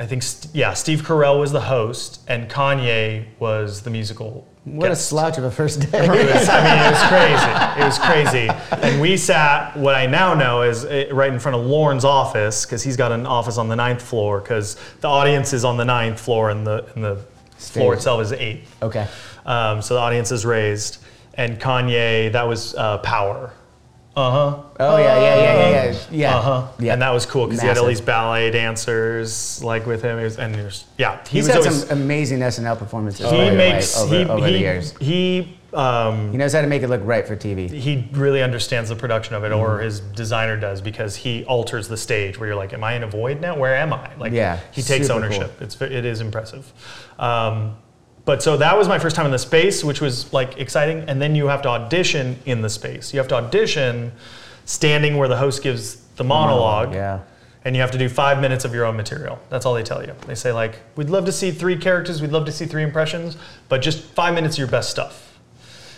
I 0.00 0.06
think, 0.06 0.22
st- 0.22 0.54
yeah, 0.54 0.74
Steve 0.74 1.02
Carell 1.02 1.40
was 1.40 1.50
the 1.50 1.60
host, 1.60 2.20
and 2.28 2.48
Kanye 2.48 3.24
was 3.40 3.82
the 3.82 3.90
musical. 3.90 4.46
What 4.64 4.90
a 4.92 4.96
slouch 4.96 5.38
of 5.38 5.44
a 5.44 5.50
first 5.50 5.80
day. 5.90 6.08
Was, 6.08 6.48
I 6.48 6.62
mean, 6.62 6.78
it 6.78 6.90
was 6.92 7.02
crazy. 7.08 7.80
It 7.80 7.84
was 7.84 7.98
crazy. 7.98 8.86
And 8.86 9.00
we 9.00 9.16
sat, 9.16 9.76
what 9.76 9.94
I 9.94 10.06
now 10.06 10.34
know 10.34 10.62
is 10.62 10.84
eh, 10.84 11.08
right 11.10 11.32
in 11.32 11.40
front 11.40 11.56
of 11.56 11.66
Lorne's 11.66 12.04
office, 12.04 12.64
because 12.64 12.82
he's 12.82 12.96
got 12.96 13.10
an 13.10 13.26
office 13.26 13.58
on 13.58 13.68
the 13.68 13.76
ninth 13.76 14.02
floor, 14.02 14.40
because 14.40 14.76
the 15.00 15.08
audience 15.08 15.52
is 15.52 15.64
on 15.64 15.76
the 15.76 15.84
ninth 15.84 16.20
floor 16.20 16.50
and 16.50 16.66
the, 16.66 16.86
and 16.94 17.02
the 17.02 17.16
floor 17.56 17.94
itself 17.94 18.20
is 18.22 18.32
eighth. 18.32 18.76
okay. 18.82 19.08
Um, 19.46 19.80
so 19.82 19.94
the 19.94 20.00
audience 20.00 20.30
is 20.30 20.44
raised. 20.44 20.98
And 21.34 21.58
Kanye, 21.58 22.30
that 22.32 22.46
was 22.46 22.74
uh, 22.74 22.98
Power. 22.98 23.52
Uh 24.18 24.30
huh. 24.32 24.62
Oh 24.80 24.96
yeah, 24.96 25.04
yeah, 25.20 25.36
yeah, 25.36 25.42
yeah, 25.70 25.84
yeah. 25.90 25.98
yeah. 26.10 26.36
Uh 26.36 26.42
huh. 26.42 26.68
Yeah. 26.80 26.92
And 26.94 27.02
that 27.02 27.10
was 27.10 27.24
cool 27.24 27.46
because 27.46 27.60
he 27.60 27.68
had 27.68 27.78
all 27.78 27.86
these 27.86 28.00
ballet 28.00 28.50
dancers 28.50 29.62
like 29.62 29.86
with 29.86 30.02
him. 30.02 30.18
It 30.18 30.24
was, 30.24 30.38
and 30.38 30.56
it 30.56 30.64
was, 30.64 30.84
yeah, 30.96 31.20
he 31.28 31.38
He's 31.38 31.44
was 31.46 31.54
had 31.54 31.58
always. 31.66 31.86
some 31.86 31.98
amazing 32.02 32.40
SNL 32.40 32.78
performances. 32.78 33.26
he 33.30 33.36
by 33.36 33.44
the 33.44 33.50
way, 33.50 33.56
makes 33.56 33.96
over, 33.96 34.14
he 34.18 34.24
over 34.24 34.46
he, 34.46 34.52
the 34.54 34.58
years. 34.58 34.94
he 34.98 35.56
um, 35.72 36.32
He 36.32 36.36
knows 36.38 36.52
how 36.52 36.62
to 36.62 36.66
make 36.66 36.82
it 36.82 36.88
look 36.88 37.02
right 37.04 37.26
for 37.28 37.36
TV. 37.36 37.70
he 37.70 38.08
really 38.12 38.42
understands 38.42 38.88
the 38.88 38.96
production 38.96 39.34
of 39.36 39.44
it, 39.44 39.52
Mm-hmm. 39.52 39.60
or 39.60 39.80
his 39.80 40.00
designer 40.00 40.56
does, 40.56 40.80
because 40.80 41.14
he 41.14 41.44
alters 41.44 41.86
the 41.86 41.96
stage 41.96 42.38
where 42.40 42.48
you're 42.48 42.56
like, 42.56 42.72
"Am 42.72 42.82
I 42.82 42.94
in 42.94 43.04
a 43.04 43.06
void 43.08 43.40
now? 43.40 43.56
Where 43.56 43.76
am 43.76 43.92
I?" 43.92 44.10
Like, 44.16 44.32
Yeah, 44.32 44.58
he 44.72 44.82
takes 44.82 45.06
super 45.06 45.18
ownership. 45.18 45.60
It's 45.62 45.80
it 45.80 46.04
is 46.04 46.20
impressive. 46.20 46.72
Um, 47.20 47.76
but 48.28 48.42
so 48.42 48.58
that 48.58 48.76
was 48.76 48.88
my 48.88 48.98
first 48.98 49.16
time 49.16 49.24
in 49.24 49.32
the 49.32 49.38
space, 49.38 49.82
which 49.82 50.02
was 50.02 50.30
like 50.34 50.58
exciting. 50.58 50.98
And 51.08 51.18
then 51.18 51.34
you 51.34 51.46
have 51.46 51.62
to 51.62 51.70
audition 51.70 52.38
in 52.44 52.60
the 52.60 52.68
space. 52.68 53.14
You 53.14 53.20
have 53.20 53.28
to 53.28 53.36
audition 53.36 54.12
standing 54.66 55.16
where 55.16 55.28
the 55.28 55.36
host 55.38 55.62
gives 55.62 55.96
the 56.16 56.24
monologue. 56.24 56.92
Yeah. 56.92 57.20
And 57.64 57.74
you 57.74 57.80
have 57.80 57.90
to 57.92 57.96
do 57.96 58.06
five 58.06 58.38
minutes 58.42 58.66
of 58.66 58.74
your 58.74 58.84
own 58.84 58.98
material. 58.98 59.38
That's 59.48 59.64
all 59.64 59.72
they 59.72 59.82
tell 59.82 60.04
you. 60.04 60.14
They 60.26 60.34
say 60.34 60.52
like, 60.52 60.74
"We'd 60.94 61.08
love 61.08 61.24
to 61.24 61.32
see 61.32 61.50
three 61.50 61.78
characters. 61.78 62.20
We'd 62.20 62.30
love 62.30 62.44
to 62.44 62.52
see 62.52 62.66
three 62.66 62.82
impressions, 62.82 63.38
but 63.70 63.80
just 63.80 64.04
five 64.04 64.34
minutes 64.34 64.56
of 64.56 64.58
your 64.58 64.68
best 64.68 64.90
stuff." 64.90 65.38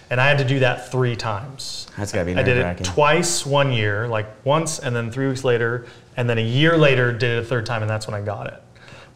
And 0.09 0.21
I 0.21 0.29
had 0.29 0.39
to 0.39 0.45
do 0.45 0.61
that 0.61 0.89
three 0.89 1.17
times. 1.17 1.89
That's 1.99 2.13
gotta 2.13 2.27
be 2.27 2.37
I 2.37 2.45
did 2.45 2.59
it 2.59 2.85
twice 2.85 3.45
one 3.45 3.73
year, 3.73 4.07
like 4.07 4.29
once, 4.45 4.79
and 4.79 4.95
then 4.95 5.11
three 5.11 5.27
weeks 5.27 5.43
later, 5.43 5.87
and 6.17 6.31
then 6.31 6.39
a 6.39 6.49
year 6.61 6.79
later 6.79 7.13
did 7.13 7.39
it 7.39 7.43
a 7.43 7.45
third 7.45 7.67
time, 7.67 7.83
and 7.83 7.91
that's 7.91 8.07
when 8.07 8.15
I 8.15 8.25
got 8.25 8.47
it. 8.47 8.63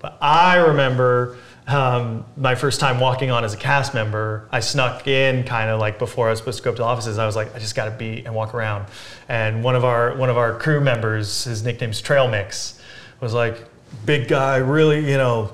But 0.01 0.19
I 0.21 0.57
remember 0.57 1.39
um, 1.67 2.25
my 2.37 2.55
first 2.55 2.79
time 2.79 3.01
walking 3.01 3.31
on 3.31 3.45
as 3.45 3.55
a 3.55 3.57
cast 3.57 3.95
member. 3.95 4.49
I 4.53 4.61
snuck 4.61 5.07
in 5.07 5.45
kind 5.45 5.71
of 5.71 5.81
like 5.81 5.99
before 5.99 6.29
I 6.29 6.31
was 6.31 6.39
supposed 6.39 6.59
to 6.59 6.65
go 6.65 6.71
up 6.71 6.77
to 6.77 6.83
the 6.83 6.87
offices. 6.87 7.19
I 7.19 7.27
was 7.27 7.37
like, 7.37 7.55
I 7.55 7.59
just 7.59 7.75
got 7.75 7.87
to 7.87 7.91
be 7.91 8.25
and 8.25 8.35
walk 8.35 8.55
around. 8.55 8.87
And 9.29 9.65
one 9.65 9.75
of 9.75 9.85
our 9.85 10.17
one 10.17 10.29
of 10.29 10.37
our 10.37 10.59
crew 10.59 10.81
members, 10.81 11.45
his 11.45 11.65
nickname's 11.65 12.01
Trail 12.01 12.29
Mix, 12.29 12.81
was 13.21 13.33
like, 13.33 13.65
big 14.05 14.29
guy, 14.29 14.57
really, 14.57 15.11
you 15.11 15.17
know, 15.17 15.53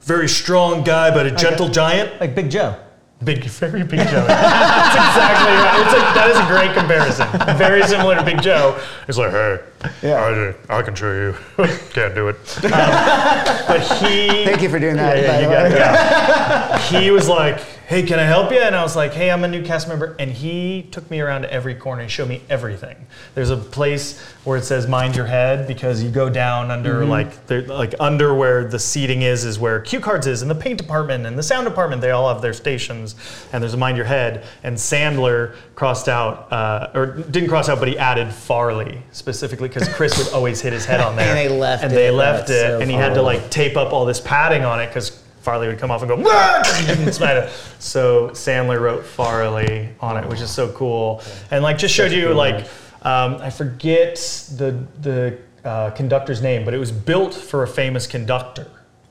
very 0.00 0.28
strong 0.28 0.82
guy, 0.82 1.12
but 1.14 1.26
a 1.26 1.30
gentle 1.30 1.68
giant. 1.68 2.20
Like 2.20 2.34
Big 2.34 2.50
Joe. 2.50 2.78
Big, 3.24 3.44
very 3.44 3.82
Big 3.84 4.00
Joe. 4.08 4.24
That's 4.26 4.94
exactly 4.94 5.52
right. 5.52 5.80
It's 5.80 5.94
a, 5.94 6.00
that 6.14 6.30
is 6.30 6.38
a 6.38 6.46
great 6.48 6.74
comparison. 6.76 7.56
Very 7.56 7.82
similar 7.84 8.16
to 8.16 8.22
Big 8.24 8.42
Joe. 8.42 8.80
It's 9.06 9.18
like, 9.18 9.30
hey, 9.30 9.60
Yeah. 10.02 10.54
I, 10.68 10.78
I 10.78 10.82
can 10.82 10.94
show 10.94 11.12
you. 11.12 11.36
Can't 11.92 12.14
do 12.14 12.28
it. 12.28 12.36
Um, 12.64 12.70
but 13.68 13.80
he. 14.00 14.44
Thank 14.44 14.62
you 14.62 14.68
for 14.68 14.78
doing 14.80 14.96
that. 14.96 15.18
Yeah, 15.18 15.22
yeah, 15.22 15.40
you 15.40 15.46
got 15.46 15.66
it. 15.66 15.72
Yeah. 15.76 16.78
He 17.00 17.10
was 17.10 17.28
like, 17.28 17.60
hey, 17.92 18.02
can 18.02 18.18
I 18.18 18.22
help 18.24 18.50
you? 18.50 18.58
And 18.58 18.74
I 18.74 18.82
was 18.82 18.96
like, 18.96 19.12
hey, 19.12 19.30
I'm 19.30 19.44
a 19.44 19.48
new 19.48 19.62
cast 19.62 19.86
member. 19.86 20.16
And 20.18 20.30
he 20.32 20.88
took 20.90 21.10
me 21.10 21.20
around 21.20 21.42
to 21.42 21.52
every 21.52 21.74
corner 21.74 22.00
and 22.00 22.10
showed 22.10 22.26
me 22.26 22.40
everything. 22.48 22.96
There's 23.34 23.50
a 23.50 23.56
place 23.58 24.18
where 24.44 24.56
it 24.56 24.64
says 24.64 24.88
mind 24.88 25.14
your 25.14 25.26
head 25.26 25.68
because 25.68 26.02
you 26.02 26.10
go 26.10 26.30
down 26.30 26.70
under 26.70 27.00
Mm-hmm. 27.02 27.10
like 27.10 27.46
there- 27.48 27.62
like 27.66 27.94
under 28.00 28.34
where 28.34 28.64
the 28.64 28.78
seating 28.78 29.20
is 29.22 29.44
is 29.44 29.58
where 29.58 29.78
cue 29.80 30.00
cards 30.00 30.26
is 30.26 30.40
and 30.40 30.50
the 30.50 30.54
paint 30.54 30.78
department 30.78 31.26
and 31.26 31.38
the 31.38 31.42
sound 31.42 31.66
department 31.66 32.00
they 32.00 32.10
all 32.12 32.32
have 32.32 32.40
their 32.40 32.52
stations 32.54 33.14
and 33.52 33.62
there's 33.62 33.74
a 33.74 33.76
mind 33.76 33.96
your 33.98 34.06
head 34.06 34.44
and 34.62 34.74
Sandler 34.76 35.54
crossed 35.74 36.08
out 36.08 36.50
uh, 36.52 36.90
or 36.94 37.06
didn't 37.06 37.48
cross 37.50 37.68
out 37.68 37.78
but 37.78 37.88
he 37.88 37.98
added 37.98 38.32
Farley 38.32 39.02
specifically 39.12 39.68
because 39.68 39.86
Chris 39.90 40.16
would 40.18 40.32
always 40.34 40.60
hit 40.62 40.72
his 40.72 40.84
head 40.86 41.00
on 41.00 41.14
there 41.16 41.28
And 41.28 41.38
they 41.38 41.48
left 41.48 41.82
and 41.84 41.92
it. 41.92 41.96
they 41.96 42.10
left 42.10 42.48
it 42.50 42.60
so 42.62 42.80
and 42.80 42.90
he 42.90 42.96
had 42.96 43.14
to 43.14 43.22
like 43.22 43.50
tape 43.50 43.76
up 43.76 43.92
all 43.92 44.04
this 44.06 44.20
padding 44.20 44.64
on 44.64 44.80
it 44.80 44.86
because 44.88 45.22
Farley 45.42 45.66
would 45.66 45.78
come 45.78 45.90
off 45.90 46.02
and 46.02 46.08
go, 46.08 46.16
it. 47.36 47.50
So 47.78 48.30
Sandler 48.30 48.80
wrote 48.80 49.04
Farley 49.04 49.88
on 50.00 50.16
it, 50.16 50.28
which 50.28 50.40
is 50.40 50.50
so 50.50 50.70
cool. 50.72 51.22
And 51.50 51.62
like 51.62 51.78
just 51.78 51.94
showed 51.94 52.12
you 52.12 52.32
like, 52.32 52.66
um, 53.02 53.36
I 53.40 53.50
forget 53.50 54.16
the, 54.56 54.86
the 55.00 55.38
uh, 55.64 55.90
conductor's 55.90 56.40
name, 56.40 56.64
but 56.64 56.74
it 56.74 56.78
was 56.78 56.92
built 56.92 57.34
for 57.34 57.62
a 57.64 57.68
famous 57.68 58.06
conductor 58.06 58.70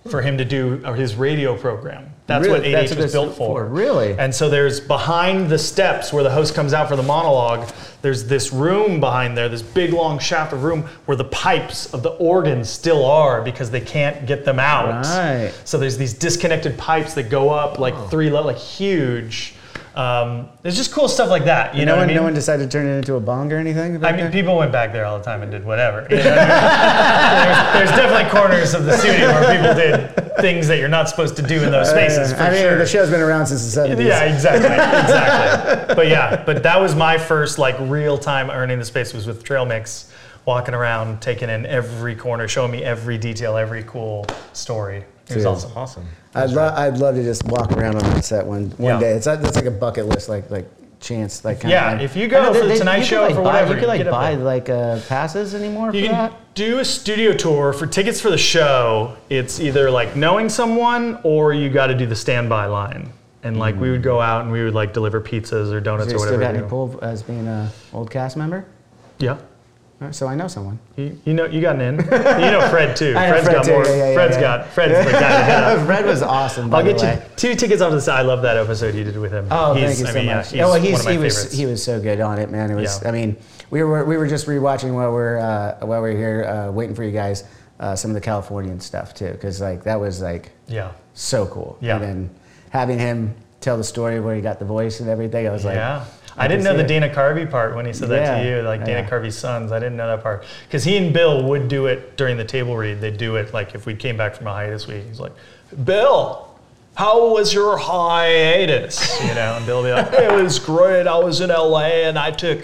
for 0.09 0.21
him 0.21 0.37
to 0.37 0.45
do 0.45 0.77
his 0.93 1.15
radio 1.15 1.55
program. 1.55 2.11
That's 2.27 2.47
what 2.47 2.61
Really? 2.61 2.69
8H 2.69 2.71
That's 2.71 2.91
what 2.91 3.03
was 3.03 3.11
built 3.11 3.35
for. 3.35 3.61
for, 3.61 3.65
really? 3.65 4.17
And 4.17 4.33
so 4.33 4.49
there's 4.49 4.79
behind 4.79 5.49
the 5.49 5.59
steps 5.59 6.13
where 6.13 6.23
the 6.23 6.31
host 6.31 6.55
comes 6.55 6.73
out 6.73 6.87
for 6.87 6.95
the 6.95 7.03
monologue, 7.03 7.69
there's 8.01 8.25
this 8.25 8.51
room 8.53 8.99
behind 8.99 9.37
there, 9.37 9.49
this 9.49 9.61
big 9.61 9.93
long 9.93 10.17
shaft 10.17 10.53
of 10.53 10.63
room 10.63 10.83
where 11.05 11.17
the 11.17 11.25
pipes 11.25 11.93
of 11.93 12.03
the 12.03 12.11
organ 12.11 12.63
still 12.63 13.05
are 13.05 13.41
because 13.41 13.69
they 13.69 13.81
can't 13.81 14.25
get 14.25 14.45
them 14.45 14.59
out. 14.59 15.05
Right. 15.05 15.53
So 15.65 15.77
there's 15.77 15.97
these 15.97 16.13
disconnected 16.13 16.77
pipes 16.77 17.13
that 17.15 17.29
go 17.29 17.49
up 17.49 17.79
like 17.79 17.93
oh. 17.95 18.07
three 18.07 18.29
like 18.29 18.57
huge. 18.57 19.55
Um, 19.93 20.47
it's 20.63 20.77
just 20.77 20.93
cool 20.93 21.09
stuff 21.09 21.29
like 21.29 21.43
that. 21.45 21.75
You 21.75 21.85
no 21.85 21.91
know 21.91 21.91
what 21.97 21.97
one, 21.97 22.03
I 22.03 22.07
mean? 22.07 22.15
no 22.15 22.23
one 22.23 22.33
decided 22.33 22.71
to 22.71 22.77
turn 22.77 22.87
it 22.87 22.97
into 22.97 23.15
a 23.15 23.19
bong 23.19 23.51
or 23.51 23.57
anything. 23.57 24.03
I 24.05 24.11
mean, 24.11 24.21
there? 24.21 24.31
people 24.31 24.57
went 24.57 24.71
back 24.71 24.93
there 24.93 25.05
all 25.05 25.17
the 25.17 25.23
time 25.23 25.41
and 25.41 25.51
did 25.51 25.65
whatever. 25.65 26.07
You 26.09 26.17
know 26.17 26.23
what 26.29 26.39
I 26.39 27.73
mean? 27.73 27.73
there's, 27.75 27.89
there's 27.89 27.99
definitely 27.99 28.31
corners 28.31 28.73
of 28.73 28.85
the 28.85 28.97
studio 28.97 29.27
where 29.27 29.57
people 29.57 29.73
did 29.73 30.37
things 30.39 30.67
that 30.67 30.77
you're 30.77 30.87
not 30.87 31.09
supposed 31.09 31.35
to 31.35 31.41
do 31.41 31.61
in 31.63 31.71
those 31.71 31.89
spaces. 31.89 32.31
For 32.31 32.39
I 32.39 32.51
mean, 32.51 32.61
sure. 32.61 32.77
the 32.77 32.85
show's 32.85 33.09
been 33.09 33.21
around 33.21 33.47
since 33.47 33.73
the 33.73 33.81
70s. 33.81 34.05
Yeah, 34.05 34.23
exactly, 34.23 34.65
exactly. 34.71 35.95
But 35.95 36.07
yeah, 36.07 36.43
but 36.45 36.63
that 36.63 36.79
was 36.79 36.95
my 36.95 37.17
first 37.17 37.59
like 37.59 37.75
real 37.81 38.17
time 38.17 38.49
earning 38.49 38.79
the 38.79 38.85
space 38.85 39.13
was 39.13 39.27
with 39.27 39.43
Trail 39.43 39.65
Mix, 39.65 40.11
walking 40.45 40.73
around, 40.73 41.21
taking 41.21 41.49
in 41.49 41.65
every 41.65 42.15
corner, 42.15 42.47
showing 42.47 42.71
me 42.71 42.83
every 42.83 43.17
detail, 43.17 43.57
every 43.57 43.83
cool 43.83 44.25
story. 44.53 44.97
It 45.29 45.35
was 45.35 45.43
Dude. 45.43 45.45
awesome. 45.47 45.71
Awesome. 45.75 46.07
I'd, 46.33 46.49
lo- 46.51 46.73
I'd 46.75 46.97
love 46.97 47.15
to 47.15 47.23
just 47.23 47.43
walk 47.45 47.71
around 47.73 47.95
on 47.95 48.03
that 48.13 48.23
set 48.25 48.45
one 48.45 48.69
one 48.77 48.93
Yeah. 48.95 48.99
day. 48.99 49.11
It's 49.11 49.25
that's 49.25 49.55
like 49.55 49.65
a 49.65 49.71
bucket 49.71 50.05
list, 50.07 50.29
like 50.29 50.49
like 50.49 50.65
chance, 50.99 51.43
like 51.43 51.61
kind 51.61 51.71
Yeah, 51.71 51.93
of. 51.93 52.01
if 52.01 52.15
you 52.15 52.27
go 52.27 52.53
for 52.53 52.65
the 52.65 52.75
Tonight 52.77 53.01
Show 53.01 53.21
like 53.23 53.31
for 53.35 53.41
buy, 53.41 53.53
whatever, 53.63 53.73
you 53.73 53.79
could 53.79 53.87
like 53.89 53.97
get 53.99 54.07
up 54.07 54.11
buy 54.13 54.35
there. 54.35 54.43
like 54.43 54.69
uh, 54.69 54.99
passes 55.09 55.55
anymore 55.55 55.87
You 55.87 56.01
for 56.03 56.07
can 56.07 56.11
that. 56.29 56.53
do 56.55 56.79
a 56.79 56.85
studio 56.85 57.33
tour 57.33 57.73
for 57.73 57.87
tickets 57.87 58.21
for 58.21 58.29
the 58.29 58.37
show. 58.37 59.17
It's 59.29 59.59
either 59.59 59.89
like 59.91 60.15
knowing 60.15 60.47
someone 60.47 61.19
or 61.23 61.53
you 61.53 61.69
got 61.69 61.87
to 61.87 61.95
do 61.97 62.05
the 62.05 62.15
standby 62.15 62.67
line. 62.67 63.11
And 63.43 63.57
like 63.57 63.75
we 63.79 63.89
would 63.89 64.03
go 64.03 64.21
out 64.21 64.43
and 64.43 64.51
we 64.51 64.63
would 64.63 64.75
like 64.75 64.93
deliver 64.93 65.19
pizzas 65.19 65.71
or 65.73 65.79
donuts 65.81 66.09
Do 66.09 66.15
or 66.17 66.19
you 66.19 66.25
still 66.27 66.37
whatever. 66.37 66.41
got 66.43 66.51
we 66.53 66.57
any 66.59 66.65
do. 66.65 66.69
pull 66.69 66.99
as 67.01 67.23
being 67.23 67.47
a 67.47 67.71
old 67.91 68.11
cast 68.11 68.37
member? 68.37 68.65
Yeah. 69.17 69.37
So 70.09 70.25
I 70.27 70.33
know 70.33 70.47
someone. 70.47 70.79
You, 70.97 71.19
you 71.25 71.33
know, 71.35 71.45
you 71.45 71.61
got 71.61 71.75
an 71.75 71.81
in. 71.81 71.95
You 71.97 72.51
know 72.51 72.67
Fred 72.71 72.95
too. 72.95 73.13
I 73.17 73.29
Fred's 73.29 73.45
Fred 73.45 73.55
got 73.55 73.65
too, 73.65 73.71
more. 73.73 73.85
yeah, 73.85 73.95
yeah, 73.95 74.07
yeah, 74.09 74.13
Fred's 74.15 74.35
yeah. 74.35 74.41
got. 74.41 74.67
Fred's 74.69 75.05
the 75.05 75.11
guy 75.11 75.37
to 75.37 75.43
hit 75.43 75.63
up. 75.63 75.85
Fred 75.85 76.05
was 76.05 76.21
awesome. 76.23 76.73
I'll 76.73 76.83
get 76.83 77.01
you 77.01 77.21
two 77.35 77.53
tickets 77.55 77.81
off 77.83 77.91
the 77.91 78.01
side. 78.01 78.19
I 78.19 78.23
love 78.23 78.41
that 78.41 78.57
episode 78.57 78.95
you 78.95 79.03
did 79.03 79.17
with 79.17 79.31
him. 79.31 79.47
Oh, 79.51 79.75
He's- 79.75 79.97
thank 79.97 79.99
you 79.99 80.05
I 80.05 80.09
so 80.09 80.15
mean, 80.15 80.25
yeah, 80.25 80.35
much. 80.37 80.51
he's 80.51 80.59
oh, 80.61 80.69
well, 80.69 80.69
one 80.69 80.77
of 80.79 81.05
my 81.05 81.11
he 81.11 81.17
was 81.19 81.35
favorites. 81.37 81.57
he 81.57 81.65
was 81.67 81.83
so 81.83 82.01
good 82.01 82.19
on 82.19 82.39
it, 82.39 82.49
man. 82.49 82.71
It 82.71 82.75
was. 82.75 82.99
Yeah. 83.01 83.09
I 83.09 83.11
mean, 83.11 83.37
we 83.69 83.83
were 83.83 84.03
we 84.03 84.17
were 84.17 84.27
just 84.27 84.47
rewatching 84.47 84.95
while 84.95 85.11
we're 85.11 85.37
uh, 85.37 85.85
while 85.85 86.01
we're 86.01 86.17
here 86.17 86.45
uh, 86.45 86.71
waiting 86.71 86.95
for 86.95 87.03
you 87.03 87.11
guys 87.11 87.43
uh, 87.81 87.95
some 87.95 88.11
of 88.11 88.15
the 88.15 88.21
Californian 88.21 88.79
stuff 88.79 89.13
too, 89.13 89.31
because 89.31 89.59
like 89.59 89.83
that 89.83 89.99
was 89.99 90.21
like 90.21 90.51
yeah. 90.67 90.91
so 91.13 91.45
cool. 91.47 91.77
Yeah. 91.81 91.95
And 91.95 92.03
then 92.03 92.29
having 92.69 92.97
him 92.99 93.35
tell 93.59 93.75
the 93.77 93.83
story 93.83 94.19
where 94.19 94.35
he 94.35 94.41
got 94.41 94.59
the 94.59 94.65
voice 94.65 94.99
and 94.99 95.09
everything, 95.09 95.47
I 95.47 95.51
was 95.51 95.65
like, 95.65 95.75
Yeah. 95.75 96.05
I 96.37 96.45
I, 96.45 96.47
didn't 96.47 96.63
know 96.63 96.75
the 96.75 96.83
it. 96.83 96.87
Dana 96.87 97.09
Carvey 97.09 97.49
part 97.49 97.75
when 97.75 97.85
he 97.85 97.93
said 97.93 98.09
that 98.09 98.41
to 98.41 98.47
you, 98.49 98.61
like 98.61 98.85
Dana 98.85 99.07
Carvey's 99.07 99.37
sons. 99.37 99.71
I 99.71 99.79
didn't 99.79 99.97
know 99.97 100.07
that 100.07 100.23
part. 100.23 100.45
Because 100.67 100.83
he 100.83 100.97
and 100.97 101.13
Bill 101.13 101.43
would 101.43 101.67
do 101.67 101.87
it 101.87 102.17
during 102.17 102.37
the 102.37 102.45
table 102.45 102.77
read. 102.77 103.01
They'd 103.01 103.17
do 103.17 103.35
it 103.35 103.53
like 103.53 103.75
if 103.75 103.85
we 103.85 103.95
came 103.95 104.17
back 104.17 104.35
from 104.35 104.47
a 104.47 104.51
hiatus 104.51 104.87
week. 104.87 105.05
He's 105.07 105.19
like, 105.19 105.33
Bill, 105.83 106.50
how 107.01 107.33
was 107.33 107.51
your 107.51 107.77
hiatus? 107.77 109.19
You 109.21 109.33
know, 109.33 109.55
and 109.57 109.65
Bill 109.65 109.81
be 109.83 109.91
like, 109.91 110.13
it 110.13 110.31
was 110.31 110.59
great. 110.59 111.07
I 111.07 111.17
was 111.17 111.41
in 111.41 111.49
LA 111.49 112.05
and 112.07 112.15
I 112.19 112.29
took 112.29 112.59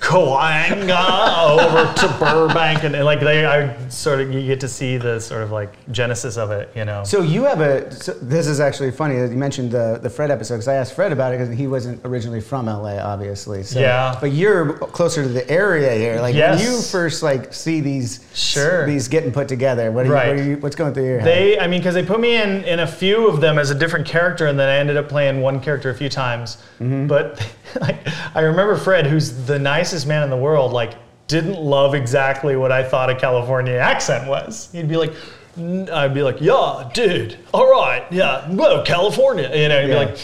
Coanga 0.00 1.48
over 1.50 1.92
to 1.94 2.08
Burbank. 2.18 2.82
And, 2.82 2.96
and 2.96 3.04
like 3.04 3.20
they, 3.20 3.46
I 3.46 3.88
sort 3.88 4.20
of, 4.20 4.32
you 4.32 4.44
get 4.44 4.58
to 4.60 4.68
see 4.68 4.96
the 4.96 5.20
sort 5.20 5.42
of 5.44 5.52
like 5.52 5.72
genesis 5.92 6.36
of 6.36 6.50
it, 6.50 6.70
you 6.74 6.84
know. 6.84 7.04
So 7.04 7.22
you 7.22 7.44
have 7.44 7.60
a. 7.60 7.88
So 7.92 8.12
this 8.14 8.48
is 8.48 8.58
actually 8.58 8.90
funny 8.90 9.18
that 9.20 9.30
you 9.30 9.36
mentioned 9.36 9.70
the 9.70 10.00
the 10.02 10.10
Fred 10.10 10.32
episode 10.32 10.54
because 10.56 10.68
I 10.68 10.74
asked 10.74 10.94
Fred 10.94 11.12
about 11.12 11.32
it 11.32 11.38
because 11.38 11.56
he 11.56 11.68
wasn't 11.68 12.00
originally 12.04 12.40
from 12.40 12.66
LA, 12.66 12.98
obviously. 12.98 13.62
So, 13.62 13.78
Yeah. 13.78 14.16
But 14.20 14.32
you're 14.32 14.74
closer 14.74 15.22
to 15.22 15.28
the 15.28 15.48
area 15.48 15.92
here. 15.94 16.20
Like 16.20 16.34
Yes. 16.34 16.60
when 16.60 16.72
you 16.72 16.82
first 16.82 17.22
like 17.22 17.54
see 17.54 17.80
these 17.80 18.26
Sure. 18.34 18.84
these 18.84 19.06
getting 19.06 19.30
put 19.32 19.46
together. 19.48 19.92
What 19.92 20.06
are 20.06 20.08
you, 20.08 20.12
Right. 20.14 20.28
what 20.28 20.36
are 20.36 20.42
you 20.44 20.56
what's 20.56 20.76
going 20.76 20.92
through 20.92 21.04
your 21.06 21.18
head? 21.20 21.26
They, 21.28 21.58
I 21.58 21.68
mean, 21.68 21.80
because 21.80 21.94
they 21.94 22.04
put 22.04 22.18
me 22.20 22.36
in 22.36 22.64
in 22.64 22.80
a 22.80 22.86
few 22.86 23.28
of 23.28 23.40
them 23.40 23.58
as 23.58 23.70
a 23.70 23.75
different 23.76 24.06
character, 24.06 24.46
and 24.46 24.58
then 24.58 24.68
I 24.68 24.76
ended 24.78 24.96
up 24.96 25.08
playing 25.08 25.40
one 25.40 25.60
character 25.60 25.90
a 25.90 25.94
few 25.94 26.08
times. 26.08 26.56
Mm-hmm. 26.80 27.06
But 27.06 27.46
like, 27.80 27.98
I 28.34 28.40
remember 28.40 28.76
Fred, 28.76 29.06
who's 29.06 29.46
the 29.46 29.58
nicest 29.58 30.06
man 30.06 30.22
in 30.22 30.30
the 30.30 30.36
world, 30.36 30.72
like 30.72 30.94
didn't 31.28 31.60
love 31.60 31.94
exactly 31.94 32.54
what 32.56 32.70
I 32.72 32.82
thought 32.84 33.10
a 33.10 33.14
California 33.14 33.74
accent 33.74 34.28
was. 34.28 34.70
He'd 34.72 34.88
be 34.88 34.96
like. 34.96 35.12
"N-" 35.58 35.88
I'd 35.90 36.12
be 36.12 36.22
like, 36.22 36.36
yeah, 36.42 36.90
dude, 36.92 37.38
all 37.54 37.70
right, 37.70 38.04
yeah, 38.12 38.46
whoa, 38.50 38.82
California, 38.84 39.50
you 39.54 39.68
know, 39.70 39.80
he'd 39.80 39.88
Yeah. 39.88 40.04
be 40.04 40.10
like, 40.10 40.18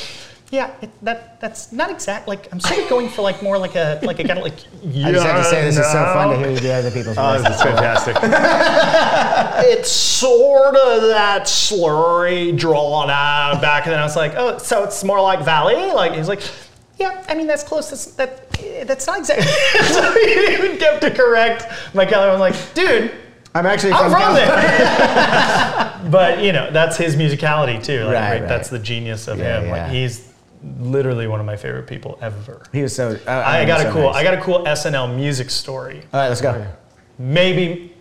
yeah, 0.53 0.71
it, 0.83 0.91
that 1.05 1.41
that's 1.41 1.73
not 1.73 1.91
exact. 1.91 2.29
Like, 2.29 2.47
I'm 2.53 2.61
sort 2.61 2.79
of 2.83 2.89
going 2.91 3.09
for 3.09 3.23
like 3.23 3.43
more 3.43 3.57
like 3.59 3.75
a 3.75 3.99
like 4.03 4.19
a 4.21 4.25
kind 4.25 4.39
of 4.39 4.45
like. 4.45 4.59
Yeah, 4.85 5.07
I 5.09 5.13
just 5.13 5.27
have 5.27 5.43
to 5.43 5.49
say 5.51 5.63
this 5.65 5.79
is 5.79 5.87
so 5.87 6.05
fun 6.13 6.29
to 6.29 6.37
no." 6.41 6.49
hear 6.51 6.61
the 6.61 6.73
other 6.75 6.91
people's 6.91 7.17
Oh, 7.19 7.33
voices. 7.39 7.45
this 7.45 7.57
is 7.57 7.63
fantastic. 7.63 8.17
it's 9.67 9.91
sort 9.91 10.77
of 10.77 11.03
that 11.09 11.45
slurry 11.45 12.57
drawn 12.57 13.09
out 13.11 13.61
back, 13.63 13.87
and 13.87 13.93
then 13.93 14.01
I 14.01 14.05
was 14.05 14.15
like, 14.15 14.35
oh, 14.37 14.59
so 14.59 14.85
it's 14.85 15.03
more 15.03 15.21
like 15.21 15.43
valley. 15.45 15.75
Like 15.93 16.13
he's 16.13 16.29
like, 16.29 16.43
yeah, 16.99 17.25
I 17.29 17.35
mean 17.35 17.47
that's 17.47 17.65
close. 17.65 17.89
That's 17.91 18.07
that. 18.17 18.51
That's 18.87 19.07
not 19.07 19.19
exactly. 19.21 19.47
so 19.87 20.13
he 20.13 20.53
even 20.55 20.79
get 20.79 21.01
to 21.01 21.11
correct 21.11 21.65
my 21.95 22.05
color. 22.07 22.31
I'm 22.31 22.39
like, 22.41 22.55
dude. 22.75 23.11
I'm 23.55 23.67
actually 23.67 23.93
I'm 23.93 24.11
from, 24.11 24.13
from 24.13 24.21
Cal- 24.23 24.35
there, 26.03 26.11
but 26.11 26.43
you 26.43 26.53
know 26.53 26.71
that's 26.71 26.97
his 26.97 27.17
musicality 27.17 27.85
too. 27.85 28.05
Like, 28.05 28.15
Right, 28.15 28.21
right, 28.31 28.41
right. 28.41 28.49
That's 28.49 28.71
the 28.71 28.79
genius 28.79 29.29
of 29.29 29.39
Yeah, 29.39 29.61
him. 29.61 29.67
yeah. 29.67 29.73
Like 29.83 29.93
he's 29.93 30.32
literally 30.81 31.27
one 31.27 31.41
of 31.41 31.47
my 31.47 31.57
favorite 31.57 31.87
people 31.87 32.19
ever. 32.23 32.63
He 32.73 32.83
was 32.83 32.95
so. 32.95 33.19
Uh, 33.27 33.31
I 33.31 33.65
got 33.65 33.81
so 33.81 33.89
a 33.89 33.93
cool. 33.93 34.03
nice. 34.05 34.17
I 34.17 34.23
got 34.23 34.35
a 34.35 34.41
cool 34.41 34.65
SNL 34.65 35.15
music 35.17 35.51
story 35.51 36.03
All 36.13 36.21
right, 36.21 36.29
let's 36.29 36.41
go. 36.41 36.67
maybe 37.19 37.93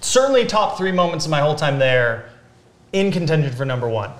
certainly 0.00 0.44
top 0.46 0.76
three 0.76 0.92
moments 0.92 1.24
of 1.24 1.30
my 1.30 1.40
whole 1.40 1.54
time 1.54 1.78
there 1.78 2.28
in 2.92 3.10
contention 3.10 3.50
for 3.54 3.64
number 3.64 3.88
one 3.88 4.10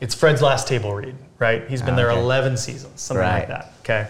it's 0.00 0.14
fred's 0.16 0.42
last 0.42 0.66
table 0.66 0.92
read 0.94 1.14
right 1.38 1.68
he's 1.68 1.80
been 1.80 1.94
there 1.94 2.10
Okay. 2.10 2.20
11 2.20 2.56
seasons 2.56 3.00
something 3.00 3.20
Right. 3.22 3.38
like 3.40 3.48
that 3.48 3.72
okay 3.82 4.08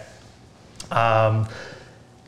um, 0.91 1.47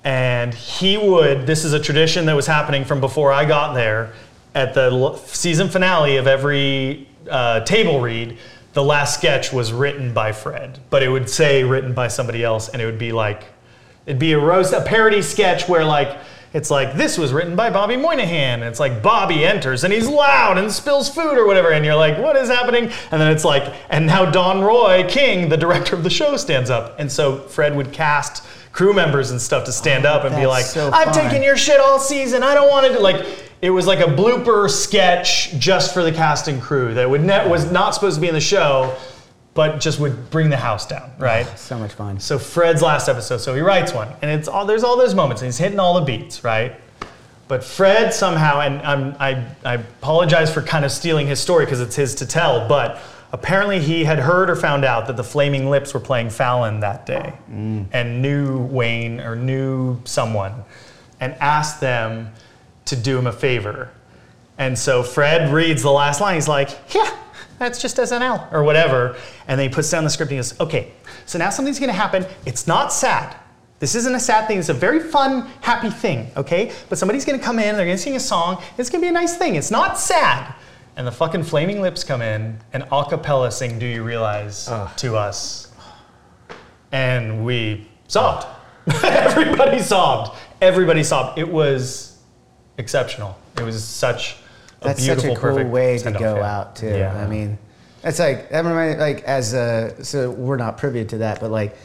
and 0.04 0.54
he 0.54 0.98
would 0.98 1.48
this 1.48 1.66
is 1.66 1.74
a 1.74 1.80
tradition 1.80 2.28
that 2.28 2.36
was 2.36 2.46
happening 2.46 2.86
from 2.86 3.00
before 3.02 3.32
i 3.34 3.44
got 3.44 3.74
there 3.74 4.14
at 4.54 4.76
the 4.76 5.16
season 5.26 5.68
finale 5.68 6.18
of 6.18 6.28
every 6.28 7.08
uh, 7.30 7.62
table 7.62 8.00
read 8.02 8.38
the 8.76 8.84
last 8.84 9.16
sketch 9.18 9.52
was 9.52 9.74
written 9.74 10.14
by 10.14 10.32
fred 10.32 10.78
but 10.92 11.02
it 11.02 11.10
would 11.10 11.28
say 11.28 11.64
written 11.64 11.94
by 11.94 12.08
somebody 12.08 12.44
else 12.44 12.70
and 12.70 12.80
it 12.82 12.86
would 12.86 13.00
be 13.00 13.12
like 13.12 13.46
It'd 14.06 14.20
be 14.20 14.34
a 14.34 14.40
roast, 14.40 14.74
a 14.74 14.82
parody 14.82 15.22
sketch 15.22 15.68
where 15.68 15.84
like 15.84 16.18
it's 16.54 16.72
like 16.72 16.94
this 16.94 17.18
was 17.18 17.34
written 17.34 17.56
by 17.56 17.70
Bobby 17.70 17.98
Moynihan. 17.98 18.62
And 18.62 18.64
it's 18.64 18.80
like 18.80 19.02
Bobby 19.02 19.44
enters 19.44 19.84
and 19.84 19.92
he's 19.92 20.08
loud 20.08 20.58
and 20.58 20.72
spills 20.72 21.10
food 21.10 21.38
or 21.38 21.46
whatever, 21.46 21.72
and 21.72 21.84
you're 21.84 21.96
like, 21.96 22.18
what 22.18 22.36
is 22.36 22.48
happening? 22.48 22.86
And 23.12 23.22
then 23.22 23.32
it's 23.32 23.44
like, 23.44 23.74
and 23.90 24.06
now 24.06 24.30
Don 24.30 24.62
Roy 24.62 25.06
King, 25.10 25.50
the 25.50 25.58
director 25.58 25.96
of 25.96 26.04
the 26.04 26.10
show, 26.10 26.38
stands 26.38 26.70
up, 26.70 27.00
and 27.00 27.12
so 27.12 27.40
Fred 27.40 27.76
would 27.76 27.92
cast 27.92 28.46
crew 28.72 28.94
members 28.94 29.32
and 29.32 29.42
stuff 29.42 29.64
to 29.64 29.72
stand 29.72 30.06
oh, 30.06 30.14
up 30.14 30.26
and 30.26 30.36
be 30.36 30.46
like, 30.46 30.66
so 30.66 30.92
I've 30.92 31.14
taken 31.14 31.42
your 31.42 31.58
shit 31.58 31.80
all 31.80 31.98
season. 31.98 32.44
I 32.44 32.54
don't 32.54 32.70
want 32.70 32.86
to 32.88 32.94
do 32.94 33.00
like. 33.00 33.45
It 33.62 33.70
was 33.70 33.88
like 33.88 34.00
a 34.00 34.04
blooper 34.04 34.70
sketch 34.70 35.58
just 35.58 35.94
for 35.94 36.04
the 36.04 36.12
cast 36.12 36.48
and 36.48 36.62
crew 36.62 36.94
that 36.94 37.10
would 37.10 37.24
ne- 37.24 37.48
was 37.48 37.72
not 37.72 37.94
supposed 37.94 38.16
to 38.16 38.22
be 38.22 38.28
in 38.28 38.34
the 38.34 38.42
show, 38.42 38.96
but 39.54 39.80
just 39.80 40.00
would 40.00 40.30
bring 40.30 40.50
the 40.50 40.58
house 40.58 40.86
down, 40.86 41.10
right? 41.18 41.46
So 41.58 41.80
much 41.80 41.94
fun. 41.94 42.20
So 42.20 42.38
Fred's 42.38 42.82
last 42.82 43.08
episode, 43.08 43.38
so 43.38 43.56
he 43.56 43.62
writes 43.62 43.94
one, 43.94 44.10
and 44.22 44.30
it's 44.30 44.48
all 44.48 44.66
there's 44.66 44.84
all 44.84 44.98
those 44.98 45.16
moments, 45.16 45.42
and 45.42 45.48
he's 45.48 45.58
hitting 45.58 45.80
all 45.80 45.94
the 46.00 46.06
beats, 46.06 46.44
right? 46.44 46.76
But 47.48 47.64
Fred 47.64 48.14
somehow, 48.14 48.60
and 48.60 48.82
I'm, 48.82 49.16
I 49.20 49.46
I 49.64 49.76
apologize 49.76 50.54
for 50.54 50.62
kind 50.62 50.84
of 50.84 50.92
stealing 50.92 51.26
his 51.26 51.40
story 51.40 51.66
because 51.66 51.80
it's 51.80 51.96
his 51.96 52.16
to 52.16 52.26
tell, 52.26 52.68
but 52.68 53.00
apparently 53.32 53.80
he 53.80 54.04
had 54.04 54.20
heard 54.20 54.50
or 54.50 54.56
found 54.56 54.84
out 54.84 55.08
that 55.08 55.16
the 55.16 55.24
Flaming 55.24 55.70
Lips 55.70 55.94
were 55.94 56.00
playing 56.00 56.32
Fallon 56.32 56.82
that 56.82 57.06
day, 57.06 57.34
mm. 57.50 57.86
and 57.94 58.22
knew 58.22 58.60
Wayne 58.60 59.22
or 59.22 59.36
knew 59.36 60.02
someone, 60.04 60.66
and 61.22 61.34
asked 61.36 61.80
them 61.80 62.34
to 62.86 62.96
do 62.96 63.18
him 63.18 63.28
a 63.28 63.32
favor. 63.32 63.90
And 64.58 64.78
so 64.78 65.04
Fred 65.04 65.52
reads 65.54 65.82
the 65.82 65.92
last 65.92 66.22
line. 66.22 66.36
He's 66.36 66.48
like, 66.48 66.70
yeah, 66.94 67.16
that's 67.60 67.82
just 67.82 67.98
SNL 67.98 68.52
or 68.54 68.64
whatever. 68.64 69.18
And 69.48 69.60
then 69.60 69.70
he 69.70 69.74
puts 69.74 69.90
down 69.90 70.04
the 70.04 70.10
script 70.10 70.32
and 70.32 70.38
he 70.38 70.38
goes, 70.38 70.60
okay, 70.60 70.92
so 71.26 71.38
now 71.38 71.50
something's 71.50 71.80
going 71.80 71.90
to 71.90 71.94
happen. 71.94 72.26
It's 72.46 72.68
not 72.68 72.94
sad. 72.94 73.36
This 73.80 73.96
isn't 73.96 74.16
a 74.16 74.20
sad 74.20 74.48
thing. 74.48 74.58
It's 74.58 74.70
a 74.70 74.74
very 74.74 75.02
fun, 75.02 75.48
happy 75.62 75.90
thing, 75.90 76.32
okay? 76.38 76.72
But 76.88 76.98
somebody's 76.98 77.26
going 77.26 77.38
to 77.38 77.44
come 77.44 77.60
in, 77.60 77.76
they're 77.76 77.86
going 77.86 77.98
to 77.98 78.02
sing 78.02 78.16
a 78.16 78.20
song. 78.20 78.64
It's 78.78 78.90
going 78.90 79.02
to 79.02 79.06
be 79.06 79.10
a 79.10 79.14
nice 79.14 79.36
thing. 79.36 79.56
It's 79.56 79.72
not 79.72 80.00
sad. 80.00 80.56
And 80.96 81.06
the 81.06 81.12
fucking 81.12 81.44
Flaming 81.44 81.82
Lips 81.82 82.06
come 82.06 82.22
in 82.22 82.58
and 82.72 82.84
a 82.90 83.06
cappella 83.06 83.52
sing 83.52 83.78
Do 83.78 83.86
You 83.86 84.04
Realize 84.04 84.72
to 84.98 85.18
us. 85.18 85.74
And 86.94 87.44
we 87.44 87.90
sobbed. 88.08 88.48
Everybody 89.04 89.80
sobbed. 89.80 90.38
Everybody 90.62 91.04
sobbed. 91.04 91.38
It 91.38 91.50
was 91.50 92.05
exceptional. 92.78 93.38
It 93.58 93.64
was 93.64 93.84
such 93.84 94.38
a 94.82 94.86
That's 94.88 95.02
beautiful, 95.06 95.24
such 95.30 95.38
a 95.38 95.40
cool 95.42 95.50
perfect 95.52 95.70
way 95.72 95.98
to 96.00 96.12
go 96.12 96.36
yeah. 96.38 96.58
out 96.60 96.76
too. 96.76 96.88
Yeah. 96.90 97.16
I 97.18 97.28
mean, 97.28 97.58
it's 98.04 98.20
like 98.20 98.50
that 98.50 98.66
reminds 98.66 99.00
like 99.00 99.24
as 99.24 99.54
a 99.54 100.04
so 100.04 100.32
we're 100.32 100.58
not 100.58 100.78
privy 100.78 101.06
to 101.06 101.18
that, 101.20 101.40
but 101.40 101.52
like 101.52 101.76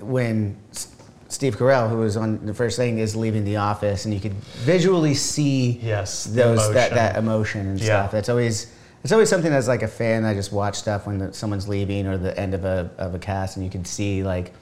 when 0.00 0.56
S- 0.72 0.94
Steve 1.28 1.56
Carell, 1.56 1.88
who 1.88 1.98
was 1.98 2.16
on 2.16 2.44
the 2.44 2.54
first 2.54 2.76
thing, 2.76 2.98
is 2.98 3.14
leaving 3.16 3.44
the 3.44 3.56
office, 3.56 4.04
and 4.04 4.12
you 4.12 4.20
could 4.20 4.34
visually 4.34 5.14
see 5.14 5.78
Yes, 5.82 6.24
those 6.24 6.58
that 6.74 6.92
emotion. 6.92 6.94
that 6.96 7.16
emotion 7.16 7.66
and 7.68 7.78
Yeah. 7.80 7.84
stuff. 7.86 8.12
That's 8.12 8.28
always 8.28 8.66
It's 9.02 9.12
always 9.12 9.30
something 9.30 9.50
as 9.52 9.66
like 9.66 9.82
a 9.82 9.88
fan. 9.88 10.26
I 10.26 10.34
just 10.34 10.52
watch 10.52 10.76
stuff 10.76 11.06
when 11.06 11.18
the, 11.18 11.32
someone's 11.32 11.66
leaving 11.66 12.06
or 12.06 12.18
the 12.18 12.38
end 12.38 12.52
of 12.52 12.66
a 12.66 12.90
of 12.98 13.14
a 13.14 13.18
cast, 13.18 13.56
and 13.56 13.64
you 13.64 13.70
can 13.70 13.84
see 13.84 14.22
like 14.22 14.52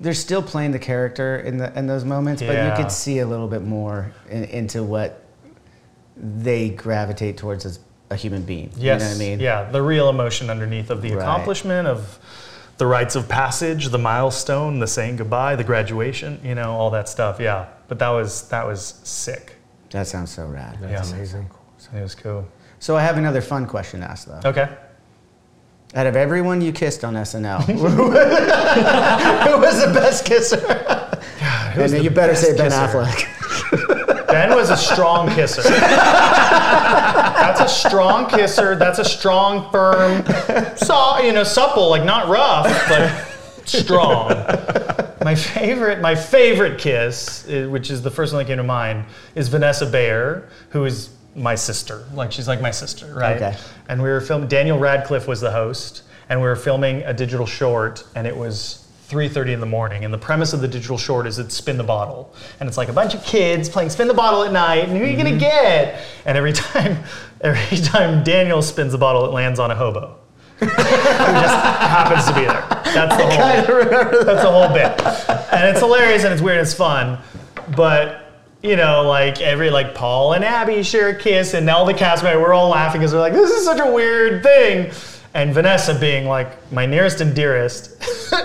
they're 0.00 0.14
still 0.14 0.42
playing 0.42 0.72
the 0.72 0.78
character 0.78 1.36
in 1.38 1.58
the 1.58 1.76
in 1.78 1.86
those 1.86 2.04
moments, 2.04 2.42
but 2.42 2.54
you 2.54 2.82
could 2.82 2.92
see 2.92 3.20
a 3.20 3.26
little 3.26 3.48
bit 3.48 3.62
more 3.62 4.12
in, 4.28 4.44
into 4.44 4.82
what 4.82 5.22
they 6.16 6.70
gravitate 6.70 7.36
towards 7.36 7.64
as 7.66 7.78
a 8.10 8.16
human 8.16 8.42
being. 8.42 8.70
Yes. 8.76 9.00
You 9.00 9.06
know 9.06 9.10
what 9.12 9.16
I 9.16 9.18
mean? 9.18 9.40
Yeah, 9.40 9.70
the 9.70 9.82
real 9.82 10.08
emotion 10.08 10.48
underneath 10.50 10.90
of 10.90 11.02
the 11.02 11.12
Right. 11.12 11.22
accomplishment 11.22 11.88
of 11.88 12.18
the 12.78 12.86
rites 12.86 13.16
of 13.16 13.28
passage, 13.28 13.88
the 13.88 13.98
milestone, 13.98 14.78
the 14.78 14.86
saying 14.86 15.16
goodbye, 15.16 15.56
the 15.56 15.64
graduation, 15.64 16.40
you 16.44 16.54
know, 16.54 16.72
all 16.72 16.90
that 16.90 17.08
stuff. 17.08 17.40
Yeah. 17.40 17.66
But 17.88 17.98
that 17.98 18.10
was 18.10 18.48
that 18.48 18.66
was 18.66 19.00
sick. 19.02 19.54
That 19.90 20.06
sounds 20.06 20.30
so 20.30 20.46
rad. 20.46 20.78
yeah. 20.82 21.02
amazing. 21.10 21.48
It 21.94 22.02
was 22.02 22.14
cool. 22.14 22.46
So 22.78 22.96
I 22.96 23.02
have 23.02 23.16
another 23.16 23.40
fun 23.40 23.66
question 23.66 24.00
to 24.00 24.10
ask 24.10 24.26
though. 24.26 24.40
Okay. 24.50 24.68
Out 25.96 26.06
of 26.06 26.14
everyone 26.14 26.60
you 26.60 26.72
kissed 26.72 27.04
on 27.04 27.14
SNL, 27.14 27.62
who 27.64 29.58
was 29.58 29.80
the 29.80 29.94
best 29.94 30.26
kisser? 30.26 30.58
and 31.40 31.90
then 31.90 32.04
you 32.04 32.10
better 32.10 32.34
say 32.34 32.54
Ben 32.54 32.70
kisser? 32.70 32.86
Affleck. 32.86 34.26
Ben 34.26 34.54
was 34.54 34.68
a 34.68 34.76
strong 34.76 35.30
kisser. 35.30 35.62
That's 35.62 37.60
a 37.60 37.68
strong 37.68 38.28
kisser. 38.28 38.76
That's 38.76 38.98
a 38.98 39.04
strong, 39.06 39.70
firm, 39.70 40.22
so, 40.76 41.18
you 41.20 41.32
know, 41.32 41.44
supple, 41.44 41.88
like 41.88 42.04
not 42.04 42.28
rough, 42.28 42.66
but 42.90 43.10
strong. 43.66 44.28
My 45.24 45.34
favorite, 45.34 46.02
my 46.02 46.14
favorite 46.14 46.78
kiss, 46.78 47.48
eh, 47.48 47.64
which 47.64 47.90
is 47.90 48.02
the 48.02 48.10
first 48.10 48.34
one 48.34 48.44
that 48.44 48.48
came 48.48 48.58
to 48.58 48.62
mind, 48.62 49.06
is 49.34 49.48
Vanessa 49.48 49.86
Bayer, 49.86 50.46
who 50.70 50.84
is 50.84 51.08
my 51.36 51.54
sister. 51.54 52.04
Like 52.14 52.32
she's 52.32 52.48
like 52.48 52.60
my 52.60 52.70
sister, 52.70 53.14
right? 53.14 53.36
Okay. 53.36 53.56
And 53.88 54.02
we 54.02 54.08
were 54.08 54.20
filming. 54.20 54.48
Daniel 54.48 54.78
Radcliffe 54.78 55.28
was 55.28 55.40
the 55.40 55.50
host, 55.50 56.02
and 56.28 56.40
we 56.40 56.46
were 56.46 56.56
filming 56.56 57.02
a 57.02 57.12
digital 57.12 57.46
short, 57.46 58.04
and 58.14 58.26
it 58.26 58.36
was. 58.36 58.82
3:30 59.08 59.52
in 59.52 59.60
the 59.60 59.66
morning, 59.66 60.04
and 60.04 60.12
the 60.12 60.18
premise 60.18 60.52
of 60.52 60.60
the 60.60 60.66
digital 60.66 60.98
short 60.98 61.28
is 61.28 61.38
it's 61.38 61.54
spin 61.54 61.76
the 61.76 61.84
bottle, 61.84 62.34
and 62.58 62.68
it's 62.68 62.76
like 62.76 62.88
a 62.88 62.92
bunch 62.92 63.14
of 63.14 63.22
kids 63.22 63.68
playing 63.68 63.88
spin 63.88 64.08
the 64.08 64.14
bottle 64.14 64.42
at 64.42 64.50
night, 64.50 64.88
and 64.88 64.98
who 64.98 65.04
are 65.04 65.06
you 65.06 65.16
gonna 65.16 65.38
get? 65.38 66.02
And 66.24 66.36
every 66.36 66.52
time, 66.72 67.04
every 67.40 67.78
time 67.78 68.24
Daniel 68.24 68.60
spins 68.62 68.90
the 68.90 68.98
bottle, 68.98 69.24
it 69.24 69.30
lands 69.30 69.60
on 69.60 69.70
a 69.70 69.76
hobo 69.76 70.18
who 70.58 70.66
just 70.66 71.54
happens 71.54 72.26
to 72.26 72.34
be 72.34 72.46
there. 72.46 72.66
That's 72.92 73.16
the 73.16 73.26
whole. 73.28 73.76
remember 73.76 74.16
that. 74.16 74.26
That's 74.26 74.42
the 74.42 74.50
whole 74.50 74.74
bit, 74.74 75.52
and 75.52 75.68
it's 75.68 75.78
hilarious 75.78 76.24
and 76.24 76.32
it's 76.32 76.42
weird 76.42 76.58
and 76.58 76.66
it's 76.66 76.74
fun, 76.74 77.18
but 77.76 78.25
you 78.66 78.76
know, 78.76 79.02
like 79.02 79.40
every 79.40 79.70
like 79.70 79.94
Paul 79.94 80.32
and 80.32 80.44
Abby 80.44 80.82
share 80.82 81.10
a 81.10 81.18
kiss, 81.18 81.54
and 81.54 81.68
all 81.70 81.86
the 81.86 81.94
cast 81.94 82.22
members 82.24 82.42
we're 82.42 82.52
all 82.52 82.70
laughing 82.70 83.00
because 83.00 83.12
they're 83.12 83.20
like, 83.20 83.32
this 83.32 83.50
is 83.50 83.64
such 83.64 83.80
a 83.80 83.90
weird 83.90 84.42
thing, 84.42 84.92
and 85.34 85.54
Vanessa 85.54 85.98
being 85.98 86.26
like 86.26 86.72
my 86.72 86.86
nearest 86.86 87.20
and 87.20 87.34
dearest. 87.34 88.02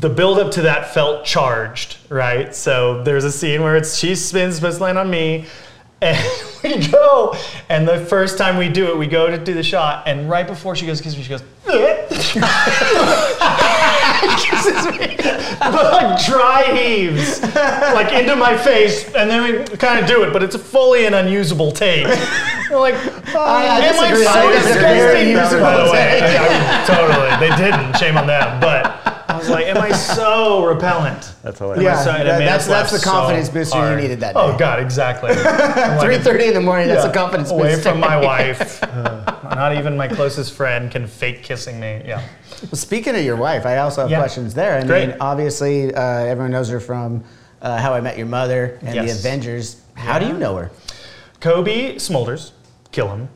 The 0.00 0.08
build 0.08 0.38
up 0.38 0.52
to 0.52 0.62
that 0.62 0.94
felt 0.94 1.26
charged, 1.26 1.98
right? 2.08 2.54
So 2.54 3.02
there's 3.02 3.24
a 3.24 3.30
scene 3.30 3.62
where 3.62 3.76
it's 3.76 3.98
she 3.98 4.14
spins, 4.14 4.58
to 4.58 4.70
land 4.70 4.96
on 4.96 5.10
me, 5.10 5.44
and 6.00 6.18
we 6.64 6.88
go. 6.88 7.36
And 7.68 7.86
the 7.86 7.98
first 8.06 8.38
time 8.38 8.56
we 8.56 8.70
do 8.70 8.86
it, 8.86 8.96
we 8.96 9.06
go 9.06 9.30
to 9.30 9.36
do 9.36 9.52
the 9.52 9.62
shot, 9.62 10.08
and 10.08 10.30
right 10.30 10.46
before 10.46 10.76
she 10.76 10.86
goes 10.86 11.02
kiss 11.02 11.14
me, 11.14 11.22
she 11.22 11.28
goes, 11.28 11.42
kisses 14.38 14.86
me, 14.98 15.16
but 15.60 15.92
like 15.92 16.24
dry 16.26 16.62
heaves, 16.76 17.40
like 17.42 18.12
into 18.12 18.36
my 18.36 18.56
face, 18.56 19.04
and 19.14 19.28
then 19.30 19.42
we 19.70 19.76
kind 19.76 19.98
of 20.00 20.06
do 20.06 20.22
it, 20.24 20.32
but 20.32 20.42
it's 20.42 20.56
fully 20.56 21.06
an 21.06 21.14
unusable 21.14 21.72
take. 21.72 22.06
We're 22.70 22.80
like, 22.80 22.94
oh, 23.34 23.44
I 23.44 23.64
am 23.78 23.98
I 24.00 24.08
disagree. 24.10 24.24
so 24.24 24.30
I 24.30 24.42
a 24.44 24.80
very 24.80 25.24
disgusting? 25.24 25.30
usable 25.30 25.60
By 25.62 25.84
the 25.84 25.92
way, 25.92 26.20
take. 26.20 26.22
I- 26.40 26.82
I- 26.82 26.86
totally, 26.86 27.48
they 27.48 27.56
didn't. 27.56 27.96
Shame 27.96 28.16
on 28.18 28.26
them. 28.26 28.60
But 28.60 28.84
I 29.28 29.36
was 29.38 29.48
like, 29.48 29.66
am 29.66 29.78
I 29.78 29.92
so 29.92 30.64
repellent? 30.66 31.32
That's 31.42 31.58
hilarious. 31.58 31.84
Yeah, 31.84 32.02
So- 32.04 32.10
and 32.10 32.22
it 32.22 32.24
that- 32.26 32.38
made 32.40 32.48
that's 32.48 32.68
laugh 32.68 32.90
that's 32.90 32.92
the 32.92 32.98
so 32.98 33.10
confidence 33.10 33.48
booster 33.48 33.90
you 33.90 33.96
needed 34.00 34.20
that 34.20 34.34
oh, 34.36 34.48
day. 34.48 34.54
Oh 34.54 34.58
God, 34.58 34.80
exactly. 34.80 35.30
I'm 35.36 35.96
like, 35.98 36.00
Three 36.06 36.18
thirty 36.18 36.46
in 36.46 36.54
the 36.54 36.60
morning. 36.60 36.88
That's 36.88 37.04
a 37.04 37.12
confidence 37.12 37.50
away 37.50 37.74
booster. 37.76 37.90
from 37.90 38.00
my 38.00 38.16
wife. 38.20 38.82
Not 39.54 39.76
even 39.76 39.96
my 39.96 40.08
closest 40.08 40.52
friend 40.52 40.90
can 40.90 41.06
fake 41.06 41.42
kissing 41.42 41.78
me. 41.80 42.02
Yeah. 42.04 42.22
Well, 42.62 42.70
speaking 42.72 43.14
of 43.14 43.22
your 43.22 43.36
wife, 43.36 43.66
I 43.66 43.78
also 43.78 44.02
have 44.02 44.10
Yeah. 44.10 44.18
questions 44.18 44.54
there. 44.54 44.78
I 44.78 44.84
Great. 44.84 45.08
mean, 45.08 45.16
obviously, 45.20 45.94
uh, 45.94 46.00
everyone 46.00 46.50
knows 46.52 46.68
her 46.68 46.80
from 46.80 47.24
uh, 47.62 47.78
How 47.78 47.94
I 47.94 48.00
Met 48.00 48.16
Your 48.18 48.26
Mother 48.26 48.78
and 48.82 48.94
The 49.06 49.12
Avengers. 49.12 49.76
How 49.94 50.18
do 50.18 50.26
you 50.26 50.34
know 50.34 50.56
her? 50.56 50.70
Cobie 51.40 51.94
Smulders, 51.96 52.52
kill 52.92 53.08
him, 53.08 53.28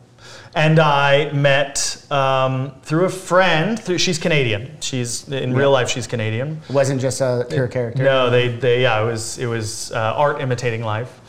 and 0.54 0.78
I 0.78 1.30
met 1.32 2.04
um, 2.10 2.72
through 2.82 3.04
a 3.06 3.10
friend. 3.10 3.78
Through, 3.78 3.98
she's 3.98 4.18
Canadian. 4.18 4.76
She's 4.80 5.28
in 5.28 5.54
real 5.54 5.70
life. 5.70 5.88
She's 5.88 6.06
Canadian. 6.06 6.60
It 6.68 6.72
wasn't 6.74 7.00
just 7.00 7.20
a 7.20 7.46
pure 7.48 7.68
character. 7.68 8.02
No, 8.02 8.30
they, 8.30 8.48
they 8.48 8.82
yeah, 8.82 9.02
it 9.02 9.06
was 9.06 9.38
it 9.38 9.46
was 9.46 9.92
uh, 9.92 10.14
art 10.16 10.40
imitating 10.40 10.82
life, 10.82 11.20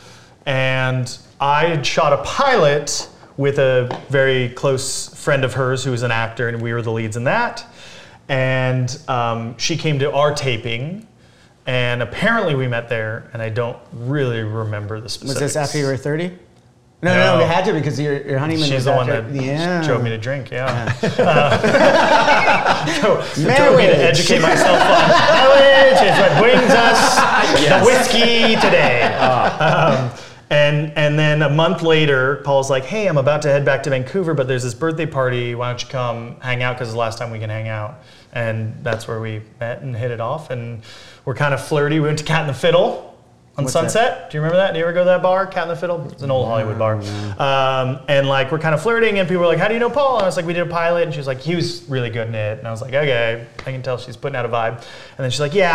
and 0.46 1.16
I 1.40 1.66
had 1.66 1.86
shot 1.86 2.12
a 2.12 2.22
pilot 2.22 3.08
with 3.36 3.58
a 3.58 4.02
very 4.08 4.50
close 4.50 5.08
friend 5.14 5.44
of 5.44 5.54
hers 5.54 5.84
who 5.84 5.90
was 5.90 6.02
an 6.02 6.10
actor, 6.10 6.48
and 6.48 6.60
we 6.60 6.72
were 6.72 6.82
the 6.82 6.92
leads 6.92 7.16
in 7.16 7.24
that. 7.24 7.64
And 8.28 8.96
um, 9.08 9.56
she 9.58 9.76
came 9.76 9.98
to 9.98 10.12
our 10.12 10.34
taping, 10.34 11.06
and 11.66 12.02
apparently 12.02 12.54
we 12.54 12.68
met 12.68 12.88
there, 12.88 13.30
and 13.32 13.42
I 13.42 13.48
don't 13.48 13.78
really 13.92 14.42
remember 14.42 14.98
the 15.00 15.04
Was 15.04 15.38
this 15.38 15.56
after 15.56 15.78
you 15.78 15.86
were 15.86 15.96
thirty? 15.96 16.38
No, 17.04 17.12
no, 17.14 17.38
No. 17.38 17.44
it 17.44 17.48
had 17.48 17.64
to 17.64 17.72
because 17.72 17.98
your, 17.98 18.24
your 18.24 18.38
honeymoon 18.38 18.62
She's 18.64 18.74
was 18.74 18.84
the 18.84 18.92
one 18.92 19.10
after. 19.10 19.28
that 19.32 19.42
yeah. 19.42 19.82
drove 19.84 20.04
me 20.04 20.10
to 20.10 20.18
drink. 20.18 20.52
Yeah, 20.52 20.94
uh, 21.02 22.84
drove 23.56 23.76
me 23.76 23.86
to 23.86 23.96
educate 23.96 24.40
myself 24.40 24.80
on 24.80 25.08
marriage 25.58 26.00
is 26.00 26.16
what 26.16 26.40
brings 26.40 26.70
us 26.72 27.16
the 27.68 27.84
whiskey 27.84 28.54
today. 28.54 29.02
Um, 29.14 30.12
and 30.52 30.92
and 30.96 31.18
then 31.18 31.40
a 31.40 31.48
month 31.48 31.80
later, 31.82 32.36
Paul's 32.44 32.68
like, 32.68 32.84
"Hey, 32.84 33.06
I'm 33.06 33.16
about 33.16 33.40
to 33.42 33.48
head 33.48 33.64
back 33.64 33.82
to 33.84 33.90
Vancouver, 33.90 34.34
but 34.34 34.46
there's 34.46 34.62
this 34.62 34.74
birthday 34.74 35.06
party. 35.06 35.54
Why 35.54 35.70
don't 35.70 35.82
you 35.82 35.88
come 35.88 36.36
hang 36.40 36.62
out? 36.62 36.74
Because 36.74 36.88
it's 36.88 36.94
the 36.94 36.98
last 36.98 37.18
time 37.18 37.30
we 37.30 37.38
can 37.38 37.48
hang 37.48 37.68
out." 37.68 38.02
And 38.34 38.78
that's 38.82 39.08
where 39.08 39.18
we 39.18 39.40
met 39.60 39.80
and 39.80 39.96
hit 39.96 40.10
it 40.10 40.20
off. 40.20 40.50
And 40.50 40.82
we're 41.24 41.34
kind 41.34 41.54
of 41.54 41.64
flirty. 41.64 42.00
We 42.00 42.06
went 42.06 42.18
to 42.18 42.24
Cat 42.24 42.40
and 42.40 42.50
the 42.50 42.54
Fiddle 42.54 43.11
on 43.56 43.64
What's 43.64 43.74
that? 43.74 43.90
Sunset. 43.90 44.30
Do 44.30 44.38
you 44.38 44.42
remember 44.42 44.56
that? 44.56 44.72
Do 44.72 44.78
you 44.78 44.84
ever 44.84 44.94
go 44.94 45.00
to 45.00 45.04
that 45.04 45.22
bar, 45.22 45.46
Cat 45.46 45.64
and 45.64 45.72
the 45.72 45.76
Fiddle? 45.76 46.08
It's 46.10 46.22
an 46.22 46.30
old 46.30 46.46
Hollywood 46.46 46.78
bar. 46.78 46.96
Um, 47.38 48.00
and 48.08 48.26
like 48.26 48.50
we're 48.50 48.58
kind 48.58 48.74
of 48.74 48.82
flirting, 48.82 49.18
and 49.18 49.28
people 49.28 49.42
were 49.42 49.46
like, 49.46 49.58
"How 49.58 49.68
do 49.68 49.74
you 49.74 49.80
know 49.80 49.90
Paul?" 49.90 50.16
And 50.16 50.22
I 50.22 50.26
was 50.26 50.36
like, 50.36 50.46
"We 50.46 50.54
did 50.54 50.66
a 50.66 50.70
pilot," 50.70 51.02
and 51.02 51.12
she 51.12 51.18
was 51.18 51.26
like, 51.26 51.40
"He 51.40 51.54
was 51.54 51.86
really 51.88 52.08
good 52.08 52.28
in 52.28 52.34
it." 52.34 52.58
And 52.58 52.66
I 52.66 52.70
was 52.70 52.80
like, 52.80 52.94
"Okay, 52.94 53.46
I 53.58 53.62
can 53.62 53.82
tell 53.82 53.98
she's 53.98 54.16
putting 54.16 54.36
out 54.36 54.46
a 54.46 54.48
vibe." 54.48 54.76
And 54.76 55.18
then 55.18 55.30
she's 55.30 55.40
like, 55.40 55.52
"Yeah, 55.52 55.70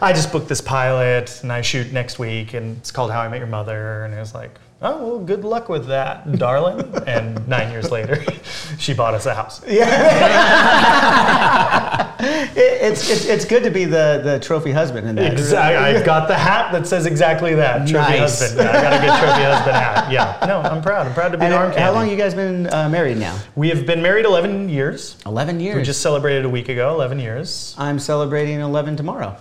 I, 0.00 0.08
I 0.08 0.12
just 0.14 0.32
booked 0.32 0.48
this 0.48 0.62
pilot, 0.62 1.40
and 1.42 1.52
I 1.52 1.60
shoot 1.60 1.92
next 1.92 2.18
week, 2.18 2.54
and 2.54 2.78
it's 2.78 2.90
called 2.90 3.10
How 3.10 3.20
I 3.20 3.28
Met 3.28 3.38
Your 3.38 3.48
Mother." 3.48 4.04
And 4.04 4.14
I 4.14 4.20
was 4.20 4.34
like, 4.34 4.52
"Oh, 4.82 5.06
well, 5.06 5.18
good 5.18 5.44
luck 5.44 5.68
with 5.68 5.86
that, 5.88 6.30
darling." 6.38 6.80
and 7.06 7.46
nine 7.48 7.70
years 7.70 7.90
later, 7.90 8.22
she 8.78 8.94
bought 8.94 9.14
us 9.14 9.26
a 9.26 9.34
house. 9.34 9.60
It, 12.22 12.50
it's, 12.56 13.08
it's 13.08 13.24
it's 13.24 13.44
good 13.46 13.62
to 13.62 13.70
be 13.70 13.86
the, 13.86 14.20
the 14.22 14.38
trophy 14.40 14.72
husband 14.72 15.08
in 15.08 15.14
that. 15.16 15.32
Exactly. 15.32 15.76
I've 15.76 16.04
got 16.04 16.28
the 16.28 16.34
hat 16.36 16.70
that 16.72 16.86
says 16.86 17.06
exactly 17.06 17.54
that. 17.54 17.88
Trophy 17.88 18.18
Nice. 18.18 18.40
husband. 18.40 18.68
Yeah, 18.68 18.78
I 18.78 18.82
got 18.82 18.92
a 18.92 18.98
good 18.98 19.18
trophy 19.26 19.42
husband 19.42 19.76
hat. 19.76 20.12
Yeah. 20.12 20.46
No, 20.46 20.60
I'm 20.60 20.82
proud. 20.82 21.06
I'm 21.06 21.14
proud 21.14 21.32
to 21.32 21.38
be 21.38 21.44
And 21.44 21.54
an 21.54 21.58
arm 21.60 21.70
how 21.70 21.76
candy. 21.78 21.94
long 21.98 22.10
you 22.10 22.16
guys 22.16 22.34
been 22.34 22.66
uh, 22.72 22.88
married 22.90 23.16
now? 23.16 23.38
We 23.56 23.70
have 23.70 23.86
been 23.86 24.02
married 24.02 24.26
11 24.26 24.68
years. 24.68 25.16
Eleven 25.24 25.60
years. 25.60 25.76
We 25.76 25.82
just 25.82 26.02
celebrated 26.02 26.44
a 26.44 26.48
week 26.50 26.68
ago, 26.68 26.94
11 26.94 27.18
years. 27.20 27.74
I'm 27.78 27.98
celebrating 27.98 28.60
eleven 28.60 28.96
tomorrow. 28.96 29.36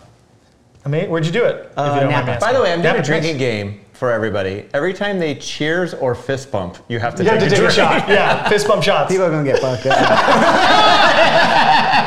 I 0.86 0.90
mean, 0.90 1.10
where'd 1.10 1.26
you 1.26 1.34
do 1.34 1.44
it? 1.44 1.74
Uh, 1.76 1.92
you 1.96 2.00
don't 2.02 2.12
mind 2.14 2.28
me 2.28 2.32
Napa. 2.32 2.32
asking. 2.32 2.48
By 2.48 2.54
the 2.54 2.62
way, 2.64 2.72
I'm 2.72 2.82
doing 2.82 2.94
Napa, 2.96 3.04
a 3.04 3.06
drinking 3.06 3.38
game 3.38 3.82
for 4.00 4.12
everybody. 4.14 4.66
Every 4.74 4.94
time 4.94 5.20
they 5.20 5.36
cheers 5.36 5.94
or 5.94 6.16
fist 6.16 6.52
bump, 6.52 6.78
you 6.88 7.00
have 7.00 7.16
to 7.16 7.24
You 7.24 7.30
have 7.32 7.40
take 7.42 7.50
to 7.50 7.56
a 7.56 7.60
take 7.60 7.70
a 7.70 7.72
shot. 7.72 8.08
Yeah, 8.18 8.48
fist 8.48 8.66
bump 8.68 8.82
shots. 8.82 9.12
People 9.12 9.26
are 9.26 9.30
gonna 9.30 9.44
get 9.44 9.60
fucked 9.60 9.86
up. 9.88 10.00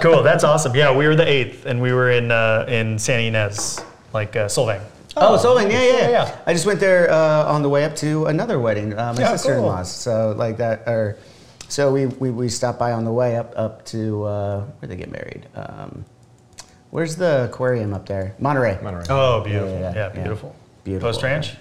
Cool. 0.00 0.22
That's 0.22 0.44
awesome. 0.44 0.74
Yeah, 0.74 0.94
we 0.96 1.06
were 1.06 1.16
the 1.16 1.26
eighth, 1.28 1.66
and 1.66 1.80
we 1.80 1.92
were 1.92 2.10
in 2.10 2.30
uh, 2.30 2.66
in 2.68 2.98
San 2.98 3.20
Ynez, 3.20 3.84
like 4.12 4.36
uh, 4.36 4.46
Solvang. 4.46 4.80
Oh, 5.16 5.38
Solvang, 5.42 5.70
yeah, 5.72 5.82
yeah, 5.82 5.92
Yeah, 5.98 6.08
yeah. 6.10 6.36
I 6.46 6.52
just 6.52 6.66
went 6.66 6.78
there 6.78 7.10
uh, 7.10 7.44
on 7.52 7.62
the 7.62 7.68
way 7.68 7.84
up 7.84 7.96
to 7.96 8.26
another 8.26 8.60
wedding, 8.60 8.92
uh, 8.92 9.14
my 9.14 9.20
Yeah, 9.22 9.36
sister-in-law's. 9.36 9.90
So 9.90 10.34
like 10.36 10.58
that, 10.58 10.82
or 10.86 11.16
so 11.68 11.90
we, 11.92 12.06
we 12.06 12.30
we 12.30 12.48
stopped 12.48 12.78
by 12.78 12.92
on 12.92 13.04
the 13.04 13.12
way 13.12 13.36
up 13.36 13.52
up 13.56 13.84
to 13.86 14.24
uh, 14.24 14.60
where 14.78 14.88
they 14.88 14.96
get 14.96 15.10
married. 15.10 15.46
Um, 15.54 16.04
where's 16.90 17.16
the 17.16 17.44
aquarium 17.44 17.92
up 17.94 18.06
there? 18.06 18.34
Monterey. 18.38 18.78
Monterey. 18.82 19.04
Oh, 19.10 19.42
beautiful. 19.44 19.70
Yeah, 19.70 19.80
Yeah, 19.80 19.94
yeah, 19.94 20.06
yeah. 20.14 20.22
beautiful. 20.22 20.56
Beautiful. 20.84 21.10
Post 21.10 21.22
Ranch. 21.22 21.54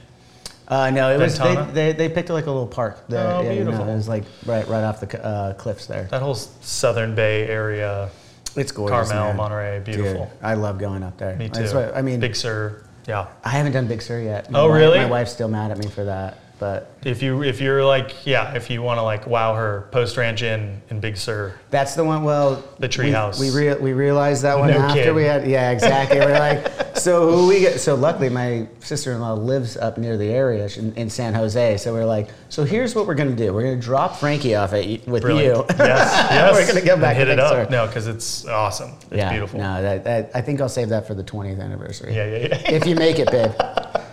Uh, 0.67 0.89
no, 0.89 1.11
it 1.13 1.19
was 1.19 1.37
they, 1.37 1.55
they, 1.73 1.91
they 1.93 2.09
picked 2.09 2.29
like 2.29 2.45
a 2.47 2.51
little 2.51 2.65
park 2.67 3.07
there. 3.07 3.27
Oh, 3.27 3.41
yeah, 3.41 3.51
you 3.51 3.59
know, 3.63 3.65
beautiful. 3.71 3.89
it 3.89 3.95
was 3.95 4.07
like 4.07 4.23
right 4.47 4.67
right 4.67 4.83
off 4.83 4.99
the 4.99 5.23
uh, 5.23 5.53
cliffs 5.53 5.85
there. 5.85 6.05
That 6.05 6.21
whole 6.23 6.33
Southern 6.35 7.13
Bay 7.13 7.47
area. 7.47 8.09
It's 8.55 8.71
gorgeous. 8.71 9.09
Carmel, 9.11 9.27
man. 9.27 9.37
Monterey, 9.37 9.79
beautiful. 9.81 10.25
Dude, 10.25 10.33
I 10.41 10.53
love 10.55 10.79
going 10.79 11.03
up 11.03 11.17
there. 11.17 11.35
Me 11.35 11.49
too. 11.49 11.59
That's 11.61 11.73
what- 11.73 11.95
I 11.95 12.01
mean, 12.01 12.19
Big 12.19 12.35
Sur. 12.35 12.81
Yeah. 13.05 13.27
I 13.43 13.49
haven't 13.49 13.73
done 13.73 13.85
Big 13.87 14.01
Sur 14.01 14.19
yet. 14.21 14.49
My 14.49 14.59
Oh, 14.61 14.69
wife- 14.69 14.77
really? 14.77 14.97
My 14.99 15.05
wife's 15.05 15.31
still 15.33 15.49
mad 15.49 15.69
at 15.71 15.77
me 15.77 15.87
for 15.87 16.05
that, 16.05 16.39
but 16.59 16.91
If 17.03 17.21
you 17.21 17.43
if 17.43 17.59
you're 17.61 17.83
like 17.83 18.25
yeah, 18.25 18.53
if 18.55 18.69
you 18.69 18.81
want 18.81 18.97
to 18.97 19.01
like 19.03 19.27
wow 19.27 19.53
her, 19.55 19.87
Post 19.91 20.17
Ranch 20.17 20.41
Inn 20.41 20.81
in 20.89 20.99
Big 20.99 21.17
Sur. 21.17 21.53
that's 21.69 21.95
the 21.95 22.03
one. 22.03 22.23
Well, 22.23 22.63
The 22.79 22.87
we- 22.87 22.93
treehouse. 22.93 23.39
We 23.39 23.49
rea- 23.51 23.75
we 23.77 23.93
realized 23.93 24.43
that 24.43 24.57
one 24.57 24.69
No 24.71 24.77
after 24.79 25.03
kid. 25.03 25.15
we 25.15 25.23
had. 25.23 25.45
Yeah, 25.47 25.71
exactly. 25.71 26.19
We're 26.19 26.39
like, 26.39 26.97
so 26.97 27.29
who 27.31 27.47
we 27.47 27.59
get? 27.59 27.79
So 27.79 27.95
luckily, 27.95 28.29
my 28.29 28.67
sister-in-law 28.79 29.33
lives 29.33 29.75
up 29.77 29.97
near 29.97 30.17
the 30.17 30.29
area 30.29 30.67
in, 30.77 30.93
in 30.95 31.09
San 31.09 31.33
Jose. 31.33 31.77
So 31.77 31.93
we're 31.93 32.05
like, 32.05 32.29
so 32.49 32.63
here's 32.63 32.95
what 32.95 33.05
we're 33.07 33.15
gonna 33.15 33.35
do. 33.35 33.53
We're 33.53 33.63
gonna 33.63 33.75
drop 33.81 34.15
Frankie 34.17 34.55
off 34.55 34.71
at, 34.73 34.85
with 35.07 35.21
Brilliant. 35.23 35.57
you. 35.57 35.65
Yes, 35.77 35.77
yes. 36.31 36.53
We're 36.55 36.67
gonna 36.67 36.81
get 36.85 36.93
And 36.93 37.01
back 37.01 37.17
hit 37.17 37.25
to 37.25 37.31
it 37.33 37.39
up. 37.39 37.51
Sur. 37.51 37.67
No, 37.69 37.85
because 37.87 38.07
it's 38.07 38.45
awesome. 38.47 38.91
It's 39.11 39.17
yeah, 39.17 39.31
beautiful. 39.31 39.59
No, 39.59 39.81
that, 39.81 40.03
that, 40.05 40.31
I 40.33 40.41
think 40.41 40.61
I'll 40.61 40.69
save 40.69 40.89
that 40.89 41.05
for 41.05 41.13
the 41.13 41.23
20th 41.23 41.59
anniversary. 41.61 42.15
Yeah, 42.15 42.25
yeah, 42.27 42.47
yeah. 42.47 42.71
If 42.71 42.85
you 42.87 42.95
make 42.95 43.19
it, 43.19 43.29
babe. 43.29 43.51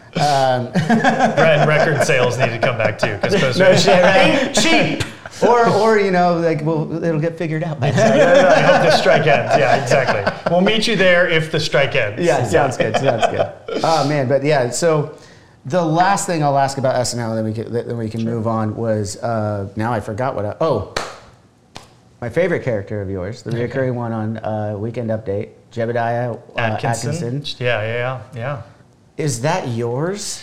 Brand 1.36 1.68
record 1.68 2.06
sales 2.06 2.38
need 2.38 2.50
to 2.50 2.58
come 2.58 2.78
back 2.78 2.98
too 2.98 3.16
because 3.16 3.40
Post 3.40 3.58
No 3.58 3.76
shit, 3.76 4.02
right? 4.02 4.52
cheap. 4.54 5.04
or, 5.42 5.68
or 5.68 5.98
you 5.98 6.10
know, 6.10 6.38
like, 6.38 6.62
well, 6.62 7.02
it'll 7.02 7.20
get 7.20 7.36
figured 7.36 7.64
out 7.64 7.80
by 7.80 7.90
then. 7.90 8.46
I 8.46 8.60
hope 8.60 8.82
the 8.90 8.96
strike 8.96 9.26
ends. 9.26 9.52
Yeah, 9.58 9.82
exactly. 9.82 10.50
We'll 10.50 10.60
meet 10.60 10.86
you 10.86 10.94
there 10.94 11.28
if 11.28 11.50
the 11.50 11.58
strike 11.58 11.94
ends. 11.94 12.22
Yeah, 12.22 12.44
sounds 12.44 12.76
good. 12.76 12.96
Sounds 12.96 13.26
good. 13.26 13.52
Oh 13.82 14.08
man, 14.08 14.28
but 14.28 14.44
yeah. 14.44 14.70
So 14.70 15.16
the 15.64 15.82
last 15.82 16.26
thing 16.26 16.42
I'll 16.42 16.58
ask 16.58 16.78
about 16.78 16.94
SNL, 16.96 17.34
then 17.34 17.44
we 17.44 17.52
can 17.52 17.72
then 17.72 17.96
we 17.96 18.08
can 18.08 18.24
move 18.24 18.46
on. 18.46 18.76
Was 18.76 19.16
uh, 19.16 19.68
now 19.76 19.92
I 19.92 20.00
forgot 20.00 20.34
what. 20.34 20.44
I, 20.44 20.56
oh, 20.60 20.94
my 22.20 22.28
favorite 22.28 22.62
character 22.62 23.02
of 23.02 23.10
yours, 23.10 23.42
the 23.42 23.50
recurring 23.50 23.96
one 23.96 24.12
on 24.12 24.38
uh, 24.38 24.76
Weekend 24.78 25.10
Update, 25.10 25.50
Jebidiah 25.72 26.32
uh, 26.32 26.38
Atkinson. 26.56 27.10
Atkinson. 27.10 27.64
Yeah, 27.64 27.82
yeah, 27.82 27.94
yeah, 27.94 28.22
yeah. 28.36 28.62
Is 29.16 29.42
that 29.42 29.68
yours? 29.68 30.42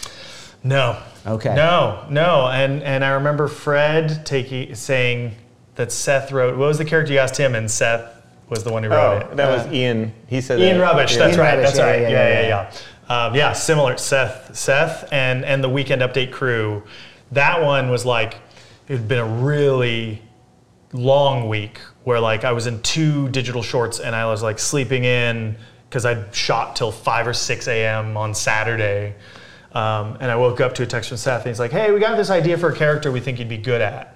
No. 0.63 1.01
Okay. 1.25 1.53
No, 1.55 2.05
no. 2.09 2.47
And 2.47 2.81
and 2.83 3.03
I 3.03 3.09
remember 3.11 3.47
Fred 3.47 4.25
taking 4.25 4.73
saying 4.75 5.35
that 5.75 5.91
Seth 5.91 6.31
wrote. 6.31 6.57
What 6.57 6.67
was 6.67 6.77
the 6.77 6.85
character 6.85 7.13
you 7.13 7.19
asked 7.19 7.37
him? 7.37 7.55
And 7.55 7.69
Seth 7.69 8.15
was 8.49 8.63
the 8.63 8.71
one 8.71 8.83
who 8.83 8.89
wrote 8.89 9.23
Oh, 9.23 9.31
it. 9.31 9.37
that 9.37 9.49
was 9.65 9.73
Ian. 9.73 10.13
He 10.27 10.41
said 10.41 10.59
Ian 10.59 10.77
that. 10.77 10.83
Rubbish. 10.83 11.13
Yeah. 11.13 11.19
That's 11.19 11.31
Ian 11.37 11.39
right. 11.39 11.49
Rubbish, 11.55 11.65
That's 11.67 11.77
yeah, 11.79 11.85
right. 11.85 12.01
yeah, 12.01 12.09
Yeah, 12.09 12.27
yeah, 12.27 12.41
yeah, 12.41 12.71
yeah. 13.09 13.25
Um, 13.25 13.35
yeah, 13.35 13.53
similar. 13.53 13.97
Seth, 13.97 14.55
Seth, 14.55 15.11
and 15.11 15.43
and 15.45 15.63
the 15.63 15.69
Weekend 15.69 16.01
Update 16.01 16.31
crew. 16.31 16.83
That 17.31 17.61
one 17.61 17.89
was 17.89 18.05
like 18.05 18.35
it 18.87 18.97
had 18.97 19.07
been 19.07 19.19
a 19.19 19.25
really 19.25 20.21
long 20.93 21.47
week 21.47 21.79
where 22.03 22.19
like 22.19 22.43
I 22.43 22.51
was 22.51 22.65
in 22.67 22.81
two 22.81 23.29
digital 23.29 23.61
shorts 23.61 23.99
and 23.99 24.15
I 24.15 24.25
was 24.25 24.41
like 24.41 24.57
sleeping 24.57 25.03
in 25.03 25.55
because 25.89 26.05
I'd 26.05 26.33
shot 26.33 26.75
till 26.75 26.91
five 26.91 27.25
or 27.27 27.33
six 27.33 27.67
a.m. 27.67 28.15
on 28.15 28.35
Saturday. 28.35 29.15
Um, 29.73 30.17
and 30.19 30.31
I 30.31 30.35
woke 30.35 30.61
up 30.61 30.75
to 30.75 30.83
a 30.83 30.85
text 30.85 31.09
from 31.09 31.17
Seth, 31.17 31.41
and 31.41 31.49
he's 31.49 31.59
like, 31.59 31.71
"Hey, 31.71 31.91
we 31.91 31.99
got 31.99 32.15
this 32.15 32.29
idea 32.29 32.57
for 32.57 32.69
a 32.69 32.75
character 32.75 33.11
we 33.11 33.19
think 33.19 33.39
you'd 33.39 33.49
be 33.49 33.57
good 33.57 33.81
at." 33.81 34.15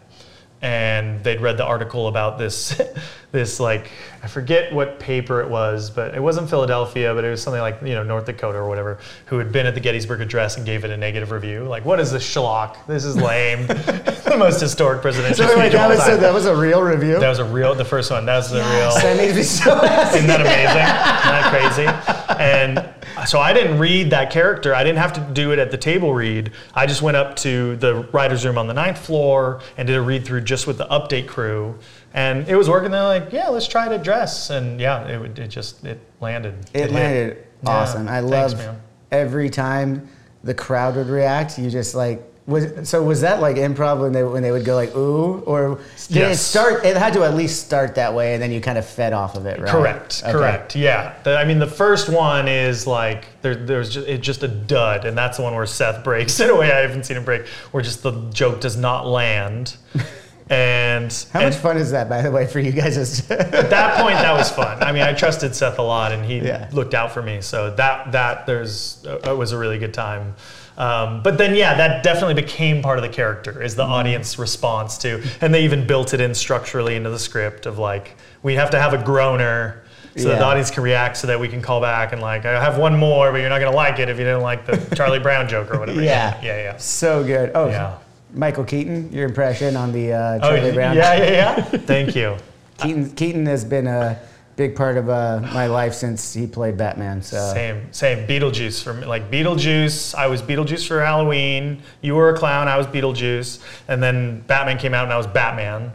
And 0.64 1.22
they'd 1.26 1.42
read 1.42 1.58
the 1.58 1.66
article 1.66 2.08
about 2.08 2.38
this, 2.40 2.82
this 3.34 3.60
like 3.60 3.92
I 4.24 4.28
forget 4.28 4.74
what 4.74 4.98
paper 4.98 5.42
it 5.42 5.50
was, 5.50 5.90
but 5.90 6.16
it 6.16 6.22
wasn't 6.22 6.50
Philadelphia, 6.50 7.14
but 7.14 7.26
it 7.26 7.30
was 7.30 7.44
something 7.44 7.62
like 7.62 7.82
you 7.82 7.94
know 7.94 8.02
North 8.04 8.26
Dakota 8.26 8.60
or 8.60 8.70
whatever, 8.70 8.98
who 9.26 9.40
had 9.40 9.52
been 9.52 9.66
at 9.66 9.74
the 9.74 9.82
Gettysburg 9.82 10.22
Address 10.22 10.56
and 10.56 10.66
gave 10.66 10.86
it 10.86 10.92
a 10.92 10.96
negative 10.96 11.32
review. 11.32 11.66
Like, 11.66 11.84
what 11.84 12.00
is 12.00 12.12
this 12.14 12.24
schlock? 12.24 12.78
This 12.88 13.04
is 13.04 13.18
lame. 13.18 13.68
the 14.24 14.38
most 14.40 14.62
historic 14.62 15.02
presidential 15.02 15.46
So 15.46 15.54
speech 15.54 15.74
that 15.74 15.90
was, 15.90 16.00
time. 16.00 16.22
that 16.22 16.34
was 16.34 16.46
a 16.46 16.56
real 16.56 16.82
review. 16.82 17.20
That 17.20 17.28
was 17.28 17.40
a 17.40 17.46
real, 17.46 17.76
the 17.76 17.84
first 17.84 18.10
one. 18.10 18.26
That 18.26 18.38
was 18.38 18.50
the 18.50 18.60
real. 18.60 18.94
that 18.96 19.18
makes 19.18 19.36
me 19.36 19.44
so 19.44 19.76
happy. 19.76 20.20
Isn't 20.20 20.28
that 20.28 20.40
amazing? 20.40 20.64
Isn't 20.64 20.78
that 20.78 21.50
crazy? 21.52 22.23
And 22.44 22.90
so 23.26 23.40
I 23.40 23.54
didn't 23.54 23.80
read 23.80 24.10
that 24.10 24.32
character. 24.32 24.76
I 24.76 24.84
didn't 24.84 24.98
have 25.00 25.14
to 25.14 25.22
do 25.34 25.52
it 25.52 25.60
at 25.60 25.72
the 25.72 25.78
table 25.78 26.14
read. 26.14 26.52
I 26.76 26.86
just 26.86 27.02
went 27.02 27.16
up 27.16 27.36
to 27.38 27.78
the 27.78 28.04
writer's 28.12 28.46
room 28.46 28.58
on 28.58 28.68
the 28.68 28.74
ninth 28.74 28.98
floor 28.98 29.62
and 29.78 29.88
did 29.88 29.96
a 29.96 30.02
read 30.02 30.26
through 30.26 30.42
just 30.42 30.68
with 30.68 30.78
the 30.78 30.86
update 30.88 31.28
crew. 31.28 31.78
And 32.14 32.48
it 32.50 32.56
was 32.56 32.70
working. 32.70 32.92
They're 32.92 33.02
like, 33.04 33.32
yeah, 33.32 33.48
let's 33.48 33.68
try 33.68 33.88
to 33.88 33.98
dress. 33.98 34.50
And 34.50 34.80
yeah, 34.80 35.08
it, 35.08 35.20
would- 35.20 35.40
it 35.40 35.48
just, 35.48 35.86
it 35.86 36.00
landed. 36.20 36.56
It 36.74 36.82
hit. 36.82 36.92
landed 36.92 37.38
Yeah. 37.64 37.70
awesome. 37.70 38.08
I 38.10 38.22
Thanks, 38.22 38.54
love 38.56 38.76
every 39.12 39.50
time 39.50 40.08
the 40.44 40.54
crowd 40.54 40.96
would 40.98 41.08
react. 41.08 41.58
You 41.58 41.70
just 41.70 41.96
like 41.96 42.22
was 42.46 42.90
so 42.90 43.02
was 43.02 43.22
that 43.22 43.40
like 43.40 43.56
improv 43.56 44.02
when 44.02 44.12
they 44.12 44.22
when 44.24 44.44
they 44.44 44.52
would 44.52 44.66
go 44.66 44.76
like 44.76 44.94
ooh 44.98 45.40
or 45.46 45.76
did 46.10 46.18
it 46.18 46.20
Yes. 46.30 46.42
start? 46.42 46.84
It 46.86 46.98
had 46.98 47.14
to 47.14 47.24
at 47.24 47.36
least 47.36 47.66
start 47.66 47.96
that 47.96 48.14
way, 48.14 48.34
and 48.34 48.44
then 48.44 48.52
you 48.52 48.60
kind 48.60 48.78
of 48.78 48.86
fed 48.86 49.14
off 49.14 49.36
of 49.36 49.46
it, 49.46 49.62
right? 49.62 49.70
Correct. 49.70 50.22
Okay. 50.24 50.32
Correct. 50.34 50.76
Yeah. 50.76 51.16
The, 51.24 51.38
I 51.38 51.46
mean, 51.46 51.60
the 51.60 51.68
first 51.68 52.10
one 52.10 52.50
is 52.50 52.86
like 52.86 53.26
there, 53.44 53.56
there's 53.56 53.94
just 53.94 54.08
it's 54.08 54.26
just 54.26 54.44
a 54.44 54.50
dud, 54.50 55.06
and 55.06 55.18
that's 55.18 55.38
the 55.38 55.44
one 55.44 55.56
where 55.56 55.66
Seth 55.66 56.04
breaks 56.04 56.38
in 56.42 56.50
a 56.50 56.56
way 56.56 56.70
I 56.72 56.80
haven't 56.82 57.06
seen 57.06 57.16
him 57.16 57.24
break, 57.24 57.48
where 57.72 57.82
just 57.82 58.04
the 58.04 58.12
joke 58.32 58.60
does 58.60 58.76
not 58.78 59.08
land. 59.08 59.78
And 60.50 61.12
How 61.32 61.40
and 61.40 61.50
much 61.54 61.62
fun 61.64 61.78
is 61.78 61.92
that, 61.92 62.10
by 62.10 62.22
the 62.22 62.30
way, 62.30 62.46
for 62.46 62.60
you 62.60 62.74
guys? 62.74 62.98
At 63.32 63.70
that 63.70 63.98
point, 64.02 64.16
that 64.16 64.34
was 64.34 64.52
fun. 64.52 64.84
I 64.84 64.92
mean, 64.92 65.02
I 65.02 65.14
trusted 65.14 65.56
Seth 65.56 65.80
a 65.80 65.82
lot, 65.82 66.12
and 66.12 66.24
he 66.26 66.40
Yeah. 66.40 66.70
looked 66.74 66.94
out 66.94 67.14
for 67.14 67.22
me. 67.22 67.40
So 67.42 67.74
that 67.76 68.12
that 68.12 68.46
there's 68.46 69.04
uh, 69.08 69.20
it 69.32 69.38
was 69.38 69.54
a 69.54 69.58
really 69.58 69.80
good 69.80 69.94
time. 69.94 70.36
Um, 70.78 71.22
but 71.24 71.38
then, 71.38 71.56
yeah, 71.56 71.76
that 71.76 72.04
definitely 72.04 72.34
became 72.34 72.82
part 72.82 72.98
of 72.98 73.04
the 73.04 73.10
character 73.10 73.62
is 73.62 73.74
Mm-hmm. 73.74 73.78
the 73.82 73.96
audience 73.96 74.40
response 74.40 74.98
to, 75.00 75.24
and 75.42 75.54
they 75.54 75.64
even 75.64 75.86
built 75.86 76.14
it 76.14 76.22
in 76.22 76.34
structurally 76.34 76.96
into 76.96 77.10
the 77.10 77.20
script 77.20 77.66
of 77.66 77.78
like 77.78 78.16
we 78.42 78.56
have 78.56 78.70
to 78.72 78.80
have 78.80 78.94
a 78.94 79.04
groaner. 79.04 79.80
So 80.16 80.28
that 80.28 80.38
the 80.38 80.46
audience 80.46 80.70
can 80.70 80.84
react, 80.84 81.18
so 81.18 81.26
that 81.26 81.40
we 81.40 81.48
can 81.48 81.60
call 81.60 81.82
back 81.82 82.14
and 82.14 82.22
like, 82.22 82.46
I 82.46 82.64
have 82.64 82.78
one 82.78 82.96
more, 82.96 83.32
but 83.32 83.40
you're 83.40 83.50
not 83.50 83.58
gonna 83.60 83.76
like 83.76 83.98
it 83.98 84.10
if 84.10 84.20
you 84.20 84.24
didn't 84.24 84.42
like 84.44 84.64
the 84.68 84.78
Charlie 84.96 85.18
Brown 85.18 85.48
joke 85.48 85.74
or 85.74 85.80
whatever. 85.80 86.04
yeah, 86.04 86.40
yeah, 86.44 86.58
yeah. 86.58 86.78
so 86.78 87.24
good. 87.24 87.52
Oh, 87.56 87.68
Yeah. 87.70 87.98
Michael 88.32 88.64
Keaton, 88.64 89.12
your 89.12 89.26
impression 89.26 89.76
on 89.76 89.92
the 89.92 90.14
uh, 90.14 90.36
Oh, 90.44 90.56
Charlie 90.56 90.72
Brown. 90.72 90.96
yeah, 90.96 91.16
yeah, 91.16 91.32
yeah. 91.32 91.56
Thank 91.64 92.16
you. 92.20 92.38
Keaton, 92.78 93.10
Keaton 93.16 93.46
has 93.48 93.66
been 93.66 93.88
a 93.88 94.20
big 94.56 94.76
part 94.76 94.98
of 94.98 95.10
uh, 95.10 95.40
my 95.54 95.68
life 95.68 95.94
since 95.94 96.34
he 96.34 96.46
played 96.46 96.78
Batman. 96.78 97.22
So 97.22 97.38
Same, 97.54 97.92
same. 97.92 98.28
Beetlejuice 98.28 98.84
for 98.84 98.94
me. 98.94 99.06
Like 99.06 99.32
Beetlejuice, 99.32 100.16
I 100.16 100.28
was 100.28 100.42
Beetlejuice 100.42 100.88
for 100.88 101.02
Halloween. 101.02 101.82
You 102.02 102.16
were 102.16 102.30
a 102.30 102.38
clown, 102.38 102.68
I 102.68 102.78
was 102.78 102.88
Beetlejuice. 102.88 103.60
And 103.88 104.02
then 104.02 104.42
Batman 104.42 104.78
came 104.78 104.94
out 104.94 105.06
and 105.06 105.14
I 105.14 105.18
was 105.18 105.28
Batman. 105.28 105.92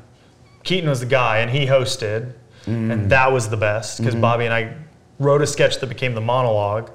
Keaton 0.64 0.90
was 0.90 1.00
the 1.00 1.06
guy 1.06 1.38
and 1.38 1.50
he 1.50 1.66
hosted. 1.66 2.32
And 2.66 3.10
that 3.10 3.32
was 3.32 3.48
the 3.48 3.56
best 3.56 3.96
because 3.96 4.14
Bobby 4.14 4.44
and 4.44 4.52
I 4.52 4.74
wrote 5.18 5.40
a 5.40 5.46
sketch 5.46 5.78
that 5.80 5.86
became 5.86 6.14
the 6.14 6.20
monologue. 6.20 6.90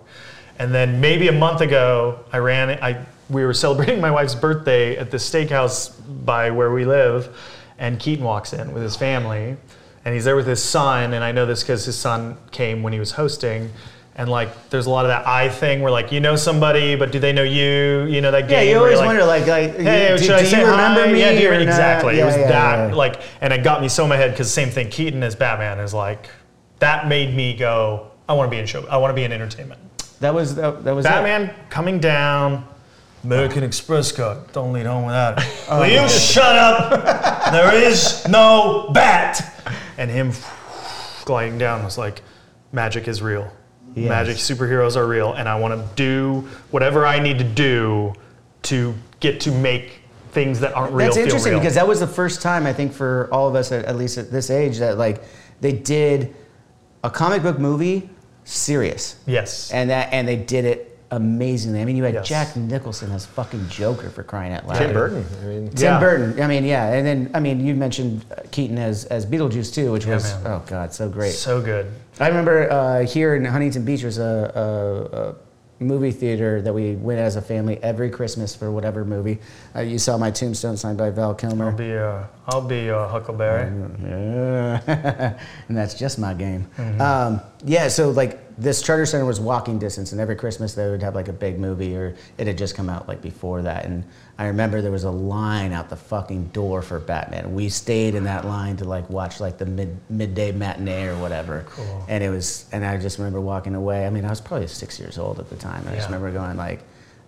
And 0.59 0.71
then 0.71 1.01
maybe 1.01 1.29
a 1.29 1.31
month 1.31 1.61
ago, 1.61 2.19
I 2.31 2.37
ran, 2.37 2.69
I, 2.79 3.03
we 3.29 3.43
were 3.43 3.53
celebrating 3.65 3.99
my 3.99 4.11
wife's 4.11 4.35
birthday 4.35 4.97
at 4.97 5.09
the 5.09 5.17
steakhouse 5.17 5.91
by 6.25 6.51
where 6.51 6.71
we 6.71 6.85
live. 6.85 7.35
And 7.79 7.99
Keaton 7.99 8.23
walks 8.23 8.53
in 8.53 8.71
with 8.71 8.83
his 8.83 8.95
family 8.95 9.57
and 10.05 10.13
he's 10.13 10.25
there 10.25 10.35
with 10.35 10.47
his 10.47 10.61
son. 10.61 11.13
And 11.13 11.23
I 11.23 11.31
know 11.31 11.45
this 11.45 11.63
because 11.63 11.85
his 11.85 11.97
son 11.97 12.37
came 12.51 12.83
when 12.83 12.93
he 12.93 12.99
was 12.99 13.11
hosting. 13.11 13.71
And 14.15 14.29
like, 14.29 14.69
there's 14.69 14.85
a 14.85 14.89
lot 14.91 15.05
of 15.05 15.09
that 15.09 15.27
I 15.27 15.49
thing 15.49 15.81
where 15.81 15.91
like, 15.91 16.11
you 16.11 16.19
know 16.19 16.35
somebody, 16.35 16.95
but 16.95 17.11
do 17.11 17.19
they 17.19 17.33
know 17.33 17.43
you? 17.43 18.03
You 18.03 18.21
know 18.21 18.29
that 18.31 18.47
game. 18.47 18.67
yeah, 18.67 18.71
you 18.73 18.77
always 18.77 18.99
you're 18.99 19.05
wonder 19.07 19.25
like, 19.25 19.47
like 19.47 19.75
Hey, 19.75 20.09
do, 20.09 20.17
should 20.19 20.27
do 20.27 20.33
I 20.35 20.39
you 20.41 20.45
say 20.45 20.63
remember 20.63 21.05
hi? 21.05 21.11
me? 21.11 21.19
Yeah, 21.19 21.31
do 21.31 21.39
you, 21.39 21.51
exactly. 21.53 22.17
Yeah, 22.17 22.23
it 22.23 22.25
was 22.25 22.37
yeah, 22.37 22.47
that 22.47 22.89
yeah. 22.89 22.95
like, 22.95 23.21
and 23.41 23.51
it 23.51 23.63
got 23.63 23.81
me 23.81 23.89
so 23.89 24.03
in 24.03 24.09
my 24.09 24.17
head 24.17 24.31
because 24.31 24.51
same 24.53 24.69
thing. 24.69 24.89
Keaton 24.89 25.23
as 25.23 25.35
Batman 25.35 25.79
is 25.79 25.93
like, 25.95 26.29
that 26.77 27.07
made 27.07 27.33
me 27.33 27.55
go, 27.55 28.11
I 28.29 28.33
want 28.33 28.51
to 28.51 28.55
be 28.55 28.59
in 28.59 28.67
show. 28.67 28.85
I 28.87 28.97
want 28.97 29.09
to 29.09 29.15
be 29.15 29.23
in 29.23 29.31
entertainment. 29.31 29.81
that 30.19 30.33
was 30.33 30.55
that, 30.55 30.83
that 30.83 30.93
was 30.93 31.05
it. 31.05 31.09
Batman 31.09 31.53
coming 31.69 31.99
down. 31.99 32.67
American 33.23 33.63
Express 33.63 34.11
card. 34.11 34.51
Don't 34.51 34.73
leave 34.73 34.85
home 34.85 35.05
without 35.05 35.39
it. 35.39 35.45
Will 35.69 35.87
you 35.87 36.09
shut 36.09 36.55
up? 36.55 37.31
There 37.53 37.73
is 37.75 38.27
no 38.27 38.89
bat. 38.93 39.53
And 39.97 40.09
him 40.09 40.31
gliding 41.25 41.57
down 41.57 41.83
was 41.83 41.97
like, 41.97 42.21
magic 42.71 43.07
is 43.07 43.21
real. 43.21 43.51
Yes. 43.95 44.09
Magic 44.09 44.37
superheroes 44.37 44.95
are 44.95 45.07
real, 45.07 45.33
and 45.33 45.47
I 45.47 45.59
want 45.59 45.73
to 45.75 45.95
do 45.95 46.47
whatever 46.71 47.05
I 47.05 47.19
need 47.19 47.37
to 47.37 47.43
do 47.43 48.13
to 48.63 48.95
get 49.19 49.39
to 49.41 49.51
make 49.51 49.99
things 50.31 50.59
that 50.61 50.75
aren't 50.75 50.93
real 50.93 51.07
That's 51.07 51.17
interesting 51.17 51.53
because 51.53 51.75
that 51.75 51.87
was 51.87 51.99
the 51.99 52.07
first 52.07 52.41
time 52.41 52.65
I 52.65 52.73
think 52.73 52.91
for 52.91 53.29
all 53.31 53.47
of 53.47 53.55
us, 53.55 53.71
at, 53.71 53.85
at 53.85 53.95
least 53.95 54.17
at 54.17 54.31
this 54.31 54.49
age, 54.49 54.79
that 54.79 54.97
like 54.97 55.23
they 55.61 55.73
did 55.73 56.35
a 57.03 57.09
comic 57.09 57.43
book 57.43 57.59
movie 57.59 58.09
serious, 58.43 59.19
yes. 59.27 59.71
and 59.71 59.89
that 59.91 60.11
and 60.11 60.27
they 60.27 60.37
did 60.37 60.65
it 60.65 60.92
amazingly. 61.15 61.81
I 61.81 61.85
mean, 61.85 61.95
you 61.95 62.03
had 62.03 62.13
Yes. 62.15 62.27
Jack 62.27 62.55
Nicholson 62.55 63.11
as 63.11 63.25
fucking 63.25 63.67
Joker 63.69 64.09
for 64.09 64.23
crying 64.23 64.53
out 64.53 64.67
loud. 64.67 64.77
Tim 64.77 64.93
Burton. 64.93 65.25
I 65.41 65.45
mean, 65.45 65.69
Tim 65.69 65.93
Yeah. 65.93 65.99
Burton. 65.99 66.41
I 66.41 66.47
mean, 66.47 66.63
yeah, 66.65 66.93
and 66.93 67.05
then 67.05 67.29
I 67.33 67.39
mean, 67.39 67.59
you 67.65 67.75
mentioned 67.75 68.25
uh, 68.31 68.41
Keaton 68.51 68.77
as 68.77 69.05
as 69.05 69.25
Beetlejuice 69.25 69.73
too, 69.73 69.91
which 69.91 70.05
Yeah, 70.05 70.15
was 70.15 70.33
man. 70.43 70.47
oh 70.53 70.61
god, 70.67 70.93
so 70.93 71.09
great. 71.09 71.31
so 71.33 71.61
good. 71.61 71.87
I 72.19 72.27
remember 72.27 72.69
uh, 72.71 73.05
here 73.05 73.35
in 73.35 73.45
Huntington 73.45 73.83
Beach, 73.85 74.01
there's 74.01 74.17
a, 74.19 74.51
a, 75.13 75.17
a 75.17 75.35
movie 75.83 76.11
theater 76.11 76.61
that 76.61 76.71
we 76.73 76.93
went 76.95 77.19
as 77.19 77.35
a 77.35 77.41
family 77.41 77.77
every 77.83 78.09
Christmas 78.09 78.55
for 78.55 78.71
whatever 78.71 79.03
movie. 79.03 79.39
Uh, 79.75 79.81
you 79.81 79.97
saw 79.97 80.17
my 80.17 80.29
tombstone 80.31 80.77
signed 80.77 80.97
by 80.97 81.09
Val 81.09 81.33
Kilmer. 81.33 81.71
I'll 81.71 81.75
be 81.77 81.91
a, 81.91 82.29
I'll 82.47 82.61
be 82.61 82.87
a 82.89 83.07
Huckleberry. 83.07 83.71
Yeah. 84.01 85.37
and 85.67 85.75
that's 85.77 85.93
just 85.95 86.19
my 86.19 86.33
game. 86.33 86.67
Um, 86.99 87.41
yeah, 87.65 87.87
so 87.87 88.11
like 88.11 88.39
this 88.57 88.81
Charter 88.81 89.05
Center 89.05 89.25
was 89.25 89.39
walking 89.39 89.79
distance, 89.79 90.11
and 90.11 90.21
every 90.21 90.35
Christmas 90.35 90.73
they 90.73 90.89
would 90.89 91.01
have 91.01 91.15
like 91.15 91.27
a 91.27 91.33
big 91.33 91.59
movie, 91.59 91.95
or 91.95 92.15
it 92.37 92.47
had 92.47 92.57
just 92.57 92.75
come 92.75 92.89
out 92.89 93.07
like 93.07 93.21
before 93.21 93.61
that. 93.63 93.85
And 93.85 94.03
I 94.37 94.47
remember 94.47 94.81
there 94.81 94.91
was 94.91 95.03
a 95.03 95.11
line 95.11 95.71
out 95.71 95.89
the 95.89 95.95
fucking 95.95 96.47
door 96.47 96.81
for 96.81 96.99
Batman. 96.99 97.53
We 97.53 97.69
stayed 97.69 98.15
in 98.15 98.23
that 98.25 98.45
line 98.45 98.77
to 98.77 98.85
like 98.85 99.09
watch 99.09 99.39
like 99.39 99.57
the 99.57 99.65
mid 99.65 99.97
midday 100.09 100.51
matinee 100.51 101.07
or 101.07 101.17
whatever. 101.17 101.65
Cool. 101.69 102.05
And 102.07 102.23
it 102.23 102.29
was, 102.29 102.65
and 102.71 102.85
I 102.85 102.97
just 102.97 103.17
remember 103.17 103.41
walking 103.41 103.75
away. 103.75 104.05
I 104.05 104.09
mean, 104.09 104.25
I 104.25 104.29
was 104.29 104.41
probably 104.41 104.67
six 104.67 104.99
years 104.99 105.17
old 105.17 105.39
at 105.39 105.49
the 105.49 105.55
time. 105.55 105.87
I 105.87 105.95
just 105.95 106.07
remember 106.07 106.31
going 106.31 106.57
like. 106.57 106.81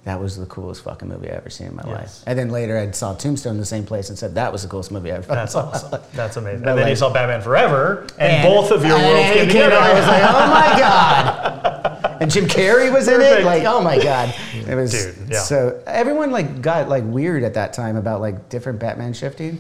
That 0.06 0.20
was 0.20 0.38
the 0.38 0.46
coolest 0.46 0.84
fucking 0.84 1.08
movie 1.08 1.30
I 1.32 1.34
ever 1.34 1.50
seen 1.50 1.68
in 1.68 1.76
my 1.76 1.82
Yes. 1.86 1.94
life. 1.98 2.24
And 2.28 2.38
then 2.38 2.50
later 2.50 2.78
I 2.78 2.92
saw 2.92 3.16
Tombstone 3.16 3.54
in 3.56 3.60
the 3.60 3.66
same 3.66 3.86
place 3.86 4.10
and 4.10 4.18
said 4.18 4.36
that 4.36 4.52
was 4.52 4.62
the 4.62 4.68
coolest 4.68 4.92
movie 4.92 5.12
I 5.12 5.16
ever 5.16 5.24
seen. 5.26 5.36
That's 5.36 5.54
saw. 5.54 5.70
awesome. 5.70 6.00
That's 6.14 6.38
amazing. 6.38 6.62
But 6.62 6.70
And 6.70 6.80
then 6.80 6.88
you 6.90 6.96
saw 6.96 7.12
Batman 7.12 7.42
Forever, 7.42 8.06
and, 8.20 8.32
And- 8.32 8.44
both 8.54 8.70
of 8.72 8.86
your 8.86 8.98
worlds 8.98 9.30
came 9.30 9.38
came 9.38 9.48
together. 9.48 9.76
I 9.76 9.94
was 9.94 10.06
like, 10.08 10.24
oh 10.24 10.48
my 10.54 10.80
god! 10.80 12.18
And 12.22 12.32
Jim 12.32 12.46
Carrey 12.46 12.94
was 12.94 13.08
in 13.08 13.20
it. 13.20 13.44
Like, 13.44 13.64
oh 13.66 13.82
my 13.82 14.02
god! 14.02 14.34
It 14.54 14.76
was 14.76 14.92
Dude, 14.92 15.32
yeah. 15.32 15.40
so 15.40 15.82
everyone 15.88 16.32
like 16.32 16.62
got 16.62 16.88
like 16.88 17.04
weird 17.06 17.44
at 17.44 17.56
that 17.56 17.74
time 17.74 17.96
about 17.98 18.22
like 18.22 18.48
different 18.50 18.80
Batman 18.80 19.14
shifting. 19.14 19.60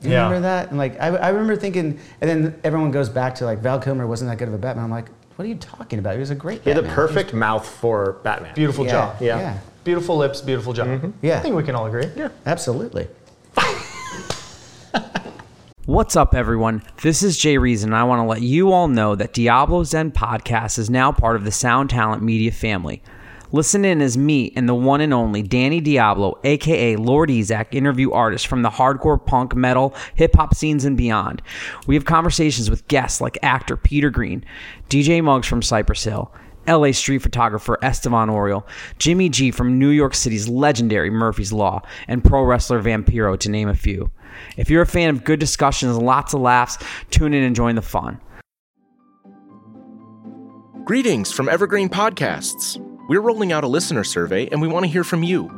Do 0.00 0.08
you 0.08 0.14
Yeah. 0.14 0.24
remember 0.24 0.42
that? 0.42 0.68
And 0.70 0.78
like, 0.78 0.98
I, 1.00 1.08
I 1.08 1.28
remember 1.30 1.56
thinking, 1.56 1.98
and 2.20 2.30
then 2.30 2.54
everyone 2.64 2.90
goes 2.90 3.08
back 3.10 3.34
to 3.36 3.44
like 3.44 3.58
Val 3.58 3.78
Kilmer 3.80 4.06
wasn't 4.06 4.30
that 4.30 4.38
good 4.38 4.48
of 4.48 4.54
a 4.54 4.58
Batman. 4.58 4.84
I'm 4.84 4.90
like, 4.90 5.08
what 5.36 5.44
are 5.44 5.48
you 5.48 5.56
talking 5.56 5.98
about? 5.98 6.14
He 6.14 6.20
was 6.20 6.30
a 6.30 6.34
great. 6.34 6.62
He 6.62 6.70
had 6.70 6.76
the 6.78 6.82
Batman. 6.82 6.94
perfect 7.08 7.34
mouth 7.34 7.68
for 7.68 8.12
Batman. 8.22 8.54
Beautiful 8.54 8.84
Yeah, 8.86 8.90
jaw. 8.92 9.14
Yeah. 9.20 9.38
yeah, 9.38 9.58
Beautiful 9.84 10.16
lips, 10.18 10.40
beautiful 10.42 10.72
jaw. 10.72 10.84
Mm-hmm. 10.84 11.10
Yeah. 11.22 11.38
I 11.38 11.40
think 11.40 11.54
we 11.54 11.62
can 11.62 11.74
all 11.74 11.86
agree. 11.86 12.08
Yeah. 12.14 12.28
absolutely. 12.46 13.08
What's 15.86 16.14
up, 16.14 16.34
everyone? 16.34 16.82
This 17.02 17.22
is 17.22 17.36
Jay 17.36 17.58
Reason, 17.58 17.88
and 17.88 17.96
I 17.96 18.04
want 18.04 18.20
to 18.20 18.24
let 18.24 18.42
you 18.42 18.70
all 18.70 18.86
know 18.86 19.16
that 19.16 19.32
Diablo's 19.32 19.90
Den 19.90 20.12
podcast 20.12 20.78
is 20.78 20.88
now 20.88 21.10
part 21.10 21.34
of 21.34 21.44
the 21.44 21.50
Sound 21.50 21.90
Talent 21.90 22.22
Media 22.22 22.52
family. 22.52 23.02
Listen 23.52 23.84
in 23.84 24.00
as 24.00 24.16
me 24.16 24.52
and 24.54 24.68
the 24.68 24.74
one 24.74 25.00
and 25.00 25.12
only 25.12 25.42
Danny 25.42 25.80
Diablo, 25.80 26.38
aka 26.44 26.94
Lord 26.94 27.28
Ezec, 27.30 27.74
interview 27.74 28.12
artists 28.12 28.46
from 28.46 28.62
the 28.62 28.70
hardcore 28.70 29.24
punk, 29.24 29.56
metal, 29.56 29.94
hip 30.14 30.36
hop 30.36 30.54
scenes 30.54 30.84
and 30.84 30.96
beyond. 30.96 31.42
We 31.88 31.96
have 31.96 32.04
conversations 32.04 32.70
with 32.70 32.86
guests 32.86 33.20
like 33.20 33.38
actor 33.42 33.76
Peter 33.76 34.10
Green, 34.10 34.44
DJ 34.88 35.24
Muggs 35.24 35.48
from 35.48 35.62
Cypress 35.62 36.04
Hill, 36.04 36.32
LA 36.70 36.92
street 36.92 37.18
photographer 37.18 37.78
Estevan 37.82 38.28
Oriol, 38.28 38.64
Jimmy 38.98 39.28
G 39.28 39.50
from 39.50 39.78
New 39.78 39.88
York 39.88 40.14
City's 40.14 40.48
legendary 40.48 41.10
Murphy's 41.10 41.52
Law, 41.52 41.82
and 42.06 42.22
pro 42.22 42.44
wrestler 42.44 42.80
Vampiro, 42.80 43.38
to 43.38 43.50
name 43.50 43.68
a 43.68 43.74
few. 43.74 44.10
If 44.56 44.70
you're 44.70 44.82
a 44.82 44.86
fan 44.86 45.10
of 45.10 45.24
good 45.24 45.40
discussions 45.40 45.96
and 45.96 46.06
lots 46.06 46.34
of 46.34 46.40
laughs, 46.40 46.78
tune 47.10 47.34
in 47.34 47.42
and 47.42 47.56
join 47.56 47.74
the 47.74 47.82
fun. 47.82 48.20
Greetings 50.84 51.32
from 51.32 51.48
Evergreen 51.48 51.88
Podcasts. 51.88 52.78
We're 53.08 53.20
rolling 53.20 53.52
out 53.52 53.64
a 53.64 53.68
listener 53.68 54.04
survey 54.04 54.48
and 54.48 54.62
we 54.62 54.68
want 54.68 54.84
to 54.84 54.90
hear 54.90 55.04
from 55.04 55.22
you. 55.22 55.50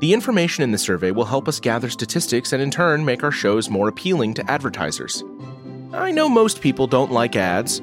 The 0.00 0.14
information 0.14 0.64
in 0.64 0.70
the 0.70 0.78
survey 0.78 1.10
will 1.10 1.24
help 1.24 1.48
us 1.48 1.60
gather 1.60 1.90
statistics 1.90 2.52
and 2.52 2.62
in 2.62 2.70
turn 2.70 3.04
make 3.04 3.22
our 3.22 3.30
shows 3.30 3.68
more 3.68 3.88
appealing 3.88 4.34
to 4.34 4.50
advertisers. 4.50 5.22
I 5.92 6.10
know 6.10 6.28
most 6.28 6.60
people 6.60 6.86
don't 6.86 7.12
like 7.12 7.36
ads, 7.36 7.82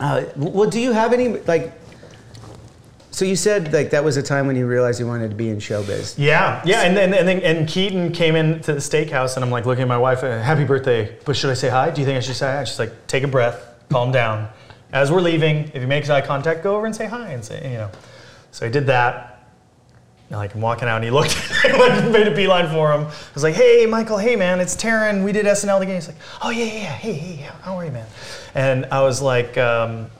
Uh, 0.00 0.24
well, 0.36 0.70
do 0.70 0.80
you 0.80 0.92
have 0.92 1.12
any 1.12 1.28
like? 1.40 1.72
So 3.10 3.24
you 3.24 3.34
said 3.34 3.72
like 3.72 3.90
that 3.90 4.04
was 4.04 4.16
a 4.16 4.22
time 4.22 4.46
when 4.46 4.54
you 4.54 4.64
realized 4.66 5.00
you 5.00 5.06
wanted 5.08 5.30
to 5.30 5.34
be 5.36 5.48
in 5.48 5.56
showbiz. 5.58 6.14
Yeah, 6.16 6.62
yeah, 6.64 6.82
and 6.82 6.96
then 6.96 7.12
and 7.14 7.26
then 7.26 7.40
and 7.40 7.68
Keaton 7.68 8.12
came 8.12 8.36
in 8.36 8.60
to 8.60 8.74
the 8.74 8.78
steakhouse, 8.78 9.34
and 9.34 9.44
I'm 9.44 9.50
like 9.50 9.66
looking 9.66 9.82
at 9.82 9.88
my 9.88 9.98
wife. 9.98 10.22
uh, 10.22 10.40
Happy 10.40 10.62
birthday! 10.64 11.16
But 11.24 11.36
should 11.36 11.50
I 11.50 11.54
say 11.54 11.68
hi? 11.68 11.90
Do 11.90 12.00
you 12.00 12.06
think 12.06 12.16
I 12.16 12.20
should 12.20 12.36
say 12.36 12.46
hi? 12.46 12.62
She's 12.62 12.78
like, 12.78 13.08
take 13.08 13.24
a 13.24 13.28
breath, 13.28 13.60
calm 13.90 14.12
down. 14.12 14.48
As 14.92 15.10
we're 15.10 15.20
leaving, 15.20 15.64
if 15.74 15.80
he 15.82 15.86
makes 15.86 16.08
eye 16.10 16.20
contact, 16.20 16.62
go 16.62 16.76
over 16.76 16.86
and 16.86 16.94
say 16.94 17.06
hi 17.06 17.30
and 17.30 17.44
say, 17.44 17.72
you 17.72 17.78
know. 17.78 17.90
So 18.52 18.66
I 18.66 18.68
did 18.70 18.86
that. 18.86 19.37
And 20.30 20.38
like 20.38 20.54
I'm 20.54 20.60
walking 20.60 20.88
out, 20.88 20.96
and 20.96 21.04
he 21.04 21.10
looked, 21.10 21.34
like 21.64 22.10
made 22.10 22.26
a 22.26 22.34
beeline 22.34 22.68
for 22.68 22.92
him. 22.92 23.06
I 23.06 23.34
was 23.34 23.42
like, 23.42 23.54
"Hey, 23.54 23.86
Michael. 23.86 24.18
Hey, 24.18 24.36
man, 24.36 24.60
it's 24.60 24.76
Taran. 24.76 25.24
We 25.24 25.32
did 25.32 25.46
SNL 25.46 25.78
together." 25.78 25.94
He's 25.94 26.08
like, 26.08 26.18
"Oh 26.42 26.50
yeah, 26.50 26.64
yeah, 26.64 26.72
yeah. 26.72 26.92
Hey, 26.92 27.12
hey. 27.14 27.50
How 27.62 27.76
are 27.76 27.84
you, 27.84 27.90
man?" 27.90 28.06
And 28.54 28.86
I 28.86 29.00
was 29.00 29.22
like, 29.22 29.56
um, 29.56 30.10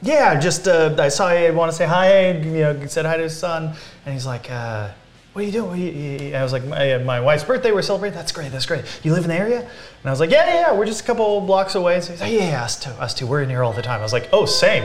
yeah, 0.00 0.38
just 0.40 0.66
uh, 0.66 0.96
I 0.98 1.08
saw 1.08 1.30
you 1.32 1.52
want 1.52 1.70
to 1.70 1.76
say 1.76 1.86
hi. 1.86 2.30
You 2.30 2.50
know, 2.52 2.86
said 2.86 3.04
hi 3.04 3.18
to 3.18 3.24
his 3.24 3.36
son, 3.36 3.74
and 4.06 4.14
he's 4.14 4.24
like, 4.24 4.50
uh, 4.50 4.88
"What 5.34 5.42
are 5.42 5.46
you 5.46 5.52
doing?" 5.52 5.70
Are 5.70 5.76
you, 5.76 6.36
I 6.36 6.42
was 6.42 6.52
like, 6.52 6.64
my, 6.64 6.96
my 6.98 7.20
wife's 7.20 7.44
birthday. 7.44 7.70
We're 7.70 7.82
celebrating. 7.82 8.16
That's 8.16 8.32
great. 8.32 8.50
That's 8.50 8.66
great. 8.66 8.84
You 9.02 9.12
live 9.12 9.24
in 9.24 9.30
the 9.30 9.36
area?" 9.36 9.60
And 9.60 10.06
I 10.06 10.10
was 10.10 10.20
like, 10.20 10.30
"Yeah, 10.30 10.46
yeah. 10.46 10.72
We're 10.72 10.86
just 10.86 11.02
a 11.02 11.04
couple 11.04 11.42
blocks 11.42 11.74
away." 11.74 12.00
So 12.00 12.12
he's 12.12 12.20
like, 12.22 12.32
"Yeah, 12.32 12.48
yeah. 12.50 12.64
Us 12.64 12.82
too. 12.82 12.90
Us 12.92 13.12
too. 13.12 13.26
We're 13.26 13.42
in 13.42 13.50
here 13.50 13.62
all 13.62 13.74
the 13.74 13.82
time." 13.82 14.00
I 14.00 14.02
was 14.02 14.14
like, 14.14 14.30
"Oh, 14.32 14.46
same. 14.46 14.84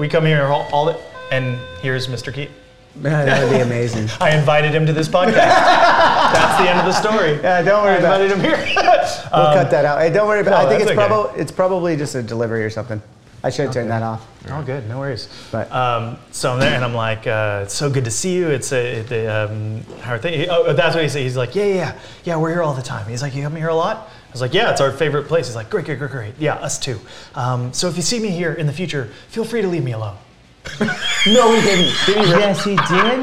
We 0.00 0.08
come 0.08 0.24
here 0.24 0.46
all, 0.46 0.68
all 0.72 0.86
the." 0.86 0.98
And 1.30 1.60
here's 1.80 2.08
Mr. 2.08 2.34
Keaton. 2.34 2.54
Man, 3.00 3.26
that 3.26 3.42
would 3.42 3.52
be 3.56 3.60
amazing. 3.62 4.08
I 4.20 4.36
invited 4.36 4.72
him 4.74 4.86
to 4.86 4.92
this 4.92 5.08
podcast. 5.08 5.32
That's 5.34 6.62
the 6.62 6.68
end 6.70 6.78
of 6.80 6.84
the 6.86 6.92
story. 6.92 7.32
Yeah, 7.42 7.62
don't 7.62 7.82
worry 7.82 7.94
I 7.94 7.98
about 7.98 8.20
invited 8.20 8.44
it. 8.44 8.58
him 8.58 8.66
here. 8.66 8.76
We'll 9.32 9.52
cut 9.54 9.70
that 9.70 9.84
out. 9.84 10.00
Hey, 10.00 10.10
don't 10.12 10.26
worry 10.26 10.40
about. 10.40 10.62
no, 10.62 10.66
I 10.66 10.68
think 10.68 10.82
it's 10.82 10.90
okay. 10.90 10.96
probably 11.06 11.40
it's 11.40 11.52
probably 11.52 11.96
just 11.96 12.14
a 12.16 12.22
delivery 12.22 12.64
or 12.64 12.70
something. 12.70 13.00
I 13.42 13.48
should 13.50 13.66
have 13.66 13.72
turned 13.74 13.90
that 13.90 14.02
off. 14.02 14.26
Oh, 14.50 14.62
good. 14.62 14.86
No 14.88 14.98
worries. 14.98 15.28
But- 15.50 15.70
um, 15.72 16.18
so 16.30 16.52
I'm 16.52 16.60
there, 16.60 16.74
and 16.74 16.84
I'm 16.84 16.94
like, 16.94 17.26
uh, 17.26 17.60
"It's 17.62 17.72
so 17.74 17.88
good 17.88 18.04
to 18.04 18.10
see 18.10 18.34
you." 18.34 18.48
It's 18.48 18.72
a, 18.72 18.98
it, 19.00 19.26
um, 19.28 19.82
how 20.00 20.14
are 20.14 20.18
things? 20.18 20.48
Oh, 20.50 20.72
that's 20.74 20.94
what 20.94 21.02
he 21.04 21.08
said. 21.08 21.22
He's 21.22 21.36
like, 21.36 21.54
"Yeah, 21.54 21.64
yeah, 21.64 21.74
yeah, 21.74 21.94
yeah. 22.24 22.36
We're 22.36 22.50
here 22.50 22.62
all 22.62 22.74
the 22.74 22.82
time." 22.82 23.08
He's 23.08 23.22
like, 23.22 23.34
"You 23.34 23.42
come 23.42 23.56
here 23.56 23.68
a 23.68 23.74
lot?" 23.74 24.10
I 24.28 24.32
was 24.32 24.40
like, 24.40 24.52
"Yeah, 24.52 24.70
it's 24.72 24.80
our 24.80 24.90
favorite 24.92 25.26
place." 25.28 25.46
He's 25.46 25.56
like, 25.56 25.70
"Great, 25.70 25.84
great, 25.86 25.98
great, 25.98 26.10
great. 26.10 26.34
Yeah, 26.38 26.54
us 26.56 26.78
too." 26.78 26.98
Um, 27.34 27.72
so 27.72 27.88
if 27.88 27.96
you 27.96 28.02
see 28.02 28.18
me 28.18 28.30
here 28.30 28.52
in 28.52 28.66
the 28.66 28.72
future, 28.74 29.06
feel 29.28 29.44
free 29.44 29.62
to 29.62 29.68
leave 29.68 29.84
me 29.84 29.92
alone. 29.92 30.16
No, 31.26 31.54
he 31.54 31.60
didn't. 31.60 31.94
Yes, 32.08 32.64
he 32.64 32.76
did. 32.76 33.20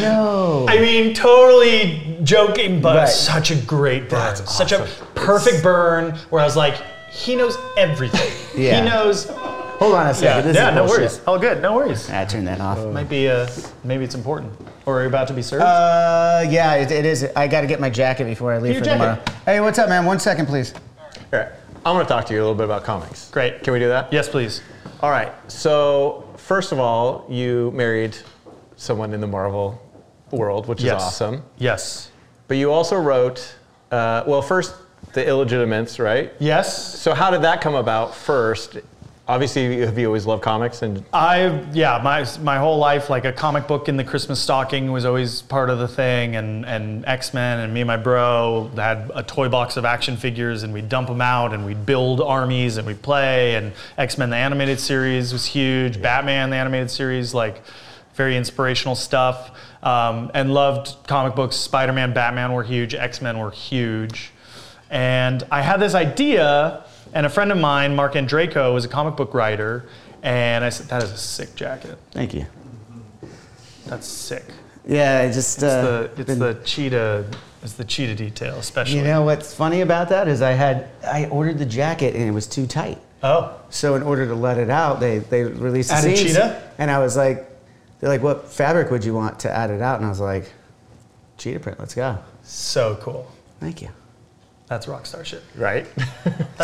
No. 0.00 0.64
I 0.68 0.78
mean, 0.80 1.12
totally 1.14 2.18
joking, 2.22 2.80
but 2.80 2.96
Right. 2.96 3.08
such 3.08 3.50
a 3.50 3.56
great 3.56 4.08
burn. 4.08 4.36
Such 4.36 4.72
a 4.72 4.88
perfect 5.14 5.62
burn 5.62 6.12
where 6.30 6.40
I 6.40 6.44
was 6.44 6.56
like, 6.56 6.76
he 7.10 7.34
knows 7.36 7.56
everything. 7.76 8.32
Yeah. 8.54 8.82
He 8.82 8.88
knows. 8.88 9.28
Hold 9.30 9.94
on 9.94 10.06
a 10.08 10.14
second. 10.14 10.26
Yeah, 10.36 10.40
this 10.42 10.56
yeah 10.56 10.68
is 10.68 10.74
no 10.74 10.82
bullshit. 10.84 10.98
worries. 11.00 11.20
All 11.26 11.38
good, 11.38 11.62
no 11.62 11.74
worries. 11.74 12.10
I 12.10 12.24
turned 12.26 12.46
that 12.48 12.60
off. 12.60 12.78
Might 12.92 13.08
be, 13.08 13.28
uh, 13.28 13.48
maybe 13.82 14.04
it's 14.04 14.14
important. 14.14 14.52
Or 14.84 14.98
are 14.98 15.02
you 15.02 15.08
about 15.08 15.26
to 15.28 15.34
be 15.34 15.40
served? 15.40 15.62
Uh, 15.62 16.44
yeah, 16.50 16.74
it, 16.74 16.90
it 16.90 17.06
is. 17.06 17.26
I 17.34 17.48
got 17.48 17.62
to 17.62 17.66
get 17.66 17.80
my 17.80 17.88
jacket 17.88 18.24
before 18.24 18.52
I 18.52 18.58
leave 18.58 18.74
Your 18.74 18.84
for 18.84 18.90
tomorrow. 18.90 19.18
Hey, 19.46 19.60
what's 19.60 19.78
up, 19.78 19.88
man? 19.88 20.04
One 20.04 20.18
second, 20.20 20.46
please. 20.46 20.74
All 21.32 21.38
right. 21.40 21.48
I 21.86 21.92
want 21.92 22.06
to 22.06 22.12
talk 22.14 22.26
to 22.26 22.34
you 22.34 22.40
a 22.40 22.42
little 22.42 22.54
bit 22.54 22.64
about 22.66 22.84
comics. 22.84 23.30
Great. 23.30 23.62
Can 23.64 23.72
we 23.72 23.78
do 23.78 23.88
that? 23.88 24.12
yes, 24.12 24.28
please. 24.28 24.60
All 25.00 25.10
right. 25.10 25.32
So, 25.50 26.28
first 26.52 26.70
of 26.70 26.78
all, 26.78 27.24
you 27.30 27.70
married 27.74 28.14
someone 28.76 29.14
in 29.14 29.22
the 29.22 29.26
Marvel 29.26 29.80
world, 30.32 30.66
which 30.68 30.82
Yes. 30.82 31.00
is 31.00 31.06
awesome. 31.08 31.42
Yes. 31.56 32.10
But 32.46 32.58
you 32.58 32.70
also 32.70 32.96
wrote, 32.98 33.38
uh, 33.90 34.22
well, 34.26 34.42
first, 34.42 34.74
The 35.14 35.26
Illegitimates, 35.26 35.98
right? 35.98 36.30
Yes. 36.38 36.66
So, 37.00 37.14
how 37.14 37.30
did 37.30 37.40
that 37.40 37.62
come 37.62 37.74
about 37.74 38.14
first? 38.14 38.76
Obviously, 39.32 39.80
have 39.80 39.98
you 39.98 40.08
always 40.08 40.26
loved 40.26 40.42
comics? 40.42 40.82
And 40.82 41.02
I 41.10 41.64
yeah, 41.72 41.98
my 42.04 42.26
my 42.42 42.58
whole 42.58 42.76
life 42.76 43.08
like 43.08 43.24
a 43.24 43.32
comic 43.32 43.66
book 43.66 43.88
in 43.88 43.96
the 43.96 44.04
Christmas 44.04 44.38
stocking 44.38 44.92
was 44.92 45.06
always 45.06 45.40
part 45.40 45.70
of 45.70 45.78
the 45.78 45.88
thing, 45.88 46.36
and 46.36 46.66
and 46.66 47.06
X 47.06 47.32
Men 47.32 47.60
and 47.60 47.72
me 47.72 47.80
and 47.80 47.86
my 47.86 47.96
bro 47.96 48.70
had 48.76 49.10
a 49.14 49.22
toy 49.22 49.48
box 49.48 49.78
of 49.78 49.86
action 49.86 50.18
figures, 50.18 50.64
and 50.64 50.74
we'd 50.74 50.90
dump 50.90 51.08
them 51.08 51.22
out, 51.22 51.54
and 51.54 51.64
we'd 51.64 51.86
build 51.86 52.20
armies, 52.20 52.76
and 52.76 52.86
we'd 52.86 53.00
play, 53.00 53.54
and 53.54 53.72
X 53.96 54.18
Men 54.18 54.28
the 54.28 54.36
animated 54.36 54.78
series 54.78 55.32
was 55.32 55.46
huge, 55.46 56.02
Batman 56.02 56.50
the 56.50 56.56
animated 56.56 56.90
series 56.90 57.32
like 57.32 57.62
very 58.14 58.36
inspirational 58.36 58.94
stuff, 58.94 59.50
um, 59.82 60.30
and 60.34 60.52
loved 60.52 60.94
comic 61.06 61.34
books. 61.34 61.56
Spider 61.56 61.94
Man, 61.94 62.12
Batman 62.12 62.52
were 62.52 62.64
huge, 62.64 62.94
X 62.94 63.22
Men 63.22 63.38
were 63.38 63.50
huge, 63.50 64.30
and 64.90 65.42
I 65.50 65.62
had 65.62 65.80
this 65.80 65.94
idea. 65.94 66.84
And 67.14 67.26
a 67.26 67.28
friend 67.28 67.52
of 67.52 67.58
mine, 67.58 67.94
Marc 67.94 68.14
Andreyko, 68.14 68.72
was 68.72 68.84
a 68.84 68.88
comic 68.88 69.16
book 69.16 69.34
writer, 69.34 69.84
and 70.22 70.64
I 70.64 70.70
said, 70.70 70.86
"That 70.88 71.02
is 71.02 71.10
a 71.12 71.16
sick 71.18 71.54
jacket. 71.54 71.98
Thank 72.12 72.32
you. 72.34 72.46
That's 73.86 74.06
sick." 74.06 74.44
Yeah, 74.86 75.20
I 75.20 75.26
just 75.32 75.56
It's 75.58 75.64
uh, 75.64 75.82
the 76.14 76.20
it's 76.22 76.26
been- 76.26 76.38
the 76.38 76.54
cheetah 76.64 77.26
it's 77.62 77.74
the 77.74 77.84
cheetah 77.84 78.16
detail, 78.16 78.56
especially. 78.58 78.98
You 78.98 79.04
know 79.04 79.22
what's 79.22 79.54
funny 79.54 79.82
about 79.82 80.08
that 80.08 80.26
is 80.26 80.42
I 80.42 80.52
had 80.52 80.88
I 81.06 81.26
ordered 81.26 81.58
the 81.58 81.66
jacket 81.66 82.14
and 82.16 82.24
it 82.24 82.32
was 82.32 82.48
too 82.48 82.66
tight. 82.66 82.98
oh, 83.22 83.54
So 83.70 83.94
in 83.94 84.02
order 84.02 84.26
to 84.26 84.34
let 84.34 84.58
it 84.58 84.68
out, 84.70 84.98
they 84.98 85.18
they 85.18 85.44
released 85.44 85.90
the 85.90 85.96
Added 85.96 86.16
seams, 86.18 86.30
cheetah? 86.32 86.60
and 86.78 86.90
I 86.90 86.98
was 86.98 87.16
like, 87.16 87.48
they're 88.00 88.08
like, 88.10 88.22
what 88.22 88.48
fabric 88.50 88.90
would 88.90 89.04
you 89.04 89.14
want 89.14 89.38
to 89.40 89.50
add 89.50 89.70
it 89.70 89.80
out? 89.80 89.98
And 89.98 90.06
I 90.06 90.08
was 90.08 90.18
like, 90.18 90.50
cheetah 91.38 91.60
print. 91.60 91.78
Let's 91.78 91.94
go. 91.94 92.18
so 92.42 92.98
cool. 93.00 93.30
Thank 93.60 93.80
you. 93.80 93.90
That's 94.68 94.88
rock 94.88 95.04
star 95.04 95.22
shit. 95.24 95.42
Right? 95.56 95.86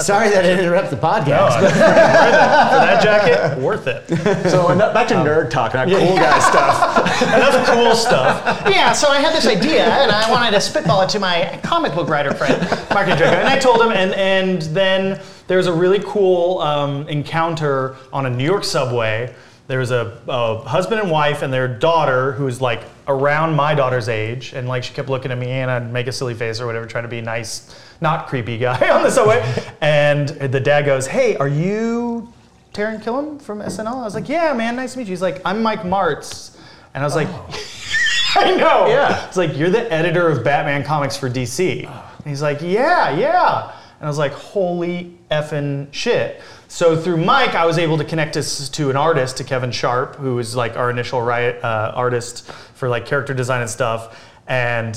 Sorry 0.01 0.31
that 0.31 0.45
I 0.45 0.53
interrupt 0.59 0.89
the 0.91 0.97
No, 0.97 1.03
podcast. 1.03 1.51
I- 1.51 1.61
for 1.61 1.69
that 1.77 3.03
jacket, 3.03 3.59
worth 3.59 3.87
it. 3.87 4.09
so 4.49 4.71
enough- 4.71 4.95
back 4.95 5.09
to 5.09 5.15
nerd 5.15 5.51
talk, 5.51 5.75
not 5.75 5.89
cool 5.89 6.17
guy 6.17 6.39
stuff. 6.39 7.23
Enough 7.23 7.67
cool 7.67 7.95
stuff. 7.95 8.63
Yeah, 8.67 8.93
so 8.93 9.09
I 9.09 9.19
had 9.19 9.35
this 9.35 9.47
idea 9.47 9.85
and 9.85 10.11
I 10.11 10.31
wanted 10.31 10.53
to 10.53 10.61
spitball 10.61 11.03
it 11.03 11.09
to 11.11 11.19
my 11.21 11.59
comic 11.65 11.95
book 11.95 12.09
writer 12.09 12.33
friend. 12.33 12.59
Marc 12.95 13.09
Andreyko. 13.09 13.33
And 13.33 13.49
I 13.49 13.59
told 13.59 13.83
him, 13.83 13.91
and, 13.93 14.15
and 14.15 14.63
then 14.75 15.21
there 15.49 15.59
was 15.59 15.67
a 15.67 15.73
really 15.73 16.01
cool 16.05 16.61
um, 16.61 17.07
encounter 17.09 17.97
on 18.13 18.25
a 18.27 18.31
New 18.31 18.45
York 18.45 18.65
subway. 18.65 19.35
There 19.67 19.81
was 19.81 19.91
a, 19.91 20.19
a 20.29 20.61
husband 20.61 21.01
and 21.03 21.11
wife 21.11 21.43
and 21.43 21.53
their 21.53 21.69
daughter 21.69 22.33
who 22.33 22.45
was 22.45 22.61
like 22.63 22.83
around 23.07 23.55
my 23.57 23.75
daughter's 23.75 24.09
age. 24.09 24.53
And 24.55 24.67
like 24.69 24.85
she 24.85 24.95
kept 24.95 25.11
looking 25.11 25.31
at 25.33 25.37
me 25.39 25.51
and 25.51 25.71
I'd 25.71 25.93
make 25.93 26.07
a 26.07 26.13
silly 26.13 26.35
face 26.35 26.61
or 26.61 26.67
whatever, 26.67 26.87
trying 26.87 27.05
to 27.05 27.09
be 27.09 27.21
nice, 27.21 27.75
not 28.01 28.27
creepy 28.29 28.59
guy 28.59 28.89
on 28.95 29.03
the 29.03 29.11
subway. 29.11 29.43
and 29.81 30.29
the 30.29 30.61
dad 30.61 30.83
goes, 30.85 31.07
Hey, 31.07 31.37
are 31.37 31.49
you 31.49 32.33
Taran 32.73 33.03
Killam 33.03 33.41
from 33.41 33.61
SNL? 33.61 33.95
I 34.01 34.05
was 34.05 34.15
like, 34.15 34.29
Yeah, 34.29 34.53
man, 34.53 34.77
nice 34.77 34.93
to 34.93 34.99
meet 34.99 35.07
you. 35.07 35.13
He's 35.13 35.23
like, 35.23 35.41
I'm 35.45 35.63
Mike 35.63 35.85
Marts. 35.85 36.57
And 36.95 37.03
I 37.03 37.07
was 37.07 37.15
like, 37.15 37.29
I 38.37 38.57
know. 38.57 38.87
Yeah. 38.87 39.27
It's 39.27 39.37
like, 39.37 39.57
you're 39.57 39.71
the 39.71 39.93
editor 39.93 40.29
of 40.29 40.45
Batman 40.45 40.85
comics 40.85 41.17
for 41.17 41.29
DC. 41.31 41.87
And 41.87 42.27
he's 42.27 42.43
like, 42.43 42.61
yeah, 42.61 43.11
yeah. 43.17 43.73
And 43.99 44.07
I 44.07 44.09
was 44.09 44.19
like, 44.19 44.33
holy 44.33 45.17
effing 45.31 45.93
shit. 45.93 46.41
So 46.69 46.97
through 46.97 47.17
Mike, 47.17 47.55
I 47.55 47.65
was 47.67 47.79
able 47.79 47.99
to 47.99 48.05
connect 48.05 48.37
us 48.37 48.69
to 48.69 48.91
an 48.91 48.97
artist, 48.97 49.39
to 49.39 49.45
Kevin 49.45 49.71
Sharpe, 49.73 50.17
who 50.17 50.35
was 50.35 50.55
like 50.55 50.77
our 50.77 50.91
initial 50.91 51.23
riot, 51.23 51.63
uh, 51.65 51.93
artist 51.95 52.51
for 52.75 52.89
like 52.89 53.07
character 53.07 53.35
design 53.35 53.61
and 53.63 53.71
stuff. 53.71 54.23
And 54.47 54.95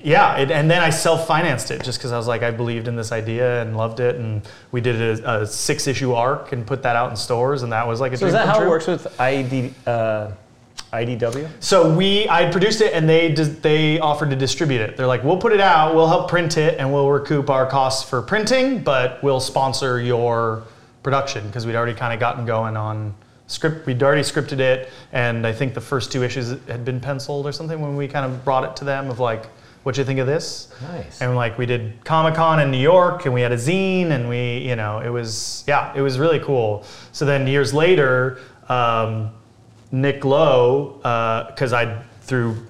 yeah, 0.00 0.36
it, 0.36 0.50
and 0.50 0.70
then 0.70 0.80
I 0.80 0.90
self-financed 0.90 1.72
it 1.72 1.82
just 1.82 1.98
because 1.98 2.12
I 2.12 2.16
was 2.16 2.28
like, 2.28 2.42
I 2.42 2.52
believed 2.52 2.86
in 2.86 2.94
this 2.94 3.10
idea 3.10 3.60
and 3.62 3.76
loved 3.76 3.98
it. 3.98 4.16
And 4.16 4.42
we 4.70 4.80
did 4.80 5.20
a, 5.20 5.40
a 5.40 5.46
six-issue 5.46 6.12
arc 6.12 6.52
and 6.52 6.64
put 6.66 6.82
that 6.84 6.94
out 6.94 7.10
in 7.10 7.16
stores, 7.16 7.62
and 7.62 7.72
that 7.72 7.86
was 7.86 8.00
like 8.00 8.12
a 8.12 8.16
So 8.16 8.26
is 8.26 8.32
that 8.32 8.46
how 8.46 8.62
it 8.62 8.68
works 8.68 8.86
with 8.86 9.20
ID, 9.20 9.74
uh, 9.86 10.30
IDW? 10.92 11.48
So 11.58 11.92
we, 11.92 12.28
I 12.28 12.50
produced 12.50 12.80
it, 12.80 12.94
and 12.94 13.08
they 13.08 13.32
they 13.32 13.98
offered 13.98 14.30
to 14.30 14.36
distribute 14.36 14.80
it. 14.80 14.96
They're 14.96 15.06
like, 15.06 15.24
we'll 15.24 15.38
put 15.38 15.52
it 15.52 15.60
out, 15.60 15.96
we'll 15.96 16.06
help 16.06 16.30
print 16.30 16.56
it, 16.58 16.78
and 16.78 16.92
we'll 16.92 17.10
recoup 17.10 17.50
our 17.50 17.66
costs 17.66 18.08
for 18.08 18.22
printing, 18.22 18.84
but 18.84 19.20
we'll 19.24 19.40
sponsor 19.40 20.00
your 20.00 20.62
production 21.02 21.44
because 21.48 21.66
we'd 21.66 21.74
already 21.74 21.94
kind 21.94 22.14
of 22.14 22.20
gotten 22.20 22.46
going 22.46 22.76
on 22.76 23.14
script. 23.48 23.84
We'd 23.84 24.00
already 24.00 24.22
scripted 24.22 24.60
it, 24.60 24.90
and 25.12 25.44
I 25.44 25.52
think 25.52 25.74
the 25.74 25.80
first 25.80 26.12
two 26.12 26.22
issues 26.22 26.50
had 26.68 26.84
been 26.84 27.00
penciled 27.00 27.46
or 27.46 27.52
something 27.52 27.80
when 27.80 27.96
we 27.96 28.06
kind 28.06 28.24
of 28.24 28.44
brought 28.44 28.62
it 28.62 28.76
to 28.76 28.84
them 28.84 29.10
of 29.10 29.18
like, 29.18 29.48
what 29.82 29.96
you 29.96 30.04
think 30.04 30.20
of 30.20 30.26
this? 30.26 30.72
Nice. 30.82 31.20
And 31.20 31.34
like 31.36 31.58
we 31.58 31.66
did 31.66 32.04
Comic 32.04 32.34
Con 32.34 32.60
in 32.60 32.70
New 32.70 32.78
York, 32.78 33.24
and 33.24 33.34
we 33.34 33.40
had 33.40 33.52
a 33.52 33.56
zine, 33.56 34.10
and 34.10 34.28
we, 34.28 34.58
you 34.58 34.76
know, 34.76 35.00
it 35.00 35.10
was 35.10 35.64
yeah, 35.66 35.92
it 35.94 36.00
was 36.00 36.18
really 36.18 36.40
cool. 36.40 36.84
So 37.12 37.24
then 37.24 37.46
years 37.46 37.72
later. 37.72 38.38
Um, 38.68 39.32
Nick 39.90 40.24
Lowe, 40.24 40.98
because 41.48 41.72
I 41.72 42.02
through 42.22 42.66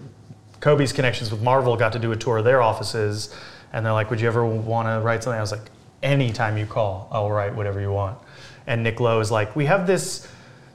Cobie's 0.60 0.93
connections 0.93 1.30
with 1.30 1.43
Marvel 1.43 1.76
got 1.76 1.93
to 1.93 1.98
do 1.98 2.12
a 2.12 2.16
tour 2.16 2.39
of 2.39 2.44
their 2.44 2.62
offices, 2.62 3.35
and 3.72 3.85
they're 3.85 3.93
like, 3.93 4.10
"Would 4.10 4.20
you 4.20 4.28
ever 4.28 4.44
want 4.44 4.89
to 4.89 5.01
write 5.05 5.22
something?" 5.22 5.39
I 5.39 5.40
was 5.40 5.52
like, 5.52 5.70
"Anytime 6.02 6.56
you 6.56 6.66
call, 6.66 7.09
I'll 7.10 7.30
write 7.30 7.55
whatever 7.55 7.80
you 7.80 7.93
want." 7.93 8.18
And 8.66 8.82
Nick 8.82 9.01
Lowe 9.01 9.20
is 9.20 9.30
like, 9.30 9.55
"We 9.56 9.66
have 9.66 9.86
this 9.86 10.28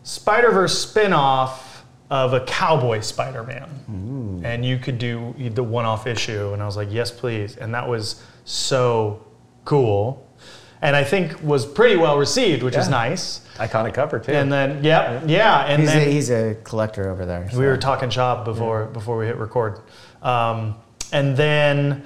Spider 0.03 0.51
Verse 0.51 0.77
spin-off 0.77 1.72
of 2.21 2.33
a 2.33 2.41
cowboy 2.41 2.99
Spider-Man, 3.01 4.41
and 4.45 4.63
you 4.63 4.77
could 4.77 4.99
do 4.99 5.33
the 5.39 5.63
one-off 5.63 6.05
issue." 6.05 6.53
And 6.53 6.61
I 6.61 6.65
was 6.67 6.77
like, 6.77 6.89
"Yes, 6.91 7.09
please." 7.11 7.57
And 7.57 7.73
that 7.73 7.87
was 7.87 8.21
so 8.45 9.25
cool, 9.65 10.03
and 10.81 10.95
I 10.95 11.03
think 11.03 11.41
was 11.41 11.65
pretty 11.65 11.95
well 11.95 12.17
received, 12.17 12.61
which 12.61 12.75
is 12.75 12.85
Yeah. 12.85 12.91
nice. 13.09 13.41
Iconic 13.57 13.93
cover, 13.95 14.19
too. 14.19 14.31
And 14.31 14.51
then, 14.51 14.83
yeah, 14.83 15.21
yeah, 15.25 15.65
and 15.65 15.81
he's, 15.81 15.91
then 15.93 16.07
a, 16.07 16.11
he's 16.11 16.29
a 16.29 16.55
collector 16.63 17.09
over 17.09 17.25
there. 17.25 17.49
we 17.55 17.65
were 17.65 17.77
talking 17.77 18.09
shop 18.11 18.45
before 18.45 18.85
before 18.85 19.17
we 19.17 19.25
hit 19.25 19.37
record, 19.37 19.79
um, 20.21 20.75
and 21.11 21.35
then 21.35 22.03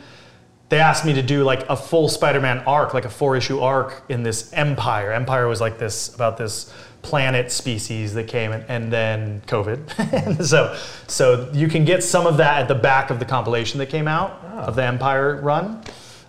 they 0.70 0.80
asked 0.80 1.06
me 1.06 1.14
to 1.14 1.22
do 1.22 1.44
like 1.44 1.64
a 1.70 1.76
full 1.76 2.08
Spider-Man 2.10 2.60
arc, 2.68 2.94
like 2.94 3.06
a 3.06 3.10
four-issue 3.10 3.60
arc 3.60 4.04
in 4.10 4.24
this 4.24 4.52
Empire. 4.54 5.12
Empire 5.14 5.48
was 5.48 5.60
like 5.62 5.78
this 5.80 6.14
about 6.16 6.38
this 6.38 6.72
planet 7.02 7.52
species 7.52 8.14
that 8.14 8.28
came, 8.28 8.52
and, 8.52 8.66
and 8.68 8.92
then 8.92 9.42
COVID. 9.48 10.44
so 10.46 10.78
so 11.08 11.50
you 11.54 11.68
can 11.68 11.86
get 11.86 12.04
some 12.04 12.28
of 12.28 12.38
that 12.38 12.62
at 12.62 12.68
the 12.68 12.76
back 12.76 13.10
of 13.10 13.20
the 13.20 13.26
compilation 13.26 13.80
that 13.80 13.88
came 13.88 14.08
out 14.08 14.44
of 14.44 14.76
the 14.76 14.84
Empire 14.84 15.42
run. 15.42 15.82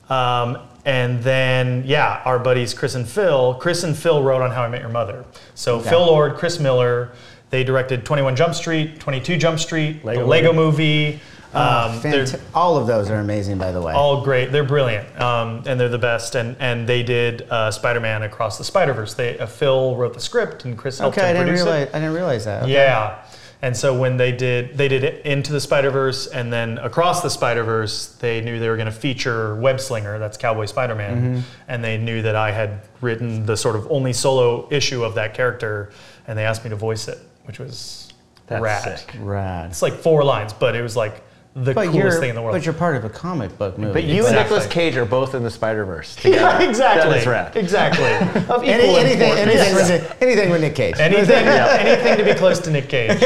Um, 0.09 0.59
and 0.85 1.23
then, 1.23 1.85
yeah, 1.87 2.23
our 2.25 2.39
buddies 2.39 2.73
Chris 2.73 2.95
and 2.95 3.07
Phil. 3.07 3.55
Chris 3.61 3.85
and 3.85 3.97
Phil 3.97 4.23
wrote 4.23 4.41
on 4.41 4.51
How 4.51 4.63
I 4.63 4.69
Met 4.69 4.81
Your 4.81 4.91
Mother. 4.91 5.25
So 5.55 5.81
Phil 5.81 6.01
Lord, 6.01 6.37
Chris 6.37 6.59
Miller, 6.59 7.13
they 7.51 7.63
directed 7.63 8.07
21 8.07 8.37
Jump 8.37 8.55
Street, 8.55 8.99
22 8.99 9.37
Jump 9.37 9.59
Street, 9.59 10.03
Lego 10.05 10.21
the 10.21 10.27
Lego 10.27 10.53
Movie. 10.53 11.21
Ah, 11.21 11.38
Um, 11.55 12.01
they're 12.03 12.27
all 12.55 12.77
of 12.77 12.87
those 12.87 13.09
are 13.11 13.17
amazing, 13.21 13.57
by 13.59 13.73
the 13.73 13.81
way. 13.81 13.95
all 13.95 14.23
great. 14.23 14.53
They're 14.53 14.65
brilliant, 14.65 15.19
um, 15.21 15.63
and 15.67 15.81
they're 15.81 15.89
the 15.89 15.99
best. 15.99 16.35
And 16.35 16.57
and 16.61 16.87
they 16.87 17.03
did 17.03 17.43
uh, 17.51 17.71
Spider-Man 17.71 18.23
Across 18.23 18.59
the 18.59 18.65
Spider-Verse. 18.65 19.15
They 19.15 19.39
uh, 19.39 19.47
Phil 19.47 19.97
wrote 19.97 20.13
the 20.15 20.21
script, 20.21 20.65
and 20.67 20.77
Chris 20.77 20.99
helped 20.99 21.17
okay, 21.17 21.31
I 21.31 21.33
didn't 21.33 21.47
produce 21.47 21.61
it. 21.63 21.65
realize. 21.65 21.89
I 21.89 21.99
didn't 22.01 22.15
realize 22.15 22.45
that. 22.45 22.63
Okay. 22.65 22.73
Yeah. 22.73 23.25
And 23.61 23.77
so 23.77 23.99
when 23.99 24.17
they 24.19 24.31
did, 24.31 24.77
they 24.79 24.87
did 24.87 25.03
it 25.03 25.27
into 25.27 25.51
the 25.53 25.61
Spider 25.61 25.91
Verse, 25.91 26.29
and 26.29 26.53
then 26.53 26.79
across 26.79 27.23
the 27.23 27.31
Spider 27.31 27.65
Verse, 27.65 28.07
they 28.21 28.41
knew 28.41 28.61
they 28.61 28.69
were 28.69 28.77
going 28.77 28.87
to 28.87 28.93
feature 28.93 29.57
Web 29.57 29.81
Slinger, 29.81 30.19
that's 30.21 30.37
Cowboy 30.37 30.67
Spider 30.67 30.95
Man, 30.95 31.17
Mm-hmm. 31.39 31.41
and 31.67 31.83
they 31.83 31.97
knew 31.99 32.23
that 32.23 32.37
I 32.37 32.53
had 32.53 32.83
written 33.01 33.47
the 33.47 33.57
sort 33.57 33.75
of 33.75 33.91
only 33.91 34.13
solo 34.13 34.69
issue 34.71 35.03
of 35.03 35.17
that 35.17 35.35
character, 35.35 35.91
and 36.29 36.39
they 36.39 36.45
asked 36.45 36.63
me 36.63 36.71
to 36.71 36.77
voice 36.77 37.09
it, 37.09 37.19
which 37.47 37.59
was 37.59 38.13
That's 38.47 38.63
rad. 38.63 38.99
sick. 39.01 39.17
Rad. 39.19 39.71
It's 39.71 39.83
like 39.83 39.95
four 39.95 40.23
lines, 40.23 40.53
but 40.53 40.77
it 40.77 40.83
was 40.83 40.95
like 40.95 41.25
the 41.65 41.75
But 41.75 41.87
coolest 41.89 41.95
you're, 41.97 42.21
thing 42.21 42.29
in 42.31 42.35
the 42.35 42.43
world. 42.43 42.55
but 42.55 42.65
you're 42.65 42.75
part 42.75 42.97
of 42.97 43.05
a 43.05 43.09
comic 43.11 43.57
book 43.59 43.79
movie. 43.79 43.93
But 43.93 44.05
you 44.05 44.17
Exactly. 44.19 44.37
and 44.39 44.45
Nicolas 44.45 44.67
Cage 44.67 44.97
are 44.97 45.05
both 45.05 45.35
in 45.35 45.43
the 45.43 45.51
Spider 45.51 45.85
Verse. 45.85 46.17
yeah, 46.25 46.61
exactly. 46.63 47.11
That 47.11 47.19
is 47.21 47.27
rad. 47.27 47.57
Exactly. 47.57 48.05
of 48.55 48.63
Any, 48.65 48.85
equal 48.85 48.97
anything, 48.99 49.29
importance. 49.31 49.61
anything, 49.61 49.75
with 49.75 50.17
anything 50.23 50.51
with 50.51 50.61
Nick 50.61 50.75
Cage. 50.75 50.95
anything, 50.99 51.37
anything 51.47 52.17
to 52.19 52.25
be 52.33 52.39
close 52.39 52.59
to 52.61 52.71
Nick 52.71 52.89
Cage. 52.89 53.19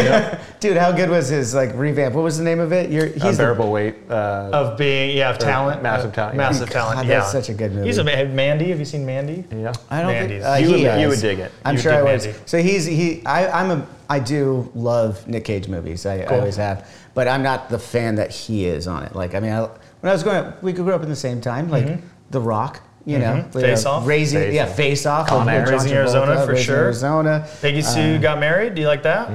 Dude, 0.60 0.76
how 0.76 0.92
good 0.92 1.10
was 1.10 1.28
his 1.28 1.54
like 1.54 1.74
revamp? 1.74 2.14
What 2.14 2.22
was 2.24 2.38
the 2.38 2.44
name 2.44 2.60
of 2.60 2.72
it? 2.72 2.90
You're, 2.90 3.06
he's 3.06 3.22
the- 3.22 3.28
Unbearable 3.30 3.70
weight. 3.70 3.96
Uh, 4.08 4.50
of 4.52 4.78
being 4.78 5.16
yeah 5.16 5.30
of 5.30 5.38
talent 5.38 5.82
massive 5.82 6.10
uh, 6.12 6.14
talent, 6.14 6.34
yeah. 6.36 6.38
massive 6.38 6.68
God, 6.68 6.72
talent 6.94 7.08
that's 7.08 7.08
yeah 7.34 7.40
such 7.40 7.48
a 7.48 7.54
good 7.54 7.72
movie. 7.72 7.86
he's 7.86 7.98
a 7.98 8.04
Mandy 8.04 8.68
have 8.70 8.78
you 8.78 8.84
seen 8.84 9.04
Mandy 9.04 9.44
yeah. 9.50 9.72
I 9.90 10.02
don't 10.02 10.12
Mandy's. 10.12 10.42
think 10.42 10.54
uh, 10.54 10.56
You 10.58 10.66
he 10.66 10.72
would- 10.72 10.82
does. 10.84 11.00
you 11.02 11.08
would 11.08 11.20
dig 11.20 11.38
it. 11.40 11.52
I'm 11.64 11.74
You 11.76 11.80
sure 11.82 11.92
would 12.04 12.10
I 12.12 12.16
dig 12.18 12.34
was. 12.34 12.40
So 12.46 12.58
he's 12.62 12.86
he. 12.86 13.24
I, 13.26 13.48
I'm 13.48 13.70
a. 13.70 13.86
I 14.10 14.18
do 14.18 14.70
love 14.74 15.26
Nick 15.26 15.44
Cage 15.46 15.68
movies. 15.68 16.04
I, 16.06 16.18
I 16.20 16.38
always 16.38 16.56
have. 16.56 16.86
But 17.14 17.28
I'm 17.28 17.42
not 17.42 17.68
the 17.68 17.78
fan 17.78 18.14
that 18.16 18.30
he 18.30 18.64
is 18.64 18.86
on 18.86 19.02
it. 19.04 19.14
Like 19.14 19.34
I 19.34 19.40
mean, 19.40 19.52
I, 19.52 19.60
when 19.62 20.10
I 20.10 20.12
was 20.12 20.22
growing 20.22 20.38
up, 20.46 20.62
we 20.62 20.72
grew 20.72 20.92
up 20.92 21.02
in 21.02 21.08
the 21.08 21.16
same 21.16 21.40
time. 21.40 21.68
Like 21.70 22.00
The 22.30 22.40
Rock. 22.40 22.80
You 23.04 23.18
know, 23.18 23.44
Mhm. 23.50 23.60
Face 23.60 23.84
Off. 23.84 24.06
raising, 24.06 24.38
Face 24.38 24.54
yeah, 24.54 24.62
Off. 24.62 24.76
face 24.76 25.06
off, 25.06 25.26
Con 25.26 25.44
with 25.44 25.52
Air. 25.54 25.64
John 25.64 25.72
Raising 25.74 25.92
Arizona, 25.92 26.46
for 26.46 26.52
Raising 26.52 26.64
sure. 26.66 26.76
Arizona, 26.84 27.48
Peggy 27.60 27.82
Sue 27.82 28.20
got 28.20 28.38
married 28.38 28.76
do 28.76 28.80
you 28.80 28.86
like 28.86 29.02
that 29.02 29.28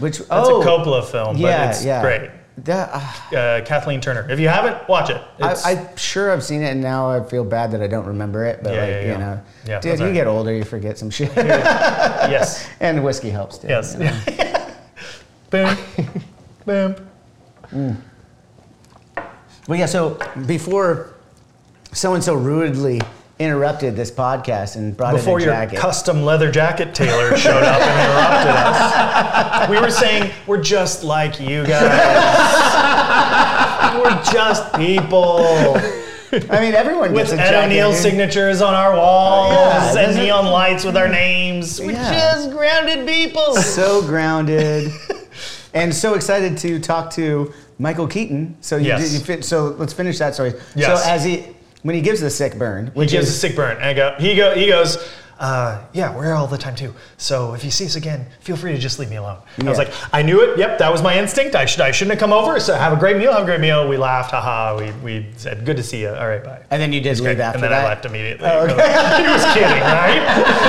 which 0.00 0.18
that's 0.18 0.28
oh, 0.30 0.60
a 0.60 0.64
Coppola 0.66 1.04
film 1.04 1.34
but 1.36 1.40
yeah, 1.40 1.70
it's 1.70 1.84
yeah. 1.84 2.02
great 2.02 2.30
That, 2.64 2.90
uh, 2.92 3.36
uh, 3.36 3.64
Kathleen 3.64 4.00
Turner 4.00 4.28
if 4.28 4.40
you 4.40 4.48
haven't 4.48 4.88
watch 4.88 5.10
it 5.10 5.22
I, 5.40 5.54
I'm 5.64 5.96
sure 5.96 6.32
I've 6.32 6.42
seen 6.42 6.60
it, 6.60 6.70
and 6.72 6.80
now 6.80 7.08
I 7.08 7.22
feel 7.22 7.44
bad 7.44 7.70
that 7.70 7.82
I 7.82 7.86
don't 7.86 8.04
remember 8.06 8.44
it. 8.46 8.64
But 8.64 8.74
Yeah, 8.74 8.80
like 8.80 8.90
yeah, 8.90 9.00
yeah. 9.02 9.12
you 9.12 9.18
know, 9.18 9.40
Yeah, 9.64 9.78
dude, 9.80 9.98
you 10.00 10.04
right. 10.06 10.14
get 10.14 10.26
older, 10.26 10.52
you 10.52 10.64
forget 10.64 10.98
some 10.98 11.10
shit, 11.10 11.30
yes 11.36 12.68
and 12.80 13.04
whiskey 13.04 13.30
helps 13.30 13.58
too. 13.58 13.68
yes 13.68 13.94
you 13.96 14.06
know? 14.06 14.66
boom 15.50 15.76
boom 16.68 18.02
Well, 19.66 19.78
yeah. 19.78 19.86
So 19.86 20.18
before 20.46 21.14
someone 21.92 22.22
so 22.22 22.34
rudely 22.34 23.00
interrupted 23.38 23.94
this 23.96 24.10
podcast 24.10 24.76
and 24.76 24.96
brought 24.96 25.14
before 25.14 25.40
in 25.40 25.48
a 25.48 25.70
your 25.70 25.80
custom 25.80 26.22
leather 26.24 26.50
jacket 26.50 26.94
tailor 26.94 27.36
showed 27.36 27.62
up 27.62 27.80
and 27.80 28.00
interrupted 28.10 28.50
us 28.56 29.68
we 29.70 29.80
were 29.80 29.90
saying 29.90 30.30
we're 30.46 30.60
just 30.62 31.04
like 31.04 31.38
you 31.40 31.64
guys 31.66 31.84
we're 34.02 34.22
just 34.32 34.72
people 34.74 35.76
I 36.50 36.60
mean, 36.60 36.74
everyone 36.74 37.14
with 37.14 37.30
a 37.32 37.36
Ed 37.40 37.50
jacket. 37.50 37.64
O'Neill 37.66 37.92
dude. 37.92 38.00
signatures 38.02 38.60
on 38.60 38.74
our 38.74 38.94
walls 38.94 39.94
Yeah, 39.94 40.00
and 40.08 40.14
neon 40.16 40.44
lights 40.46 40.84
with 40.84 40.94
our 40.94 41.08
names. 41.08 41.80
We're 41.80 41.92
Yeah. 41.92 42.12
just 42.12 42.50
grounded 42.50 43.06
people. 43.06 43.54
So 43.56 44.02
grounded. 44.02 44.92
And 45.74 45.94
so 45.94 46.14
excited 46.14 46.56
to 46.58 46.78
talk 46.80 47.10
to 47.12 47.52
Michael 47.78 48.06
Keaton. 48.08 48.56
So 48.60 48.76
you, 48.76 48.86
Yes. 48.88 49.02
did, 49.02 49.12
you 49.12 49.18
fin- 49.20 49.42
so 49.42 49.76
let's 49.78 49.92
finish 49.92 50.18
that 50.18 50.34
story. 50.34 50.54
Yes. 50.74 51.02
So 51.02 51.10
as 51.10 51.24
he 51.24 51.44
when 51.82 51.94
he 51.94 52.00
gives 52.00 52.20
the 52.20 52.30
sick 52.30 52.58
burn, 52.58 52.90
He 52.94 53.06
gives 53.06 53.28
a 53.28 53.32
sick 53.32 53.54
burn. 53.54 53.76
And 53.76 53.84
I 53.86 53.92
go, 53.94 54.14
he 54.18 54.34
go, 54.34 54.54
he 54.54 54.66
goes, 54.66 54.98
uh, 55.38 55.84
yeah, 55.92 56.14
we're 56.14 56.24
here 56.24 56.34
all 56.34 56.46
the 56.48 56.58
time 56.58 56.74
too. 56.74 56.92
So 57.16 57.54
if 57.54 57.64
you 57.64 57.70
see 57.70 57.86
us 57.86 57.94
again, 57.94 58.26
feel 58.40 58.56
free 58.56 58.72
to 58.72 58.78
just 58.78 58.98
leave 58.98 59.08
me 59.10 59.16
alone. 59.16 59.38
I 59.60 59.64
was 59.68 59.78
like, 59.78 59.92
I 60.12 60.22
knew 60.22 60.40
it. 60.42 60.58
Yep, 60.58 60.78
that 60.78 60.90
was 60.90 61.00
my 61.02 61.16
instinct. 61.16 61.54
I 61.54 61.64
should, 61.64 61.80
I 61.80 61.92
shouldn't 61.92 62.12
have 62.12 62.20
come 62.20 62.32
over. 62.32 62.58
So 62.58 62.74
have 62.74 62.92
a 62.92 62.96
great 62.96 63.16
meal. 63.16 63.32
Have 63.32 63.42
a 63.42 63.44
great 63.44 63.60
meal. 63.60 63.88
We 63.88 63.96
laughed. 63.96 64.32
Haha. 64.32 64.76
We, 64.78 64.90
we 65.02 65.26
said, 65.36 65.64
good 65.64 65.76
to 65.76 65.82
see 65.82 66.00
you. 66.00 66.08
All 66.08 66.26
right, 66.28 66.42
bye. 66.42 66.62
and 66.70 66.82
then 66.82 66.92
you 66.92 67.00
did 67.00 67.20
leave 67.20 67.38
after 67.38 67.56
and 67.56 67.62
then 67.64 67.70
that. 67.70 67.84
I 67.84 67.88
left 67.88 68.04
immediately. 68.04 68.48
he 68.48 69.28
was 69.30 69.44
kidding, 69.54 69.80
right? 69.82 70.20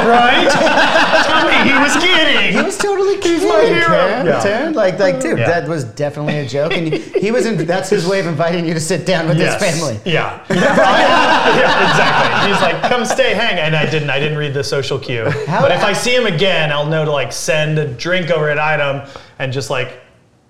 right? 0.05 0.49
Tell 1.25 1.47
me 1.47 1.71
he 1.71 1.77
was 1.79 1.95
kidding. 2.03 2.53
He 2.57 2.61
was 2.61 2.77
totally 2.77 3.17
kidding. 3.17 3.49
my 3.49 3.61
hero. 3.65 4.25
Yeah. 4.25 4.39
Karen. 4.43 4.73
Like, 4.73 4.99
like, 4.99 5.19
dude, 5.19 5.39
Yeah. 5.39 5.47
that 5.47 5.67
was 5.67 5.83
definitely 5.83 6.37
a 6.39 6.47
joke, 6.47 6.73
and 6.73 6.93
he, 6.93 6.99
he 7.19 7.31
was. 7.31 7.45
In, 7.45 7.57
that's 7.65 7.89
his 7.89 8.05
way 8.07 8.19
of 8.19 8.27
inviting 8.27 8.65
you 8.67 8.73
to 8.75 8.79
sit 8.79 9.05
down 9.05 9.27
with 9.27 9.37
Yes. 9.39 9.61
his 9.61 9.79
family. 9.79 9.99
Yeah. 10.05 10.43
yeah, 10.49 11.89
exactly. 11.89 12.51
He's 12.51 12.61
like, 12.61 12.81
come 12.89 13.05
stay, 13.05 13.33
hang. 13.33 13.57
And 13.59 13.75
I 13.75 13.89
didn't. 13.89 14.09
I 14.09 14.19
didn't 14.19 14.37
read 14.37 14.53
the 14.53 14.58
social 14.63 14.99
cue. 14.99 15.29
How- 15.47 15.61
but 15.61 15.71
if 15.71 15.83
I 15.83 15.93
see 15.93 16.15
him 16.15 16.25
again, 16.25 16.71
I'll 16.71 16.85
know 16.87 17.05
to 17.05 17.11
like 17.11 17.31
send 17.31 17.77
a 17.79 17.87
drink 17.87 18.29
over 18.31 18.49
an 18.49 18.59
item 18.59 19.07
and 19.39 19.51
just 19.53 19.69
like 19.69 20.01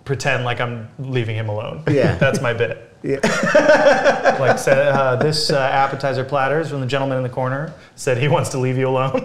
pretend 0.05 0.43
like 0.43 0.59
I'm 0.59 0.89
leaving 0.99 1.35
him 1.35 1.49
alone. 1.49 1.83
Yeah. 1.89 2.15
That's 2.19 2.41
my 2.41 2.53
bit. 2.53 2.85
Yeah. 3.01 3.19
like 4.41 4.59
said, 4.59 4.89
uh, 4.89 5.15
this 5.15 5.49
uh, 5.51 5.57
appetizer 5.57 6.25
platter 6.25 6.59
is 6.59 6.69
from 6.69 6.81
the 6.81 6.85
gentleman 6.85 7.15
in 7.17 7.23
the 7.23 7.29
corner. 7.29 7.73
Said 7.95 8.17
he 8.17 8.27
wants 8.27 8.49
to 8.49 8.57
leave 8.57 8.77
you 8.77 8.89
alone. 8.89 9.21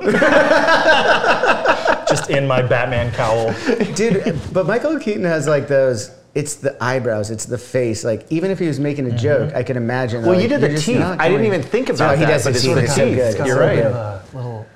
just 2.08 2.30
in 2.30 2.46
my 2.46 2.62
Batman 2.62 3.12
cowl. 3.12 3.52
dude. 3.94 4.38
But 4.52 4.66
Michael 4.66 4.98
Keaton 4.98 5.24
has 5.24 5.46
like 5.48 5.68
those. 5.68 6.10
It's 6.34 6.56
the 6.56 6.76
eyebrows. 6.82 7.30
It's 7.30 7.44
the 7.46 7.58
face. 7.58 8.04
Like 8.04 8.26
even 8.30 8.50
if 8.50 8.58
he 8.58 8.66
was 8.66 8.80
making 8.80 9.06
a 9.06 9.16
joke, 9.16 9.54
I 9.54 9.62
can 9.62 9.76
imagine. 9.76 10.22
Well, 10.22 10.34
like, 10.34 10.42
you 10.42 10.48
did 10.48 10.60
the 10.60 10.66
you're 10.66 10.74
just 10.76 10.86
teeth. 10.86 10.98
not 10.98 11.20
I 11.20 11.28
didn't 11.28 11.42
going- 11.44 11.54
even 11.60 11.62
think 11.66 11.88
No, 11.88 11.94
about 11.94 12.18
he 12.18 12.24
that, 12.24 12.30
does 12.30 12.44
but 12.44 12.50
the 12.50 12.56
it's 12.56 12.64
teeth. 12.64 12.74
the 12.74 12.82
It's 12.84 12.94
so 12.94 13.04
teeth. 13.06 13.16
good. 13.16 13.46
You're 13.46 13.56
so 13.56 13.60
right. 13.60 13.76
good. 13.76 13.92
Uh, 13.92 14.20
little, 14.34 14.66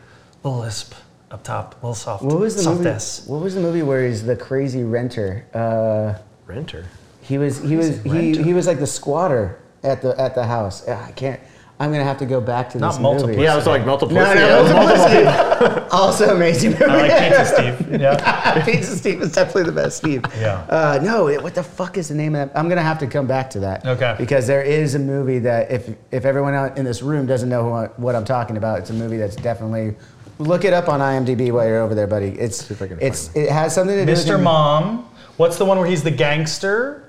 little 0.42 0.60
lisp 0.60 0.94
up 1.30 1.42
top, 1.44 1.74
little 1.76 1.94
soft. 1.94 2.22
What 2.24 2.40
was 2.40 2.56
the 2.56 2.62
soft 2.62 2.78
movie? 2.78 2.90
S. 2.90 3.26
What 3.26 3.42
was 3.42 3.54
the 3.54 3.60
movie 3.60 3.82
where 3.82 4.06
he's 4.06 4.24
the 4.24 4.36
crazy 4.36 4.82
renter? 4.84 5.44
Uh, 5.54 6.18
Renter. 6.46 6.86
he 7.20 7.36
was 7.38 7.60
he 7.62 7.76
was 7.76 8.02
he, 8.02 8.10
renter? 8.10 8.42
he 8.42 8.54
was 8.54 8.66
like 8.66 8.78
the 8.78 8.86
squatter 8.86 9.60
at 9.82 10.00
the 10.02 10.18
at 10.18 10.34
the 10.34 10.44
house. 10.44 10.84
Ah, 10.88 11.06
I 11.06 11.12
can't. 11.12 11.40
I'm 11.80 11.92
gonna 11.92 12.02
have 12.02 12.18
to 12.18 12.26
go 12.26 12.40
back 12.40 12.70
to 12.70 12.78
Not 12.78 12.92
this 12.92 12.98
multiple. 13.00 13.28
movie. 13.28 13.42
Yeah, 13.42 13.52
I 13.52 13.56
was 13.56 13.66
like 13.66 13.86
multiple. 13.86 14.14
No, 14.16 14.34
no, 14.34 14.64
multiple 14.72 15.86
also 15.92 16.34
amazing 16.34 16.72
movie. 16.72 16.84
I 16.86 17.06
like 17.08 17.28
Pizza 17.28 17.44
Steve. 17.78 18.00
Yeah. 18.00 18.64
Pizza 18.64 18.96
Steve 18.96 19.22
is 19.22 19.32
definitely 19.32 19.62
the 19.64 19.72
best 19.72 19.98
Steve. 19.98 20.24
Yeah. 20.40 20.66
Uh, 20.68 20.98
no, 21.04 21.28
it- 21.28 21.40
what 21.40 21.54
the 21.54 21.62
fuck 21.62 21.96
is 21.96 22.08
the 22.08 22.16
name 22.16 22.34
of 22.34 22.48
that? 22.48 22.58
I'm 22.58 22.68
gonna 22.68 22.82
have 22.82 22.98
to 22.98 23.06
come 23.06 23.28
back 23.28 23.48
to 23.50 23.60
that. 23.60 23.86
Okay. 23.86 24.16
Because 24.18 24.46
there 24.48 24.62
is 24.62 24.96
a 24.96 24.98
movie 24.98 25.38
that 25.40 25.70
if 25.70 25.94
if 26.10 26.24
everyone 26.24 26.54
out 26.54 26.78
in 26.78 26.84
this 26.84 27.00
room 27.00 27.26
doesn't 27.26 27.48
know 27.48 27.68
what, 27.68 27.96
what 28.00 28.16
I'm 28.16 28.24
talking 28.24 28.56
about, 28.56 28.80
it's 28.80 28.90
a 28.90 28.94
movie 28.94 29.18
that's 29.18 29.36
definitely 29.36 29.94
look 30.38 30.64
it 30.64 30.72
up 30.72 30.88
on 30.88 31.00
IMDb 31.00 31.50
while 31.52 31.66
you're 31.66 31.80
over 31.80 31.94
there, 31.94 32.06
buddy. 32.06 32.28
It's 32.38 32.70
if 32.70 32.80
I 32.82 32.88
can 32.88 32.98
it's 33.00 33.34
it 33.36 33.50
has 33.50 33.74
something 33.74 33.96
to 33.96 34.04
do 34.04 34.10
with 34.10 34.20
Mr. 34.26 34.34
him- 34.36 34.44
Mom. 34.44 35.08
What's 35.36 35.56
the 35.56 35.64
one 35.64 35.78
where 35.78 35.86
he's 35.86 36.02
the 36.02 36.10
gangster? 36.10 37.04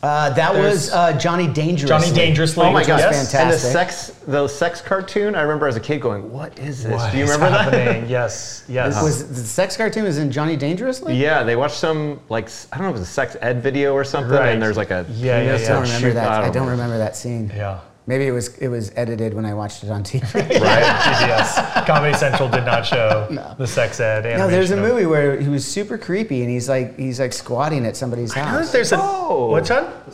Uh, 0.00 0.30
that 0.30 0.54
was 0.54 0.92
uh, 0.92 1.12
Johnny 1.18 1.48
Dangerously. 1.48 1.88
Johnny 1.88 2.12
Dangerously. 2.16 2.64
Oh 2.64 2.70
my 2.70 2.78
which 2.80 2.86
god! 2.86 2.96
was 2.96 3.02
Yes. 3.02 3.34
And 3.34 3.50
the 3.50 3.56
fantastic. 3.58 3.72
sex, 3.72 4.10
the 4.28 4.46
sex 4.46 4.80
cartoon. 4.80 5.34
I 5.34 5.40
remember 5.42 5.66
as 5.66 5.74
a 5.74 5.80
kid 5.80 6.00
going, 6.00 6.30
"What 6.32 6.56
is 6.60 6.84
this?" 6.84 6.92
What 6.92 7.10
Do 7.10 7.18
you 7.18 7.24
is 7.24 7.30
remember 7.32 7.58
that? 7.58 7.72
happening? 7.74 8.08
Yes. 8.10 8.64
Yes. 8.68 9.02
Was 9.02 9.28
the 9.28 9.34
sex 9.42 9.76
cartoon 9.76 10.04
was 10.04 10.18
in 10.18 10.30
Johnny 10.30 10.56
Dangerously? 10.56 11.16
Yeah, 11.16 11.42
they 11.42 11.56
watched 11.56 11.74
some 11.78 12.20
like 12.28 12.44
s- 12.44 12.68
I 12.72 12.76
don't 12.76 12.84
know 12.84 12.90
if 12.90 12.96
it 12.96 13.00
was 13.00 13.08
a 13.08 13.12
sex 13.12 13.36
ed 13.40 13.60
video 13.60 13.92
or 13.92 14.04
something, 14.04 14.30
Right. 14.32 14.50
and 14.50 14.62
there's 14.62 14.76
like 14.76 14.92
a 14.92 15.04
Yeah, 15.10 15.42
yeah, 15.42 15.54
I 15.54 15.56
yeah. 15.58 15.68
don't 15.68 15.82
remember 15.82 16.08
shoot, 16.10 16.14
that. 16.14 16.28
I 16.28 16.40
don't, 16.42 16.46
remember. 16.54 16.70
remember 16.70 16.98
that 16.98 17.16
scene. 17.16 17.50
yeah. 17.56 17.80
Maybe 18.08 18.26
it 18.26 18.30
was 18.32 18.56
it 18.56 18.68
was 18.68 18.90
edited 18.96 19.34
when 19.34 19.44
I 19.44 19.52
watched 19.52 19.84
it 19.84 19.90
on 19.90 20.02
TV. 20.02 20.22
Right. 20.34 20.80
yes. 21.28 21.86
Comedy 21.86 22.16
Central 22.16 22.48
did 22.48 22.64
not 22.64 22.86
show 22.86 23.26
the 23.58 23.66
sex 23.66 24.00
ed. 24.00 24.24
no, 24.38 24.48
there's 24.48 24.70
a 24.70 24.76
movie 24.78 25.04
where 25.04 25.38
he 25.38 25.50
was 25.50 25.66
super 25.66 25.98
creepy 25.98 26.40
and 26.40 26.50
he's 26.50 26.70
like 26.70 26.96
he's 26.98 27.20
like 27.20 27.34
squatting 27.34 27.84
at 27.84 27.96
somebody's 27.96 28.34
I 28.34 28.40
know 28.40 28.46
house. 28.46 28.66
that 28.66 28.72
there's 28.72 28.92
a. 28.92 28.96
Oh. 28.98 29.48
What's 29.50 29.68
that? 29.68 30.06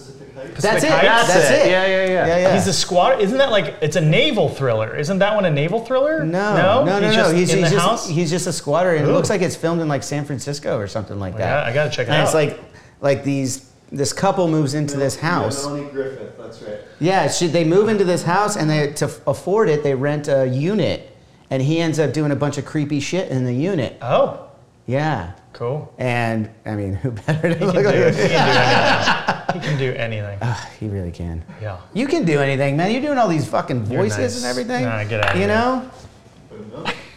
That's 0.60 0.82
it. 0.84 0.90
Heights? 0.90 1.28
That's 1.32 1.50
it. 1.50 1.70
Yeah, 1.70 1.86
yeah, 1.86 2.04
yeah. 2.06 2.26
Yeah, 2.26 2.38
yeah. 2.38 2.54
He's 2.54 2.66
a 2.66 2.72
squatter. 2.72 3.18
Isn't 3.20 3.38
that 3.38 3.50
like 3.52 3.76
it's 3.80 3.94
a 3.96 4.00
naval 4.00 4.48
thriller? 4.48 4.96
Isn't 4.96 5.20
that 5.20 5.34
one 5.36 5.44
a 5.44 5.50
naval 5.50 5.80
thriller? 5.84 6.24
no, 6.24 6.56
no, 6.56 6.84
no, 6.84 6.98
no, 7.00 7.06
He's 7.08 7.16
no. 7.16 7.22
just 7.22 7.34
He's, 7.36 7.52
in 7.52 7.58
he's 7.60 7.70
the 7.70 7.76
just 7.76 7.86
house. 7.88 8.08
he's 8.08 8.30
just 8.30 8.46
a 8.48 8.52
squatter, 8.52 8.94
and 8.96 9.06
it 9.06 9.12
looks 9.12 9.30
like 9.30 9.40
it's 9.40 9.56
filmed 9.56 9.80
in 9.80 9.86
like 9.88 10.02
San 10.02 10.24
Francisco 10.24 10.76
or 10.78 10.88
something 10.88 11.20
like 11.20 11.36
that. 11.36 11.64
Yeah, 11.64 11.70
I 11.70 11.72
gotta 11.72 11.90
check 11.90 12.08
it 12.08 12.10
and 12.10 12.16
out. 12.20 12.24
it's 12.24 12.34
like 12.34 12.58
like 13.00 13.22
these 13.24 13.70
this 13.94 14.12
couple 14.12 14.48
moves 14.48 14.74
into 14.74 14.96
this 14.96 15.16
house. 15.16 15.64
Melanie 15.64 15.90
Griffith, 15.90 16.36
that's 16.36 16.60
right. 16.62 16.78
Yeah, 17.00 17.28
she, 17.28 17.46
they 17.46 17.64
move 17.64 17.88
into 17.88 18.04
this 18.04 18.22
house, 18.22 18.56
and 18.56 18.68
they 18.68 18.92
to 18.94 19.10
afford 19.26 19.68
it, 19.68 19.82
they 19.82 19.94
rent 19.94 20.28
a 20.28 20.46
unit, 20.46 21.10
and 21.50 21.62
he 21.62 21.80
ends 21.80 21.98
up 21.98 22.12
doing 22.12 22.30
a 22.32 22.36
bunch 22.36 22.58
of 22.58 22.64
creepy 22.66 23.00
shit 23.00 23.30
in 23.30 23.44
the 23.44 23.52
unit. 23.54 23.96
oh, 24.02 24.48
Yeah, 24.86 25.32
cool. 25.52 25.92
and 25.98 26.50
I 26.66 26.74
mean, 26.74 26.94
who 26.94 27.10
better 27.12 27.50
to 27.54 27.58
He 27.58 27.64
look 27.64 27.74
can, 27.74 27.82
do, 27.84 28.04
like 28.04 28.14
he 28.14 28.20
can 28.20 28.28
do 28.28 28.34
anything. 28.34 29.40
He 29.54 29.60
can 29.60 29.78
do 29.78 29.92
anything. 29.92 30.38
He 30.80 30.88
really 30.88 31.12
can. 31.12 31.44
Yeah. 31.62 31.78
You 31.92 32.08
can 32.08 32.24
do 32.24 32.40
anything, 32.40 32.76
man. 32.76 32.90
You're 32.90 33.00
doing 33.02 33.18
all 33.18 33.28
these 33.28 33.46
fucking 33.48 33.84
voices 33.84 34.18
nice. 34.18 34.36
and 34.38 34.44
everything. 34.46 34.84
Nah, 34.84 35.04
get 35.04 35.24
outta 35.24 35.38
You 35.38 35.44
here. 35.46 35.54
know? 35.54 35.90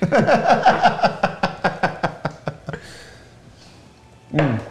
Mm. 4.33 4.61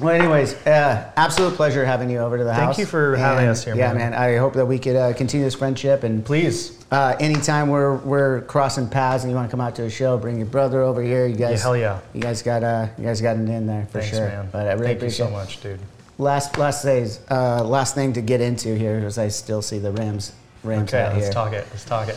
Well, 0.00 0.14
anyways, 0.14 0.54
uh, 0.66 1.12
absolute 1.16 1.54
pleasure 1.54 1.84
having 1.84 2.08
you 2.08 2.18
over 2.18 2.38
to 2.38 2.44
the 2.44 2.50
Thank 2.50 2.62
house. 2.62 2.76
Thank 2.76 2.86
you 2.86 2.90
for 2.90 3.16
having 3.16 3.46
us 3.48 3.64
here, 3.64 3.74
Yeah, 3.76 3.92
man. 3.92 4.12
man. 4.12 4.14
I 4.14 4.36
hope 4.36 4.54
that 4.54 4.64
we 4.66 4.78
could 4.78 4.96
uh, 4.96 5.12
continue 5.12 5.44
this 5.44 5.54
friendship 5.54 6.04
and 6.04 6.24
Please. 6.24 6.78
uh, 6.90 7.16
anytime 7.20 7.68
we're 7.68 7.96
we're 7.96 8.40
crossing 8.42 8.88
paths 8.88 9.24
and 9.24 9.30
you 9.30 9.36
want 9.36 9.48
to 9.48 9.50
come 9.50 9.60
out 9.60 9.74
to 9.76 9.84
a 9.84 9.90
show, 9.90 10.16
bring 10.16 10.38
your 10.38 10.46
brother 10.46 10.80
over 10.82 11.02
here. 11.02 11.26
You 11.26 11.36
guys, 11.36 11.62
hell 11.62 11.76
yeah. 11.76 12.00
You 12.14 12.20
guys 12.22 12.40
got 12.42 12.62
uh, 12.64 12.88
you 12.96 13.04
guys 13.04 13.20
got 13.20 13.36
it 13.36 13.48
in 13.48 13.66
there 13.66 13.86
for 13.86 14.00
Thanks, 14.00 14.16
sure. 14.16 14.26
man. 14.26 14.48
But 14.50 14.68
I 14.68 14.72
really 14.72 14.86
Thank 14.86 14.88
you 14.88 14.96
appreciate 15.08 15.26
so 15.26 15.30
much, 15.32 15.60
dude. 15.62 15.80
Last 16.16 16.56
last 16.56 16.82
days, 16.82 17.20
uh, 17.30 17.62
last 17.64 17.94
thing 17.94 18.14
to 18.14 18.22
get 18.22 18.40
into 18.40 18.74
here 18.76 18.98
is 19.06 19.18
I 19.18 19.28
still 19.28 19.60
see 19.62 19.78
the 19.78 19.92
Rams 19.92 20.32
Rams 20.64 20.88
Okay, 20.94 21.02
out 21.02 21.12
let's 21.12 21.26
here. 21.26 21.32
talk 21.32 21.52
it. 21.52 21.66
Let's 21.70 21.84
talk 21.84 22.08
it. 22.08 22.16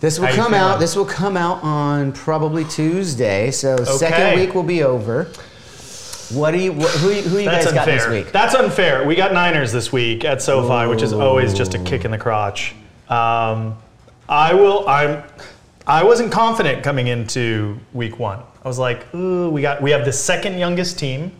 This 0.00 0.18
will 0.18 0.28
How 0.28 0.36
come 0.36 0.54
out. 0.54 0.80
This 0.80 0.94
will 0.96 1.04
come 1.04 1.36
out 1.36 1.62
on 1.62 2.12
probably 2.12 2.64
Tuesday. 2.64 3.50
So 3.50 3.76
second 3.84 4.38
week 4.38 4.54
will 4.54 4.62
be 4.62 4.82
over. 4.82 5.30
What 6.30 6.50
do 6.50 6.58
you 6.58 6.72
wh- 6.72 6.90
who 7.00 7.10
you- 7.10 7.22
who 7.22 7.38
you 7.38 7.44
That's 7.46 7.64
guys 7.66 7.74
got 7.74 7.88
unfair. 7.88 8.10
this 8.10 8.24
week? 8.24 8.32
That's 8.32 8.54
unfair. 8.54 9.04
We 9.06 9.14
got 9.14 9.32
Niners 9.32 9.72
this 9.72 9.92
week 9.92 10.24
at 10.24 10.42
SoFi, 10.42 10.88
which 10.88 11.02
is 11.02 11.12
always 11.12 11.54
just 11.54 11.74
a 11.74 11.78
kick 11.78 12.04
in 12.04 12.10
the 12.10 12.18
crotch. 12.18 12.74
Um, 13.08 13.76
I 14.28 14.52
will. 14.54 14.86
I'm. 14.88 15.22
I 15.86 16.04
wasn't 16.04 16.30
confident 16.30 16.82
coming 16.84 17.06
into 17.06 17.78
week 17.94 18.18
one. 18.18 18.40
I 18.62 18.68
was 18.68 18.78
like, 18.78 19.12
ooh, 19.14 19.48
we 19.48 19.62
got. 19.62 19.80
We 19.80 19.90
have 19.92 20.04
the 20.04 20.12
second 20.12 20.58
youngest 20.58 20.98
team 20.98 21.32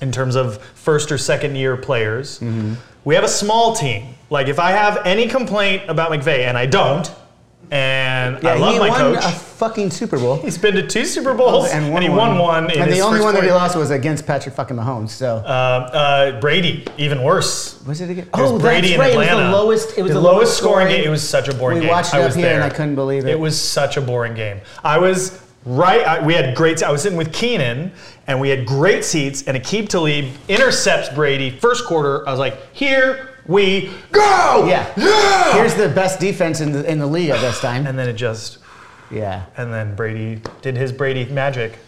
in 0.00 0.10
terms 0.12 0.34
of 0.34 0.62
first 0.74 1.12
or 1.12 1.18
second 1.18 1.56
year 1.56 1.76
players. 1.76 2.38
Mm-hmm. 2.38 2.74
We 3.04 3.14
have 3.14 3.24
a 3.24 3.28
small 3.28 3.74
team. 3.76 4.14
Like 4.30 4.48
if 4.48 4.58
I 4.58 4.70
have 4.70 5.02
any 5.04 5.28
complaint 5.28 5.82
about 5.88 6.10
McVay, 6.10 6.40
and 6.48 6.56
I 6.56 6.64
don't, 6.66 7.10
and 7.70 8.46
I 8.46 8.56
love 8.56 8.74
he 8.74 8.78
my 8.78 8.88
won 8.88 9.14
coach. 9.14 9.24
a 9.24 9.30
fucking 9.30 9.90
Super 9.90 10.18
Bowl. 10.18 10.36
He's 10.36 10.58
been 10.58 10.74
to 10.74 10.86
two 10.86 11.04
Super 11.04 11.34
Bowls 11.34 11.68
and, 11.70 11.86
he 12.02 12.08
won 12.08 12.38
one. 12.38 12.70
in 12.70 12.82
and 12.82 12.92
the 12.92 13.00
only 13.00 13.20
one 13.20 13.34
that 13.34 13.42
he 13.42 13.50
lost 13.50 13.76
was 13.76 13.90
against 13.90 14.26
Patrick 14.26 14.54
fucking 14.54 14.76
Mahomes. 14.76 15.10
So 15.10 15.36
uh, 15.36 15.40
uh, 15.40 16.40
Brady, 16.40 16.84
even 16.96 17.22
worse. 17.22 17.82
was 17.84 18.00
it 18.00 18.10
again? 18.10 18.28
It 18.28 18.40
was 18.40 18.60
Brady 18.60 18.94
in 18.94 19.00
right. 19.00 19.12
Atlanta. 19.12 19.32
It 19.32 19.34
was 19.34 19.44
the 19.44 19.50
lowest. 19.50 19.98
It 19.98 20.02
was 20.02 20.12
the, 20.12 20.20
the, 20.20 20.24
lowest 20.24 20.56
scoring 20.56 20.88
game. 20.88 21.04
It 21.04 21.10
was 21.10 21.26
such 21.26 21.48
a 21.48 21.54
boring 21.54 21.78
We 21.78 21.80
game. 21.82 21.88
We 21.88 21.94
watched 21.94 22.14
it 22.14 22.20
up 22.20 22.32
here 22.32 22.42
there. 22.42 22.54
and 22.54 22.64
I 22.64 22.70
couldn't 22.70 22.94
believe 22.94 23.24
it. 23.24 23.30
It 23.30 23.38
was 23.38 23.60
such 23.60 23.96
a 23.96 24.00
boring 24.00 24.34
game. 24.34 24.60
I 24.84 24.98
was 24.98 25.42
right. 25.64 26.06
I, 26.06 26.24
we 26.24 26.34
had 26.34 26.54
great. 26.54 26.82
I 26.82 26.90
was 26.90 27.02
sitting 27.02 27.18
with 27.18 27.32
Keenan, 27.32 27.92
and 28.26 28.40
we 28.40 28.48
had 28.48 28.64
great 28.64 29.04
seats. 29.04 29.42
And 29.42 29.56
Aqib 29.56 29.88
Talib 29.88 30.26
intercepts 30.48 31.08
Brady 31.08 31.50
first 31.50 31.84
quarter. 31.84 32.26
I 32.28 32.30
was 32.30 32.40
like, 32.40 32.72
here 32.74 33.35
we 33.46 33.90
go. 34.12 34.66
Yeah. 34.68 34.90
Yeah. 34.96 35.54
Here's 35.54 35.74
the 35.74 35.88
best 35.88 36.20
defense 36.20 36.60
in 36.60 36.72
the 36.72 36.90
in 36.90 36.98
the 36.98 37.06
league 37.06 37.30
at 37.30 37.40
this 37.40 37.60
time. 37.60 37.86
and 37.86 37.98
then 37.98 38.08
it 38.08 38.14
just 38.14 38.58
Yeah. 39.10 39.44
and 39.56 39.72
then 39.72 39.94
Brady 39.94 40.42
did 40.62 40.76
his 40.76 40.92
Brady 40.92 41.24
magic. 41.26 41.78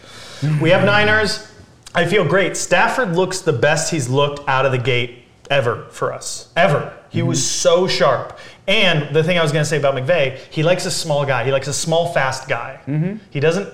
We 0.61 0.69
have 0.69 0.85
Niners. 0.85 1.51
I 1.93 2.05
feel 2.05 2.23
great. 2.23 2.55
Stafford 2.55 3.15
looks 3.15 3.41
the 3.41 3.53
best 3.53 3.91
he's 3.91 4.07
looked 4.07 4.47
out 4.47 4.65
of 4.65 4.71
the 4.71 4.77
gate 4.77 5.25
ever 5.49 5.87
for 5.89 6.13
us. 6.13 6.49
Ever. 6.55 6.93
He 7.09 7.23
was 7.23 7.39
mm-hmm. 7.39 7.47
so 7.47 7.87
sharp. 7.87 8.37
And 8.67 9.13
the 9.15 9.23
thing 9.23 9.39
I 9.39 9.41
was 9.41 9.51
going 9.51 9.63
to 9.63 9.69
say 9.69 9.77
about 9.77 9.95
McVay, 9.95 10.37
he 10.51 10.61
likes 10.61 10.85
a 10.85 10.91
small 10.91 11.25
guy. 11.25 11.43
He 11.43 11.51
likes 11.51 11.67
a 11.67 11.73
small, 11.73 12.13
fast 12.13 12.47
guy. 12.47 12.79
Mm-hmm. 12.85 13.17
He 13.31 13.39
doesn't. 13.39 13.67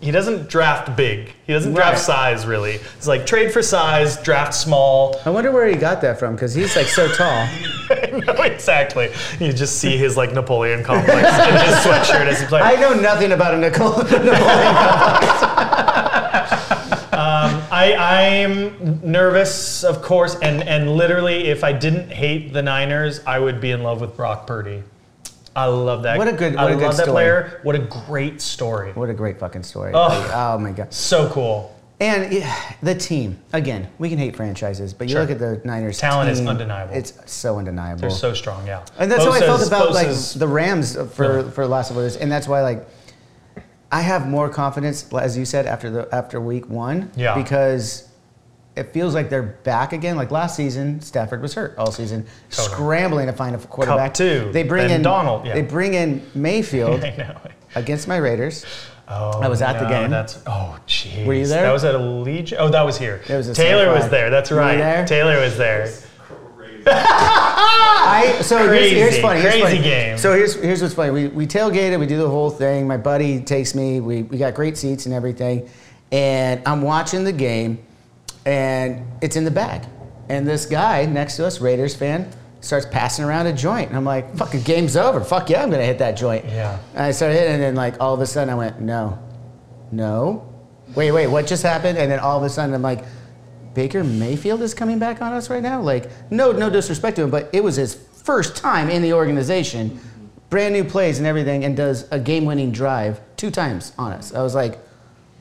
He 0.00 0.12
doesn't 0.12 0.48
draft 0.48 0.96
big. 0.96 1.32
He 1.44 1.52
doesn't 1.52 1.74
draft 1.74 1.94
Right. 1.96 1.98
size 1.98 2.46
really. 2.46 2.74
It's 2.96 3.08
like 3.08 3.26
trade 3.26 3.52
for 3.52 3.62
size, 3.62 4.16
draft 4.22 4.54
small. 4.54 5.20
I 5.26 5.30
wonder 5.30 5.50
where 5.50 5.66
he 5.66 5.74
got 5.74 6.00
that 6.02 6.20
from 6.20 6.34
because 6.34 6.54
he's 6.54 6.76
like 6.76 6.86
so 6.86 7.08
tall. 7.08 7.48
no, 8.12 8.32
exactly. 8.44 9.10
You 9.40 9.52
just 9.52 9.78
see 9.78 9.96
his 9.96 10.16
like 10.16 10.32
Napoleon 10.32 10.84
complex 10.84 11.18
in 11.18 11.66
his 11.66 11.74
sweatshirt 11.84 12.26
as 12.26 12.40
he 12.40 12.46
plays. 12.46 12.62
I 12.64 12.76
know 12.76 12.94
nothing 12.94 13.32
about 13.32 13.54
a 13.54 13.58
Nicole. 13.58 13.96
Napoleon. 14.04 14.28
I 14.30 15.34
um, 17.12 17.62
I, 17.72 17.96
I'm 18.38 19.00
nervous, 19.02 19.82
of 19.82 20.02
course, 20.02 20.36
and, 20.40 20.62
and 20.62 20.94
literally, 20.96 21.48
if 21.48 21.64
I 21.64 21.72
didn't 21.72 22.10
hate 22.10 22.52
the 22.52 22.62
Niners, 22.62 23.20
I 23.26 23.40
would 23.40 23.60
be 23.60 23.72
in 23.72 23.82
love 23.82 24.00
with 24.00 24.16
Brock 24.16 24.46
Purdy. 24.46 24.84
I 25.58 25.66
love 25.66 26.04
that. 26.04 26.16
What 26.18 26.28
a 26.28 26.32
good- 26.32 26.54
I 26.56 26.64
what 26.64 26.72
a 26.72 26.76
good 26.76 26.82
love 26.84 26.96
that 26.96 27.02
story. 27.04 27.12
player. 27.14 27.60
What 27.64 27.74
a 27.74 27.80
great 27.80 28.40
story. 28.40 28.92
What 28.92 29.10
a 29.10 29.14
great 29.14 29.40
fucking 29.40 29.64
story. 29.64 29.90
Oh. 29.94 30.30
Oh 30.34 30.58
my 30.58 30.70
god. 30.72 30.92
So 30.94 31.28
cool. 31.30 31.74
And 32.00 32.32
yeah, 32.32 32.54
the 32.80 32.94
team 32.94 33.40
again. 33.52 33.88
We 33.98 34.08
can 34.08 34.18
hate 34.18 34.36
franchises, 34.36 34.94
but 34.94 35.08
you 35.08 35.14
Sure. 35.14 35.22
look 35.22 35.32
at 35.32 35.40
the 35.40 35.60
Niners. 35.64 35.98
Talent 35.98 36.30
is 36.30 36.40
undeniable. 36.40 36.94
It's 36.94 37.12
so 37.26 37.58
undeniable. 37.58 38.02
They're 38.02 38.10
so 38.10 38.34
strong, 38.34 38.64
yeah. 38.68 38.82
And 39.00 39.10
that's 39.10 39.24
how 39.24 39.32
I 39.32 39.40
felt 39.40 39.60
Bosa's- 39.60 39.66
about 39.66 39.92
like 39.92 40.08
the 40.36 40.46
Rams 40.46 40.96
for 41.14 41.40
Yeah. 41.40 41.50
for 41.50 41.64
the 41.64 41.70
last 41.70 41.90
of 41.90 41.96
years, 41.96 42.14
and 42.16 42.30
that's 42.30 42.46
why 42.46 42.62
like 42.62 42.86
I 43.90 44.02
have 44.02 44.28
more 44.28 44.48
confidence, 44.48 45.06
as 45.12 45.36
you 45.36 45.44
said, 45.44 45.66
after 45.66 45.90
the 45.90 46.08
after 46.14 46.40
week 46.40 46.68
one. 46.70 47.10
Yeah. 47.16 47.34
Because 47.34 48.07
it 48.78 48.92
feels 48.92 49.14
like 49.14 49.28
they're 49.30 49.42
back 49.42 49.92
again. 49.92 50.16
Like 50.16 50.30
last 50.30 50.56
season, 50.56 51.00
Stafford 51.00 51.42
was 51.42 51.54
hurt 51.54 51.76
all 51.76 51.90
season, 51.92 52.26
Totally. 52.50 52.74
scrambling 52.74 53.26
to 53.26 53.32
find 53.32 53.54
a 53.54 53.58
quarterback. 53.58 54.14
two, 54.14 54.50
They 54.52 54.62
bring 54.62 54.90
in 54.90 55.02
Donald, 55.02 55.46
yeah. 55.46 55.54
They 55.54 55.62
bring 55.62 55.94
in 55.94 56.22
Mayfield 56.34 57.04
against 57.74 58.08
my 58.08 58.16
Raiders. 58.16 58.64
Oh, 59.10 59.40
I 59.40 59.48
was 59.48 59.62
at 59.62 59.78
the 59.78 59.86
game. 59.88 60.10
That's 60.10 60.38
oh, 60.46 60.78
jeez. 60.86 61.24
Were 61.24 61.32
you 61.32 61.46
there? 61.46 61.62
That 61.62 61.72
was 61.72 61.82
at 61.84 61.94
Allegiant. 61.94 62.56
Oh, 62.58 62.68
that 62.68 62.82
was 62.82 62.98
here. 62.98 63.22
It 63.28 63.34
was 63.36 63.48
a 63.48 63.54
Taylor 63.54 63.88
was 63.90 64.00
SoFi. 64.02 64.10
there. 64.10 64.30
That's 64.30 64.50
You 64.50 64.58
right. 64.58 64.76
there? 64.76 65.06
Taylor 65.06 65.40
was 65.40 65.56
there. 65.56 65.90
I 66.90 68.38
so 68.42 68.56
here's, 68.70 68.90
here's 68.92 69.18
funny. 69.20 69.40
Here's 69.40 69.54
crazy 69.54 69.66
funny. 69.76 69.82
game. 69.82 70.18
So 70.18 70.34
here's 70.34 70.54
here's 70.54 70.80
what's 70.82 70.94
funny. 70.94 71.10
We 71.10 71.28
we 71.28 71.46
tailgated. 71.46 71.98
We 71.98 72.06
do 72.06 72.18
the 72.18 72.28
whole 72.28 72.50
thing. 72.50 72.86
My 72.86 72.96
buddy 72.96 73.40
takes 73.40 73.74
me. 73.74 74.00
We 74.00 74.22
we 74.22 74.38
got 74.38 74.54
great 74.54 74.76
seats 74.76 75.06
and 75.06 75.14
everything, 75.14 75.68
and 76.12 76.62
I'm 76.66 76.82
watching 76.82 77.24
the 77.24 77.32
game, 77.32 77.78
and 78.48 79.06
it's 79.20 79.36
in 79.36 79.44
the 79.44 79.50
bag, 79.50 79.82
and 80.28 80.46
this 80.46 80.66
guy 80.66 81.04
next 81.06 81.36
to 81.36 81.46
us, 81.46 81.60
Raiders 81.60 81.94
fan. 81.94 82.30
Starts 82.60 82.86
passing 82.86 83.24
around 83.24 83.46
a 83.46 83.52
joint, 83.52 83.88
and 83.88 83.96
I'm 83.96 84.04
like, 84.04 84.34
"Fucking 84.34 84.62
game's 84.62 84.96
over. 84.96 85.20
Fuck 85.20 85.48
yeah, 85.48 85.62
I'm 85.62 85.70
gonna 85.70 85.84
hit 85.84 85.98
that 85.98 86.16
joint." 86.16 86.44
Yeah. 86.44 86.76
And 86.94 87.04
I 87.04 87.12
started 87.12 87.34
hitting, 87.34 87.54
and 87.54 87.62
then 87.62 87.76
like 87.76 88.00
all 88.00 88.12
of 88.12 88.20
a 88.20 88.26
sudden, 88.26 88.50
I 88.52 88.56
went, 88.56 88.80
"No, 88.80 89.16
no, 89.92 90.42
wait, 90.96 91.12
wait, 91.12 91.28
what 91.28 91.46
just 91.46 91.62
happened?" 91.62 91.98
And 91.98 92.10
then 92.10 92.18
all 92.18 92.36
of 92.36 92.42
a 92.42 92.48
sudden, 92.48 92.74
I'm 92.74 92.82
like, 92.82 93.04
Baker 93.74 94.02
Mayfield 94.02 94.60
is 94.62 94.74
coming 94.74 94.98
back 94.98 95.22
on 95.22 95.32
us 95.32 95.50
right 95.50 95.62
now. 95.62 95.80
Like, 95.80 96.10
no, 96.30 96.50
no 96.50 96.68
disrespect 96.68 97.14
to 97.16 97.22
him, 97.22 97.30
but 97.30 97.48
it 97.52 97.62
was 97.62 97.76
his 97.76 97.94
first 97.94 98.56
time 98.56 98.90
in 98.90 99.02
the 99.02 99.12
organization, 99.12 100.00
brand 100.50 100.74
new 100.74 100.82
plays 100.82 101.18
and 101.18 101.28
everything, 101.28 101.64
and 101.64 101.76
does 101.76 102.08
a 102.10 102.18
game-winning 102.18 102.72
drive 102.72 103.20
two 103.36 103.52
times 103.52 103.92
on 103.96 104.10
us. 104.12 104.34
I 104.34 104.42
was 104.42 104.56
like, 104.56 104.80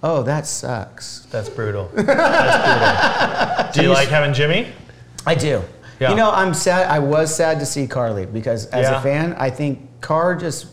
oh, 0.04 0.24
that 0.24 0.46
sucks. 0.48 1.28
That's 1.32 1.50
brutal. 1.50 1.90
That's 1.96 3.72
brutal. 3.78 3.84
Do 3.84 3.90
you 3.90 3.94
like 3.94 4.10
having 4.10 4.34
Jimmy? 4.34 4.72
I 5.26 5.36
do. 5.36 5.62
Yeah. 6.00 6.12
You 6.12 6.16
know, 6.16 6.32
I'm 6.32 6.54
sad. 6.54 6.88
I 6.90 7.00
was 7.00 7.36
sad 7.36 7.60
to 7.60 7.66
see 7.66 7.88
Carly 7.88 8.26
because 8.26 8.68
as 8.68 8.84
Yeah. 8.84 9.00
a 9.00 9.02
fan, 9.02 9.34
I 9.38 9.50
think 9.50 9.80
Carr 10.02 10.36
just. 10.36 10.68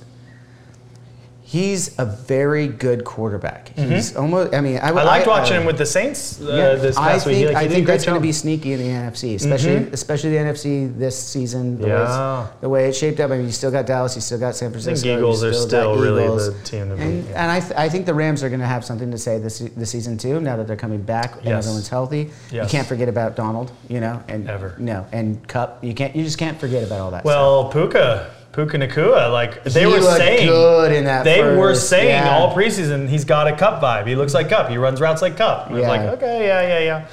He's 1.55 1.97
a 2.01 2.05
very 2.05 2.67
good 2.67 3.05
quarterback. 3.05 3.69
He's 3.79 4.17
almost. 4.17 4.53
I 4.55 4.61
mean, 4.61 4.79
I, 4.79 4.89
Mm-hmm. 4.89 4.99
I 4.99 5.03
liked 5.05 5.27
I- 5.29 5.31
watching 5.31 5.57
I- 5.57 5.61
him 5.61 5.67
with 5.67 5.79
the 5.79 5.87
Saints 5.87 6.41
uh, 6.41 6.47
Yeah, 6.47 6.75
this 6.75 6.97
I 6.97 7.13
past 7.13 7.27
week. 7.27 7.37
think, 7.37 7.49
Like, 7.55 7.57
I 7.65 7.69
think 7.69 7.87
that's 7.87 8.05
going 8.05 8.17
to 8.17 8.21
be 8.21 8.33
sneaky 8.33 8.73
in 8.73 8.81
the 8.81 8.89
NFC, 8.89 9.37
especially 9.37 9.77
especially 9.93 10.31
the 10.31 10.39
NFC 10.39 10.99
this 10.99 11.17
season. 11.17 11.79
The, 11.79 11.85
way 11.87 11.93
Yeah. 11.93 12.43
it's, 12.51 12.61
the 12.61 12.69
way 12.69 12.89
it's 12.89 12.99
shaped 12.99 13.21
up. 13.21 13.31
I 13.31 13.37
mean, 13.37 13.47
you 13.47 13.53
still 13.53 13.71
got 13.71 13.87
Dallas, 13.87 14.17
you 14.17 14.21
still 14.21 14.41
got 14.41 14.57
San 14.57 14.71
Francisco. 14.73 15.07
The 15.09 15.17
Eagles 15.17 15.45
are 15.45 15.53
got 15.53 15.61
still 15.61 15.97
really 15.97 16.25
Eagles. 16.25 16.53
the 16.53 16.65
team 16.65 16.89
to 16.89 16.97
beat, 16.97 17.03
And, 17.03 17.25
yeah. 17.29 17.43
and 17.43 17.53
I, 17.53 17.61
th- 17.61 17.79
I 17.79 17.89
think 17.89 18.07
the 18.07 18.15
Rams 18.15 18.43
are 18.43 18.49
going 18.49 18.61
to 18.61 18.67
have 18.67 18.85
something 18.85 19.13
to 19.13 19.19
say 19.19 19.39
this 19.39 19.61
this 19.61 19.91
season 19.91 20.19
too. 20.19 20.41
Now 20.41 20.57
that 20.57 20.67
they're 20.67 20.75
coming 20.87 21.03
back 21.03 21.37
and 21.37 21.45
Yes. 21.45 21.65
everyone's 21.65 21.89
healthy, 21.89 22.31
you 22.51 22.65
can't 22.69 22.89
forget 22.89 23.09
about 23.09 23.37
Donald. 23.37 23.71
You 23.89 24.01
know, 24.01 24.21
and 24.27 24.51
Ever. 24.51 24.75
no, 24.79 25.07
and 25.13 25.47
Kupp. 25.47 25.85
You 25.85 25.95
can't. 25.95 26.17
You 26.17 26.25
just 26.25 26.39
can't 26.39 26.59
forget 26.59 26.83
about 26.83 26.99
all 27.01 27.11
that. 27.13 27.23
stuff. 27.23 27.27
Well, 27.27 27.69
Puka, 27.71 28.31
Puka 28.55 28.79
Nacua, 28.79 29.33
like 29.33 29.65
they 29.65 29.81
He 29.81 29.87
were 29.87 30.01
saying, 30.01 30.47
good 30.47 30.93
in 30.93 31.05
that 31.07 31.25
they 31.25 31.43
were 31.43 31.75
saying 31.75 32.25
yeah. 32.25 32.37
all 32.37 32.55
preseason 32.55 33.09
he's 33.09 33.25
got 33.25 33.49
a 33.49 33.57
Kupp 33.57 33.83
vibe. 33.83 34.07
He 34.07 34.15
looks 34.15 34.33
like 34.33 34.49
Kupp. 34.49 34.69
He 34.69 34.79
runs 34.79 35.01
routes 35.01 35.21
like 35.23 35.37
Kupp. 35.37 35.71
Yeah. 35.71 35.89
like, 35.89 36.01
okay, 36.03 36.47
yeah, 36.47 36.63
yeah, 36.63 36.79
yeah. 36.79 37.09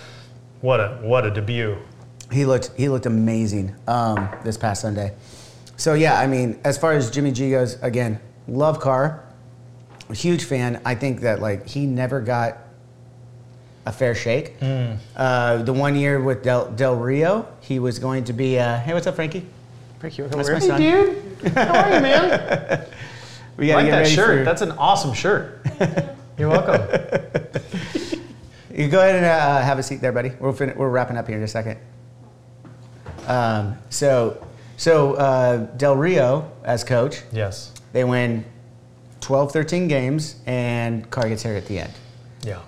What 0.62 0.80
a 0.80 1.00
what 1.02 1.26
a 1.26 1.32
debut. 1.32 1.78
He 2.32 2.46
looked 2.46 2.70
he 2.78 2.90
looked 2.90 3.08
amazing 3.08 3.76
um, 3.88 4.30
this 4.44 4.56
past 4.56 4.82
Sunday. 4.82 5.16
So 5.78 5.96
yeah, 5.96 6.20
I 6.20 6.28
mean, 6.28 6.60
as 6.64 6.78
far 6.78 6.94
as 6.94 7.10
Jimmy 7.10 7.32
G 7.32 7.50
goes, 7.50 7.82
again, 7.82 8.20
love 8.48 8.80
Carr, 8.80 9.26
huge 10.14 10.44
fan. 10.44 10.80
I 10.86 10.94
think 10.94 11.22
that 11.22 11.42
like 11.42 11.68
he 11.68 11.88
never 11.88 12.22
got 12.22 12.60
a 13.88 13.92
fair 13.92 14.14
shake. 14.14 14.60
Hmm. 14.60 14.94
Uh, 15.16 15.64
the 15.64 15.74
one 15.74 15.96
year 15.96 16.22
with 16.22 16.44
Del, 16.44 16.70
Del 16.70 16.98
Rio, 16.98 17.48
he 17.62 17.80
was 17.80 17.98
going 17.98 18.26
to 18.26 18.34
be. 18.34 18.60
Uh, 18.60 18.78
hey, 18.78 18.94
what's 18.94 19.08
up, 19.08 19.16
Frankie? 19.16 19.48
Frankie, 20.02 20.24
that's 20.24 20.50
my 20.50 20.60
son. 20.60 20.82
dude. 20.82 21.54
How 21.54 21.84
are 21.84 21.96
you, 21.96 22.02
man? 22.02 22.86
We 23.58 23.68
gotta 23.68 23.84
like 23.84 23.86
get 23.88 23.92
that 23.92 23.98
ready 24.00 24.10
shirt. 24.16 24.40
for- 24.40 24.44
That's 24.46 24.62
an 24.62 24.72
awesome 24.72 25.14
shirt. 25.14 25.64
You're 26.38 26.50
welcome. 26.50 26.82
You 28.74 28.88
go 28.88 29.00
ahead 29.02 29.18
and 29.18 29.26
uh, 29.26 29.62
have 29.62 29.78
a 29.78 29.84
seat 29.84 29.98
there, 30.02 30.12
buddy. 30.14 30.32
We're, 30.40 30.54
fin- 30.54 30.74
we're 30.76 30.90
wrapping 30.90 31.16
up 31.18 31.28
here 31.28 31.38
in 31.38 31.44
a 31.44 31.48
second. 31.48 31.78
Um, 33.28 33.78
so, 33.90 34.44
so 34.78 35.14
uh, 35.16 35.58
Del 35.78 35.96
Rio 35.96 36.50
as 36.64 36.84
coach, 36.84 37.22
yes. 37.32 37.72
they 37.94 38.04
win 38.04 38.46
12, 39.20 39.52
13 39.52 39.88
games, 39.88 40.38
and 40.48 41.08
Carr 41.12 41.30
gets 41.30 41.44
hurt 41.44 41.58
at 41.58 41.68
the 41.68 41.80
end. 41.80 41.94
Yeah. 42.44 42.62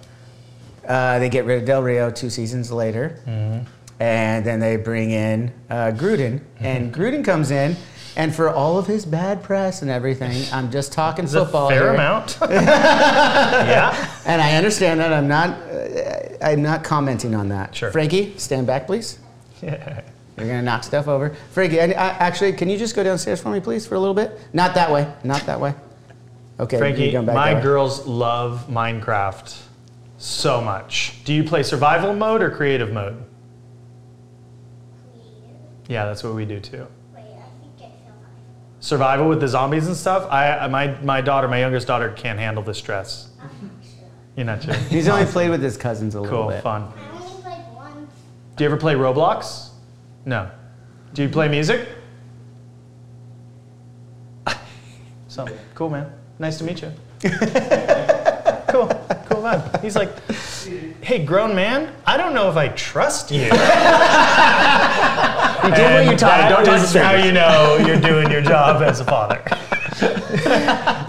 Uh, 0.87 1.17
they 1.17 1.29
get 1.29 1.45
rid 1.45 1.59
of 1.59 1.65
Del 1.65 1.81
Rio 1.81 2.11
two 2.11 2.29
seasons 2.29 2.71
later, 2.71 3.19
Mm-hmm. 3.25 3.67
And 4.03 4.45
then 4.45 4.59
they 4.59 4.75
bring 4.75 5.11
in 5.11 5.49
uh, 5.69 5.93
Gruden, 5.95 6.41
and 6.59 6.93
Gruden 6.93 7.23
comes 7.23 7.51
in. 7.51 7.77
And 8.17 8.35
for 8.35 8.49
all 8.49 8.77
of 8.77 8.85
his 8.85 9.05
bad 9.05 9.41
press 9.41 9.81
and 9.81 9.89
everything, 9.89 10.43
I'm 10.51 10.69
just 10.69 10.91
talking 10.91 11.23
It's 11.23 11.33
a 11.33 11.45
football 11.45 11.69
fair 11.69 11.83
here. 11.83 11.93
amount. 11.93 12.37
yeah. 12.41 14.11
And 14.25 14.39
I 14.39 14.55
understand 14.55 14.99
that. 14.99 15.11
I'm 15.11 15.27
not. 15.27 15.49
Uh, 15.61 16.37
I'm 16.45 16.61
not 16.61 16.83
commenting 16.83 17.33
on 17.33 17.47
that. 17.49 17.73
Sure. 17.73 17.91
Frankie, 17.91 18.37
stand 18.37 18.67
back, 18.67 18.85
please. 18.85 19.17
Yeah. 19.63 20.01
You're 20.37 20.47
gonna 20.47 20.61
knock 20.61 20.83
stuff 20.83 21.07
over. 21.07 21.33
Frankie, 21.51 21.79
I, 21.79 21.85
I, 21.85 22.09
actually, 22.19 22.53
can 22.53 22.69
you 22.69 22.77
just 22.77 22.95
go 22.95 23.03
downstairs 23.03 23.41
for 23.41 23.49
me, 23.49 23.61
please, 23.61 23.87
for 23.87 23.95
a 23.95 23.99
little 23.99 24.13
bit? 24.13 24.37
Not 24.51 24.75
that 24.75 24.91
way. 24.91 25.11
Not 25.23 25.45
that 25.47 25.59
way. 25.59 25.73
Okay. 26.59 26.77
Frankie, 26.77 27.17
my 27.17 27.59
girls 27.59 28.05
love 28.05 28.67
Minecraft 28.69 29.59
so 30.17 30.61
much. 30.61 31.23
Do 31.23 31.33
you 31.33 31.43
play 31.43 31.63
survival 31.63 32.13
mode 32.13 32.43
or 32.43 32.51
creative 32.51 32.91
mode? 32.91 33.23
Yeah, 35.87 36.05
that's 36.05 36.23
what 36.23 36.33
we 36.33 36.45
do 36.45 36.59
too. 36.59 36.87
Survival 38.79 39.29
with 39.29 39.39
the 39.39 39.47
zombies 39.47 39.87
and 39.87 39.95
stuff. 39.95 40.29
I 40.29 40.67
my 40.67 40.87
my 41.01 41.21
daughter, 41.21 41.47
my 41.47 41.59
youngest 41.59 41.87
daughter, 41.87 42.11
can't 42.11 42.37
handle 42.37 42.63
the 42.63 42.73
stress. 42.73 43.29
You're 44.35 44.45
not 44.45 44.63
sure. 44.63 44.73
He's 44.89 45.07
only 45.07 45.25
played 45.25 45.51
with 45.51 45.61
his 45.61 45.77
cousins 45.77 46.15
a 46.15 46.21
little 46.21 46.49
bit. 46.49 46.63
cool, 46.63 46.81
bit. 46.81 46.91
fun. 46.91 46.91
Do 48.55 48.63
you 48.63 48.69
ever 48.69 48.77
play 48.77 48.93
Roblox? 48.93 49.69
No. 50.25 50.49
Do 51.13 51.23
you 51.23 51.29
play 51.29 51.47
music? 51.47 51.87
so 55.27 55.47
cool, 55.75 55.89
man. 55.89 56.11
Nice 56.39 56.57
to 56.57 56.63
meet 56.63 56.81
you. 56.81 56.91
cool, 59.33 59.41
cool 59.41 59.51
man. 59.51 59.79
He's 59.81 59.95
like, 59.95 60.11
hey, 61.01 61.23
grown 61.25 61.55
man. 61.55 61.93
I 62.05 62.17
don't 62.17 62.33
know 62.33 62.49
if 62.49 62.55
I 62.57 62.67
trust 62.69 63.31
you. 63.31 63.49
You 65.63 65.69
did 65.73 65.93
what 66.05 66.11
you 66.11 66.17
taught. 66.17 66.49
Don't 66.49 66.65
touch 66.65 66.81
This 66.81 66.91
the 66.91 67.01
how 67.01 67.11
strings. 67.11 67.25
you 67.27 67.31
know 67.31 67.77
you're 67.87 67.99
doing 67.99 68.29
your 68.29 68.41
job 68.41 68.81
as 68.81 68.99
a 68.99 69.05
father. 69.05 69.41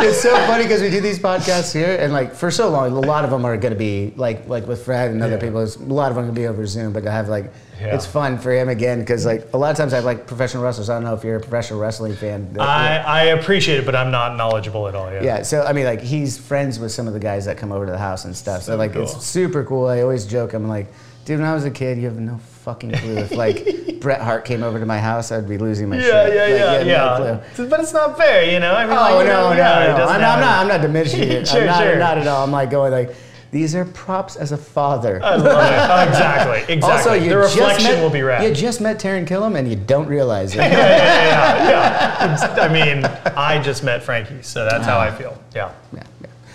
It's 0.06 0.20
so 0.20 0.36
funny 0.46 0.64
because 0.64 0.82
we 0.82 0.90
do 0.90 1.00
these 1.00 1.18
podcasts 1.18 1.72
here, 1.72 1.96
and 1.98 2.12
like 2.12 2.34
for 2.34 2.50
so 2.50 2.68
long, 2.68 2.92
a 2.92 3.00
lot 3.00 3.24
of 3.24 3.30
them 3.30 3.44
are 3.46 3.56
going 3.56 3.72
to 3.72 3.78
be 3.78 4.12
like 4.16 4.46
like 4.46 4.66
with 4.68 4.84
Fred 4.84 5.10
and 5.10 5.22
other 5.22 5.36
Yeah. 5.36 5.40
people. 5.40 5.62
A 5.62 5.92
lot 5.92 6.10
of 6.10 6.16
them 6.16 6.26
going 6.26 6.34
to 6.34 6.40
be 6.40 6.46
over 6.46 6.66
Zoom, 6.66 6.92
but 6.92 7.02
to 7.04 7.10
have 7.10 7.28
like 7.28 7.50
Yeah. 7.80 7.94
it's 7.94 8.06
fun 8.06 8.38
for 8.38 8.52
him 8.52 8.68
again 8.68 9.00
because 9.00 9.26
like 9.26 9.48
a 9.52 9.58
lot 9.58 9.70
of 9.72 9.76
times 9.76 9.92
I 9.92 9.96
have 9.96 10.04
like 10.04 10.26
professional 10.26 10.62
wrestlers. 10.62 10.88
I 10.88 10.94
don't 10.94 11.04
know 11.04 11.14
if 11.14 11.24
you're 11.24 11.36
a 11.36 11.40
professional 11.40 11.80
wrestling 11.80 12.14
fan. 12.14 12.56
I, 12.60 12.98
I 12.98 13.22
appreciate 13.24 13.78
it, 13.80 13.84
but 13.86 13.96
I'm 13.96 14.10
not 14.10 14.36
knowledgeable 14.36 14.86
at 14.88 14.94
all. 14.94 15.12
Yeah. 15.12 15.22
Yeah, 15.22 15.42
so 15.42 15.62
I 15.64 15.72
mean, 15.72 15.84
like 15.84 16.00
he's 16.00 16.38
friends 16.38 16.78
with 16.78 16.92
some 16.92 17.06
of 17.08 17.14
the 17.14 17.20
guys 17.20 17.44
that 17.46 17.56
come 17.58 17.72
over 17.72 17.84
to 17.86 17.92
the 17.92 17.98
house 17.98 18.24
and 18.26 18.36
stuff. 18.36 18.62
So, 18.62 18.72
So 18.72 18.76
like, 18.76 18.92
cool. 18.92 19.02
it's 19.02 19.24
super 19.26 19.64
cool. 19.64 19.86
I 19.88 20.02
always 20.02 20.24
joke. 20.24 20.52
I'm 20.54 20.68
like, 20.68 20.86
dude, 21.24 21.40
when 21.40 21.48
I 21.48 21.54
was 21.54 21.64
a 21.64 21.70
kid, 21.70 21.98
you 21.98 22.04
have 22.04 22.18
no 22.18 22.38
fucking 22.62 22.92
clue. 22.92 23.16
If 23.18 23.32
like 23.32 23.98
Bret 24.00 24.20
Hart 24.20 24.44
came 24.44 24.62
over 24.62 24.78
to 24.78 24.86
my 24.86 24.98
house, 24.98 25.32
I'd 25.32 25.48
be 25.48 25.58
losing 25.58 25.88
my 25.88 25.96
Yeah, 25.96 26.02
shit. 26.02 26.34
yeah, 26.34 26.42
Like, 26.42 26.86
yeah, 26.86 27.18
have 27.18 27.18
no 27.58 27.64
yeah. 27.64 27.68
But 27.68 27.80
it's 27.80 27.92
not 27.92 28.16
fair, 28.16 28.50
you 28.52 28.60
know. 28.60 28.72
I 28.74 28.84
mean, 28.84 28.92
oh 28.92 29.00
like, 29.00 29.26
no, 29.26 29.50
no, 29.50 29.50
no, 29.50 29.96
no. 29.98 30.04
I'm, 30.06 30.20
have 30.20 30.34
I'm 30.34 30.40
not. 30.40 30.58
I'm 30.60 30.68
not 30.68 30.80
diminishing 30.80 31.22
it. 31.22 31.48
Sure, 31.54 31.60
I'm 31.62 31.66
not, 31.66 31.82
sure. 31.82 31.96
not 31.98 32.18
at 32.18 32.26
all. 32.28 32.44
I'm 32.44 32.52
like 32.52 32.70
going 32.70 32.92
like, 32.92 33.16
these 33.54 33.72
are 33.76 33.84
props 33.84 34.34
as 34.34 34.50
a 34.50 34.56
father. 34.56 35.22
I 35.22 35.36
love 35.36 35.46
it. 35.46 35.48
Oh, 35.48 36.08
exactly, 36.08 36.64
exactly. 36.74 37.12
Also, 37.12 37.20
the 37.28 37.36
reflection 37.36 37.92
met, 37.92 38.02
will 38.02 38.10
be 38.10 38.22
rad. 38.22 38.42
You 38.42 38.52
just 38.52 38.80
met 38.80 38.98
Taran 38.98 39.28
Killam 39.28 39.56
and 39.56 39.68
you 39.70 39.76
don't 39.76 40.08
realize 40.08 40.54
it. 40.54 40.58
yeah, 40.58 40.70
yeah, 40.72 41.68
yeah, 41.68 42.56
yeah. 42.56 42.60
I 42.60 42.68
mean, 42.68 43.04
I 43.36 43.62
just 43.62 43.84
met 43.84 44.02
Frankie, 44.02 44.42
so 44.42 44.64
that's 44.64 44.84
how 44.84 44.98
I 44.98 45.12
feel. 45.12 45.40
Yeah. 45.54 45.70
Yeah, 45.94 46.02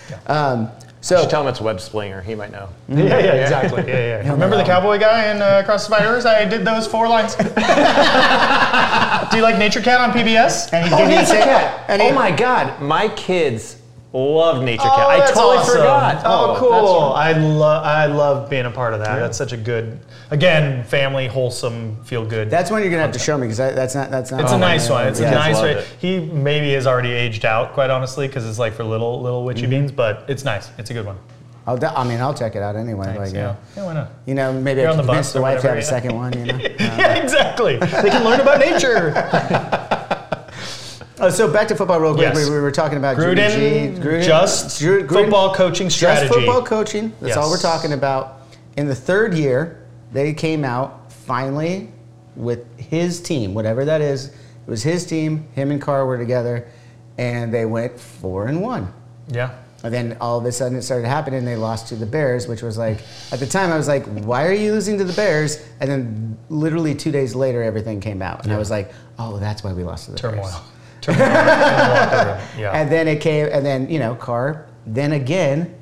yeah. 0.10 0.20
Um, 0.28 0.70
So 1.00 1.26
Tell 1.30 1.42
him 1.42 1.48
it's 1.48 1.62
Web-Slinger. 1.62 2.22
He 2.22 2.36
might 2.36 2.52
know. 2.52 2.68
Yeah, 2.90 3.06
yeah, 3.06 3.32
exactly. 3.36 3.86
Yeah, 3.88 4.22
yeah. 4.22 4.32
Remember 4.34 4.58
the 4.58 4.66
cowboy 4.66 5.00
guy 5.00 5.32
in 5.34 5.42
uh, 5.42 5.62
Across 5.64 5.88
the 5.88 5.96
Spider-Verse? 5.96 6.26
I 6.26 6.44
did 6.44 6.66
those 6.66 6.86
four 6.86 7.08
lines. 7.08 7.34
Do 7.38 7.44
you 9.38 9.44
like 9.44 9.58
Nature 9.58 9.80
Cat 9.82 10.02
on 10.02 10.12
PBS? 10.12 10.74
and 10.74 10.86
he 10.86 10.94
Oh, 10.94 10.98
didn't 10.98 11.30
Nature 11.30 11.44
Cat. 11.46 11.86
And 11.88 12.02
he, 12.02 12.10
oh 12.10 12.14
my 12.14 12.30
God, 12.32 12.82
my 12.82 13.08
kids 13.08 13.78
love 14.14 14.64
Nature 14.64 14.84
Cat. 14.84 14.91
Oh, 14.98 15.07
I 15.07 15.18
that's 15.19 15.31
totally 15.34 15.57
awesome. 15.57 15.76
forgot. 15.77 16.22
Oh, 16.26 16.48
that's 16.48 16.60
cool. 16.60 17.14
I 17.14 17.31
love 17.34 17.84
I 17.86 18.06
love 18.07 18.49
being 18.49 18.65
a 18.65 18.72
part 18.72 18.94
of 18.94 18.99
that. 19.02 19.19
That's 19.19 19.38
such 19.38 19.53
a 19.53 19.57
good, 19.57 19.99
again, 20.31 20.84
family, 20.84 21.27
wholesome, 21.27 22.03
feel 22.03 22.26
good. 22.26 22.49
That's 22.49 22.72
one 22.72 22.81
you're 22.81 22.90
gonna 22.91 23.03
have 23.03 23.11
to 23.11 23.19
show 23.19 23.38
me 23.38 23.44
because 23.48 23.57
that's 23.57 23.94
not 23.95 24.10
that's 24.10 24.31
not. 24.31 24.41
It's 24.41 24.52
a 24.52 24.57
nice 24.57 24.90
one. 24.90 25.07
It's 25.07 25.19
Yeah. 25.19 25.31
a 25.31 25.36
nice 25.36 25.56
loved 25.56 25.76
one. 25.76 25.77
it. 25.84 25.88
He 25.99 26.19
maybe 26.19 26.73
has 26.73 26.88
already 26.88 27.11
aged 27.11 27.45
out, 27.45 27.73
quite 27.73 27.90
honestly, 27.90 28.27
because 28.27 28.48
it's 28.48 28.60
like 28.60 28.73
for 28.73 28.84
little 28.84 29.22
little 29.22 29.44
witchy 29.45 29.61
Mm-hmm. 29.64 29.69
beans, 29.72 29.91
but 29.91 30.26
it's 30.27 30.44
nice. 30.44 30.69
It's 30.77 30.90
a 30.90 30.94
good 30.94 31.06
one. 31.06 31.18
I'll 31.68 31.77
de- 31.77 31.91
I 31.95 32.03
mean, 32.03 32.19
I'll 32.19 32.34
check 32.34 32.56
it 32.56 32.64
out 32.64 32.76
anyway. 32.76 33.06
Thanks, 33.07 33.19
Like, 33.19 33.34
yeah. 33.34 33.41
yeah. 33.41 33.56
yeah, 33.77 33.86
why 33.86 33.94
not? 33.94 34.10
You 34.26 34.34
know, 34.34 34.52
maybe 34.53 34.80
You're 34.81 34.90
I 34.90 34.94
on 34.94 34.98
can 34.98 35.06
the 35.06 35.11
convince 35.11 35.27
bus 35.27 35.34
the 35.34 35.40
or 35.40 35.41
wife 35.44 35.61
to 35.61 35.68
have 35.68 35.77
whatever, 35.77 35.80
a 35.80 35.84
yeah. 35.84 35.90
second 36.02 36.15
one. 36.15 36.34
You 36.34 36.45
know. 36.45 36.57
yeah, 36.98 37.14
exactly. 37.22 37.77
They 37.77 38.10
can 38.10 38.23
learn 38.23 38.40
about 38.40 38.60
nature. 38.60 39.76
Oh, 41.22 41.30
so 41.30 41.52
back 41.52 41.68
to 41.70 41.76
football 41.76 42.00
real 42.00 42.14
quick. 42.14 42.34
Yes. 42.34 42.48
We, 42.48 42.56
we 42.56 42.62
were 42.62 42.72
talking 42.72 42.98
about 42.98 43.18
Gruden, 43.18 43.96
G. 43.96 44.00
Gruden, 44.02 44.24
just 44.26 44.82
Gruden- 44.82 45.08
football 45.10 45.54
coaching 45.54 45.90
strategy. 45.90 46.28
Just 46.28 46.38
football 46.40 46.64
coaching. 46.64 47.14
That's 47.22 47.38
all 47.38 47.50
we're 47.50 47.58
talking 47.60 47.94
about. 47.94 48.41
In 48.78 48.88
the 48.88 48.96
third 48.96 49.34
year, 49.34 49.86
they 50.14 50.34
came 50.34 50.64
out 50.64 51.12
finally 51.12 51.91
with 52.36 52.66
his 52.80 53.22
team, 53.22 53.54
whatever 53.54 53.86
that 53.86 54.02
is. 54.02 54.28
It 54.28 54.34
was 54.68 54.84
his 54.84 55.06
team. 55.06 55.48
Him 55.54 55.72
and 55.72 55.82
Carr 55.82 56.06
were 56.06 56.18
together, 56.18 56.68
and 57.18 57.54
they 57.54 57.66
went 57.66 58.00
four 58.00 58.48
and 58.48 58.62
one. 58.62 58.94
Yeah. 59.28 59.56
And 59.84 59.94
then 59.94 60.18
all 60.20 60.38
of 60.38 60.46
a 60.46 60.52
sudden 60.52 60.78
it 60.78 60.82
started 60.82 61.08
happening. 61.08 61.46
They 61.46 61.56
lost 61.56 61.88
to 61.88 61.96
the 61.96 62.06
Bears, 62.06 62.48
which 62.48 62.62
was 62.62 62.78
like, 62.78 63.00
at 63.32 63.40
the 63.40 63.48
time 63.48 63.72
I 63.72 63.78
was 63.78 63.88
like, 63.88 64.06
why 64.08 64.46
are 64.46 64.52
you 64.54 64.74
losing 64.74 64.98
to 64.98 65.06
the 65.06 65.14
Bears? 65.14 65.66
And 65.80 65.90
then 65.90 66.38
literally 66.50 66.94
two 66.94 67.12
days 67.12 67.34
later, 67.34 67.64
everything 67.64 68.02
came 68.02 68.22
out. 68.22 68.44
And 68.44 68.52
I 68.52 68.58
was 68.58 68.70
like, 68.70 68.91
oh, 69.18 69.38
that's 69.40 69.64
why 69.64 69.72
we 69.72 69.84
lost 69.84 70.06
to 70.06 70.12
the 70.12 70.18
Turmoil. 70.18 70.41
Bears. 70.44 70.56
Turmoil. 71.02 71.22
in 71.24 71.30
the 71.30 71.36
locker 71.36 72.28
room. 72.28 72.48
Yeah. 72.60 72.72
And 72.74 72.92
then 72.92 73.08
it 73.08 73.22
came, 73.22 73.48
and 73.52 73.66
then, 73.66 73.90
you 73.90 74.00
know, 74.00 74.16
Carr 74.16 74.68
then 74.86 75.12
again 75.14 75.76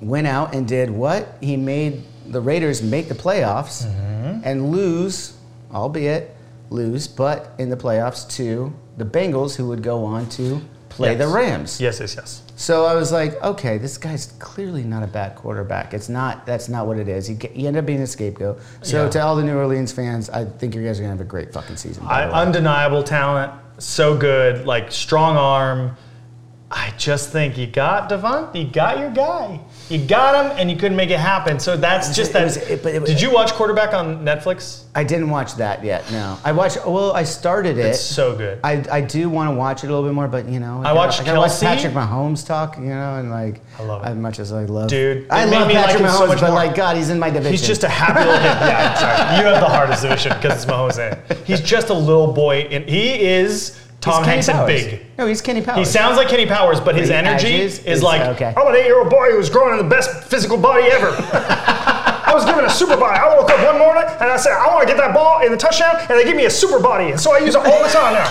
went 0.00 0.26
out 0.26 0.54
and 0.54 0.66
did 0.68 0.90
what? 0.90 1.36
He 1.40 1.56
made 1.56 2.02
the 2.26 2.40
Raiders 2.40 2.82
make 2.82 3.08
the 3.08 3.14
playoffs 3.14 3.86
Mm-hmm. 3.86 4.40
and 4.44 4.70
lose, 4.70 5.36
albeit 5.72 6.34
lose, 6.70 7.08
but 7.08 7.52
in 7.58 7.70
the 7.70 7.76
playoffs 7.76 8.28
to 8.36 8.72
the 8.98 9.04
Bengals, 9.04 9.56
who 9.56 9.66
would 9.68 9.82
go 9.82 10.04
on 10.04 10.28
to 10.30 10.60
play 10.90 11.10
Yes. 11.12 11.18
the 11.18 11.28
Rams. 11.28 11.80
yes, 11.80 12.00
yes, 12.00 12.14
yes. 12.16 12.42
So 12.56 12.84
I 12.84 12.94
was 12.94 13.10
like, 13.12 13.40
okay, 13.42 13.78
this 13.78 13.96
guy's 13.96 14.26
clearly 14.40 14.82
not 14.82 15.02
a 15.02 15.06
bad 15.06 15.36
quarterback. 15.36 15.94
It's 15.94 16.08
not. 16.08 16.44
That's 16.44 16.68
not 16.68 16.86
what 16.88 16.98
it 16.98 17.08
is. 17.08 17.26
He, 17.28 17.36
he 17.52 17.66
ended 17.68 17.80
up 17.84 17.86
being 17.86 18.02
a 18.02 18.06
scapegoat. 18.06 18.60
So 18.82 19.04
Yeah. 19.04 19.10
to 19.10 19.20
all 19.22 19.36
the 19.36 19.44
New 19.44 19.56
Orleans 19.56 19.92
fans, 19.92 20.28
I 20.30 20.44
think 20.44 20.74
you 20.74 20.84
guys 20.84 20.98
are 20.98 21.02
gonna 21.04 21.12
have 21.14 21.20
a 21.20 21.24
great 21.24 21.52
fucking 21.52 21.76
season. 21.76 22.04
I, 22.06 22.24
undeniable 22.24 23.02
talent, 23.04 23.52
so 23.78 24.16
good, 24.16 24.66
like 24.66 24.92
strong 24.92 25.36
arm. 25.36 25.96
I 26.70 26.92
just 26.98 27.30
think 27.30 27.56
you 27.56 27.66
got 27.66 28.10
Devon, 28.10 28.48
you 28.54 28.66
got 28.66 28.98
your 28.98 29.08
guy. 29.10 29.58
You 29.88 30.04
got 30.04 30.44
him, 30.44 30.52
and 30.58 30.70
you 30.70 30.76
couldn't 30.76 30.98
make 30.98 31.08
it 31.08 31.18
happen. 31.18 31.58
So 31.58 31.78
that's 31.78 32.14
just 32.14 32.30
it 32.30 32.34
that. 32.34 32.44
was- 32.44 32.56
it- 32.58 32.84
it 32.84 33.00
was- 33.00 33.08
Did 33.10 33.22
you 33.22 33.30
watch 33.32 33.54
quarterback 33.54 33.94
on 33.94 34.22
Netflix? 34.22 34.82
I 34.94 35.02
didn't 35.02 35.30
watch 35.30 35.54
that 35.56 35.82
yet. 35.82 36.04
No, 36.12 36.36
I 36.44 36.52
watched. 36.52 36.84
Well, 36.86 37.12
I 37.12 37.22
started 37.22 37.78
it. 37.78 37.86
It's 37.86 38.00
so 38.00 38.34
good. 38.36 38.58
I, 38.62 38.84
I 38.92 39.00
do 39.00 39.30
want 39.30 39.48
to 39.50 39.54
watch 39.54 39.82
it 39.82 39.86
a 39.86 39.90
little 39.94 40.06
bit 40.06 40.12
more, 40.12 40.28
but 40.28 40.46
you 40.46 40.60
know, 40.60 40.82
I 40.84 40.92
watched 40.92 41.22
I 41.22 41.24
gotta 41.24 41.38
watch 41.38 41.52
Kelce. 41.52 41.60
Patrick 41.62 41.94
Mahomes 41.94 42.46
talk. 42.46 42.76
You 42.76 42.84
know, 42.84 43.14
and 43.16 43.30
like 43.30 43.62
I 43.78 43.84
love 43.84 44.02
it. 44.04 44.08
as 44.10 44.16
much 44.16 44.38
as 44.38 44.52
I 44.52 44.64
love, 44.64 44.90
Dude, 44.90 45.26
I 45.30 45.46
love 45.46 45.68
like 45.68 45.74
Patrick 45.74 46.00
him 46.02 46.06
Mahomes, 46.08 46.18
so 46.18 46.26
but 46.26 46.40
more. 46.42 46.50
like 46.50 46.74
God, 46.74 46.96
he's 46.98 47.08
in 47.08 47.18
my 47.18 47.30
division. 47.30 47.52
He's 47.52 47.66
just 47.66 47.82
a 47.84 47.88
happy 47.88 48.18
little 48.18 48.34
kid. 48.34 48.44
Yeah, 48.44 48.90
I'm 48.90 48.96
sorry. 48.98 49.38
You 49.38 49.54
have 49.54 49.60
the 49.62 49.74
hardest 49.74 50.02
division 50.02 50.32
because 50.34 50.62
it's 50.62 50.70
Mahomes 50.70 50.98
in. 50.98 51.36
He's 51.46 51.62
just 51.62 51.88
a 51.88 51.94
little 51.94 52.30
boy, 52.34 52.68
and 52.70 52.84
he 52.86 53.20
is 53.26 53.80
Tom 54.00 54.22
Kenny 54.22 54.34
Hanks 54.36 54.48
and 54.48 54.58
Powers. 54.58 54.84
big. 54.84 55.00
No, 55.18 55.26
he's 55.26 55.40
Kenny 55.42 55.60
Powers. 55.60 55.78
He 55.78 55.84
sounds 55.84 56.16
like 56.16 56.28
Kenny 56.28 56.46
Powers, 56.46 56.80
but 56.80 56.94
his 56.94 57.08
He 57.08 57.14
energy 57.14 57.46
edges 57.48 57.78
is, 57.80 57.84
is- 57.86 58.02
like, 58.02 58.20
okay. 58.36 58.54
I'm 58.56 58.66
an 58.68 58.76
eight-year-old 58.76 59.10
boy 59.10 59.30
who's 59.32 59.50
growing 59.50 59.78
in 59.78 59.84
the 59.84 59.90
best 59.94 60.24
physical 60.24 60.56
body 60.56 60.84
ever. 60.84 61.08
I 61.10 62.30
was 62.34 62.44
given 62.44 62.64
a 62.64 62.70
super 62.70 62.96
body. 62.96 63.18
I 63.18 63.36
woke 63.36 63.50
up 63.50 63.58
one 63.64 63.78
morning 63.78 64.04
and 64.06 64.30
I 64.30 64.36
said, 64.36 64.52
I 64.52 64.68
want 64.68 64.82
to 64.86 64.94
get 64.94 64.98
that 64.98 65.12
ball 65.14 65.42
in 65.44 65.50
the 65.50 65.56
touchdown, 65.58 65.96
and 65.98 66.10
they 66.10 66.24
give 66.24 66.36
me 66.36 66.44
a 66.44 66.50
super 66.50 66.78
body, 66.78 67.10
and 67.10 67.18
so 67.20 67.34
I 67.34 67.38
use 67.38 67.54
it 67.56 67.66
all 67.66 67.82
the 67.82 67.88
time 67.88 68.14
now. 68.14 68.28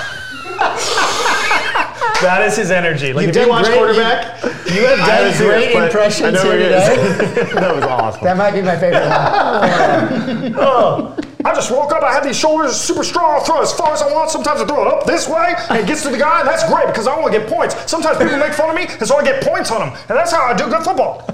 That 2.22 2.44
is 2.46 2.56
his 2.56 2.72
energy. 2.72 3.14
Like 3.14 3.28
You've 3.28 3.36
if 3.36 3.44
you 3.44 3.50
watch 3.50 3.66
great. 3.66 3.78
quarterback, 3.78 4.44
You 4.74 4.86
have 4.86 5.00
I 5.00 5.08
done 5.08 5.34
here, 5.34 5.48
great 5.48 5.76
I 5.76 6.32
know 6.32 6.44
here 6.44 6.58
today. 6.58 6.96
that 7.54 7.76
was 7.76 7.84
awesome. 7.84 8.24
that 8.24 8.38
might 8.38 8.52
be 8.52 8.62
my 8.62 8.78
favorite 8.78 9.08
one. 9.08 10.54
Oh, 10.60 11.18
I 11.46 11.54
just 11.54 11.72
woke 11.72 11.92
up. 11.94 12.04
I 12.04 12.12
have 12.14 12.24
these 12.24 12.38
shoulders 12.38 12.76
super 12.76 13.04
strong. 13.04 13.36
I'll 13.40 13.44
throw 13.44 13.62
as 13.62 13.72
far 13.74 13.94
as 13.94 14.02
I 14.02 14.12
want. 14.12 14.30
Sometimes 14.32 14.62
I 14.62 14.66
throw 14.66 14.82
it 14.82 14.88
up 14.94 15.06
this 15.06 15.28
way 15.30 15.54
and 15.70 15.80
it 15.80 15.88
gets 15.88 16.04
to 16.04 16.10
the 16.10 16.18
guy, 16.18 16.40
and 16.42 16.48
that's 16.50 16.68
great 16.72 16.88
because 16.88 17.08
I 17.08 17.18
want 17.20 17.32
to 17.34 17.40
get 17.40 17.48
points. 17.50 17.76
Sometimes 17.90 18.18
people 18.18 18.38
make 18.38 18.54
fun 18.54 18.70
of 18.70 18.76
me, 18.76 18.86
and 18.88 19.08
so 19.08 19.18
I 19.18 19.24
get 19.24 19.44
points 19.44 19.72
on 19.72 19.80
them, 19.80 19.90
and 20.10 20.18
that's 20.18 20.32
how 20.32 20.44
I 20.44 20.54
do 20.56 20.68
good 20.68 20.84
football. 20.84 21.30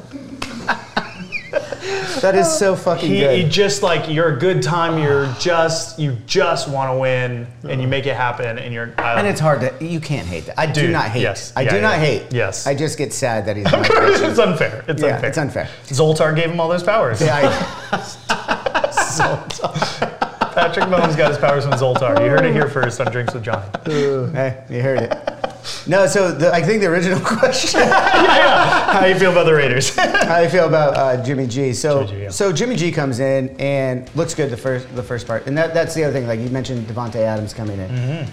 That 2.22 2.36
is 2.36 2.52
so 2.52 2.76
fucking 2.76 3.10
He, 3.10 3.20
good. 3.20 3.38
he 3.44 3.50
just 3.50 3.84
like 3.84 4.10
you're 4.10 4.36
a 4.36 4.40
good 4.40 4.62
time. 4.64 4.98
You're 4.98 5.28
just 5.40 6.00
you 6.00 6.18
just 6.26 6.68
want 6.70 6.92
to 6.92 6.98
win, 6.98 7.46
and 7.68 7.82
you 7.82 7.88
make 7.88 8.06
it 8.06 8.16
happen, 8.16 8.58
and 8.58 8.74
you're. 8.74 8.94
I, 8.98 9.20
and 9.20 9.28
it's 9.28 9.40
hard 9.40 9.62
to. 9.62 9.74
You 9.86 10.00
can't 10.00 10.28
hate 10.28 10.46
that. 10.46 10.60
I 10.60 10.66
do 10.66 10.82
Dude, 10.84 10.92
not 10.92 11.06
hate. 11.10 11.22
yes. 11.22 11.54
I 11.56 11.62
Yeah, 11.62 11.70
do 11.70 11.76
yeah. 11.78 11.82
not 11.82 12.00
hate. 12.00 12.24
Yes. 12.32 12.66
I 12.68 12.74
just 12.76 12.98
get 12.98 13.14
sad 13.14 13.46
that 13.46 13.58
he's. 13.58 13.66
my 13.72 13.82
division. 13.88 14.30
it's 14.32 14.40
unfair. 14.40 14.84
It's 14.88 15.02
Yeah, 15.02 15.16
unfair. 15.16 15.30
it's 15.30 15.38
unfair. 15.38 15.70
Zoltar 15.88 16.36
gave 16.36 16.50
him 16.52 16.60
all 16.60 16.70
those 16.70 16.84
powers. 16.84 17.22
Yeah, 17.22 17.36
I, 17.92 18.94
Patrick 20.54 20.86
Mahomes 20.86 21.18
got 21.18 21.30
his 21.30 21.38
powers 21.38 21.64
from 21.66 21.74
Zoltar. 21.74 22.20
You 22.24 22.30
heard 22.30 22.46
it 22.46 22.54
here 22.54 22.70
first 22.70 23.02
on 23.02 23.12
Drinks 23.12 23.34
with 23.34 23.44
Johnny. 23.44 23.66
hey, 23.86 24.64
you 24.70 24.82
heard 24.82 25.00
it. 25.02 25.53
No, 25.88 26.08
so 26.08 26.32
the, 26.32 26.54
I 26.54 26.62
think 26.62 26.82
the 26.82 26.88
original 26.88 27.20
question. 27.24 27.82
How 27.82 29.02
do 29.02 29.10
you 29.10 29.16
feel 29.16 29.32
about 29.32 29.46
the 29.46 29.54
Raiders? 29.54 29.96
How 29.96 30.38
do 30.38 30.44
you 30.44 30.50
feel 30.50 30.68
about 30.68 30.96
uh, 30.96 31.24
Jimmy 31.24 31.48
G? 31.48 31.74
So, 31.74 32.06
Jimmy 32.06 32.18
G, 32.18 32.24
yeah. 32.24 32.30
so 32.30 32.52
Jimmy 32.52 32.76
G 32.76 32.92
comes 32.92 33.20
in 33.20 33.56
and 33.60 34.14
looks 34.16 34.34
good 34.34 34.50
the 34.50 34.58
first 34.58 34.94
the 34.96 35.04
first 35.04 35.28
part, 35.28 35.48
and 35.48 35.58
that, 35.58 35.74
that's 35.74 35.94
the 35.94 36.04
other 36.04 36.14
thing. 36.14 36.28
Like 36.28 36.40
you 36.40 36.50
mentioned, 36.50 36.88
Davante 36.88 37.16
Adams 37.16 37.54
coming 37.54 37.80
in. 37.80 37.90
Mm-hmm. 37.90 38.32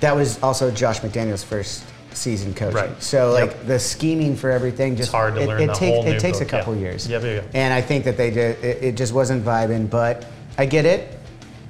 That 0.00 0.14
was 0.14 0.40
also 0.42 0.70
Josh 0.70 1.00
McDaniel's 1.00 1.42
first 1.42 1.84
season 2.12 2.54
coaching. 2.54 2.76
Right. 2.76 3.02
So 3.02 3.32
like 3.32 3.50
Yep. 3.50 3.66
the 3.66 3.78
scheming 3.78 4.36
for 4.36 4.50
everything 4.50 4.96
just 4.96 5.12
hard 5.12 5.34
to 5.36 5.42
it, 5.42 5.46
learn 5.46 5.62
it 5.62 5.70
whole 5.70 6.06
it 6.06 6.20
takes 6.20 6.40
a 6.40 6.44
couple 6.44 6.74
yeah. 6.74 6.80
years. 6.80 7.08
Yep, 7.08 7.22
yep, 7.22 7.44
yep. 7.44 7.50
And 7.54 7.72
I 7.72 7.80
think 7.80 8.04
that 8.04 8.16
they 8.16 8.30
did. 8.30 8.62
It, 8.64 8.82
it 8.82 8.96
just 8.96 9.12
wasn't 9.12 9.44
vibing, 9.44 9.88
but 9.88 10.26
I 10.56 10.66
get 10.66 10.84
it. 10.84 11.17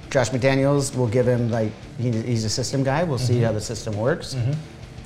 Josh 0.09 0.29
McDaniels 0.31 0.95
will 0.95 1.07
give 1.07 1.27
him 1.27 1.49
like 1.51 1.71
he, 1.99 2.11
he's 2.11 2.43
a 2.45 2.49
system 2.49 2.83
guy. 2.83 3.03
We'll 3.03 3.17
Mm-hmm. 3.17 3.27
see 3.33 3.39
how 3.41 3.51
the 3.51 3.61
system 3.61 3.95
works. 3.97 4.35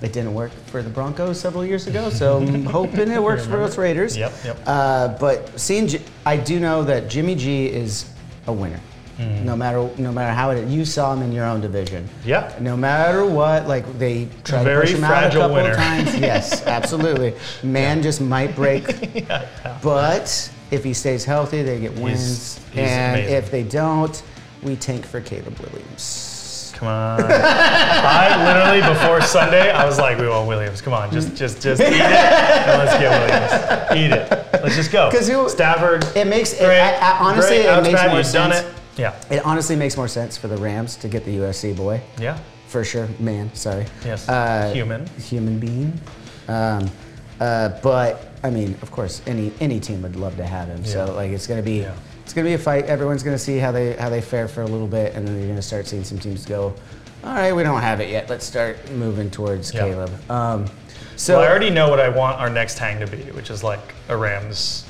It 0.01 0.11
didn't 0.11 0.34
work 0.34 0.51
for 0.67 0.81
the 0.84 0.89
Broncos 0.89 1.39
several 1.39 1.65
years 1.65 1.88
ago, 1.88 2.09
so 2.09 2.38
I'm 2.41 2.65
hoping 2.65 3.09
it 3.09 3.21
works 3.23 3.45
for 3.45 3.61
us 3.61 3.77
Raiders. 3.77 4.17
Yep, 4.17 4.34
yep. 4.43 4.59
Uh, 4.65 5.07
but 5.17 5.57
seeing, 5.59 5.89
I 6.25 6.35
do 6.38 6.59
know 6.59 6.84
that 6.84 7.07
Jimmy 7.09 7.35
G 7.35 7.67
is 7.67 8.05
a 8.47 8.53
winner. 8.53 8.80
Mm-hmm. 9.17 9.45
No 9.45 9.55
matter 9.55 9.89
no 9.99 10.11
matter 10.11 10.34
how 10.34 10.49
it, 10.49 10.67
you 10.67 10.84
saw 10.85 11.13
him 11.13 11.21
in 11.21 11.31
your 11.31 11.45
own 11.45 11.61
division. 11.61 12.09
Yep. 12.25 12.61
No 12.61 12.75
matter 12.75 13.25
what, 13.25 13.67
like 13.67 13.85
they 13.99 14.27
tried 14.43 14.63
Very 14.63 14.88
to 14.88 14.91
push 14.93 14.97
him 14.97 15.03
out 15.03 15.23
a 15.25 15.30
couple 15.30 15.55
winner. 15.55 15.69
of 15.69 15.75
times. 15.77 16.15
Yes, 16.19 16.65
absolutely. 16.65 17.34
Man 17.61 18.01
just 18.01 18.19
might 18.21 18.55
break. 18.55 18.84
Yeah. 19.15 19.47
But 19.84 20.51
if 20.71 20.84
he 20.84 20.93
stays 20.95 21.23
healthy, 21.23 21.61
they 21.61 21.80
get 21.80 21.93
wins. 21.99 22.57
he's 22.57 22.77
and 22.80 23.19
amazing. 23.19 23.35
if 23.38 23.51
they 23.51 23.63
don't, 23.63 24.21
we 24.64 24.76
tank 24.76 25.06
for 25.06 25.22
Caleb 25.22 25.57
Williams. 25.60 26.72
Come 26.76 26.88
on. 26.88 27.22
I 27.23 28.44
literally 28.45 28.94
before 28.94 29.22
Sunday, 29.22 29.69
I 29.72 29.85
was 29.85 29.99
like, 29.99 30.18
we 30.18 30.27
want 30.27 30.48
Williams. 30.48 30.81
Come 30.81 30.94
on, 30.94 31.11
just 31.11 31.35
just 31.35 31.61
just 31.61 31.81
eat 31.81 31.88
it 31.88 31.94
and 32.02 32.80
let's 32.80 32.98
get 32.99 33.11
Williams. 33.11 34.02
Eat 34.02 34.11
it. 34.18 34.61
Let's 34.64 34.76
just 34.76 34.91
go. 34.91 35.10
'Cause 35.11 35.30
you- 35.30 35.48
Stafford. 35.49 36.03
It 36.15 36.26
makes 36.27 36.53
it, 36.53 36.64
I, 36.65 36.91
I, 36.95 37.18
honestly 37.19 37.57
great, 37.57 37.65
it 37.68 37.81
makes 37.84 37.94
Outside, 37.99 38.07
more 38.07 38.18
you've 38.18 38.26
sense. 38.26 38.56
done 38.61 38.65
it. 38.65 38.73
Yeah. 38.98 39.15
It 39.30 39.45
honestly 39.45 39.76
makes 39.76 39.98
more 39.98 40.07
sense 40.07 40.35
for 40.38 40.48
the 40.48 40.57
Rams 40.57 40.95
to 40.98 41.07
get 41.07 41.26
the 41.26 41.38
USC 41.38 41.76
boy. 41.76 42.02
Yeah. 42.19 42.38
For 42.68 42.84
sure, 42.84 43.07
man. 43.19 43.53
Sorry. 43.53 43.85
Yes. 44.03 44.27
Uh, 44.27 44.72
Human. 44.73 45.06
Human 45.19 45.60
being. 45.60 45.99
Um, 46.48 46.90
uh, 47.40 47.69
but 47.81 48.31
I 48.44 48.49
mean, 48.49 48.76
of 48.81 48.90
course, 48.91 49.22
any 49.27 49.52
any 49.61 49.80
team 49.80 50.02
would 50.02 50.15
love 50.15 50.35
to 50.38 50.45
have 50.45 50.68
him. 50.69 50.81
Yeah. 50.84 50.91
So 50.91 51.14
like, 51.14 51.31
it's 51.31 51.45
gonna 51.48 51.61
be 51.61 51.81
Yeah. 51.81 51.94
It's 52.34 52.38
gonna 52.39 52.49
be 52.49 52.55
a 52.55 52.57
fight. 52.57 52.85
Everyone's 52.85 53.22
gonna 53.22 53.38
see 53.38 53.60
how 53.60 53.72
they 53.72 53.93
how 53.93 54.10
they 54.10 54.19
fare 54.19 54.47
for 54.47 54.64
a 54.64 54.65
little 54.65 54.88
bit, 54.88 55.14
and 55.14 55.27
then 55.27 55.38
you're 55.38 55.49
gonna 55.49 55.61
start 55.61 55.85
seeing 55.85 56.03
some 56.03 56.18
teams 56.18 56.47
go. 56.47 56.73
All 57.23 57.31
right, 57.35 57.53
we 57.53 57.61
don't 57.61 57.80
have 57.80 57.99
it 57.99 58.10
yet. 58.10 58.27
Let's 58.27 58.43
start 58.43 58.89
moving 58.89 59.30
towards 59.30 59.72
Yeah. 59.72 59.81
Caleb. 59.81 60.31
Um, 60.31 60.65
so 61.15 61.38
well, 61.38 61.45
I 61.47 61.51
already 61.51 61.69
know 61.69 61.91
what 61.91 61.99
I 61.99 62.10
want 62.10 62.39
our 62.39 62.49
next 62.49 62.80
hang 62.80 62.99
to 63.01 63.05
be, 63.05 63.18
which 63.34 63.51
is 63.51 63.64
like 63.64 63.93
a 64.10 64.18
Rams 64.18 64.84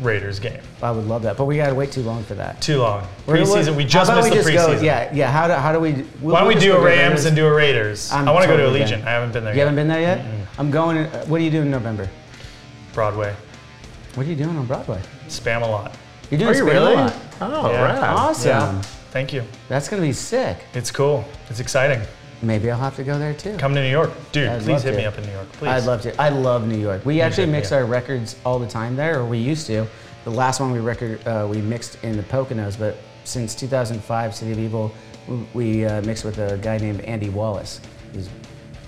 Raiders 0.00 0.40
game. 0.40 0.58
I 0.82 0.90
would 0.90 1.06
love 1.06 1.22
that, 1.22 1.36
but 1.36 1.44
we 1.44 1.58
gotta 1.58 1.76
wait 1.76 1.92
too 1.92 2.02
long 2.02 2.24
for 2.24 2.34
that. 2.34 2.60
Too 2.60 2.80
long. 2.80 3.06
We're- 3.24 3.40
Preseason. 3.40 3.76
We 3.76 3.84
just 3.84 4.12
missed 4.12 4.28
we 4.28 4.38
the 4.38 4.42
preseason. 4.42 4.78
Go, 4.78 4.82
yeah, 4.82 5.10
yeah. 5.14 5.30
How 5.30 5.46
do, 5.46 5.52
how 5.52 5.72
do 5.72 5.78
we? 5.78 5.92
we'll- 6.20 6.32
Why 6.34 6.40
don't 6.40 6.48
we 6.48 6.56
do 6.56 6.74
a 6.74 6.80
Rams 6.80 7.24
and 7.24 7.36
do 7.36 7.46
a 7.46 7.52
Raiders? 7.54 8.10
I'm 8.10 8.26
I 8.26 8.32
want 8.32 8.42
to 8.42 8.48
go 8.48 8.56
to 8.56 8.64
totally 8.64 8.80
Allegiant. 8.80 9.06
I 9.06 9.10
haven't 9.12 9.32
been 9.32 9.44
there 9.44 9.52
You 9.54 9.58
yet. 9.58 9.64
haven't 9.68 9.76
been 9.76 9.86
there 9.86 10.00
yet? 10.00 10.24
I'm 10.58 10.72
going. 10.72 10.96
Uh, 10.98 11.24
what 11.26 11.40
are 11.40 11.44
you 11.44 11.52
doing 11.52 11.66
in 11.66 11.70
November? 11.70 12.08
Broadway. 12.94 13.32
What 14.16 14.26
are 14.26 14.28
you 14.28 14.34
doing 14.34 14.58
on 14.58 14.66
Broadway? 14.66 15.00
Spamalot. 15.28 15.92
You're 16.30 16.38
doing 16.38 16.50
Are 16.50 16.56
you 16.56 16.62
a 16.62 16.72
really? 16.72 16.94
lot. 16.94 17.16
Oh, 17.40 17.70
Yeah. 17.72 17.82
right. 17.82 17.98
Awesome. 17.98 18.48
Yeah. 18.50 18.82
Thank 19.10 19.32
you. 19.32 19.42
That's 19.68 19.88
gonna 19.88 20.02
be 20.02 20.12
sick. 20.12 20.58
It's 20.74 20.90
cool. 20.92 21.24
It's 21.48 21.58
exciting. 21.58 22.00
Maybe 22.42 22.70
I'll 22.70 22.78
have 22.78 22.96
to 22.96 23.02
go 23.04 23.18
there 23.18 23.34
too. 23.34 23.56
Come 23.58 23.74
to 23.74 23.82
New 23.82 23.90
York. 23.90 24.10
Dude, 24.32 24.48
I'd 24.48 24.62
please 24.62 24.82
hit 24.82 24.92
to. 24.92 24.96
me 24.96 25.04
up 25.04 25.18
in 25.18 25.24
New 25.24 25.32
York. 25.32 25.50
Please. 25.52 25.68
I'd 25.68 25.84
love 25.84 26.02
to. 26.02 26.20
I 26.22 26.28
love 26.28 26.66
New 26.68 26.78
York. 26.78 27.04
We 27.04 27.20
actually 27.20 27.48
mix 27.48 27.70
yeah. 27.70 27.78
our 27.78 27.84
records 27.84 28.36
all 28.46 28.58
the 28.58 28.66
time 28.68 28.94
there, 28.96 29.18
or 29.20 29.26
we 29.26 29.38
used 29.38 29.66
to. 29.66 29.86
The 30.24 30.30
last 30.30 30.60
one 30.60 30.70
we 30.70 30.78
record 30.78 31.26
uh, 31.26 31.46
we 31.50 31.60
mixed 31.60 32.02
in 32.04 32.16
the 32.16 32.22
Poconos, 32.22 32.78
but 32.78 32.96
since 33.24 33.54
2005, 33.54 34.34
City 34.34 34.52
of 34.52 34.58
Evil, 34.58 34.92
we, 35.26 35.46
we 35.54 35.84
uh, 35.84 36.00
mixed 36.02 36.24
with 36.24 36.38
a 36.38 36.56
guy 36.58 36.78
named 36.78 37.00
Andy 37.02 37.28
Wallace. 37.28 37.80
He's 38.12 38.26
an 38.28 38.32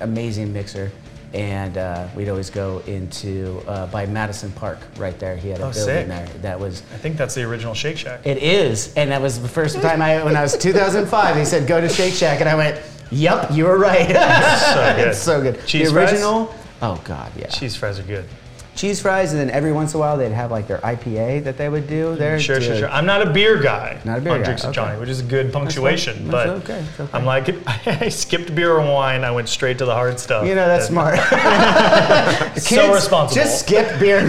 amazing 0.00 0.52
mixer, 0.52 0.90
and 1.34 1.78
uh, 1.78 2.08
we'd 2.14 2.28
always 2.28 2.50
go 2.50 2.80
into 2.86 3.62
uh, 3.66 3.86
by 3.86 4.06
Madison 4.06 4.52
Park 4.52 4.78
right 4.98 5.18
there. 5.18 5.36
He 5.36 5.48
had 5.48 5.60
a 5.60 5.64
Oh, 5.64 5.72
building 5.72 5.84
sick. 5.84 6.08
there 6.08 6.26
that 6.42 6.60
was. 6.60 6.82
I 6.92 6.98
think 6.98 7.16
that's 7.16 7.34
the 7.34 7.42
original 7.44 7.74
Shake 7.74 7.96
Shack. 7.96 8.26
It 8.26 8.38
is, 8.38 8.92
and 8.94 9.10
that 9.10 9.20
was 9.22 9.40
the 9.40 9.48
first 9.48 9.80
time 9.80 10.02
I 10.02 10.22
when 10.24 10.36
I 10.36 10.42
was 10.42 10.56
2005. 10.56 11.36
He 11.36 11.44
said 11.44 11.66
go 11.66 11.80
to 11.80 11.88
Shake 11.88 12.14
Shack, 12.14 12.40
and 12.40 12.48
I 12.48 12.54
went, 12.54 12.80
"Yep, 13.10 13.52
you 13.52 13.64
were 13.64 13.78
right." 13.78 14.08
so 14.60 14.94
good. 14.96 15.08
it's 15.08 15.18
so 15.18 15.42
good. 15.42 15.66
Cheese 15.66 15.88
the 15.88 15.94
fries? 15.94 16.12
original. 16.12 16.54
Oh 16.82 17.00
God, 17.04 17.32
yeah. 17.36 17.46
Cheese 17.46 17.76
fries 17.76 17.98
are 17.98 18.02
good. 18.04 18.24
Cheese 18.74 19.00
fries, 19.00 19.32
and 19.32 19.40
then 19.40 19.50
every 19.50 19.72
once 19.72 19.94
in 19.94 19.98
a 19.98 20.00
while 20.00 20.16
they'd 20.16 20.32
have 20.32 20.50
like 20.50 20.66
their 20.66 20.78
IPA 20.78 21.44
that 21.44 21.56
they 21.56 21.68
would 21.68 21.86
do 21.88 22.16
there. 22.16 22.38
Sure, 22.40 22.60
sure, 22.60 22.76
sure. 22.76 22.88
I'm 22.88 23.06
not 23.06 23.26
a 23.26 23.30
beer 23.30 23.60
guy. 23.60 24.00
Not 24.04 24.18
a 24.18 24.20
beer 24.20 24.32
on 24.32 24.38
guy, 24.40 24.44
Drinks 24.44 24.62
with 24.62 24.70
okay. 24.70 24.86
Johnny, 24.86 25.00
which 25.00 25.08
is 25.08 25.20
a 25.20 25.24
good 25.24 25.52
punctuation. 25.52 26.28
that's 26.28 26.30
but 26.30 26.48
okay, 26.62 26.84
okay. 26.98 27.10
I'm 27.12 27.24
like, 27.24 27.48
I 27.86 28.08
skipped 28.08 28.54
beer 28.54 28.78
and 28.78 28.88
wine. 28.88 29.24
I 29.24 29.30
went 29.30 29.48
straight 29.48 29.78
to 29.78 29.84
the 29.84 29.94
hard 29.94 30.18
stuff. 30.18 30.46
You 30.46 30.54
know, 30.54 30.66
that's 30.66 30.86
smart. 30.86 31.18
So 32.62 32.94
responsible. 32.94 33.42
Just 33.42 33.60
skip 33.60 33.98
beer. 34.00 34.20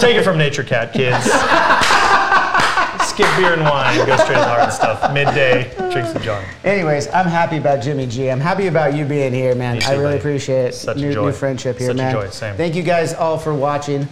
Take 0.00 0.16
it 0.16 0.24
from 0.24 0.38
Nature 0.38 0.62
Cat, 0.64 0.92
kids. 0.92 1.28
Skip 3.18 3.36
beer 3.36 3.52
and 3.54 3.62
wine. 3.62 3.96
Go 4.06 4.14
straight 4.18 4.28
to 4.28 4.32
the 4.34 4.44
hard 4.44 4.72
stuff. 4.72 5.12
Midday 5.12 5.64
drinks 5.90 6.14
with 6.14 6.22
Johnny. 6.22 6.46
Anyways, 6.62 7.08
I'm 7.08 7.26
happy 7.26 7.56
about 7.56 7.82
Jimmy 7.82 8.06
G. 8.06 8.30
I'm 8.30 8.38
happy 8.38 8.68
about 8.68 8.94
you 8.94 9.04
being 9.04 9.32
here, 9.32 9.56
man. 9.56 9.74
Me 9.74 9.80
too, 9.80 9.88
I 9.88 9.92
really 9.94 10.04
buddy. 10.04 10.18
appreciate 10.18 10.66
it. 10.66 10.74
Such 10.76 10.98
a 10.98 11.00
new, 11.00 11.12
joy. 11.12 11.26
new 11.26 11.32
friendship 11.32 11.78
here, 11.78 11.88
Such 11.88 11.94
a 11.96 11.98
man. 11.98 12.12
joy, 12.12 12.28
same. 12.30 12.54
Thank 12.56 12.76
you 12.76 12.84
guys 12.84 13.14
all 13.14 13.36
for 13.36 13.52
watching. 13.52 14.06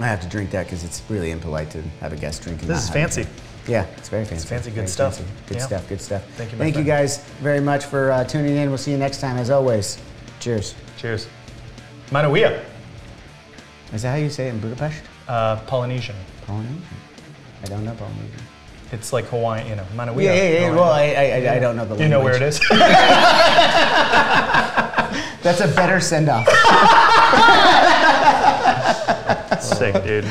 I 0.00 0.06
have 0.08 0.20
to 0.20 0.28
drink 0.28 0.50
that 0.50 0.64
because 0.66 0.82
it's 0.82 1.00
really 1.08 1.30
impolite 1.30 1.70
to 1.70 1.82
have 2.00 2.12
a 2.12 2.16
guest 2.16 2.42
drinking. 2.42 2.66
This 2.66 2.82
is 2.82 2.90
fancy. 2.90 3.24
Yeah, 3.68 3.86
it's 3.96 4.08
very 4.08 4.24
fancy. 4.24 4.34
It's 4.42 4.44
fancy, 4.46 4.70
good 4.70 4.74
Very 4.74 4.88
stuff. 4.88 5.18
fancy. 5.18 5.30
Good 5.46 5.56
Yeah. 5.58 5.66
stuff. 5.66 5.88
Good 5.88 6.00
stuff. 6.00 6.22
Thank 6.36 6.50
you, 6.50 6.58
my 6.58 6.64
Thank 6.64 6.76
you 6.76 6.82
guys 6.82 7.18
very 7.40 7.60
much 7.60 7.84
for 7.84 8.10
uh, 8.10 8.24
tuning 8.24 8.56
in. 8.56 8.68
We'll 8.68 8.78
see 8.78 8.90
you 8.90 8.98
next 8.98 9.20
time, 9.20 9.36
as 9.36 9.48
always. 9.48 9.98
Cheers. 10.40 10.74
Cheers. 10.98 11.28
Manawia, 12.10 12.64
Is 13.92 14.02
that 14.02 14.10
how 14.10 14.16
you 14.16 14.28
say 14.28 14.48
it 14.48 14.54
in 14.54 14.58
Budapest? 14.60 15.00
Uh, 15.28 15.56
Polynesian. 15.66 16.16
Polynesian. 16.46 16.82
I 17.62 17.66
don't 17.66 17.84
know 17.84 17.94
Polynesian. 17.94 18.40
It's 18.92 19.12
like 19.12 19.24
Hawaiian, 19.26 19.66
you 19.66 19.74
know, 19.76 19.84
Manawia. 19.96 20.24
Yeah, 20.24 20.34
yeah, 20.34 20.48
yeah. 20.60 20.70
Well, 20.70 20.84
I, 20.92 21.02
I, 21.02 21.24
I- 21.48 21.54
I 21.56 21.58
don't 21.58 21.76
know 21.76 21.84
the 21.84 21.96
you 22.02 22.08
know 22.08 22.22
where 22.22 22.34
it 22.36 22.42
is. 22.42 22.60
That's 25.42 25.60
a 25.60 25.68
better 25.68 26.00
send 26.00 26.28
off. 26.30 26.46
Sick, 29.62 29.94
dude. 30.04 30.24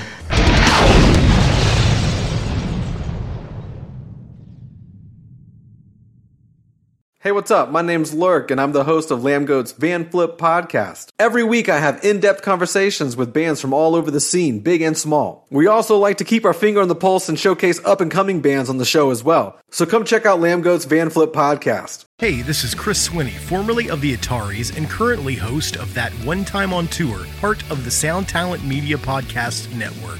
Hey, 7.23 7.31
what's 7.31 7.51
up? 7.51 7.71
My 7.71 7.81
name's 7.81 8.13
Lurk, 8.13 8.51
and 8.51 8.59
I'm 8.59 8.73
the 8.73 8.83
host 8.83 9.09
of 9.09 9.21
Lambgoat's 9.21 9.71
Van 9.71 10.09
Flip 10.09 10.37
podcast. 10.37 11.07
Every 11.17 11.41
week, 11.41 11.69
I 11.69 11.79
have 11.79 12.03
in 12.03 12.19
depth 12.19 12.41
conversations 12.41 13.15
with 13.15 13.31
bands 13.31 13.61
from 13.61 13.71
all 13.71 13.95
over 13.95 14.11
the 14.11 14.19
scene, 14.19 14.59
big 14.59 14.81
and 14.81 14.97
small. 14.97 15.47
We 15.49 15.65
also 15.65 15.97
like 15.97 16.17
to 16.17 16.25
keep 16.25 16.43
our 16.43 16.51
finger 16.51 16.81
on 16.81 16.89
the 16.89 16.95
pulse 16.95 17.29
and 17.29 17.39
showcase 17.39 17.79
up 17.85 18.01
and 18.01 18.11
coming 18.11 18.41
bands 18.41 18.69
on 18.69 18.77
the 18.77 18.83
show 18.83 19.09
as 19.09 19.23
well. 19.23 19.57
So 19.71 19.85
come 19.85 20.03
check 20.03 20.25
out 20.25 20.41
Lambgoat's 20.41 20.83
Van 20.83 21.09
Flip 21.09 21.31
podcast. 21.31 22.03
Hey, 22.17 22.41
this 22.41 22.65
is 22.65 22.75
Chris 22.75 23.07
Swinney, 23.07 23.37
formerly 23.37 23.89
of 23.89 24.01
the 24.01 24.17
Ataris 24.17 24.75
and 24.75 24.89
currently 24.89 25.35
host 25.35 25.77
of 25.77 25.93
That 25.93 26.11
One 26.25 26.43
Time 26.43 26.73
on 26.73 26.89
Tour, 26.89 27.25
part 27.39 27.63
of 27.71 27.85
the 27.85 27.91
Sound 27.91 28.27
Talent 28.27 28.65
Media 28.65 28.97
Podcast 28.97 29.73
Network. 29.77 30.19